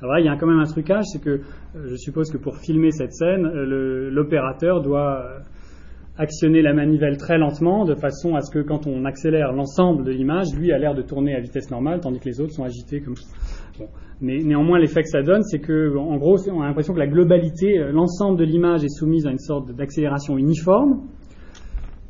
Alors 0.01 0.14
là, 0.14 0.20
il 0.20 0.26
y 0.26 0.28
a 0.28 0.36
quand 0.36 0.47
même 0.47 0.60
un 0.60 0.64
trucage, 0.64 1.05
c'est 1.12 1.22
que 1.22 1.30
euh, 1.30 1.40
je 1.74 1.97
suppose 1.97 2.30
que 2.30 2.38
pour 2.38 2.56
filmer 2.56 2.90
cette 2.90 3.12
scène, 3.12 3.42
l'opérateur 3.42 4.80
doit 4.80 5.24
actionner 6.20 6.60
la 6.60 6.74
manivelle 6.74 7.16
très 7.16 7.38
lentement, 7.38 7.86
de 7.86 7.94
façon 7.94 8.34
à 8.34 8.42
ce 8.42 8.51
que 8.51 8.59
quand 8.59 8.86
on 8.86 9.06
accélère 9.06 9.52
l'ensemble 9.52 10.05
de 10.05 10.10
l'image, 10.10 10.55
lui 10.55 10.70
a 10.70 10.78
l'air 10.78 10.94
de 10.94 11.01
tourner 11.01 11.34
à 11.34 11.40
vitesse 11.40 11.70
normale, 11.70 12.01
tandis 12.01 12.20
que 12.20 12.28
les 12.28 12.42
autres 12.42 12.52
sont 12.52 12.64
agités 12.64 13.01
comme 13.01 13.16
ça. 13.16 13.26
Mais 14.20 14.36
néanmoins, 14.36 14.78
l'effet 14.78 15.02
que 15.02 15.09
ça 15.09 15.22
donne, 15.22 15.42
c'est 15.42 15.60
que, 15.60 15.97
en 15.97 16.18
gros, 16.18 16.36
on 16.51 16.60
a 16.60 16.66
l'impression 16.66 16.92
que 16.92 16.98
la 16.98 17.06
globalité, 17.06 17.78
euh, 17.78 17.90
l'ensemble 17.90 18.38
de 18.38 18.44
l'image 18.44 18.84
est 18.84 18.90
soumise 18.90 19.26
à 19.26 19.30
une 19.30 19.38
sorte 19.38 19.72
d'accélération 19.72 20.36
uniforme. 20.36 21.01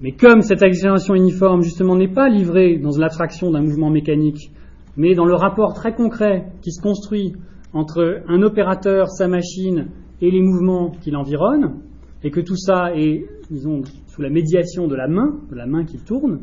Mais 0.01 0.11
comme 0.11 0.41
cette 0.41 0.65
accélération 0.65 1.15
uniforme, 1.15 1.63
justement, 1.63 1.95
n'est 1.95 2.13
pas 2.13 2.29
livrée 2.29 2.79
dans 2.79 2.91
l'abstraction 2.99 3.53
d'un 3.53 3.61
mouvement 3.61 3.91
mécanique, 3.91 4.51
mais 4.97 5.15
dans 5.15 5.25
le 5.25 5.35
rapport 5.35 5.73
très 5.73 5.95
concret 5.95 6.47
qui 6.63 6.73
se 6.73 6.83
construit 6.83 7.35
entre 7.73 8.23
un 8.27 8.43
opérateur, 8.43 9.09
sa 9.09 9.29
machine 9.29 9.87
et 10.21 10.33
les 10.33 10.41
mouvements 10.41 10.91
qui 11.01 11.13
l'environnent, 11.13 11.77
et 12.25 12.31
que 12.31 12.41
tout 12.41 12.57
ça 12.57 12.93
est, 12.95 13.25
disons, 13.51 13.83
la 14.23 14.31
médiation 14.31 14.87
de 14.87 14.95
la 14.95 15.09
main, 15.09 15.41
de 15.51 15.57
la 15.57 15.67
main 15.67 15.85
qui 15.85 15.99
tourne, 15.99 16.41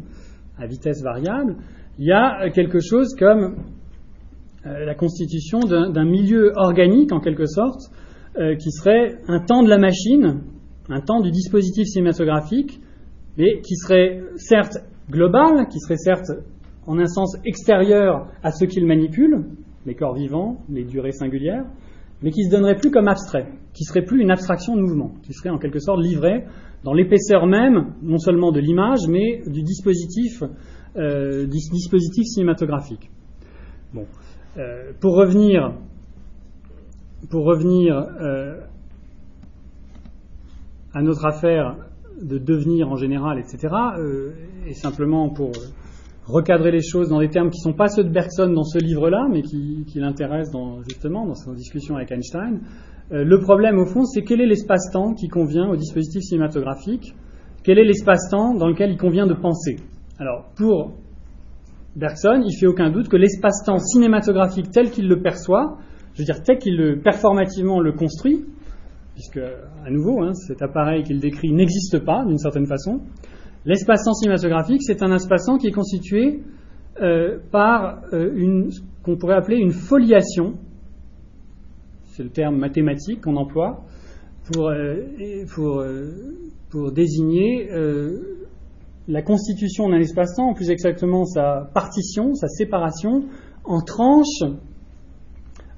à 0.57 0.65
vitesse 0.65 1.03
variable, 1.03 1.55
il 1.99 2.05
y 2.05 2.11
a 2.11 2.49
quelque 2.51 2.79
chose 2.79 3.15
comme 3.17 3.55
euh, 4.65 4.85
la 4.85 4.95
constitution 4.95 5.59
d'un 5.59 6.05
milieu 6.05 6.51
organique, 6.55 7.11
en 7.11 7.19
quelque 7.19 7.45
sorte, 7.45 7.81
euh, 8.37 8.55
qui 8.55 8.71
serait 8.71 9.19
un 9.27 9.39
temps 9.39 9.63
de 9.63 9.69
la 9.69 9.77
machine, 9.77 10.41
un 10.89 11.01
temps 11.01 11.21
du 11.21 11.31
dispositif 11.31 11.87
cinématographique, 11.87 12.79
mais 13.37 13.61
qui 13.61 13.75
serait 13.75 14.21
certes 14.35 14.77
global, 15.09 15.67
qui 15.69 15.79
serait 15.79 15.97
certes 15.97 16.31
en 16.85 16.97
un 16.99 17.05
sens 17.05 17.37
extérieur 17.45 18.27
à 18.43 18.51
ce 18.51 18.65
qu'il 18.65 18.85
manipule, 18.85 19.45
les 19.85 19.95
corps 19.95 20.15
vivants, 20.15 20.57
les 20.69 20.83
durées 20.83 21.11
singulières, 21.11 21.65
mais 22.21 22.31
qui 22.31 22.43
se 22.45 22.51
donnerait 22.51 22.75
plus 22.75 22.91
comme 22.91 23.07
abstrait, 23.07 23.47
qui 23.73 23.83
serait 23.83 24.03
plus 24.03 24.21
une 24.21 24.31
abstraction 24.31 24.75
de 24.75 24.81
mouvement, 24.81 25.13
qui 25.23 25.33
serait 25.33 25.49
en 25.49 25.59
quelque 25.59 25.79
sorte 25.79 26.01
livré 26.01 26.45
dans 26.87 26.93
l'épaisseur 26.93 27.47
même, 27.47 27.95
non 28.01 28.17
seulement 28.17 28.53
de 28.53 28.61
l'image, 28.61 29.09
mais 29.09 29.41
du 29.45 29.61
dispositif, 29.61 30.41
euh, 30.95 31.45
cinématographique. 32.23 33.11
Bon. 33.93 34.05
Euh, 34.55 34.93
pour 35.01 35.15
revenir, 35.15 35.73
euh, 38.21 38.61
à 40.93 41.01
notre 41.01 41.25
affaire 41.25 41.75
de 42.21 42.37
devenir 42.37 42.87
en 42.87 42.95
général, 42.95 43.37
etc., 43.37 43.67
et 44.65 44.73
simplement 44.73 45.27
pour 45.27 45.51
recadrer 46.25 46.71
les 46.71 46.81
choses 46.81 47.09
dans 47.09 47.19
des 47.19 47.29
termes 47.29 47.49
qui 47.49 47.59
ne 47.59 47.71
sont 47.71 47.77
pas 47.77 47.89
ceux 47.89 48.05
de 48.05 48.09
Bergson 48.09 48.53
dans 48.53 48.63
ce 48.63 48.77
livre-là, 48.77 49.27
mais 49.29 49.41
qui, 49.41 49.83
l'intéressent 49.95 50.55
justement 50.87 51.27
dans 51.27 51.35
son 51.35 51.51
discussion 51.51 51.97
avec 51.97 52.13
Einstein. 52.13 52.61
Euh, 53.11 53.23
le 53.23 53.39
problème, 53.39 53.77
au 53.79 53.85
fond, 53.85 54.03
c'est 54.05 54.23
quel 54.23 54.41
est 54.41 54.45
l'espace-temps 54.45 55.13
qui 55.13 55.27
convient 55.29 55.69
au 55.69 55.75
dispositif 55.75 56.21
cinématographique, 56.23 57.15
quel 57.63 57.79
est 57.79 57.85
l'espace-temps 57.85 58.55
dans 58.55 58.67
lequel 58.67 58.91
il 58.91 58.97
convient 58.97 59.27
de 59.27 59.33
penser. 59.33 59.77
Alors, 60.19 60.49
pour 60.55 60.93
Bergson, 61.95 62.43
il 62.45 62.55
fait 62.59 62.67
aucun 62.67 62.91
doute 62.91 63.07
que 63.07 63.17
l'espace-temps 63.17 63.79
cinématographique 63.79 64.71
tel 64.71 64.91
qu'il 64.91 65.07
le 65.07 65.21
perçoit, 65.21 65.77
je 66.13 66.19
veux 66.19 66.25
dire 66.25 66.43
tel 66.43 66.57
qu'il 66.57 66.75
le, 66.75 66.99
performativement 66.99 67.79
le 67.79 67.93
construit, 67.93 68.45
puisque, 69.13 69.37
à 69.37 69.89
nouveau, 69.89 70.21
hein, 70.23 70.33
cet 70.33 70.61
appareil 70.61 71.03
qu'il 71.03 71.19
décrit 71.19 71.51
n'existe 71.51 71.99
pas 71.99 72.25
d'une 72.25 72.37
certaine 72.37 72.67
façon, 72.67 73.01
l'espace-temps 73.65 74.13
cinématographique, 74.13 74.83
c'est 74.83 75.01
un 75.01 75.15
espace-temps 75.15 75.57
qui 75.57 75.67
est 75.67 75.71
constitué 75.71 76.41
euh, 77.01 77.37
par 77.51 78.01
euh, 78.13 78.69
ce 78.69 78.81
qu'on 79.03 79.17
pourrait 79.17 79.35
appeler 79.35 79.57
une 79.57 79.71
foliation, 79.71 80.55
c'est 82.17 82.23
le 82.23 82.31
terme 82.31 82.57
mathématique 82.57 83.21
qu'on 83.21 83.35
emploie, 83.35 83.83
pour, 84.51 84.69
euh, 84.69 85.03
pour 86.71 86.91
désigner 86.91 87.69
la 89.07 89.21
constitution 89.21 89.87
d'un 89.89 89.99
espace-temps, 89.99 90.53
plus 90.53 90.69
exactement 90.69 91.25
sa 91.25 91.69
partition, 91.73 92.33
sa 92.33 92.47
séparation, 92.47 93.25
en 93.63 93.81
tranches, 93.81 94.43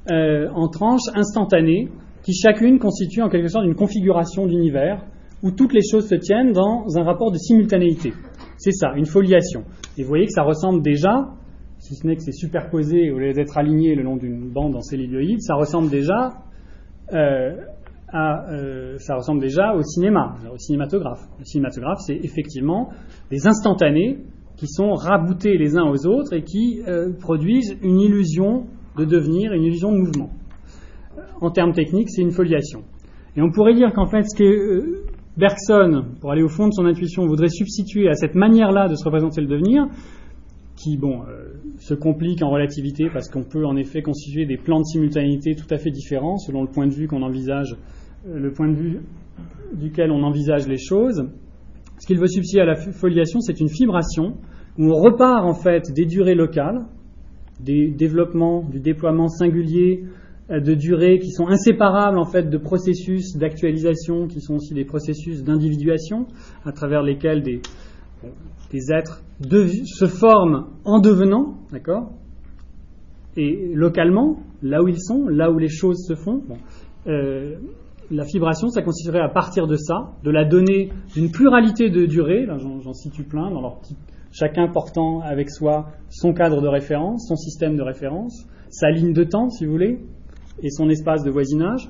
euh, 0.09 0.49
en 0.53 0.67
tranches 0.69 1.09
instantanées, 1.13 1.89
qui 2.23 2.33
chacune 2.33 2.79
constitue 2.79 3.21
en 3.21 3.29
quelque 3.29 3.49
sorte 3.49 3.65
une 3.65 3.75
configuration 3.75 4.45
d'univers 4.47 5.05
où 5.43 5.51
toutes 5.51 5.73
les 5.73 5.81
choses 5.81 6.07
se 6.07 6.15
tiennent 6.15 6.51
dans 6.51 6.85
un 6.97 7.03
rapport 7.03 7.31
de 7.31 7.37
simultanéité. 7.37 8.13
C'est 8.57 8.71
ça, 8.71 8.93
une 8.95 9.05
foliation. 9.05 9.63
Et 9.97 10.03
vous 10.03 10.09
voyez 10.09 10.25
que 10.25 10.33
ça 10.33 10.43
ressemble 10.43 10.81
déjà, 10.81 11.29
si 11.89 11.95
ce 11.95 12.05
n'est 12.05 12.15
que 12.15 12.21
c'est 12.21 12.31
superposé 12.31 13.09
au 13.09 13.17
lieu 13.17 13.33
d'être 13.33 13.57
aligné 13.57 13.95
le 13.95 14.03
long 14.03 14.15
d'une 14.15 14.51
bande 14.51 14.75
en 14.75 14.81
cellulioïde, 14.81 15.41
ça 15.41 15.55
ressemble 15.55 15.89
déjà 15.89 16.33
euh, 17.13 17.55
euh, 18.13 18.97
ça 18.99 19.15
ressemble 19.15 19.41
déjà 19.41 19.73
au 19.73 19.81
cinéma, 19.81 20.35
au 20.53 20.57
cinématographe. 20.57 21.21
Le 21.39 21.45
cinématographe, 21.45 21.97
c'est 22.05 22.15
effectivement 22.15 22.89
des 23.31 23.47
instantanés 23.47 24.19
qui 24.55 24.67
sont 24.67 24.93
raboutés 24.93 25.57
les 25.57 25.77
uns 25.77 25.89
aux 25.89 26.05
autres 26.05 26.33
et 26.33 26.43
qui 26.43 26.81
euh, 26.87 27.11
produisent 27.19 27.75
une 27.81 27.99
illusion 27.99 28.67
de 28.95 29.05
devenir, 29.05 29.51
une 29.53 29.63
illusion 29.63 29.91
de 29.91 29.97
mouvement. 29.97 30.29
En 31.41 31.49
termes 31.49 31.73
techniques, 31.73 32.09
c'est 32.11 32.21
une 32.21 32.31
foliation. 32.31 32.81
Et 33.35 33.41
on 33.41 33.49
pourrait 33.49 33.73
dire 33.73 33.93
qu'en 33.93 34.05
fait, 34.05 34.23
ce 34.29 34.37
que 34.37 35.05
Bergson, 35.37 36.05
pour 36.21 36.31
aller 36.31 36.43
au 36.43 36.49
fond 36.49 36.67
de 36.67 36.73
son 36.73 36.85
intuition, 36.85 37.25
voudrait 37.25 37.49
substituer 37.49 38.09
à 38.09 38.13
cette 38.13 38.35
manière-là 38.35 38.89
de 38.89 38.93
se 38.93 39.03
représenter 39.05 39.41
le 39.41 39.47
devenir, 39.47 39.87
qui, 40.75 40.97
bon, 40.97 41.23
se 41.80 41.93
complique 41.93 42.43
en 42.43 42.49
relativité 42.49 43.10
parce 43.11 43.30
qu'on 43.30 43.43
peut 43.43 43.65
en 43.65 43.76
effet 43.76 44.01
constituer 44.01 44.45
des 44.45 44.57
plans 44.57 44.80
de 44.80 44.85
simultanéité 44.85 45.56
tout 45.56 45.73
à 45.73 45.77
fait 45.77 45.91
différents 45.91 46.38
selon 46.38 46.61
le 46.61 46.69
point 46.69 46.88
de 46.88 46.93
vue 46.93 47.07
qu'on 47.07 47.22
envisage 47.22 47.76
euh, 48.27 48.38
le 48.38 48.51
point 48.51 48.68
de 48.68 48.76
vue 48.76 48.99
duquel 49.73 50.11
on 50.11 50.23
envisage 50.23 50.68
les 50.68 50.77
choses. 50.77 51.30
Ce 51.99 52.07
qu'il 52.07 52.19
veut 52.19 52.27
substituer 52.27 52.61
à 52.61 52.65
la 52.65 52.76
foliation, 52.76 53.39
c'est 53.39 53.60
une 53.60 53.69
fibration 53.69 54.35
où 54.77 54.85
on 54.85 54.95
repart 54.95 55.45
en 55.45 55.53
fait 55.53 55.91
des 55.93 56.06
durées 56.06 56.35
locales, 56.35 56.85
des 57.60 57.89
développements, 57.89 58.64
du 58.64 58.80
déploiement 58.80 59.27
singulier 59.27 60.06
euh, 60.49 60.60
de 60.60 60.73
durées 60.73 61.19
qui 61.19 61.31
sont 61.31 61.47
inséparables 61.47 62.18
en 62.18 62.26
fait 62.26 62.49
de 62.49 62.57
processus 62.57 63.38
d'actualisation, 63.38 64.27
qui 64.27 64.41
sont 64.41 64.56
aussi 64.56 64.73
des 64.73 64.85
processus 64.85 65.43
d'individuation, 65.43 66.27
à 66.65 66.72
travers 66.73 67.03
lesquels 67.03 67.41
des, 67.41 67.61
des 68.71 68.91
êtres 68.91 69.23
se 69.41 70.05
forment 70.05 70.67
en 70.85 70.99
devenant, 70.99 71.55
d'accord? 71.71 72.11
Et 73.37 73.71
localement, 73.73 74.39
là 74.61 74.83
où 74.83 74.87
ils 74.87 75.01
sont, 75.01 75.27
là 75.27 75.51
où 75.51 75.57
les 75.57 75.69
choses 75.69 76.05
se 76.07 76.15
font. 76.15 76.41
Euh, 77.07 77.55
la 78.11 78.25
fibration, 78.25 78.69
ça 78.69 78.81
consisterait 78.81 79.21
à 79.21 79.29
partir 79.29 79.67
de 79.67 79.75
ça, 79.75 80.13
de 80.23 80.31
la 80.31 80.45
donner 80.45 80.89
d'une 81.13 81.31
pluralité 81.31 81.89
de 81.89 82.05
durées, 82.05 82.47
j'en 82.57 82.93
situe 82.93 83.23
plein, 83.23 83.51
dans 83.51 83.61
leur 83.61 83.79
chacun 84.31 84.67
portant 84.67 85.21
avec 85.21 85.49
soi 85.49 85.87
son 86.09 86.33
cadre 86.33 86.61
de 86.61 86.67
référence, 86.67 87.27
son 87.27 87.35
système 87.35 87.77
de 87.77 87.81
référence, 87.81 88.45
sa 88.69 88.89
ligne 88.89 89.13
de 89.13 89.23
temps, 89.23 89.49
si 89.49 89.65
vous 89.65 89.71
voulez, 89.71 89.99
et 90.61 90.69
son 90.69 90.89
espace 90.89 91.23
de 91.23 91.31
voisinage, 91.31 91.89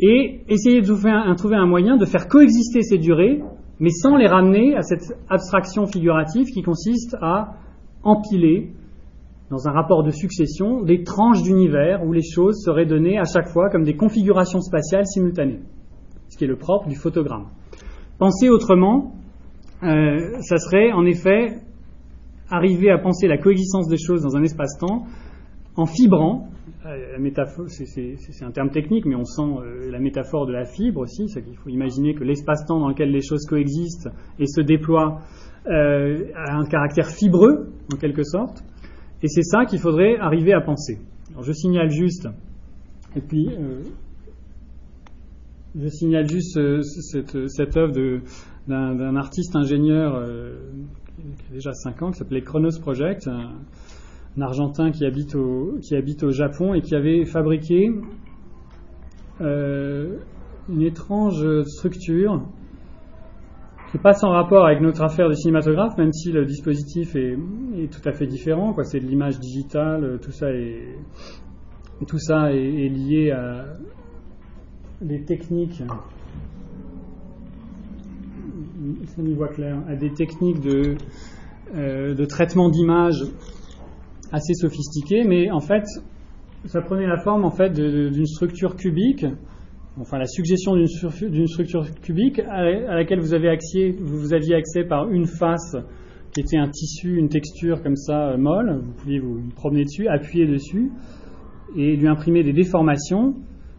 et 0.00 0.42
essayer 0.48 0.80
de 0.80 1.34
trouver 1.34 1.56
un 1.56 1.66
moyen 1.66 1.96
de 1.96 2.04
faire 2.04 2.28
coexister 2.28 2.82
ces 2.82 2.98
durées, 2.98 3.40
mais 3.84 3.90
sans 3.90 4.16
les 4.16 4.26
ramener 4.26 4.74
à 4.76 4.80
cette 4.80 5.14
abstraction 5.28 5.84
figurative 5.84 6.46
qui 6.46 6.62
consiste 6.62 7.18
à 7.20 7.56
empiler 8.02 8.70
dans 9.50 9.68
un 9.68 9.72
rapport 9.72 10.02
de 10.02 10.10
succession, 10.10 10.82
des 10.82 11.02
tranches 11.02 11.42
d'univers 11.42 12.02
où 12.02 12.10
les 12.14 12.22
choses 12.22 12.62
seraient 12.64 12.86
données 12.86 13.18
à 13.18 13.24
chaque 13.24 13.48
fois 13.48 13.68
comme 13.68 13.84
des 13.84 13.94
configurations 13.94 14.62
spatiales 14.62 15.04
simultanées, 15.04 15.60
ce 16.30 16.38
qui 16.38 16.44
est 16.44 16.46
le 16.46 16.56
propre 16.56 16.88
du 16.88 16.96
photogramme. 16.96 17.48
Penser 18.18 18.48
autrement, 18.48 19.12
euh, 19.82 20.40
ça 20.40 20.56
serait 20.56 20.90
en 20.92 21.04
effet 21.04 21.58
arriver 22.48 22.90
à 22.90 22.96
penser 22.96 23.28
la 23.28 23.36
coexistence 23.36 23.86
des 23.88 23.98
choses 23.98 24.22
dans 24.22 24.34
un 24.34 24.42
espace-temps 24.44 25.04
en 25.76 25.84
fibrant, 25.84 26.48
euh, 26.86 27.66
c'est 27.68 28.44
un 28.44 28.50
terme 28.50 28.70
technique, 28.70 29.04
mais 29.06 29.14
on 29.14 29.24
sent 29.24 29.42
euh, 29.42 29.90
la 29.90 29.98
métaphore 29.98 30.46
de 30.46 30.52
la 30.52 30.64
fibre 30.64 31.00
aussi, 31.00 31.26
qu'il 31.26 31.56
faut 31.56 31.70
imaginer 31.70 32.14
que 32.14 32.24
l'espace-temps 32.24 32.80
dans 32.80 32.88
lequel 32.88 33.10
les 33.10 33.22
choses 33.22 33.46
coexistent 33.46 34.10
et 34.38 34.46
se 34.46 34.60
déploient 34.60 35.20
a 35.66 36.56
un 36.56 36.66
caractère 36.66 37.08
fibreux, 37.08 37.72
en 37.92 37.96
quelque 37.96 38.22
sorte, 38.22 38.62
et 39.22 39.28
c'est 39.28 39.42
ça 39.42 39.64
qu'il 39.64 39.78
faudrait 39.78 40.18
arriver 40.18 40.52
à 40.52 40.60
penser. 40.60 40.98
Je 41.40 41.52
signale 41.52 41.90
juste, 41.90 42.28
et 43.16 43.20
puis 43.20 43.48
euh, 43.48 43.82
je 45.74 45.88
signale 45.88 46.28
juste 46.28 46.56
euh, 46.58 46.82
cette, 46.82 47.76
œuvre 47.76 47.92
d'un 48.68 49.16
artiste 49.16 49.56
ingénieur 49.56 50.14
euh, 50.14 50.56
qui 51.16 51.46
a 51.50 51.54
déjà 51.54 51.72
5 51.72 52.02
ans, 52.02 52.10
qui 52.10 52.18
s'appelait 52.18 52.42
Chronos 52.42 52.78
Project, 52.80 53.28
Argentin 54.42 54.90
qui 54.90 55.04
habite, 55.04 55.34
au, 55.34 55.78
qui 55.82 55.94
habite 55.94 56.22
au 56.22 56.30
Japon 56.30 56.74
et 56.74 56.80
qui 56.80 56.94
avait 56.94 57.24
fabriqué 57.24 57.90
une 59.40 60.82
étrange 60.82 61.62
structure 61.64 62.40
c'est 63.94 64.02
pas 64.02 64.12
sans 64.12 64.30
rapport 64.30 64.66
avec 64.66 64.80
notre 64.80 65.02
affaire 65.02 65.28
de 65.28 65.34
cinématographe, 65.34 65.96
même 65.96 66.12
si 66.12 66.32
le 66.32 66.44
dispositif 66.44 67.14
est, 67.14 67.36
tout 67.92 68.08
à 68.08 68.10
fait 68.10 68.26
différent. 68.26 68.74
C'est 68.82 68.98
de 68.98 69.06
l'image 69.06 69.38
digitale, 69.38 70.18
tout 70.20 70.32
ça 70.32 70.50
est, 70.50 70.98
tout 72.04 72.18
ça 72.18 72.52
est, 72.52 72.88
lié 72.88 73.30
à 73.30 73.66
des 75.00 75.22
techniques. 75.22 75.80
Ça 79.04 79.22
voit 79.36 79.46
clair, 79.46 79.80
à 79.88 79.94
des 79.94 80.12
techniques 80.12 80.58
de, 80.58 80.96
euh, 81.76 82.14
de 82.14 82.24
traitement 82.24 82.70
d'image 82.70 83.22
assez 84.34 84.54
sophistiquées, 84.54 85.24
mais 85.24 85.50
en 85.50 85.60
fait, 85.60 85.84
ça 86.66 86.80
prenait 86.80 87.06
la 87.06 87.18
forme 87.18 87.44
en 87.44 87.50
fait 87.50 87.70
d'une 87.72 88.26
structure 88.26 88.76
cubique 88.76 89.24
enfin 90.00 90.18
la 90.18 90.26
suggestion 90.26 90.74
d'une 90.74 91.46
structure 91.46 91.86
cubique 92.02 92.40
à 92.40 92.94
laquelle 92.94 93.20
vous, 93.20 93.34
avez 93.34 93.48
accès, 93.48 93.94
vous 94.00 94.32
aviez 94.34 94.54
accès 94.54 94.84
par 94.84 95.08
une 95.10 95.26
face 95.26 95.76
qui 96.32 96.40
était 96.40 96.56
un 96.56 96.68
tissu, 96.68 97.16
une 97.16 97.28
texture 97.28 97.80
comme 97.82 97.94
ça 97.94 98.30
euh, 98.30 98.36
molle, 98.36 98.80
vous 98.84 98.92
pouviez 98.92 99.20
vous 99.20 99.40
promener 99.54 99.84
dessus, 99.84 100.08
appuyer 100.08 100.46
dessus 100.46 100.90
et 101.76 101.96
lui 101.96 102.08
imprimer 102.08 102.42
des 102.42 102.52
déformations 102.52 103.34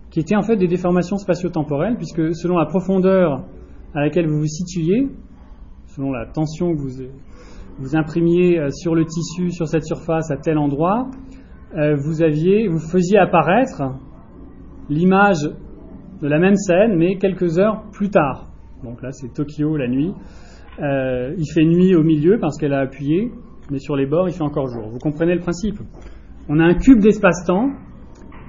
qui 0.10 0.22
étaient 0.22 0.38
en 0.38 0.42
fait 0.42 0.56
des 0.56 0.68
déformations 0.68 1.18
spatio-temporelles 1.18 1.98
puisque 1.98 2.34
selon 2.34 2.58
la 2.58 2.66
profondeur 2.66 3.44
à 3.94 4.02
laquelle 4.02 4.28
vous 4.28 4.40
vous 4.40 4.48
situiez, 4.48 5.10
selon 5.88 6.12
la 6.12 6.26
tension 6.28 6.74
que 6.74 6.80
vous, 6.80 7.02
vous 7.80 7.96
imprimiez 7.96 8.60
euh, 8.60 8.70
sur 8.72 8.96
le 8.96 9.06
tissu, 9.06 9.52
sur 9.52 9.68
cette 9.68 9.86
surface 9.86 10.32
à 10.32 10.38
tel 10.38 10.58
endroit, 10.58 11.10
euh, 11.76 11.96
vous 11.96 12.22
aviez, 12.22 12.68
vous 12.68 12.80
faisiez 12.80 13.18
apparaître 13.18 13.82
l'image 14.90 15.44
de 16.22 16.28
la 16.28 16.40
même 16.40 16.56
scène, 16.56 16.96
mais 16.96 17.18
quelques 17.18 17.60
heures 17.60 17.84
plus 17.92 18.10
tard. 18.10 18.50
Donc 18.84 19.02
là, 19.02 19.12
c'est 19.12 19.34
Tokyo 19.34 19.76
la 19.76 19.88
nuit. 19.88 20.14
Euh, 20.80 21.34
il 21.38 21.46
fait 21.54 21.66
nuit 21.66 21.96
au 21.96 22.04
milieu 22.04 22.40
parce 22.40 22.58
qu'elle 22.58 22.74
a 22.74 22.80
appuyé, 22.80 23.32
mais 23.72 23.80
sur 23.80 23.96
les 23.96 24.06
bords, 24.06 24.30
il 24.30 24.34
fait 24.34 24.44
encore 24.44 24.68
jour. 24.68 24.90
Vous 24.90 25.00
comprenez 25.00 25.34
le 25.34 25.42
principe? 25.42 25.80
On 26.48 26.60
a 26.60 26.64
un 26.64 26.76
cube 26.76 27.00
d'espace-temps, 27.00 27.72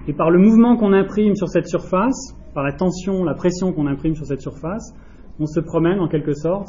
et 0.07 0.13
par 0.13 0.31
le 0.31 0.39
mouvement 0.39 0.77
qu'on 0.77 0.93
imprime 0.93 1.35
sur 1.35 1.49
cette 1.49 1.67
surface, 1.67 2.37
par 2.55 2.63
la 2.63 2.73
tension, 2.73 3.25
la 3.25 3.35
pression 3.35 3.73
qu'on 3.73 3.87
imprime 3.87 4.15
sur 4.15 4.27
cette 4.27 4.41
surface, 4.41 4.95
on 5.41 5.47
se 5.47 5.61
promène 5.61 5.99
en 5.99 6.09
quelque 6.09 6.33
sorte 6.33 6.69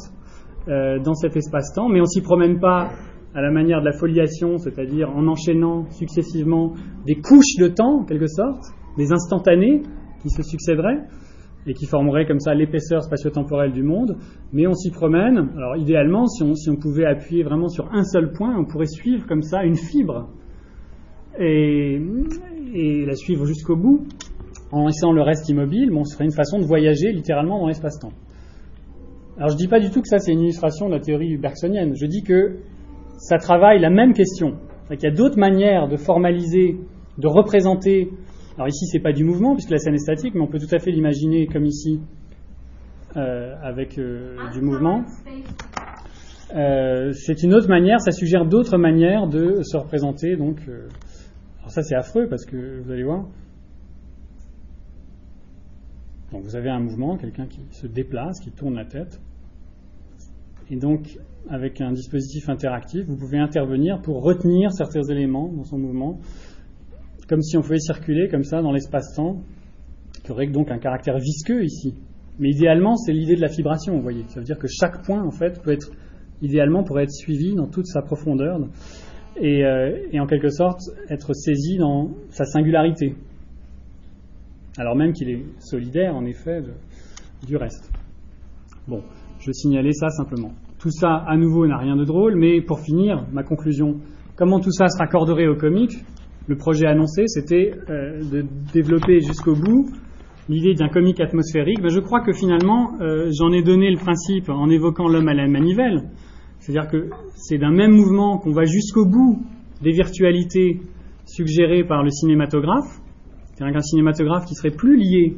euh, 0.68 1.00
dans 1.00 1.14
cet 1.14 1.36
espace-temps, 1.36 1.90
mais 1.90 2.02
on 2.02 2.06
s'y 2.06 2.22
promène 2.22 2.60
pas 2.60 2.90
à 3.34 3.42
la 3.42 3.52
manière 3.52 3.80
de 3.82 3.86
la 3.86 3.94
foliation, 3.94 4.58
c'est-à-dire 4.58 5.10
en 5.10 5.28
enchaînant 5.28 5.90
successivement 5.92 6.74
des 7.06 7.16
couches 7.16 7.56
de 7.60 7.68
temps, 7.68 8.02
en 8.02 8.06
quelque 8.06 8.28
sorte, 8.28 8.64
des 8.98 9.12
instantanés, 9.12 9.84
qui 10.22 10.30
se 10.30 10.42
succéderaient, 10.42 11.04
et 11.68 11.74
qui 11.74 11.86
formerait 11.86 12.26
comme 12.26 12.40
ça 12.40 12.54
l'épaisseur 12.54 13.04
spatio-temporelle 13.04 13.74
du 13.74 13.84
monde, 13.84 14.18
mais 14.54 14.68
on 14.68 14.74
s'y 14.74 14.90
promène. 14.90 15.50
Alors 15.56 15.76
idéalement, 15.76 16.26
si 16.26 16.44
on, 16.44 16.56
si 16.56 16.70
on, 16.70 16.78
pouvait 16.78 17.06
appuyer 17.06 17.44
vraiment 17.44 17.68
sur 17.68 17.92
un 17.94 18.04
seul 18.04 18.32
point, 18.32 18.58
on 18.58 18.66
pourrait 18.66 18.88
suivre 18.88 19.28
comme 19.28 19.42
ça 19.42 19.64
une 19.64 19.76
fibre 19.76 20.30
et, 21.40 22.02
et 22.74 23.06
la 23.06 23.16
suivre 23.16 23.46
jusqu'au 23.46 23.76
bout 23.76 24.08
en 24.72 24.88
laissant 24.88 25.12
le 25.12 25.22
reste 25.22 25.48
immobile. 25.50 25.92
Bon, 25.92 26.04
ce 26.04 26.16
serait 26.16 26.26
une 26.26 26.32
façon 26.32 26.60
de 26.60 26.66
voyager 26.66 27.12
littéralement 27.12 27.60
dans 27.60 27.68
l'espace-temps. 27.68 28.14
Alors 29.38 29.50
je 29.50 29.54
ne 29.54 29.60
dis 29.60 29.68
pas 29.68 29.80
du 29.80 29.92
tout 29.92 30.02
que 30.02 30.08
ça 30.08 30.20
c'est 30.20 30.32
une 30.32 30.42
illustration 30.42 30.88
de 30.88 30.94
la 30.94 31.00
théorie 31.00 31.38
bergsonienne, 31.38 31.94
je 31.96 32.06
dis 32.06 32.24
que 32.24 32.58
ça 33.18 33.38
travaille 33.38 33.80
la 33.80 33.90
même 33.90 34.14
question. 34.14 34.56
Il 34.90 35.02
y 35.02 35.08
a 35.08 35.12
d'autres 35.12 35.38
manières 35.38 35.88
de 35.88 35.98
formaliser, 35.98 36.78
de 37.18 37.28
représenter 37.28 38.10
alors 38.58 38.70
ici, 38.70 38.88
c'est 38.88 39.00
pas 39.00 39.14
du 39.14 39.24
mouvement, 39.24 39.54
puisque 39.54 39.70
la 39.70 39.78
scène 39.78 39.94
est 39.94 40.00
statique, 40.00 40.34
mais 40.34 40.42
on 40.42 40.48
peut 40.48 40.58
tout 40.58 40.74
à 40.74 40.80
fait 40.80 40.90
l'imaginer 40.90 41.46
comme 41.46 41.66
ici, 41.66 42.02
euh, 43.16 43.54
avec 43.62 44.00
euh, 44.00 44.36
du 44.52 44.62
mouvement. 44.62 45.04
Euh, 46.56 47.12
c'est 47.12 47.44
une 47.44 47.54
autre 47.54 47.70
manière, 47.70 48.02
ça 48.02 48.12
suggère 48.12 48.46
d'autres 48.46 48.80
manières 48.80 49.28
de 49.28 49.62
se 49.62 49.78
représenter. 49.78 50.36
Donc, 50.38 50.60
alors 51.60 51.70
ça, 51.70 51.84
c'est 51.84 51.94
affreux, 51.94 52.28
parce 52.28 52.46
que 52.46 52.82
vous 52.82 52.92
allez 52.92 53.04
voir. 53.04 53.28
Donc, 56.32 56.42
vous 56.42 56.56
avez 56.56 56.72
un 56.72 56.80
mouvement, 56.80 57.16
quelqu'un 57.16 57.46
qui 57.46 57.62
se 57.70 57.86
déplace, 57.86 58.40
qui 58.40 58.50
tourne 58.50 58.74
la 58.74 58.86
tête. 58.86 59.22
Et 60.70 60.76
donc, 60.76 61.18
avec 61.50 61.80
un 61.82 61.92
dispositif 61.92 62.50
interactif, 62.50 63.06
vous 63.06 63.16
pouvez 63.16 63.40
intervenir 63.40 64.02
pour 64.02 64.22
retenir 64.22 64.72
certains 64.72 65.04
éléments 65.04 65.48
dans 65.48 65.64
son 65.64 65.78
mouvement 65.78 66.20
comme 67.28 67.42
si 67.42 67.58
on 67.58 67.62
pouvait 67.62 67.80
circuler 67.80 68.30
comme 68.30 68.44
ça 68.44 68.62
dans 68.62 68.72
l'espace-temps, 68.72 69.42
qui 70.24 70.32
aurait 70.32 70.48
donc 70.48 70.72
un 70.72 70.80
caractère 70.80 71.18
visqueux 71.18 71.64
ici. 71.64 71.94
Mais 72.40 72.50
idéalement, 72.50 72.96
c'est 72.96 73.12
l'idée 73.12 73.36
de 73.36 73.42
la 73.42 73.48
vibration, 73.48 73.96
vous 73.96 74.02
voyez. 74.02 74.24
Ça 74.28 74.40
veut 74.40 74.46
dire 74.46 74.58
que 74.58 74.68
chaque 74.68 75.04
point, 75.04 75.24
en 75.24 75.32
fait, 75.32 75.62
peut 75.62 75.72
être, 75.72 75.92
idéalement, 76.42 76.84
pourrait 76.84 77.04
être 77.04 77.12
suivi 77.12 77.56
dans 77.56 77.68
toute 77.68 77.88
sa 77.88 78.02
profondeur 78.02 78.60
et, 79.36 79.66
euh, 79.66 80.08
et 80.12 80.20
en 80.20 80.28
quelque 80.28 80.50
sorte 80.50 80.82
être 81.10 81.34
saisi 81.34 81.78
dans 81.78 82.12
sa 82.30 82.46
singularité. 82.46 83.16
Alors 84.78 84.96
même 84.96 85.14
qu'il 85.14 85.30
est 85.30 85.44
solidaire, 85.60 86.16
en 86.16 86.26
effet, 86.26 86.62
du 87.46 87.58
reste. 87.58 87.92
Bon, 88.88 89.02
je 89.48 89.54
signalais 89.54 89.94
ça 89.94 90.10
simplement. 90.10 90.52
Tout 90.78 90.92
ça, 90.92 91.24
à 91.26 91.38
nouveau, 91.38 91.66
n'a 91.68 91.78
rien 91.78 91.96
de 91.96 92.04
drôle, 92.04 92.36
mais 92.36 92.62
pour 92.62 92.82
finir, 92.82 93.26
ma 93.32 93.44
conclusion. 93.44 93.96
Comment 94.36 94.60
tout 94.60 94.72
ça 94.72 94.90
se 94.90 94.98
raccorderait 94.98 95.48
au 95.48 95.56
comique 95.56 95.94
le 96.48 96.56
projet 96.56 96.88
annoncé, 96.88 97.24
c'était 97.28 97.72
euh, 97.90 98.22
de 98.32 98.46
développer 98.74 99.20
jusqu'au 99.20 99.54
bout 99.54 99.90
l'idée 100.48 100.76
d'un 100.76 100.88
comique 100.88 101.20
atmosphérique. 101.20 101.82
Ben, 101.82 101.90
je 101.90 102.00
crois 102.00 102.22
que 102.22 102.32
finalement, 102.32 102.94
euh, 103.02 103.30
j'en 103.38 103.52
ai 103.52 103.62
donné 103.64 103.92
le 103.92 103.98
principe 103.98 104.50
en 104.50 104.70
évoquant 104.70 105.10
l'homme 105.10 105.28
à 105.28 105.34
la 105.34 105.48
manivelle. 105.48 106.10
C'est-à-dire 106.60 106.90
que 106.90 107.10
c'est 107.36 107.58
d'un 107.58 107.72
même 107.72 107.92
mouvement 107.92 108.38
qu'on 108.38 108.54
va 108.54 108.64
jusqu'au 108.64 109.06
bout 109.06 109.46
des 109.82 109.92
virtualités 109.92 110.80
suggérées 111.26 111.84
par 111.84 112.02
le 112.04 112.10
cinématographe. 112.10 112.98
C'est-à-dire 113.54 113.76
qu'un 113.76 113.82
cinématographe 113.82 114.46
qui 114.46 114.56
serait 114.56 114.72
plus 114.72 114.96
lié 114.96 115.36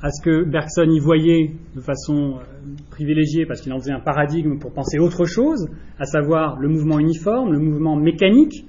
à 0.00 0.10
ce 0.10 0.22
que 0.22 0.44
Bergson 0.44 0.88
y 0.90 1.00
voyait 1.00 1.50
de 1.74 1.80
façon 1.80 2.36
euh, 2.36 2.42
privilégiée 2.90 3.46
parce 3.46 3.60
qu'il 3.60 3.72
en 3.72 3.78
faisait 3.78 3.92
un 3.92 4.00
paradigme 4.00 4.58
pour 4.58 4.72
penser 4.72 4.98
autre 4.98 5.24
chose, 5.24 5.68
à 5.98 6.04
savoir 6.04 6.58
le 6.60 6.68
mouvement 6.68 6.98
uniforme, 6.98 7.52
le 7.52 7.58
mouvement 7.58 7.96
mécanique, 7.96 8.64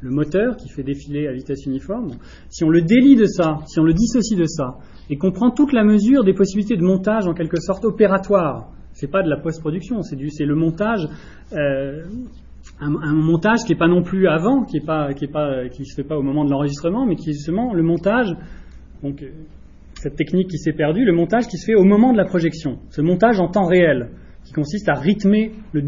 le 0.00 0.10
moteur 0.10 0.56
qui 0.56 0.68
fait 0.68 0.82
défiler 0.82 1.26
à 1.26 1.32
vitesse 1.32 1.64
uniforme, 1.64 2.10
si 2.50 2.64
on 2.64 2.68
le 2.68 2.82
délie 2.82 3.16
de 3.16 3.24
ça, 3.24 3.58
si 3.66 3.80
on 3.80 3.84
le 3.84 3.94
dissocie 3.94 4.38
de 4.38 4.44
ça, 4.44 4.76
et 5.08 5.16
qu'on 5.16 5.32
prend 5.32 5.50
toute 5.50 5.72
la 5.72 5.84
mesure 5.84 6.24
des 6.24 6.34
possibilités 6.34 6.76
de 6.76 6.84
montage 6.84 7.26
en 7.26 7.32
quelque 7.32 7.58
sorte 7.58 7.84
opératoire, 7.84 8.68
c'est 8.92 9.10
pas 9.10 9.22
de 9.22 9.30
la 9.30 9.38
post-production, 9.38 10.02
c'est 10.02 10.44
le 10.44 10.54
montage, 10.54 11.06
euh, 11.52 12.04
un, 12.80 13.14
montage 13.14 13.60
qui 13.66 13.72
n'est 13.72 13.78
pas 13.78 13.88
non 13.88 14.02
plus 14.02 14.28
avant, 14.28 14.64
qui 14.64 14.78
est 14.78 14.84
pas, 14.84 15.14
qui 15.14 15.24
est 15.24 15.32
pas, 15.32 15.68
qui 15.68 15.86
se 15.86 15.94
fait 15.94 16.06
pas 16.06 16.16
au 16.16 16.22
moment 16.22 16.44
de 16.44 16.50
l'enregistrement, 16.50 17.06
mais 17.06 17.16
qui 17.16 17.30
est 17.30 17.34
justement 17.34 17.72
le 17.72 17.82
montage, 17.82 18.34
euh, 19.04 19.10
cette 20.00 20.16
technique 20.16 20.48
qui 20.48 20.58
s'est 20.58 20.72
perdue, 20.72 21.04
le 21.04 21.12
montage 21.12 21.46
qui 21.46 21.56
se 21.58 21.66
fait 21.66 21.74
au 21.74 21.84
moment 21.84 22.12
de 22.12 22.18
la 22.18 22.24
projection, 22.24 22.78
ce 22.90 23.00
montage 23.00 23.40
en 23.40 23.48
temps 23.48 23.66
réel 23.66 24.10
qui 24.44 24.52
consiste 24.52 24.88
à 24.88 24.94
rythmer 24.94 25.52
le, 25.72 25.82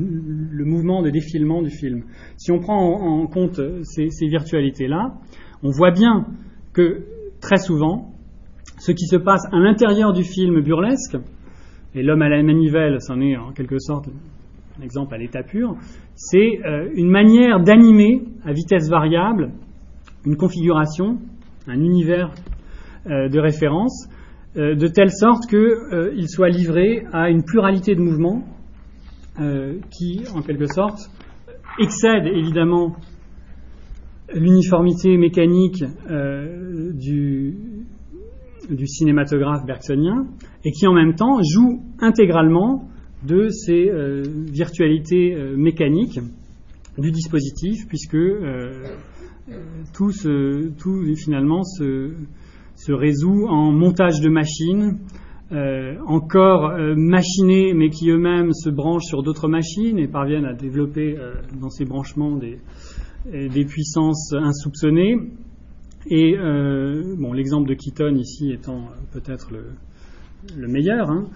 mouvement 0.64 1.02
de 1.02 1.10
défilement 1.10 1.62
du 1.62 1.70
film. 1.70 2.02
Si 2.36 2.50
on 2.50 2.58
prend 2.58 2.76
en, 2.76 3.26
compte 3.28 3.60
ces, 3.84 4.26
virtualités-là, 4.26 5.14
on 5.62 5.70
voit 5.70 5.92
bien 5.92 6.26
que 6.72 7.04
très 7.40 7.58
souvent, 7.58 8.12
ce 8.78 8.90
qui 8.90 9.06
se 9.06 9.16
passe 9.16 9.44
à 9.52 9.58
l'intérieur 9.58 10.12
du 10.12 10.24
film 10.24 10.60
burlesque, 10.60 11.16
et 11.94 12.02
l'homme 12.02 12.22
à 12.22 12.28
la 12.28 12.42
manivelle, 12.42 12.96
c'en 13.00 13.20
est 13.20 13.36
en 13.36 13.52
quelque 13.52 13.78
sorte 13.78 14.08
un 14.78 14.82
exemple 14.82 15.14
à 15.14 15.18
l'état 15.18 15.42
pur, 15.42 15.76
c'est 16.14 16.60
euh, 16.64 16.88
une 16.94 17.10
manière 17.10 17.60
d'animer 17.60 18.22
à 18.44 18.52
vitesse 18.52 18.88
variable 18.88 19.52
une 20.24 20.36
configuration, 20.36 21.18
un 21.66 21.80
univers 21.80 22.32
de 23.06 23.38
référence 23.38 24.08
euh, 24.56 24.74
de 24.74 24.88
telle 24.88 25.10
sorte 25.10 25.46
qu'il 25.46 25.58
euh, 25.58 26.26
soit 26.26 26.48
livré 26.48 27.04
à 27.12 27.28
une 27.28 27.44
pluralité 27.44 27.94
de 27.94 28.00
mouvements 28.00 28.44
euh, 29.40 29.78
qui, 29.90 30.22
en 30.34 30.40
quelque 30.40 30.66
sorte, 30.66 31.10
excède 31.78 32.26
évidemment 32.26 32.96
l'uniformité 34.34 35.16
mécanique 35.16 35.84
du, 36.92 37.56
du, 38.68 38.86
cinématographe 38.86 39.64
bergsonien 39.64 40.26
et 40.64 40.70
qui 40.72 40.86
en 40.86 40.92
même 40.92 41.14
temps 41.14 41.40
joue 41.42 41.82
intégralement 42.00 42.88
de 43.26 43.48
ces 43.48 43.90
virtualités 44.52 45.34
mécaniques 45.56 46.20
du 46.98 47.10
dispositif 47.10 47.86
puisque 47.88 48.18
tout, 49.94 50.10
tout 50.78 51.14
finalement 51.16 51.62
se 51.62 52.12
se 52.88 52.92
résout 52.94 53.46
en 53.48 53.70
montage 53.70 54.20
de 54.22 54.30
machines, 54.30 54.96
euh, 55.52 55.96
encore 56.06 56.70
euh, 56.70 56.94
machinés, 56.96 57.74
mais 57.74 57.90
qui 57.90 58.08
eux-mêmes 58.08 58.54
se 58.54 58.70
branchent 58.70 59.04
sur 59.04 59.22
d'autres 59.22 59.46
machines 59.46 59.98
et 59.98 60.08
parviennent 60.08 60.46
à 60.46 60.54
développer 60.54 61.18
euh, 61.18 61.34
dans 61.60 61.68
ces 61.68 61.84
branchements 61.84 62.36
des, 62.36 62.58
puissances 63.66 64.32
insoupçonnées. 64.32 65.16
Et 66.10 66.34
bon, 67.18 67.34
l'exemple 67.34 67.68
de 67.68 67.74
Keaton 67.74 68.14
ici 68.14 68.52
étant 68.52 68.86
peut-être 69.12 69.52
le, 69.52 69.64
le, 70.56 70.66
meilleur. 70.66 71.10
Hein. 71.10 71.26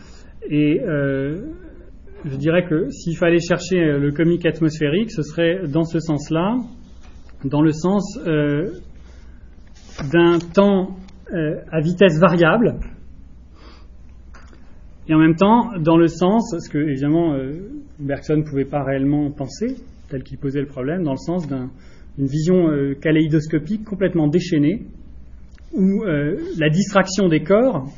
Et 0.48 0.80
je 0.80 2.36
dirais 2.36 2.64
que 2.66 2.88
s'il 2.88 3.18
fallait 3.18 3.40
chercher 3.40 3.98
le 3.98 4.10
comique 4.12 4.46
atmosphérique, 4.46 5.10
ce 5.10 5.20
serait 5.20 5.68
dans 5.68 5.84
ce 5.84 6.00
sens-là, 6.00 6.56
dans 7.44 7.60
le 7.60 7.72
sens 7.72 8.18
d'un 10.10 10.38
temps 10.38 10.96
euh, 11.32 11.62
à 11.70 11.80
vitesse 11.80 12.18
variable, 12.18 12.74
et 15.08 15.14
en 15.14 15.18
même 15.18 15.34
temps 15.34 15.70
dans 15.78 15.96
le 15.96 16.06
sens, 16.06 16.54
ce 16.58 16.68
que 16.68 16.76
évidemment 16.76 17.32
euh, 17.32 17.70
Bergson 17.98 18.36
ne 18.36 18.42
pouvait 18.42 18.66
pas 18.66 18.82
réellement 18.82 19.30
penser, 19.30 19.76
tel 20.10 20.24
qu'il 20.24 20.36
posait 20.36 20.60
le 20.60 20.66
problème, 20.66 21.04
dans 21.04 21.12
le 21.12 21.16
sens 21.16 21.48
d'une 21.48 21.70
vision 22.26 22.68
euh, 22.68 22.94
kaléidoscopique 23.00 23.82
complètement 23.82 24.28
déchaînée, 24.28 24.82
où 25.72 26.04
la 26.04 26.68
distraction 26.68 27.28
des 27.28 27.42
corps, 27.42 27.90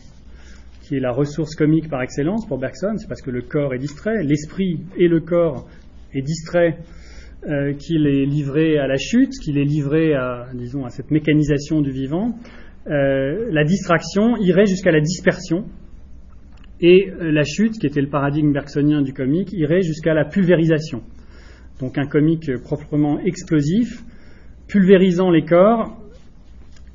qui 0.83 0.95
est 0.95 1.01
la 1.01 1.11
ressource 1.11 1.57
comique 1.57 1.91
par 1.91 2.03
excellence 2.03 2.47
pour 2.47 2.59
Bergson, 2.59 2.95
c'est 2.99 3.09
parce 3.09 3.21
que 3.21 3.33
le 3.33 3.43
corps 3.43 3.75
est 3.75 3.79
distrait, 3.79 4.23
l'esprit 4.23 4.79
et 4.97 5.09
le 5.09 5.19
corps 5.19 5.67
est 6.13 6.23
distrait 6.23 6.79
qu'il 7.81 8.07
est 8.07 8.27
livré 8.27 8.79
à 8.79 8.87
la 8.87 8.97
chute, 8.97 9.33
qu'il 9.43 9.59
est 9.59 9.65
livré 9.65 10.15
à, 10.15 10.47
disons, 10.55 10.85
à 10.85 10.91
cette 10.91 11.11
mécanisation 11.11 11.81
du 11.81 11.91
vivant, 11.91 12.39
euh, 12.87 13.49
la 13.51 13.65
distraction 13.65 14.37
irait 14.37 14.67
jusqu'à 14.67 14.91
la 14.91 15.01
dispersion, 15.01 15.65
et 16.81 17.11
euh, 17.11 17.31
la 17.33 17.45
chute, 17.45 17.79
qui 17.79 17.87
était 17.87 18.03
le 18.03 18.11
paradigme 18.11 18.53
bergsonien 18.53 19.01
du 19.01 19.15
comique, 19.15 19.53
irait 19.53 19.81
jusqu'à 19.81 20.13
la 20.13 20.25
pulvérisation. 20.25 21.03
Donc 21.81 21.97
un 21.99 22.07
comique 22.07 22.51
proprement 22.63 23.19
explosif, 23.21 24.03
pulvérisant 24.69 25.31
les 25.31 25.45
corps 25.45 25.97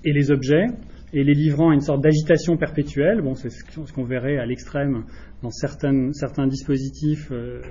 et 0.06 0.14
les 0.14 0.32
objets, 0.32 0.66
et 1.12 1.24
les 1.24 1.34
livrant 1.34 1.72
à 1.72 1.74
une 1.74 1.82
sorte 1.82 2.02
d'agitation 2.04 2.56
perpétuelle. 2.56 3.22
Bon, 3.22 3.34
c'est 3.34 3.50
ce 3.50 3.94
qu'on 3.94 4.04
verrait 4.04 4.38
à 4.38 4.46
l'extrême 4.46 5.06
dans 5.42 5.50
certains 5.50 6.48
dispositifs, 6.48 7.32
euh, 7.32 7.62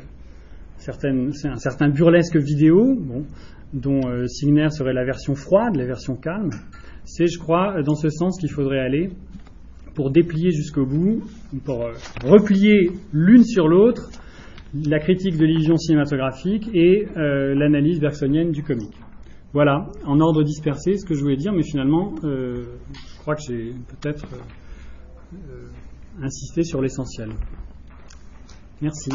certaines, 0.78 1.30
un 1.44 1.56
certain 1.56 1.88
burlesque 1.88 2.36
vidéo, 2.36 2.98
dont 3.72 4.00
Signer 4.26 4.70
serait 4.70 4.94
la 4.94 5.04
version 5.04 5.34
froide, 5.34 5.76
la 5.76 5.84
version 5.84 6.16
calme. 6.16 6.50
C'est, 7.08 7.26
je 7.26 7.38
crois, 7.38 7.82
dans 7.82 7.94
ce 7.94 8.10
sens 8.10 8.38
qu'il 8.38 8.50
faudrait 8.50 8.80
aller 8.80 9.08
pour 9.94 10.10
déplier 10.10 10.50
jusqu'au 10.50 10.84
bout, 10.84 11.22
pour 11.64 11.82
euh, 11.82 11.92
replier 12.22 12.90
l'une 13.12 13.44
sur 13.44 13.66
l'autre 13.66 14.10
la 14.74 14.98
critique 14.98 15.38
de 15.38 15.46
l'illusion 15.46 15.78
cinématographique 15.78 16.68
et 16.74 17.08
euh, 17.16 17.54
l'analyse 17.54 17.98
bergsonienne 17.98 18.52
du 18.52 18.62
comique. 18.62 18.94
Voilà, 19.54 19.86
en 20.04 20.20
ordre 20.20 20.42
dispersé, 20.42 20.98
ce 20.98 21.06
que 21.06 21.14
je 21.14 21.22
voulais 21.22 21.36
dire, 21.36 21.52
mais 21.54 21.62
finalement, 21.62 22.14
euh, 22.24 22.66
je 22.92 23.18
crois 23.20 23.34
que 23.34 23.42
j'ai 23.48 23.72
peut-être 23.88 24.26
insister 26.22 26.62
sur 26.62 26.82
l'essentiel. 26.82 27.30
Merci. 28.82 29.10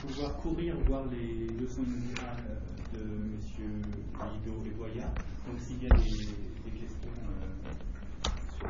pouvoir 0.00 0.36
courir 0.38 0.74
voir 0.86 1.04
les 1.10 1.46
leçons 1.60 1.84
générales 1.84 2.60
de 2.92 3.00
M. 3.00 3.42
Guido 3.62 4.62
et. 4.62 5.06
Donc 5.46 5.60
s'il 5.60 5.82
y 5.82 5.86
a 5.86 5.90
des, 5.90 6.02
questions 6.02 7.10
euh, 7.28 8.28
sur 8.58 8.68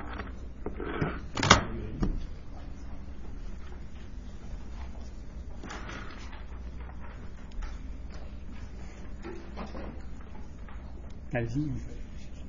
Allez-y. 11.35 11.71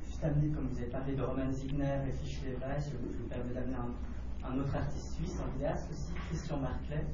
Juste 0.05 0.23
amener, 0.23 0.49
comme 0.49 0.67
vous 0.67 0.77
avez 0.77 0.89
parlé 0.89 1.15
de 1.15 1.21
Roman 1.21 1.49
Zigner 1.53 1.99
et 2.05 2.11
Fischler 2.11 2.57
je 2.79 2.97
vous 2.97 3.27
permets 3.29 3.53
d'amener 3.53 3.77
un, 4.43 4.59
autre 4.59 4.75
artiste 4.75 5.13
suisse, 5.15 5.39
un 5.39 5.49
vidéaste 5.53 5.89
aussi, 5.89 6.11
Christian 6.27 6.57
Marclet, 6.57 7.05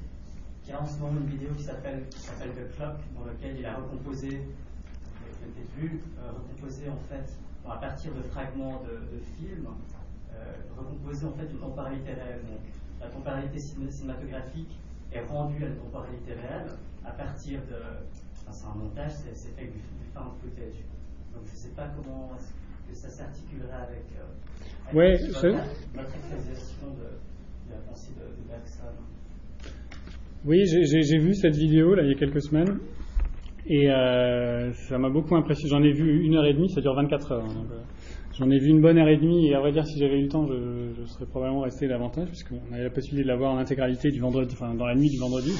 il 0.64 0.70
y 0.70 0.74
a 0.74 0.82
en 0.82 0.86
ce 0.86 1.00
moment 1.00 1.20
une 1.20 1.28
vidéo 1.28 1.50
qui 1.56 1.64
s'appelle 1.64 2.06
The 2.10 2.76
Clock, 2.76 2.98
dans 3.16 3.26
laquelle 3.26 3.58
il 3.60 3.66
a 3.68 3.76
recomposé, 3.76 4.42
vous 5.42 5.52
peut-être 5.52 5.74
vu, 5.78 6.02
euh, 6.20 6.32
recomposé 6.32 6.90
en 6.90 7.00
fait, 7.10 7.26
à 7.68 7.78
partir 7.78 8.14
de 8.14 8.22
fragments 8.24 8.82
de, 8.84 9.20
films, 9.38 9.68
euh, 10.34 10.54
recomposé 10.78 11.26
en 11.26 11.34
fait 11.34 11.48
une 11.52 11.60
temporalité 11.60 12.14
réelle. 12.14 12.42
Donc 12.42 12.62
la 13.00 13.08
temporalité 13.08 13.60
cinématographique 13.60 14.78
est 15.12 15.22
rendue 15.22 15.64
à 15.64 15.68
une 15.68 15.78
temporalité 15.78 16.34
réelle 16.34 16.72
à 17.06 17.12
partir 17.12 17.60
de. 17.62 17.76
Enfin, 18.42 18.52
c'est 18.52 18.66
un 18.66 18.76
montage, 18.76 19.12
c'est 19.34 19.56
fait 19.56 19.66
du, 19.66 19.80
du 19.80 20.06
found 20.14 20.34
footage. 20.42 20.80
Donc 21.34 21.46
je 21.46 21.52
ne 21.52 21.58
sais 21.58 21.76
pas 21.76 21.88
comment 21.96 22.32
que 22.90 22.96
ça 22.96 23.10
s'articulerait 23.10 23.84
avec, 23.88 24.06
euh, 24.18 24.98
ouais, 24.98 25.16
votre, 25.28 25.34
votre 25.34 26.14
de, 26.32 26.98
de, 26.98 27.72
la 27.72 27.78
pensée 27.88 28.12
de, 28.14 28.26
de 28.26 28.48
Bergson. 28.48 28.84
Oui, 30.46 30.66
j'ai 30.66 31.18
vu 31.20 31.36
cette 31.36 31.56
vidéo 31.56 31.96
là 31.96 32.04
il 32.04 32.10
y 32.10 32.16
a 32.16 32.18
quelques 32.18 32.42
semaines 32.42 32.80
et 33.70 33.88
euh, 33.92 34.74
ça 34.74 34.98
m'a 34.98 35.10
beaucoup 35.10 35.36
impressionné. 35.36 35.70
J'en 35.70 35.84
ai 35.84 35.92
vu 35.92 36.24
une 36.24 36.36
heure 36.36 36.46
et 36.46 36.54
demie, 36.54 36.70
ça 36.70 36.82
dure 36.82 36.96
24 36.96 37.32
heures. 37.34 37.46
Hein, 37.46 37.66
euh, 37.72 37.82
j'en 38.38 38.50
ai 38.50 38.58
vu 38.58 38.70
une 38.70 38.82
bonne 38.82 38.98
heure 38.98 39.08
et 39.08 39.18
demie 39.18 39.48
et 39.48 39.54
à 39.54 39.60
vrai 39.60 39.72
dire, 39.72 39.86
si 39.86 40.00
j'avais 40.00 40.18
eu 40.18 40.24
le 40.24 40.28
temps, 40.28 40.48
je, 40.48 41.06
serais 41.06 41.28
probablement 41.28 41.62
resté 41.62 41.88
davantage 41.88 42.28
puisqu'on 42.30 42.74
avait 42.74 42.86
la 42.86 42.90
possibilité 42.90 43.24
de 43.24 43.28
la 43.32 43.38
voir 43.38 43.54
en 43.54 43.60
intégralité 43.60 44.10
du 44.10 44.20
vendredi, 44.20 44.56
enfin 44.60 44.74
dans 44.74 44.88
la 44.88 44.96
nuit 44.96 45.10
du 45.10 45.20
vendredi. 45.20 45.52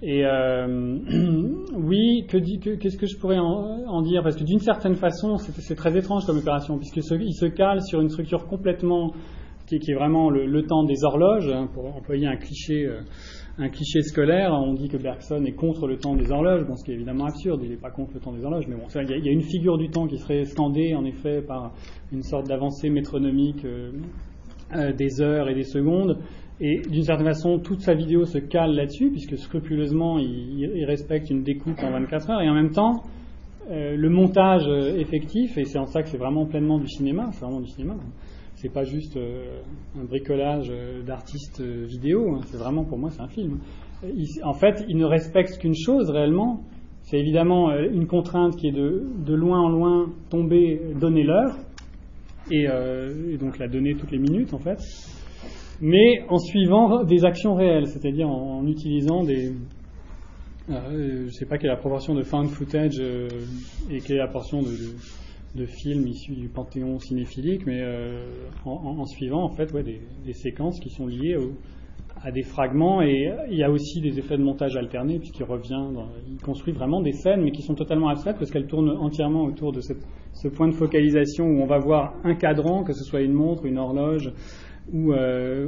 Et 0.00 0.24
euh, 0.24 0.98
oui, 1.76 2.24
que 2.28 2.38
qu'est-ce 2.76 2.96
que 2.96 3.06
je 3.06 3.18
pourrais 3.18 3.38
en, 3.38 4.02
dire? 4.02 4.22
Parce 4.22 4.36
que 4.36 4.44
d'une 4.44 4.60
certaine 4.60 4.94
façon, 4.94 5.36
c'est 5.38 5.74
très 5.74 5.96
étrange 5.98 6.26
comme 6.26 6.38
opération 6.38 6.78
puisqu'il 6.78 7.02
se, 7.02 7.16
se 7.16 7.46
cale 7.46 7.82
sur 7.82 8.00
une 8.00 8.10
structure 8.10 8.46
complètement 8.46 9.12
qui, 9.66 9.76
est 9.76 9.94
vraiment 9.94 10.30
le, 10.30 10.62
temps 10.66 10.84
des 10.84 11.02
horloges, 11.02 11.48
hein, 11.48 11.68
pour 11.72 11.86
employer 11.96 12.28
un 12.28 12.36
cliché. 12.36 12.86
Un 13.58 13.68
cliché 13.68 14.02
scolaire, 14.02 14.52
on 14.52 14.74
dit 14.74 14.88
que 14.88 14.96
Bergson 14.96 15.44
est 15.44 15.52
contre 15.52 15.86
le 15.86 15.96
temps 15.96 16.16
des 16.16 16.30
horloges, 16.32 16.66
bon, 16.66 16.74
ce 16.74 16.84
qui 16.84 16.90
est 16.90 16.94
évidemment 16.94 17.26
absurde, 17.26 17.60
il 17.62 17.70
n'est 17.70 17.76
pas 17.76 17.90
contre 17.90 18.14
le 18.14 18.20
temps 18.20 18.32
des 18.32 18.44
horloges, 18.44 18.66
mais 18.66 18.74
bon, 18.74 18.86
il 18.94 19.24
y, 19.24 19.28
a 19.28 19.32
une 19.32 19.42
figure 19.42 19.78
du 19.78 19.90
temps 19.90 20.06
qui 20.06 20.18
serait 20.18 20.44
scandée 20.44 20.94
en 20.94 21.04
effet 21.04 21.40
par 21.40 21.72
une 22.12 22.22
sorte 22.22 22.48
d'avancée 22.48 22.90
métronomique 22.90 23.64
euh, 23.64 23.92
euh, 24.74 24.92
des 24.92 25.20
heures 25.20 25.48
et 25.48 25.54
des 25.54 25.62
secondes, 25.62 26.18
et 26.60 26.82
d'une 26.88 27.04
certaine 27.04 27.26
façon, 27.26 27.60
toute 27.60 27.80
sa 27.80 27.94
vidéo 27.94 28.24
se 28.24 28.38
cale 28.38 28.74
là-dessus, 28.74 29.10
puisque 29.10 29.38
scrupuleusement, 29.38 30.18
il, 30.18 30.84
respecte 30.86 31.30
une 31.30 31.44
découpe 31.44 31.78
en 31.82 31.92
24 31.92 32.30
heures, 32.30 32.42
et 32.42 32.48
en 32.48 32.54
même 32.54 32.70
temps, 32.70 33.02
euh, 33.70 33.96
le 33.96 34.08
montage 34.10 34.66
effectif, 34.98 35.56
et 35.58 35.64
c'est 35.64 35.78
en 35.78 35.86
ça 35.86 36.02
que 36.02 36.08
c'est 36.08 36.18
vraiment 36.18 36.46
pleinement 36.46 36.78
du 36.78 36.88
cinéma, 36.88 37.28
c'est 37.32 37.44
vraiment 37.44 37.60
du 37.60 37.68
cinéma 37.68 37.94
c'est 38.64 38.72
pas 38.72 38.84
juste 38.84 39.18
euh, 39.18 39.60
un 40.00 40.04
bricolage 40.04 40.68
euh, 40.70 41.02
d'artistes 41.02 41.60
euh, 41.60 41.84
vidéo, 41.84 42.34
hein. 42.34 42.40
c'est 42.46 42.56
vraiment 42.56 42.82
pour 42.84 42.96
moi 42.96 43.10
c'est 43.10 43.20
un 43.20 43.28
film. 43.28 43.58
en 44.42 44.54
fait, 44.54 44.82
il 44.88 44.96
ne 44.96 45.04
respecte 45.04 45.58
qu'une 45.58 45.74
chose 45.74 46.08
réellement, 46.08 46.62
c'est 47.02 47.18
évidemment 47.18 47.76
une 47.76 48.06
contrainte 48.06 48.56
qui 48.56 48.68
est 48.68 48.72
de, 48.72 49.04
de 49.18 49.34
loin 49.34 49.60
en 49.60 49.68
loin 49.68 50.06
tomber, 50.30 50.80
donner 50.98 51.24
l'heure, 51.24 51.58
et, 52.50 52.66
donc 53.38 53.58
la 53.58 53.68
donner 53.68 53.94
toutes 53.96 54.10
les 54.10 54.18
minutes 54.18 54.54
en 54.54 54.58
fait, 54.58 54.78
mais 55.82 56.24
en 56.30 56.38
suivant 56.38 57.04
des 57.04 57.26
actions 57.26 57.54
réelles, 57.54 57.88
c'est-à-dire 57.88 58.30
en, 58.30 58.66
utilisant 58.66 59.22
des, 59.24 59.52
je 60.68 61.24
ne 61.24 61.30
sais 61.30 61.44
pas 61.44 61.58
quelle 61.58 61.68
est 61.68 61.74
la 61.74 61.78
proportion 61.78 62.14
de 62.14 62.22
found 62.22 62.48
footage 62.48 62.98
et 63.90 64.00
quelle 64.00 64.16
est 64.16 64.20
la 64.20 64.28
proportion 64.28 64.62
de, 64.62 64.68
de 64.68 64.94
films 65.66 66.06
issus 66.08 66.34
du 66.34 66.48
panthéon 66.48 66.98
cinéphilique, 66.98 67.64
mais 67.66 67.80
euh, 67.80 68.24
en, 68.64 69.04
suivant 69.06 69.44
en 69.44 69.50
fait 69.50 69.72
des, 69.72 70.32
séquences 70.32 70.80
qui 70.80 70.90
sont 70.90 71.06
liées 71.06 71.36
à 72.22 72.32
des 72.32 72.42
fragments 72.42 73.02
et 73.02 73.32
il 73.50 73.56
y 73.56 73.62
a 73.62 73.70
aussi 73.70 74.00
des 74.00 74.18
effets 74.18 74.36
de 74.36 74.42
montage 74.42 74.76
alternés 74.76 75.18
puisqu'il 75.18 75.44
revient, 75.44 75.84
il 76.28 76.40
construit 76.40 76.72
vraiment 76.72 77.00
des 77.00 77.12
scènes 77.12 77.42
mais 77.42 77.52
qui 77.52 77.62
sont 77.62 77.74
totalement 77.74 78.08
abstraites 78.08 78.36
parce 78.38 78.50
qu'elles 78.50 78.66
tournent 78.66 78.90
entièrement 78.90 79.44
autour 79.44 79.72
de 79.72 79.80
ce 79.80 80.48
point 80.48 80.68
de 80.68 80.74
focalisation 80.74 81.44
où 81.46 81.62
on 81.62 81.66
va 81.66 81.78
voir 81.78 82.14
un 82.24 82.34
cadran, 82.34 82.82
que 82.82 82.92
ce 82.92 83.04
soit 83.04 83.20
une 83.20 83.32
montre, 83.32 83.66
une 83.66 83.78
horloge 83.78 84.32
ou, 84.92 85.12
euh, 85.12 85.66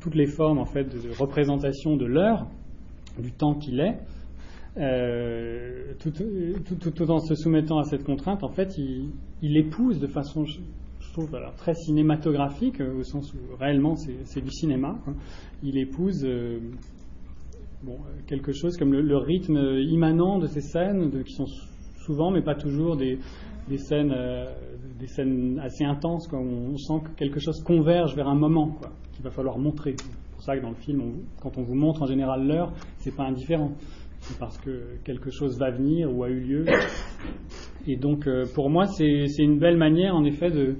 toutes 0.00 0.14
les 0.14 0.26
formes 0.26 0.58
en 0.58 0.64
fait 0.64 0.84
de 0.84 1.10
représentation 1.18 1.96
de 1.96 2.06
l'heure, 2.06 2.46
du 3.18 3.32
temps 3.32 3.54
qu'il 3.54 3.80
est. 3.80 3.98
Euh, 4.76 5.92
tout, 6.00 7.10
en 7.10 7.20
se 7.20 7.34
soumettant 7.34 7.78
à 7.78 7.84
cette 7.84 8.04
contrainte, 8.04 8.42
en 8.42 8.48
fait, 8.48 8.76
il, 8.76 9.56
épouse 9.56 10.00
de 10.00 10.08
façon, 10.08 10.44
je, 10.44 10.58
trouve, 11.12 11.30
très 11.56 11.74
cinématographique, 11.74 12.80
euh, 12.80 12.98
au 12.98 13.04
sens 13.04 13.32
où 13.34 13.56
réellement 13.56 13.94
c'est 13.96 14.40
du 14.40 14.50
cinéma. 14.50 14.98
Il 15.62 15.78
épouse 15.78 16.24
euh, 16.24 16.58
quelque 18.26 18.52
chose 18.52 18.76
comme 18.76 18.92
le, 18.92 19.16
rythme 19.16 19.78
immanent 19.78 20.38
de 20.38 20.46
ces 20.46 20.60
scènes, 20.60 21.22
qui 21.22 21.34
sont 21.34 21.46
souvent, 22.04 22.32
mais 22.32 22.42
pas 22.42 22.56
toujours, 22.56 22.96
des, 22.96 23.18
scènes, 23.76 24.14
des 24.98 25.06
scènes 25.06 25.60
assez 25.62 25.84
intenses, 25.84 26.28
où 26.32 26.36
on 26.36 26.76
sent 26.76 27.04
que 27.04 27.10
quelque 27.16 27.38
chose 27.38 27.62
converge 27.62 28.16
vers 28.16 28.28
un 28.28 28.34
moment 28.34 28.76
qu'il 29.12 29.22
va 29.22 29.30
falloir 29.30 29.56
montrer. 29.56 29.94
C'est 29.96 30.32
pour 30.32 30.42
ça 30.42 30.56
que 30.56 30.62
dans 30.62 30.70
le 30.70 30.76
film, 30.76 31.00
quand 31.40 31.58
on 31.58 31.62
vous 31.62 31.76
montre 31.76 32.02
en 32.02 32.06
général 32.06 32.44
l'heure, 32.44 32.72
c'est 32.98 33.14
pas 33.14 33.24
indifférent 33.24 33.70
parce 34.38 34.58
que 34.58 34.98
quelque 35.04 35.30
chose 35.30 35.58
va 35.58 35.70
venir 35.70 36.14
ou 36.14 36.24
a 36.24 36.30
eu 36.30 36.40
lieu. 36.40 36.64
Et 37.86 37.96
donc, 37.96 38.26
euh, 38.26 38.44
pour 38.54 38.70
moi, 38.70 38.86
c'est 38.86 39.26
une 39.38 39.58
belle 39.58 39.76
manière, 39.76 40.14
en 40.14 40.24
effet, 40.24 40.50
de, 40.50 40.76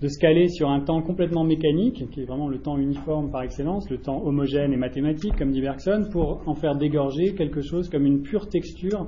de 0.00 0.08
se 0.08 0.18
caler 0.18 0.48
sur 0.48 0.70
un 0.70 0.80
temps 0.80 1.02
complètement 1.02 1.44
mécanique, 1.44 2.04
qui 2.10 2.20
est 2.20 2.24
vraiment 2.24 2.48
le 2.48 2.58
temps 2.58 2.78
uniforme 2.78 3.30
par 3.30 3.42
excellence, 3.42 3.88
le 3.90 3.98
temps 3.98 4.22
homogène 4.24 4.72
et 4.72 4.76
mathématique, 4.76 5.36
comme 5.36 5.50
dit 5.50 5.60
Bergson, 5.60 6.08
pour 6.10 6.42
en 6.46 6.54
faire 6.54 6.76
dégorger 6.76 7.34
quelque 7.34 7.60
chose 7.60 7.88
comme 7.88 8.06
une 8.06 8.22
pure 8.22 8.48
texture, 8.48 9.06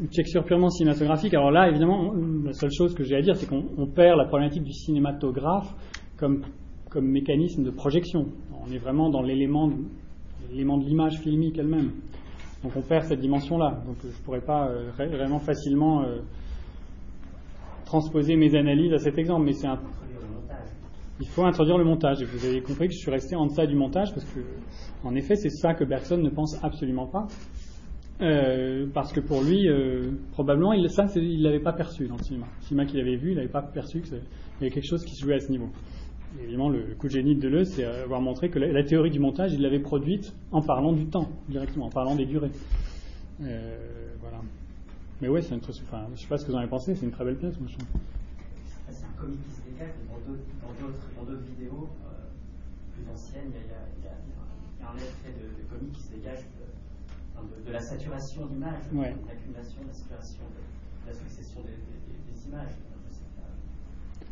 une 0.00 0.08
texture 0.08 0.44
purement 0.44 0.70
cinématographique. 0.70 1.34
Alors 1.34 1.50
là, 1.50 1.68
évidemment, 1.68 2.12
la 2.44 2.52
seule 2.52 2.72
chose 2.72 2.94
que 2.94 3.04
j'ai 3.04 3.16
à 3.16 3.22
dire, 3.22 3.36
c'est 3.36 3.48
qu'on 3.48 3.86
perd 3.86 4.18
la 4.18 4.26
problématique 4.26 4.64
du 4.64 4.72
cinématographe 4.72 5.74
comme, 6.16 6.42
comme 6.90 7.06
mécanisme 7.06 7.62
de 7.62 7.70
projection. 7.70 8.26
On 8.66 8.72
est 8.72 8.78
vraiment 8.78 9.08
dans 9.10 9.22
l'élément 9.22 9.68
de 9.68 10.84
l'image 10.84 11.18
filmique 11.20 11.58
elle-même. 11.58 11.92
Donc 12.62 12.72
on 12.76 12.82
perd 12.82 13.04
cette 13.04 13.20
dimension-là. 13.20 13.82
Donc 13.86 13.96
je 14.02 14.08
ne 14.08 14.24
pourrais 14.24 14.40
pas 14.40 14.68
euh, 14.68 14.90
vraiment 14.96 15.38
facilement 15.38 16.02
euh, 16.02 16.18
transposer 17.84 18.36
mes 18.36 18.54
analyses 18.54 18.92
à 18.92 18.98
cet 18.98 19.18
exemple, 19.18 19.44
mais 19.44 19.52
c'est 19.52 19.68
un... 19.68 19.78
Il 21.20 21.28
faut 21.28 21.44
introduire 21.44 21.78
le 21.78 21.84
montage. 21.84 22.22
Et 22.22 22.24
vous 22.24 22.46
avez 22.46 22.60
compris 22.60 22.88
que 22.88 22.94
je 22.94 22.98
suis 22.98 23.10
resté 23.10 23.34
en 23.34 23.46
deçà 23.46 23.66
du 23.66 23.74
montage 23.74 24.12
parce 24.12 24.24
que, 24.26 24.40
en 25.02 25.14
effet, 25.16 25.34
c'est 25.34 25.50
ça 25.50 25.74
que 25.74 25.84
Bergson 25.84 26.18
ne 26.18 26.30
pense 26.30 26.62
absolument 26.62 27.06
pas. 27.06 27.26
Euh, 28.20 28.86
parce 28.94 29.12
que 29.12 29.18
pour 29.18 29.42
lui, 29.42 29.68
probablement, 30.30 30.72
il, 30.72 30.88
ça, 30.90 31.06
il 31.16 31.38
ne 31.38 31.44
l'avait 31.44 31.58
pas 31.58 31.72
perçu 31.72 32.06
dans 32.06 32.16
le 32.16 32.22
cinéma. 32.22 32.46
Le 32.60 32.66
cinéma 32.66 32.86
qu'il 32.86 33.00
avait 33.00 33.16
vu, 33.16 33.32
il 33.32 33.36
n'avait 33.36 33.48
pas 33.48 33.62
perçu 33.62 34.00
qu'il 34.00 34.14
y 34.14 34.16
avait 34.60 34.70
quelque 34.70 34.86
chose 34.86 35.04
qui 35.04 35.16
se 35.16 35.24
jouait 35.24 35.34
à 35.34 35.40
ce 35.40 35.50
niveau 35.50 35.70
évidemment, 36.42 36.68
le 36.68 36.94
coup 36.98 37.06
de 37.06 37.12
génie 37.12 37.34
de 37.34 37.40
Deleuze, 37.40 37.70
c'est 37.70 37.84
avoir 37.84 38.20
montré 38.20 38.50
que 38.50 38.58
la, 38.58 38.82
théorie 38.82 39.10
du 39.10 39.18
montage, 39.18 39.52
il 39.52 39.62
l'avait 39.62 39.78
produite 39.78 40.34
en 40.52 40.62
parlant 40.62 40.92
du 40.92 41.06
temps, 41.06 41.28
directement, 41.48 41.86
en 41.86 41.90
parlant 41.90 42.14
des 42.14 42.26
durées. 42.26 42.50
Euh, 43.42 44.14
voilà. 44.20 44.38
Mais 45.20 45.28
ouais, 45.28 45.42
c'est 45.42 45.54
une 45.54 45.60
très, 45.60 45.72
enfin, 45.72 46.06
je 46.14 46.20
sais 46.20 46.28
pas 46.28 46.38
ce 46.38 46.44
que 46.44 46.50
vous 46.50 46.56
en 46.56 46.60
avez 46.60 46.68
pensé, 46.68 46.94
c'est 46.94 47.04
une 47.04 47.12
très 47.12 47.24
belle 47.24 47.36
pièce, 47.36 47.58
moi, 47.58 47.68
je 47.68 47.76
trouve. 47.76 47.88
C'est 48.90 49.04
un 49.04 49.20
comique 49.20 49.42
qui 49.44 49.50
se 49.50 49.62
dégage, 49.62 49.94
dans 50.08 51.24
d'autres 51.24 51.44
vidéos 51.44 51.88
euh, 52.06 52.28
plus 52.94 53.10
anciennes, 53.12 53.50
il 53.52 54.04
y, 54.04 54.84
a, 54.84 54.90
un 54.90 54.96
effet 54.96 55.34
de, 55.36 55.62
de, 55.62 55.68
comique 55.68 55.92
qui 55.92 56.02
se 56.02 56.12
dégage 56.12 56.40
de, 57.66 57.72
la 57.72 57.80
saturation 57.80 58.46
d'image, 58.46 58.82
ouais. 58.92 59.12
de 59.12 59.28
l'accumulation, 59.28 59.82
de 59.82 59.88
la 59.88 59.94
saturation, 59.94 60.42
de, 60.54 61.08
la 61.08 61.14
succession 61.14 61.60
des, 61.62 62.48
images. 62.48 62.78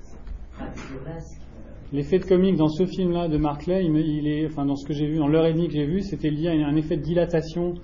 C'est 0.02 0.58
pas, 0.58 0.72
burlesque, 0.88 1.40
l'effet 1.92 2.18
de 2.18 2.24
comique 2.24 2.56
dans 2.56 2.68
ce 2.68 2.84
film-là 2.86 3.28
de 3.28 3.36
Mark 3.36 3.66
Lay, 3.66 3.88
dans 4.56 4.76
ce 4.76 4.86
que 4.86 4.92
j'ai 4.92 5.06
vu, 5.06 5.18
dans 5.18 5.28
l'heure 5.28 5.46
et 5.46 5.52
demie 5.52 5.68
que 5.68 5.74
j'ai 5.74 5.86
vu, 5.86 6.00
c'était 6.00 6.30
lié 6.30 6.48
à 6.48 6.66
un 6.66 6.76
effet 6.76 6.96
de 6.96 7.02
dilatation 7.02 7.74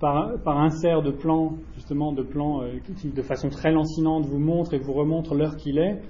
par, 0.00 0.58
insert 0.58 1.02
de 1.02 1.12
plans, 1.12 1.54
justement 1.74 2.12
de 2.12 2.22
plans 2.22 2.62
euh, 2.62 2.78
qui, 3.00 3.08
de 3.10 3.22
façon 3.22 3.48
très 3.48 3.70
lancinante, 3.70 4.26
vous 4.26 4.40
montre 4.40 4.74
et 4.74 4.78
vous 4.78 4.92
remontre 4.92 5.34
l'heure 5.36 5.56
qu'il 5.56 5.78
est, 5.78 6.00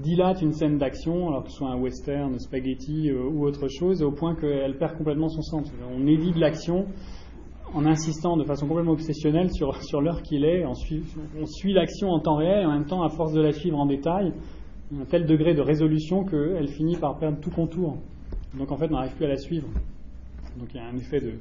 dilate 0.00 0.42
une 0.42 0.52
scène 0.52 0.78
d'action, 0.78 1.28
alors 1.28 1.42
que 1.42 1.50
ce 1.50 1.56
soit 1.56 1.70
un 1.70 1.80
western, 1.80 2.38
spaghetti 2.38 3.10
euh, 3.10 3.28
ou 3.28 3.44
autre 3.44 3.66
chose, 3.68 4.02
au 4.02 4.12
point 4.12 4.36
qu'elle 4.36 4.78
perd 4.78 4.96
complètement 4.96 5.28
son 5.28 5.42
sens. 5.42 5.72
On 5.92 6.06
évite 6.06 6.36
l'action 6.36 6.86
en 7.74 7.84
insistant 7.84 8.36
de 8.36 8.44
façon 8.44 8.68
complètement 8.68 8.92
obsessionnelle 8.92 9.50
sur, 9.50 9.74
sur 9.82 10.00
l'heure 10.00 10.22
qu'il 10.22 10.44
est, 10.44 10.64
on 10.64 10.74
suit, 10.74 11.02
on 11.40 11.46
suit 11.46 11.72
l'action 11.72 12.10
en 12.10 12.20
temps 12.20 12.36
réel 12.36 12.62
et 12.62 12.66
en 12.66 12.72
même 12.72 12.86
temps, 12.86 13.02
à 13.02 13.08
force 13.08 13.32
de 13.32 13.40
la 13.40 13.52
suivre 13.52 13.78
en 13.78 13.86
détail, 13.86 14.32
un 15.00 15.04
tel 15.04 15.26
degré 15.26 15.54
de 15.54 15.62
résolution 15.62 16.24
qu'elle 16.24 16.68
finit 16.68 16.96
par 16.96 17.18
perdre 17.18 17.38
tout 17.40 17.50
contour. 17.50 17.98
Donc 18.54 18.70
en 18.70 18.76
fait, 18.76 18.86
on 18.86 18.94
n'arrive 18.94 19.14
plus 19.14 19.24
à 19.24 19.28
la 19.28 19.38
suivre. 19.38 19.68
Donc 20.58 20.68
il 20.74 20.76
y 20.76 20.80
a 20.80 20.86
un 20.86 20.96
effet 20.96 21.20
de, 21.20 21.34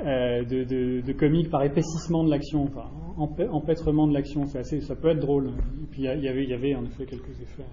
euh, 0.00 0.44
de, 0.44 1.00
de, 1.00 1.12
comique 1.12 1.50
par 1.50 1.62
épaississement 1.62 2.24
de 2.24 2.30
l'action, 2.30 2.64
enfin, 2.64 2.90
empêtrement 3.16 4.08
de 4.08 4.14
l'action. 4.14 4.42
Assez, 4.54 4.80
ça 4.80 4.96
peut 4.96 5.10
être 5.10 5.20
drôle. 5.20 5.48
Et 5.48 5.86
puis 5.90 6.02
il 6.02 6.04
y, 6.04 6.28
avait, 6.28 6.44
il 6.44 6.50
y 6.50 6.54
avait 6.54 6.74
en 6.74 6.84
effet 6.84 7.06
quelques 7.06 7.40
effets, 7.40 7.64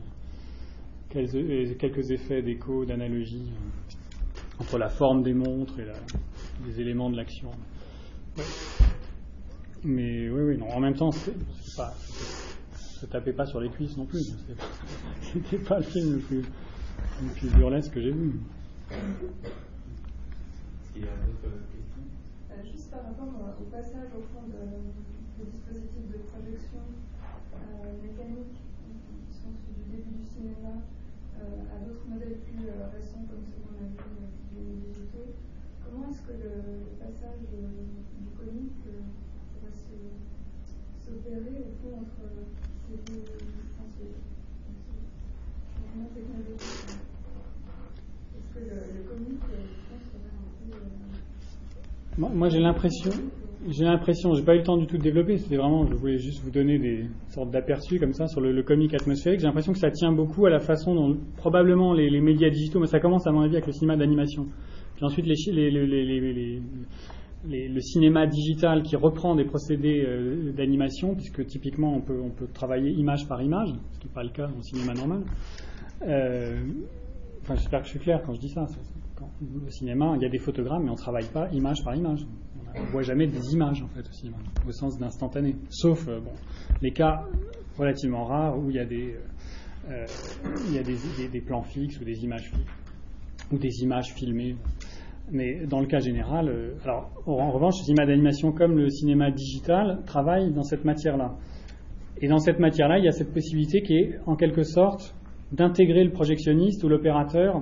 quelques, 1.10 1.77
quelques 1.77 2.11
effets 2.11 2.41
d'écho, 2.41 2.86
d'analogie 2.86 3.52
euh, 3.52 4.61
entre 4.61 4.77
la 4.77 4.90
forme 4.90 5.23
des 5.23 5.34
montres 5.34 5.80
et 5.80 5.86
les 6.68 6.81
éléments 6.81 7.10
de 7.10 7.18
l'action. 7.18 7.49
Mais 9.84 10.30
oui, 10.30 10.41
oui, 10.44 10.57
non. 10.57 10.69
En 10.69 10.80
même 10.80 10.95
temps, 10.95 11.11
c'est 11.11 11.34
pas, 11.77 11.94
se 12.99 13.05
tapez 13.05 13.31
pas 13.31 13.45
sur 13.45 13.61
les 13.61 13.69
cuisses 13.69 13.95
non 13.95 14.05
plus. 14.05 14.35
C'était 15.21 15.57
pas 15.59 15.77
le 15.77 15.84
film 15.85 16.13
le 16.15 16.19
plus, 16.19 16.41
le 17.23 17.30
plus 17.38 17.47
burlesque 17.55 17.93
que 17.93 18.01
j'ai 18.01 18.11
vu. 18.11 18.39
Il 20.95 21.01
y 21.03 21.05
a 21.07 21.15
d'autres 21.23 21.63
questions? 21.71 22.03
Euh, 22.51 22.59
Juste 22.69 22.91
par 22.91 23.03
rapport 23.07 23.31
au 23.55 23.63
passage 23.71 24.11
au 24.11 24.21
fond 24.35 24.43
de, 24.51 24.59
des 25.39 25.47
dispositifs 25.49 26.11
de 26.11 26.19
projection 26.27 26.84
euh, 27.55 27.95
mécanique 28.03 28.59
qui 28.59 29.31
sont 29.31 29.55
du 29.55 29.95
début 29.95 30.19
du 30.19 30.26
cinéma 30.27 30.84
euh, 31.39 31.71
à 31.71 31.80
d'autres 31.88 32.03
modèles 32.03 32.35
plus 32.51 32.67
euh, 32.67 32.84
récents 32.91 33.23
comme 33.31 33.47
ceux 33.47 33.63
qu'on 33.63 33.80
a 33.80 33.88
euh, 33.88 34.76
digitaux, 34.91 35.31
comment 35.88 36.11
est-ce 36.11 36.19
que 36.27 36.35
le, 36.35 36.84
le 36.84 36.91
passage 36.99 37.47
du 37.47 38.27
comique 38.35 38.84
pourrait 38.84 39.71
s'opérer 40.99 41.63
au 41.63 41.71
fond 41.80 42.03
entre 42.03 42.27
moi, 52.17 52.49
j'ai 52.49 52.59
l'impression, 52.59 53.11
j'ai 53.69 53.85
l'impression, 53.85 54.33
j'ai 54.33 54.43
pas 54.43 54.55
eu 54.55 54.59
le 54.59 54.63
temps 54.63 54.77
du 54.77 54.85
tout 54.87 54.97
de 54.97 55.01
développer, 55.01 55.37
c'était 55.37 55.57
vraiment, 55.57 55.85
je 55.85 55.95
voulais 55.95 56.17
juste 56.17 56.41
vous 56.43 56.51
donner 56.51 56.77
des 56.77 57.05
sortes 57.29 57.51
d'aperçus 57.51 57.99
comme 57.99 58.13
ça 58.13 58.27
sur 58.27 58.41
le, 58.41 58.61
comique 58.63 58.93
atmosphérique. 58.93 59.39
J'ai 59.39 59.47
l'impression 59.47 59.73
que 59.73 59.79
ça 59.79 59.91
tient 59.91 60.11
beaucoup 60.11 60.45
à 60.45 60.49
la 60.49 60.59
façon 60.59 60.95
dont 60.95 61.17
probablement 61.37 61.93
les, 61.93 62.21
médias 62.21 62.49
digitaux, 62.49 62.79
mais 62.79 62.87
ça 62.87 62.99
commence 62.99 63.25
à 63.27 63.31
mon 63.31 63.41
avis 63.41 63.55
avec 63.55 63.67
le 63.67 63.73
cinéma 63.73 63.95
d'animation. 63.95 64.47
Puis 64.95 65.05
ensuite 65.05 65.25
les, 65.25 65.71
les, 65.71 66.61
le 67.45 67.79
cinéma 67.79 68.27
digital 68.27 68.83
qui 68.83 68.95
reprend 68.95 69.35
des 69.35 69.45
procédés 69.45 70.03
euh, 70.05 70.51
d'animation, 70.51 71.15
puisque 71.15 71.45
typiquement 71.45 71.95
on 71.95 72.01
peut, 72.01 72.47
travailler 72.53 72.91
image 72.91 73.27
par 73.27 73.41
image, 73.41 73.69
ce 73.93 73.99
qui 73.99 74.07
n'est 74.07 74.13
pas 74.13 74.23
le 74.23 74.29
cas 74.29 74.47
le 74.47 74.61
cinéma 74.61 74.93
normal. 74.93 75.23
Euh, 76.01 76.59
enfin, 77.41 77.55
j'espère 77.55 77.79
que 77.79 77.85
je 77.85 77.91
suis 77.91 77.99
clair 77.99 78.21
quand 78.25 78.33
je 78.33 78.39
dis 78.39 78.49
ça. 78.49 78.65
Au 79.21 79.69
cinéma, 79.69 80.13
il 80.15 80.21
y 80.21 80.25
a 80.25 80.29
des 80.29 80.37
photogrammes, 80.37 80.83
mais 80.83 80.89
on 80.89 80.93
ne 80.93 80.97
travaille 80.97 81.27
pas 81.27 81.49
image 81.51 81.83
par 81.83 81.95
image. 81.95 82.25
On 82.75 82.81
ne 82.81 82.87
voit 82.87 83.01
jamais 83.01 83.27
des 83.27 83.53
images 83.53 83.81
en 83.81 83.87
fait 83.87 84.07
au 84.07 84.13
cinéma, 84.13 84.37
au 84.67 84.71
sens 84.71 84.97
d'instantané. 84.97 85.55
Sauf 85.69 86.07
euh, 86.07 86.19
les 86.81 86.91
cas 86.91 87.25
relativement 87.77 88.25
rares 88.25 88.57
où 88.57 88.69
il 88.69 88.75
y 88.75 88.79
a 88.79 88.85
des, 88.85 89.15
plans 91.41 91.63
fixes 91.63 91.99
ou 91.99 92.03
des 92.03 92.23
images 92.23 92.49
fixes 92.49 92.73
ou 93.51 93.57
des 93.57 93.81
images 93.81 94.13
filmées. 94.13 94.55
Mais 95.31 95.65
dans 95.68 95.80
le 95.80 95.85
cas 95.85 95.99
général, 95.99 96.49
euh, 96.49 96.73
alors 96.84 97.11
en 97.27 97.51
revanche, 97.51 97.76
le 97.80 97.85
cinéma 97.85 98.06
d'animation 98.06 98.51
comme 98.51 98.77
le 98.77 98.89
cinéma 98.89 99.31
digital 99.31 99.99
travaillent 100.06 100.51
dans 100.51 100.64
cette 100.64 100.85
matière-là. 100.85 101.35
Et 102.22 102.27
dans 102.27 102.39
cette 102.39 102.60
matière-là, 102.60 102.97
il 102.97 103.06
y 103.06 103.07
a 103.07 103.11
cette 103.11 103.34
possibilité 103.34 103.81
qui 103.81 103.93
est 103.93 104.19
en 104.26 104.35
quelque 104.35 104.64
sorte 104.64 105.15
d'intégrer 105.51 106.03
le 106.03 106.11
projectionniste 106.11 106.84
ou 106.84 106.89
l'opérateur 106.89 107.61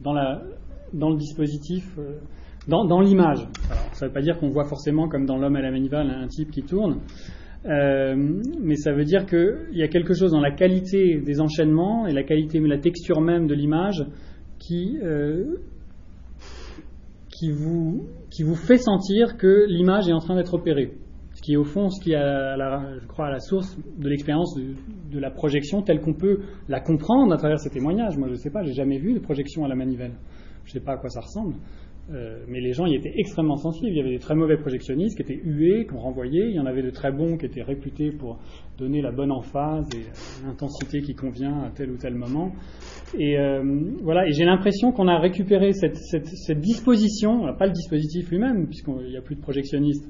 dans, 0.00 0.14
dans 0.92 1.10
le 1.10 1.16
dispositif, 1.16 1.84
euh, 1.98 2.18
dans, 2.68 2.84
dans 2.84 3.00
l'image. 3.00 3.46
Ça 3.92 4.06
ne 4.06 4.08
veut 4.08 4.14
pas 4.14 4.22
dire 4.22 4.38
qu'on 4.38 4.50
voit 4.50 4.64
forcément, 4.64 5.08
comme 5.08 5.26
dans 5.26 5.36
L'homme 5.36 5.56
à 5.56 5.62
la 5.62 5.70
manivelle, 5.70 6.10
un 6.10 6.28
type 6.28 6.50
qui 6.50 6.62
tourne, 6.62 7.00
euh, 7.66 8.14
mais 8.60 8.76
ça 8.76 8.92
veut 8.92 9.04
dire 9.04 9.26
qu'il 9.26 9.72
y 9.72 9.82
a 9.82 9.88
quelque 9.88 10.14
chose 10.14 10.32
dans 10.32 10.40
la 10.40 10.50
qualité 10.50 11.20
des 11.20 11.40
enchaînements 11.40 12.06
et 12.06 12.12
la 12.12 12.22
qualité, 12.22 12.60
la 12.60 12.78
texture 12.78 13.20
même 13.20 13.46
de 13.46 13.54
l'image 13.54 14.04
qui 14.58 14.98
qui 17.34 17.50
vous, 17.50 18.06
qui 18.30 18.42
vous 18.42 18.54
fait 18.54 18.78
sentir 18.78 19.36
que 19.36 19.66
l'image 19.68 20.08
est 20.08 20.12
en 20.12 20.20
train 20.20 20.36
d'être 20.36 20.54
opérée. 20.54 20.92
Ce 21.34 21.42
qui 21.42 21.54
est 21.54 21.56
au 21.56 21.64
fond 21.64 21.90
ce 21.90 22.02
qui 22.02 22.12
est, 22.12 22.16
la, 22.16 22.98
je 23.00 23.06
crois, 23.06 23.26
à 23.26 23.30
la 23.30 23.40
source 23.40 23.76
de 23.98 24.08
l'expérience 24.08 24.54
de, 24.56 25.18
la 25.18 25.30
projection 25.30 25.82
telle 25.82 26.00
qu'on 26.00 26.14
peut 26.14 26.40
la 26.68 26.80
comprendre 26.80 27.32
à 27.32 27.36
travers 27.36 27.58
ces 27.58 27.70
témoignages. 27.70 28.16
Moi, 28.16 28.28
je 28.28 28.34
ne 28.34 28.38
sais 28.38 28.50
pas, 28.50 28.62
j'ai 28.62 28.72
jamais 28.72 28.98
vu 28.98 29.14
de 29.14 29.18
projection 29.18 29.64
à 29.64 29.68
la 29.68 29.74
manivelle. 29.74 30.14
Je 30.64 30.70
ne 30.70 30.72
sais 30.74 30.84
pas 30.84 30.92
à 30.92 30.96
quoi 30.96 31.10
ça 31.10 31.20
ressemble. 31.20 31.54
Euh, 32.12 32.44
mais 32.48 32.60
les 32.60 32.74
gens 32.74 32.84
y 32.84 32.94
étaient 32.94 33.14
extrêmement 33.16 33.56
sensibles. 33.56 33.88
Il 33.88 33.96
y 33.96 34.00
avait 34.00 34.10
des 34.10 34.18
très 34.18 34.34
mauvais 34.34 34.58
projectionnistes 34.58 35.16
qui 35.16 35.22
étaient 35.22 35.40
hués, 35.42 35.86
qu'on 35.86 35.98
renvoyait. 35.98 36.50
Il 36.50 36.54
y 36.54 36.60
en 36.60 36.66
avait 36.66 36.82
de 36.82 36.90
très 36.90 37.10
bons 37.10 37.38
qui 37.38 37.46
étaient 37.46 37.62
réputés 37.62 38.10
pour 38.10 38.38
donner 38.76 39.00
la 39.00 39.10
bonne 39.10 39.32
emphase 39.32 39.88
et 39.94 40.04
l'intensité 40.46 41.00
qui 41.00 41.14
convient 41.14 41.62
à 41.62 41.70
tel 41.70 41.90
ou 41.90 41.96
tel 41.96 42.14
moment. 42.14 42.52
Et 43.18 43.38
euh, 43.38 43.62
voilà. 44.02 44.26
Et 44.28 44.32
j'ai 44.32 44.44
l'impression 44.44 44.92
qu'on 44.92 45.08
a 45.08 45.18
récupéré 45.18 45.72
cette, 45.72 46.60
disposition, 46.60 47.54
pas 47.58 47.66
le 47.66 47.72
dispositif 47.72 48.30
lui-même, 48.30 48.66
puisqu'il 48.66 49.08
n'y 49.08 49.16
a 49.16 49.22
plus 49.22 49.36
de 49.36 49.40
projectionnistes, 49.40 50.06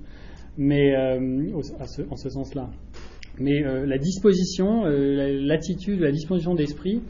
mais 0.58 0.96
euh, 0.96 1.52
en 1.54 2.16
ce 2.16 2.28
sens-là. 2.28 2.70
Mais 3.38 3.62
la 3.62 3.98
disposition, 3.98 4.84
l'attitude, 4.84 5.98
la 5.98 6.12
disposition 6.12 6.54
d'esprit 6.54 7.02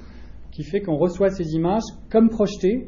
qui 0.53 0.63
fait 0.63 0.81
qu'on 0.81 0.97
reçoit 0.97 1.29
ces 1.29 1.55
images 1.55 1.83
comme 2.11 2.31
projetées 2.31 2.87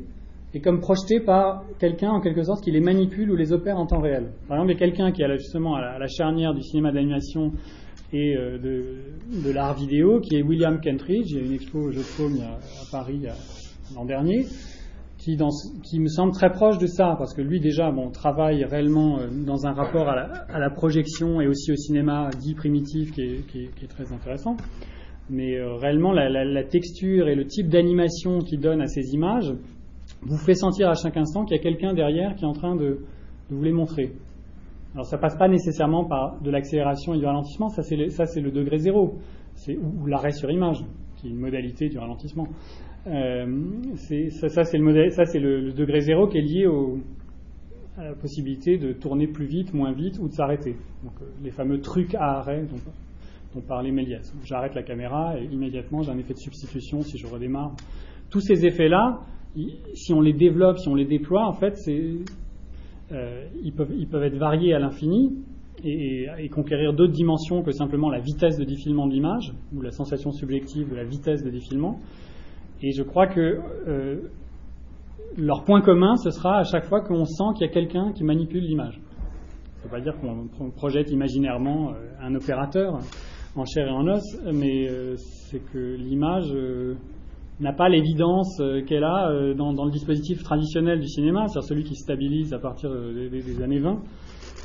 et 0.57 0.61
comme 0.61 0.81
projeté 0.81 1.21
par 1.21 1.65
quelqu'un 1.79 2.13
en 2.13 2.23
quelque 2.23 2.43
sorte 2.43 2.65
qui 2.65 2.71
les 2.71 2.81
manipule 2.81 3.31
ou 3.31 3.37
les 3.37 3.53
opère 3.53 3.77
en 3.77 3.85
temps 3.85 4.01
réel. 4.01 4.33
Par 4.49 4.57
exemple, 4.57 4.71
il 4.71 4.75
y 4.75 4.77
a 4.77 4.79
quelqu'un 4.79 5.13
qui 5.13 5.21
est 5.21 5.39
justement 5.39 5.75
à 5.75 5.99
la, 5.99 6.07
charnière 6.07 6.55
du 6.55 6.63
cinéma 6.63 6.93
d'animation 6.93 7.53
et 8.15 8.35
euh, 8.35 8.57
de, 8.57 9.53
l'art 9.53 9.75
vidéo, 9.75 10.19
qui 10.21 10.37
est 10.37 10.43
William 10.43 10.81
Kentridge. 10.81 11.31
Il 11.31 11.37
y 11.37 11.41
a 11.41 11.45
une 11.45 11.53
expo 11.53 11.79
au 11.79 11.91
Jeu 11.91 12.01
de 12.01 12.17
Paume 12.17 12.41
à, 12.41 12.57
Paris 12.91 13.27
l'an 13.95 14.07
dernier, 14.07 14.47
qui, 15.19 15.37
me 15.37 16.09
semble 16.09 16.33
très 16.33 16.51
proche 16.51 16.79
de 16.79 16.87
ça, 16.87 17.17
parce 17.19 17.35
que 17.35 17.43
lui 17.43 17.61
déjà 17.61 17.91
bon, 17.91 18.11
travaille 18.11 18.65
réellement 18.65 19.19
euh, 19.19 19.27
dans 19.45 19.67
un 19.67 19.75
rapport 19.75 20.09
à 20.09 20.59
la, 20.59 20.71
projection 20.71 21.43
et 21.43 21.49
aussi 21.49 21.71
au 21.71 21.77
cinéma 21.77 22.31
dit 22.41 22.55
primitif 22.55 23.13
qui 23.13 23.21
est, 23.21 23.47
qui 23.47 23.65
est, 23.65 23.89
très 23.89 24.11
intéressant. 24.11 24.57
Mais 25.29 25.59
euh, 25.59 25.75
réellement, 25.75 26.13
la, 26.13 26.31
la, 26.31 26.65
texture 26.65 27.29
et 27.29 27.35
le 27.35 27.45
type 27.45 27.69
d'animation 27.69 28.39
qu'il 28.39 28.61
donne 28.61 28.81
à 28.81 28.87
ces 28.87 29.13
images 29.13 29.53
vous 30.23 30.39
fait 30.39 30.55
sentir 30.55 30.89
à 30.89 30.95
chaque 30.95 31.17
instant 31.17 31.45
qu'il 31.45 31.57
y 31.57 31.61
a 31.61 31.63
quelqu'un 31.63 31.95
derrière 31.95 32.35
qui 32.35 32.45
est 32.45 32.49
en 32.49 32.53
train 32.53 32.77
de, 32.77 33.01
vous 33.51 33.63
les 33.63 33.73
montrer. 33.73 34.13
Alors 34.95 35.07
ça 35.07 35.19
passe 35.19 35.37
pas 35.37 35.49
nécessairement 35.49 36.05
par 36.05 36.41
de 36.41 36.51
l'accélération 36.51 37.15
et 37.15 37.19
du 37.19 37.27
ralentissement, 37.27 37.69
ça 37.69 37.83
c'est 37.83 37.97
le, 37.97 38.51
degré 38.51 38.79
zéro, 38.79 39.19
ou, 39.69 40.07
l'arrêt 40.07 40.33
sur 40.33 40.51
image, 40.51 40.79
qui 41.17 41.29
est 41.29 41.31
une 41.31 41.39
modalité 41.39 41.89
du 41.89 41.99
ralentissement. 41.99 42.49
Euh, 43.07 43.47
ça, 44.39 44.65
c'est 44.65 44.79
le, 44.79 45.11
ça 45.11 45.25
c'est 45.27 45.39
le, 45.39 45.73
degré 45.73 46.01
zéro 46.01 46.27
qui 46.27 46.39
est 46.39 46.43
lié 46.43 46.67
à 47.99 48.05
la 48.05 48.15
possibilité 48.15 48.79
de 48.79 48.93
tourner 48.93 49.27
plus 49.27 49.47
vite, 49.47 49.73
moins 49.73 49.93
vite 49.93 50.19
ou 50.19 50.29
de 50.29 50.33
s'arrêter. 50.33 50.77
Donc 51.03 51.13
euh, 51.23 51.27
les 51.43 51.51
fameux 51.51 51.81
trucs 51.81 52.15
à 52.15 52.39
arrêt 52.39 52.63
dont, 52.63 52.77
dont 53.55 53.61
parlait 53.67 53.93
Méliès. 53.93 54.35
J'arrête 54.45 54.75
la 54.75 54.83
caméra 54.83 55.39
et 55.39 55.45
immédiatement 55.45 56.03
j'ai 56.03 56.11
un 56.11 56.19
effet 56.19 56.35
de 56.35 56.39
substitution 56.39 57.03
si 57.03 57.17
je 57.17 57.27
redémarre. 57.27 57.73
Tous 58.29 58.41
ces 58.41 58.67
effets-là, 58.67 59.21
si 59.95 60.13
on 60.13 60.21
les 60.21 60.33
développe, 60.33 60.79
si 60.79 60.89
on 60.89 60.95
les 60.95 61.05
déploie, 61.05 61.47
en 61.47 61.53
fait, 61.53 61.75
euh, 61.89 63.45
ils, 63.63 63.73
peuvent, 63.73 64.23
être 64.23 64.37
variés 64.37 64.75
à 64.75 64.79
l'infini 64.79 65.33
et, 65.85 66.49
conquérir 66.51 66.93
d'autres 66.93 67.13
dimensions 67.13 67.63
que 67.63 67.73
simplement 67.73 68.11
la 68.11 68.21
vitesse 68.21 68.59
de 68.59 68.65
défilement 68.65 69.07
de 69.07 69.13
l'image 69.13 69.53
ou 69.75 69.81
la 69.81 69.91
sensation 69.91 70.33
subjective 70.33 70.91
de 70.91 70.97
la 70.97 71.05
vitesse 71.05 71.43
de 71.43 71.51
défilement. 71.51 71.99
Et 72.83 72.93
je 72.93 73.03
crois 73.03 73.27
que 73.27 73.41
euh, 73.41 74.21
leur 75.39 75.65
point 75.65 75.81
commun, 75.81 76.17
ce 76.17 76.31
sera 76.31 76.59
à 76.59 76.65
chaque 76.65 76.85
fois 76.85 77.01
qu'on 77.01 77.25
sent 77.25 77.55
qu'il 77.57 77.67
y 77.67 77.71
a 77.71 77.73
quelqu'un 77.73 78.13
qui 78.13 78.25
manipule 78.25 78.63
l'image. 78.63 78.95
Ça 78.95 79.79
ne 79.79 79.85
veut 79.85 79.91
pas 79.91 80.01
dire 80.01 80.15
qu'on 80.21 80.71
projette 80.71 81.11
imaginairement 81.11 81.91
euh, 81.91 81.95
un 82.21 82.35
opérateur 82.35 82.99
en 83.55 83.65
chair 83.65 83.87
et 83.87 83.91
en 83.91 84.07
os, 84.07 84.23
mais 84.53 84.87
c'est 85.17 85.61
que 85.73 85.97
l'image 85.97 86.55
n'a 87.61 87.73
pas 87.73 87.89
l'évidence 87.89 88.61
qu'elle 88.87 89.05
a 89.05 89.55
dans, 89.55 89.85
le 89.85 89.91
dispositif 89.91 90.43
traditionnel 90.43 91.01
du 91.01 91.09
cinéma, 91.09 91.49
c'est-à-dire 91.49 91.69
celui 91.69 91.85
qui 91.85 91.95
stabilise 91.95 92.53
à 92.53 92.59
partir 92.59 92.91
des, 92.91 93.63
années 93.63 93.79
20, 93.79 93.99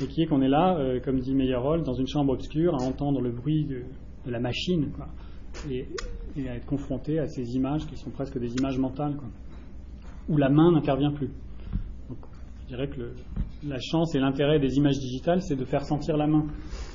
et 0.02 0.06
qui 0.06 0.22
est 0.22 0.26
qu'on 0.26 0.42
est 0.42 0.48
là, 0.48 0.78
comme 1.04 1.20
dit 1.20 1.34
Meyerhold, 1.34 1.84
dans 1.84 1.94
une 1.94 2.06
chambre 2.06 2.32
obscure, 2.32 2.74
à 2.74 2.82
entendre 2.82 3.20
le 3.20 3.30
bruit 3.30 3.64
de, 3.64 4.30
la 4.30 4.40
machine, 4.40 4.90
Et, 5.70 5.86
à 6.48 6.54
être 6.56 6.66
confronté 6.66 7.18
à 7.18 7.26
ces 7.26 7.56
images 7.56 7.86
qui 7.86 7.96
sont 7.96 8.10
presque 8.10 8.38
des 8.38 8.54
images 8.56 8.78
mentales, 8.78 9.16
où 10.28 10.36
la 10.36 10.50
main 10.50 10.72
n'intervient 10.72 11.12
plus. 11.12 11.30
je 12.10 12.66
dirais 12.68 12.88
que 12.88 13.12
la 13.66 13.78
chance 13.80 14.14
et 14.14 14.18
l'intérêt 14.18 14.58
des 14.58 14.76
images 14.76 14.98
digitales, 14.98 15.40
c'est 15.42 15.56
de 15.56 15.64
faire 15.64 15.84
sentir 15.84 16.16
la 16.16 16.26
main. 16.26 16.44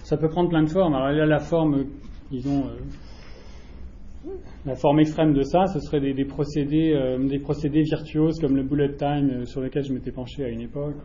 Ça 0.04 0.18
peut 0.18 0.30
prendre 0.30 0.50
plein 0.50 0.64
de 0.64 0.70
formes. 0.70 0.94
Alors 0.94 1.10
là, 1.10 1.26
la 1.26 1.40
forme, 1.40 1.86
disons, 2.32 2.66
euh, 2.66 2.78
la 4.66 4.76
forme 4.76 5.00
extrême 5.00 5.34
de 5.34 5.44
ça, 5.44 5.66
ce 5.68 5.80
serait 5.80 6.02
des, 6.02 6.26
procédés, 6.26 6.94
euh, 6.94 7.40
procédés 7.40 7.84
virtuoses 7.84 8.40
comme 8.40 8.56
le 8.56 8.64
bullet 8.64 8.96
time 8.96 9.30
euh, 9.30 9.46
sur 9.46 9.62
lequel 9.62 9.84
je 9.84 9.94
m'étais 9.94 10.12
penché 10.12 10.44
à 10.44 10.50
une 10.50 10.62
époque, 10.62 10.98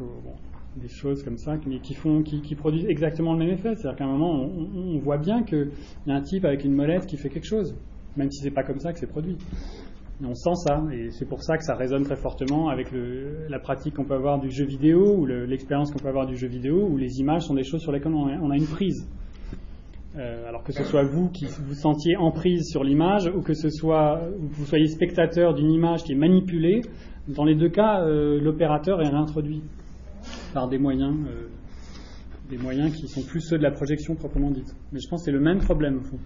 des 0.76 0.88
choses 0.88 1.22
comme 1.22 1.36
ça, 1.36 1.56
mais 1.66 1.80
qui 1.80 2.54
produisent 2.54 2.86
exactement 2.88 3.34
le 3.34 3.38
même 3.38 3.50
effet. 3.50 3.74
C'est-à-dire 3.76 3.98
qu'à 3.98 4.04
un 4.04 4.12
moment, 4.16 4.42
on, 4.42 4.98
voit 4.98 5.18
bien 5.18 5.42
qu'il 5.42 5.70
y 6.06 6.10
a 6.10 6.14
un 6.14 6.22
type 6.22 6.44
avec 6.44 6.64
une 6.64 6.74
molette 6.74 7.06
qui 7.06 7.16
fait 7.16 7.28
quelque 7.28 7.46
chose, 7.46 7.76
même 8.16 8.30
si 8.30 8.42
c'est 8.42 8.50
pas 8.50 8.62
comme 8.62 8.78
ça 8.78 8.92
que 8.92 8.98
c'est 8.98 9.06
produit. 9.06 9.36
on 10.24 10.34
sent 10.34 10.54
ça, 10.66 10.82
et 10.92 11.10
c'est 11.10 11.28
pour 11.28 11.42
ça 11.42 11.58
que 11.58 11.64
ça 11.64 11.74
résonne 11.74 12.04
très 12.04 12.16
fortement 12.16 12.68
avec 12.68 12.88
la 12.92 13.58
pratique 13.58 13.94
qu'on 13.94 14.04
peut 14.04 14.14
avoir 14.14 14.40
du 14.40 14.50
jeu 14.50 14.64
vidéo 14.64 15.18
ou 15.18 15.26
l'expérience 15.26 15.90
qu'on 15.90 15.98
peut 15.98 16.08
avoir 16.08 16.26
du 16.26 16.36
jeu 16.36 16.48
vidéo, 16.48 16.88
où 16.88 16.96
les 16.96 17.20
images 17.20 17.42
sont 17.42 17.54
des 17.54 17.64
choses 17.64 17.82
sur 17.82 17.92
lesquelles 17.92 18.14
on 18.14 18.50
a 18.50 18.56
une 18.56 18.66
prise. 18.66 19.06
Euh, 20.14 20.46
alors 20.46 20.62
que 20.62 20.72
ce 20.72 20.84
soit 20.84 21.04
vous 21.04 21.30
qui 21.30 21.46
vous 21.46 21.74
sentiez 21.74 22.16
en 22.16 22.30
prise 22.30 22.68
sur 22.68 22.84
l'image 22.84 23.32
ou 23.34 23.40
que 23.40 23.54
ce 23.54 23.70
soit 23.70 24.20
vous 24.38 24.66
soyez 24.66 24.86
spectateur 24.86 25.54
d'une 25.54 25.70
image 25.70 26.02
qui 26.02 26.12
est 26.12 26.16
manipulée, 26.16 26.82
dans 27.28 27.44
les 27.44 27.54
deux 27.54 27.70
cas, 27.70 28.02
euh, 28.02 28.38
l'opérateur 28.38 29.00
est 29.00 29.08
réintroduit 29.08 29.62
par 30.52 30.68
des 30.68 30.76
moyens, 30.76 31.16
euh, 31.28 31.48
des 32.50 32.58
moyens 32.58 32.94
qui 32.94 33.08
sont 33.08 33.22
plus 33.22 33.40
ceux 33.40 33.56
de 33.56 33.62
la 33.62 33.70
projection 33.70 34.14
proprement 34.14 34.50
dite. 34.50 34.74
Mais 34.92 35.00
je 35.00 35.08
pense 35.08 35.22
que 35.22 35.24
c'est 35.26 35.32
le 35.32 35.40
même 35.40 35.60
problème 35.60 35.98
au 35.98 36.02
fond. 36.02 36.18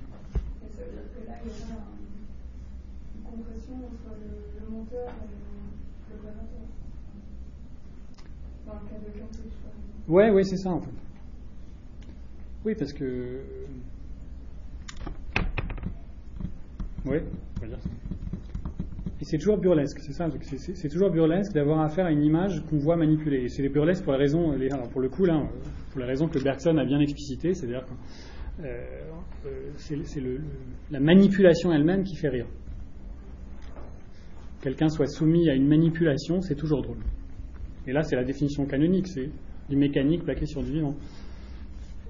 Ouais, 10.08 10.30
ouais, 10.30 10.44
c'est 10.44 10.56
ça 10.56 10.70
en 10.70 10.80
fait. 10.80 10.90
Oui, 12.64 12.74
parce 12.76 12.92
que. 12.92 13.42
Oui. 17.06 17.18
Et 19.18 19.24
c'est 19.24 19.38
toujours 19.38 19.58
burlesque, 19.58 19.98
c'est 20.00 20.12
ça. 20.12 20.28
C'est 20.74 20.88
toujours 20.88 21.10
burlesque 21.10 21.52
d'avoir 21.52 21.80
affaire 21.80 22.06
à 22.06 22.12
une 22.12 22.22
image 22.22 22.62
qu'on 22.68 22.78
voit 22.78 22.96
manipuler. 22.96 23.44
Et 23.44 23.48
c'est 23.48 23.66
burlesque 23.68 24.04
pour 24.04 24.12
les 24.12 24.18
raisons, 24.18 24.52
alors 24.52 24.88
pour 24.90 25.00
le 25.00 25.08
coup 25.08 25.24
pour 25.24 26.00
les 26.00 26.06
raisons 26.06 26.28
que 26.28 26.38
Bergson 26.42 26.76
a 26.76 26.84
bien 26.84 27.00
explicitées, 27.00 27.54
c'est-à-dire 27.54 27.84
que 27.86 28.64
euh, 28.64 28.84
euh, 29.46 29.70
c'est 29.76 29.96
la 30.90 31.00
manipulation 31.00 31.72
elle-même 31.72 32.04
qui 32.04 32.16
fait 32.16 32.28
rire. 32.28 32.46
Quelqu'un 34.62 34.88
soit 34.88 35.06
soumis 35.06 35.48
à 35.48 35.54
une 35.54 35.66
manipulation, 35.66 36.40
c'est 36.40 36.54
toujours 36.54 36.82
drôle. 36.82 36.98
Et 37.86 37.92
là, 37.92 38.02
c'est 38.02 38.16
la 38.16 38.24
définition 38.24 38.66
canonique, 38.66 39.06
c'est 39.06 39.30
du 39.70 39.76
mécanique 39.76 40.24
plaqué 40.24 40.44
sur 40.44 40.62
du 40.62 40.72
vivant. 40.72 40.94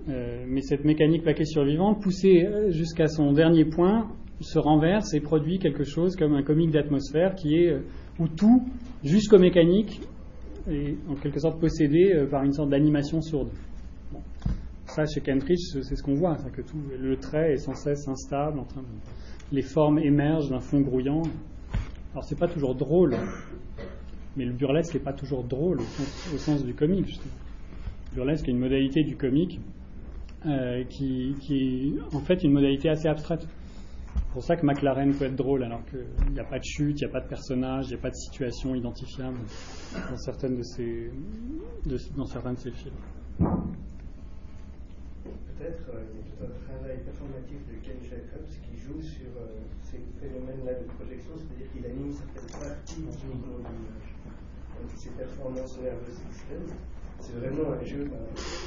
Euh, 0.08 0.44
mais 0.48 0.62
cette 0.62 0.84
mécanique 0.84 1.22
plaquée 1.22 1.44
survivante, 1.44 2.02
poussée 2.02 2.48
jusqu'à 2.70 3.08
son 3.08 3.32
dernier 3.32 3.64
point, 3.64 4.08
se 4.40 4.58
renverse 4.58 5.14
et 5.14 5.20
produit 5.20 5.58
quelque 5.58 5.84
chose 5.84 6.16
comme 6.16 6.34
un 6.34 6.42
comique 6.42 6.70
d'atmosphère 6.70 7.34
qui 7.34 7.54
est 7.54 7.70
euh, 7.70 7.80
où 8.18 8.28
tout, 8.28 8.66
jusqu'au 9.02 9.38
mécanique, 9.38 10.00
est 10.68 10.96
en 11.08 11.14
quelque 11.14 11.38
sorte 11.38 11.60
possédé 11.60 12.26
par 12.30 12.42
une 12.42 12.52
sorte 12.52 12.70
d'animation 12.70 13.20
sourde. 13.20 13.50
Ça, 14.86 15.04
chez 15.04 15.20
Kentridge, 15.20 15.60
c'est 15.82 15.96
ce 15.96 16.02
qu'on 16.02 16.14
voit, 16.14 16.36
que 16.52 16.62
tout, 16.62 16.78
le 16.98 17.16
trait 17.16 17.52
est 17.52 17.58
sans 17.58 17.74
cesse 17.74 18.08
instable, 18.08 18.60
les 19.52 19.62
formes 19.62 19.98
émergent 19.98 20.50
d'un 20.50 20.60
fond 20.60 20.80
grouillant. 20.80 21.22
Alors, 22.12 22.24
c'est 22.24 22.38
pas 22.38 22.48
toujours 22.48 22.74
drôle, 22.74 23.16
mais 24.36 24.44
le 24.44 24.52
burlesque 24.52 24.94
n'est 24.94 25.00
pas 25.00 25.12
toujours 25.12 25.44
drôle 25.44 25.80
au 25.80 26.38
sens, 26.38 26.64
du 26.64 26.74
comique. 26.74 27.20
Le 28.10 28.16
burlesque 28.16 28.48
est 28.48 28.52
une 28.52 28.58
modalité 28.58 29.02
du 29.02 29.16
comique 29.16 29.60
euh, 30.46 30.84
qui, 30.84 31.34
est 31.50 32.14
en 32.14 32.20
fait 32.20 32.42
une 32.42 32.52
modalité 32.52 32.88
assez 32.88 33.08
abstraite. 33.08 33.46
C'est 34.36 34.40
pour 34.40 34.48
ça 34.48 34.56
que 34.56 34.66
McLaren 34.66 35.14
peut 35.14 35.24
être 35.24 35.34
drôle, 35.34 35.62
alors 35.62 35.80
qu'il 35.86 36.04
n'y 36.34 36.40
a 36.40 36.44
pas 36.44 36.58
de 36.58 36.64
chute, 36.64 37.00
il 37.00 37.04
n'y 37.06 37.10
a 37.10 37.12
pas 37.14 37.22
de 37.22 37.28
personnage, 37.28 37.86
il 37.86 37.94
n'y 37.94 37.94
a 37.94 38.02
pas 38.02 38.10
de 38.10 38.16
situation 38.16 38.74
identifiable 38.74 39.38
dans, 40.10 40.18
certaines 40.18 40.58
de 40.58 40.62
ces, 40.62 41.10
dans 42.14 42.26
certains 42.26 42.52
de 42.52 42.58
ces 42.58 42.70
films. 42.70 42.92
Peut-être 45.24 45.88
euh, 45.88 46.04
il 46.12 46.20
y 46.20 46.20
a 46.20 46.24
tout 46.28 46.44
un 46.44 46.52
travail 46.68 46.98
performatif 47.00 47.64
de 47.64 47.80
Ken 47.80 47.96
Jacobs 48.04 48.52
qui 48.60 48.76
joue 48.76 49.00
sur 49.00 49.32
euh, 49.40 49.56
ces 49.80 50.04
phénomènes-là 50.20 50.84
de 50.84 50.86
projection, 51.00 51.32
c'est-à-dire 51.40 51.72
qu'il 51.72 51.86
anime 51.86 52.12
certaines 52.12 52.60
parties 52.60 53.00
du 53.00 53.08
mouvement 53.08 53.64
de 53.64 54.96
ces 55.00 55.16
performances 55.16 55.80
nerveuses 55.80 56.20
extrêmes 56.28 56.76
c'est 57.20 57.32
vraiment 57.34 57.72
un 57.72 57.84
jeu, 57.84 58.08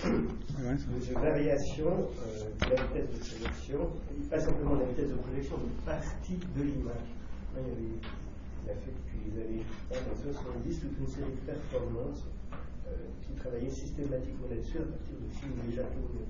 de 0.04 1.14
variation 1.14 1.88
euh, 1.88 2.66
de 2.66 2.76
la 2.76 2.82
vitesse 2.84 3.10
de 3.10 3.20
projection, 3.20 3.90
pas 4.30 4.40
simplement 4.40 4.76
de 4.76 4.82
la 4.82 4.88
vitesse 4.88 5.10
de 5.10 5.16
projection, 5.16 5.56
mais 5.64 5.86
partie 5.86 6.36
de 6.36 6.64
l'image. 6.64 7.10
Il, 7.56 8.70
a 8.70 8.76
fait 8.76 8.92
depuis 8.92 9.32
les 9.34 9.42
années 9.42 9.66
70 9.90 10.80
toute 10.80 11.00
une 11.00 11.08
série 11.08 11.32
de 11.32 11.52
performances 11.52 12.28
euh, 12.54 12.92
qui 13.26 13.34
travaillaient 13.34 13.70
systématiquement 13.70 14.48
là-dessus 14.50 14.78
à 14.78 14.86
partir 14.86 15.16
de 15.18 15.30
films 15.34 15.58
déjà 15.68 15.84
tournés. 15.84 16.30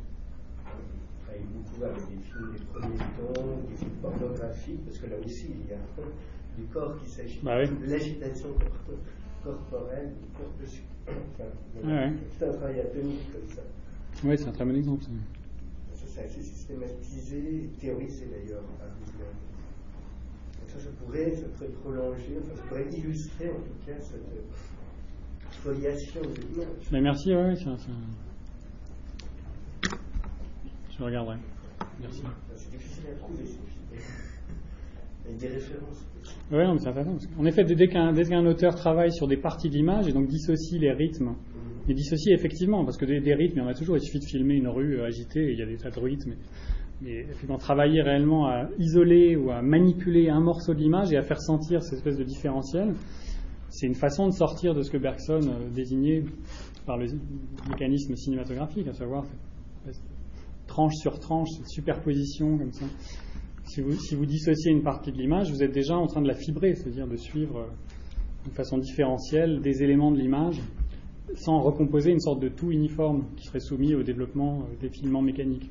Il 1.35 1.45
beaucoup 1.45 1.83
avec 1.83 1.97
des 2.09 2.23
films 2.23 2.51
des 2.53 2.65
premiers 2.73 2.97
temps, 2.97 3.61
des 3.69 3.75
films 3.75 3.97
pornographiques, 4.01 4.85
parce 4.85 4.97
que 4.97 5.07
là 5.07 5.15
aussi 5.23 5.47
il 5.49 5.69
y 5.69 5.73
a 5.73 5.77
du 6.57 6.65
corps 6.73 6.97
qui 6.97 7.09
s'agit, 7.09 7.39
bah 7.43 7.65
de 7.65 7.85
l'agitation 7.85 8.49
corporelle, 8.49 8.99
du 9.43 10.27
corps 10.37 10.53
dessus. 10.61 10.83
C'est 12.37 12.47
un 12.47 12.53
travail 12.53 12.79
atomique 12.81 13.31
comme 13.31 13.55
ça. 13.55 13.61
Oui, 14.23 14.37
c'est 14.37 14.47
un 14.47 14.51
très 14.51 14.65
bon 14.65 14.75
exemple. 14.75 15.05
C'est 15.95 16.23
assez 16.25 16.41
systématisé, 16.41 17.69
théorisé 17.79 18.25
d'ailleurs 18.25 18.63
par 18.77 18.87
Ça, 20.67 20.79
ça 20.79 20.89
pourrait, 20.99 21.33
ça 21.35 21.47
pourrait 21.55 21.69
prolonger, 21.69 22.37
enfin, 22.41 22.55
ça 22.55 22.63
pourrait 22.67 22.89
illustrer 22.91 23.49
en 23.49 23.55
tout 23.55 23.85
cas 23.85 23.99
cette 24.01 25.53
foliation 25.63 26.21
de 26.21 26.41
l'image. 26.41 26.91
Mais 26.91 27.01
merci, 27.01 27.33
oui, 27.33 27.55
c'est 27.57 27.69
un... 27.69 27.77
Je 30.97 31.03
regarderai. 31.03 31.37
Merci. 32.01 32.23
C'est 32.55 32.71
difficile 32.71 33.03
à 33.11 33.17
trouver, 33.19 33.45
avec 35.29 35.39
des 35.39 35.47
références. 35.47 36.05
Oui, 36.51 36.63
c'est 36.79 36.87
intéressant. 36.87 37.17
En 37.37 37.45
effet, 37.45 37.63
dès 37.63 37.87
qu'un 37.87 38.45
auteur 38.45 38.75
travaille 38.75 39.11
sur 39.11 39.27
des 39.27 39.37
parties 39.37 39.69
d'image 39.69 40.07
et 40.07 40.13
donc 40.13 40.27
dissocie 40.27 40.79
les 40.79 40.91
rythmes, 40.91 41.35
et 41.87 41.93
dissocie 41.93 42.33
effectivement, 42.33 42.83
parce 42.83 42.97
que 42.97 43.05
des, 43.05 43.33
rythmes, 43.33 43.59
il 43.59 43.61
y 43.61 43.65
en 43.65 43.67
a 43.67 43.73
toujours, 43.73 43.97
il 43.97 44.01
suffit 44.01 44.19
de 44.19 44.25
filmer 44.25 44.55
une 44.55 44.67
rue 44.67 45.01
agitée 45.01 45.49
et 45.49 45.51
il 45.53 45.59
y 45.59 45.61
a 45.61 45.65
des 45.65 45.77
tas 45.77 45.89
de 45.89 45.99
rythmes. 45.99 46.33
Mais, 47.01 47.21
effectivement, 47.21 47.57
travailler 47.57 48.01
réellement 48.01 48.47
à 48.47 48.67
isoler 48.77 49.35
ou 49.37 49.51
à 49.51 49.61
manipuler 49.61 50.29
un 50.29 50.41
morceau 50.41 50.73
de 50.73 50.79
l'image 50.79 51.13
et 51.13 51.17
à 51.17 51.23
faire 51.23 51.39
sentir 51.39 51.81
cette 51.81 51.99
espèce 51.99 52.17
de 52.17 52.23
différentiel, 52.23 52.93
c'est 53.69 53.87
une 53.87 53.95
façon 53.95 54.27
de 54.27 54.33
sortir 54.33 54.73
de 54.73 54.81
ce 54.81 54.91
que 54.91 54.97
Bergson 54.97 55.39
euh, 55.43 55.69
désignait 55.73 56.23
par 56.85 56.97
le 56.97 57.05
mécanisme 57.69 58.15
cinématographique, 58.15 58.87
à 58.87 58.93
savoir 58.93 59.25
tranche 60.67 60.93
sur 60.95 61.19
tranche, 61.19 61.49
cette 61.57 61.69
superposition 61.69 62.57
comme 62.57 62.73
ça 62.73 62.85
si 63.69 64.15
vous, 64.15 64.25
dissociez 64.25 64.71
une 64.71 64.81
partie 64.81 65.11
de 65.11 65.17
l'image, 65.17 65.51
vous 65.51 65.61
êtes 65.61 65.71
déjà 65.71 65.95
en 65.95 66.07
train 66.07 66.21
de 66.21 66.27
la 66.27 66.33
fibrer, 66.33 66.73
c'est-à-dire 66.73 67.07
de 67.07 67.15
suivre 67.15 67.59
euh, 67.59 68.49
de 68.49 68.55
façon 68.55 68.79
différentielle 68.79 69.61
des 69.61 69.83
éléments 69.83 70.11
de 70.11 70.17
l'image 70.17 70.59
sans 71.35 71.59
recomposer 71.61 72.09
une 72.11 72.19
sorte 72.19 72.39
de 72.39 72.49
tout 72.49 72.71
uniforme 72.71 73.27
qui 73.35 73.45
serait 73.45 73.59
soumis 73.59 73.93
au 73.93 74.01
développement 74.01 74.61
euh, 74.61 74.75
des 74.81 74.89
filaments 74.89 75.21
mécaniques. 75.21 75.69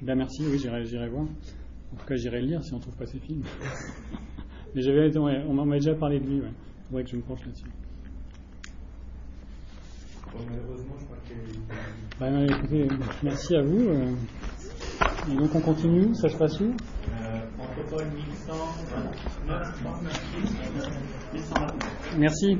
Ben 0.00 0.14
merci, 0.14 0.42
oui, 0.50 0.58
j'irai 0.58 1.08
voir. 1.10 1.24
En 1.24 1.96
tout 1.96 2.06
cas, 2.06 2.16
j'irai 2.16 2.40
le 2.40 2.46
lire 2.46 2.64
si 2.64 2.72
on 2.72 2.78
ne 2.78 2.82
trouve 2.82 2.96
pas 2.96 3.06
ces 3.06 3.18
films. 3.18 3.42
Mais 4.74 4.80
j'avais, 4.80 5.14
on 5.18 5.52
m'en 5.52 5.70
a 5.70 5.74
déjà 5.74 5.94
parlé 5.94 6.20
de 6.20 6.26
lui, 6.26 6.40
ouais. 6.40 6.48
Il 6.48 6.88
faudrait 6.88 7.04
que 7.04 7.10
je 7.10 7.16
me 7.16 7.22
penche 7.22 7.44
là-dessus. 7.44 7.64
malheureusement, 10.48 10.94
je 10.98 11.04
crois 11.04 11.18
que. 11.28 12.18
Ben, 12.18 12.46
écoutez, 12.46 12.88
merci 13.22 13.56
à 13.56 13.62
vous. 13.62 13.90
Et 15.30 15.36
donc 15.36 15.54
on 15.54 15.60
continue, 15.60 16.14
ça 16.14 16.28
se 16.28 16.36
passe 16.36 16.60
où 16.60 16.72
Merci. 22.16 22.58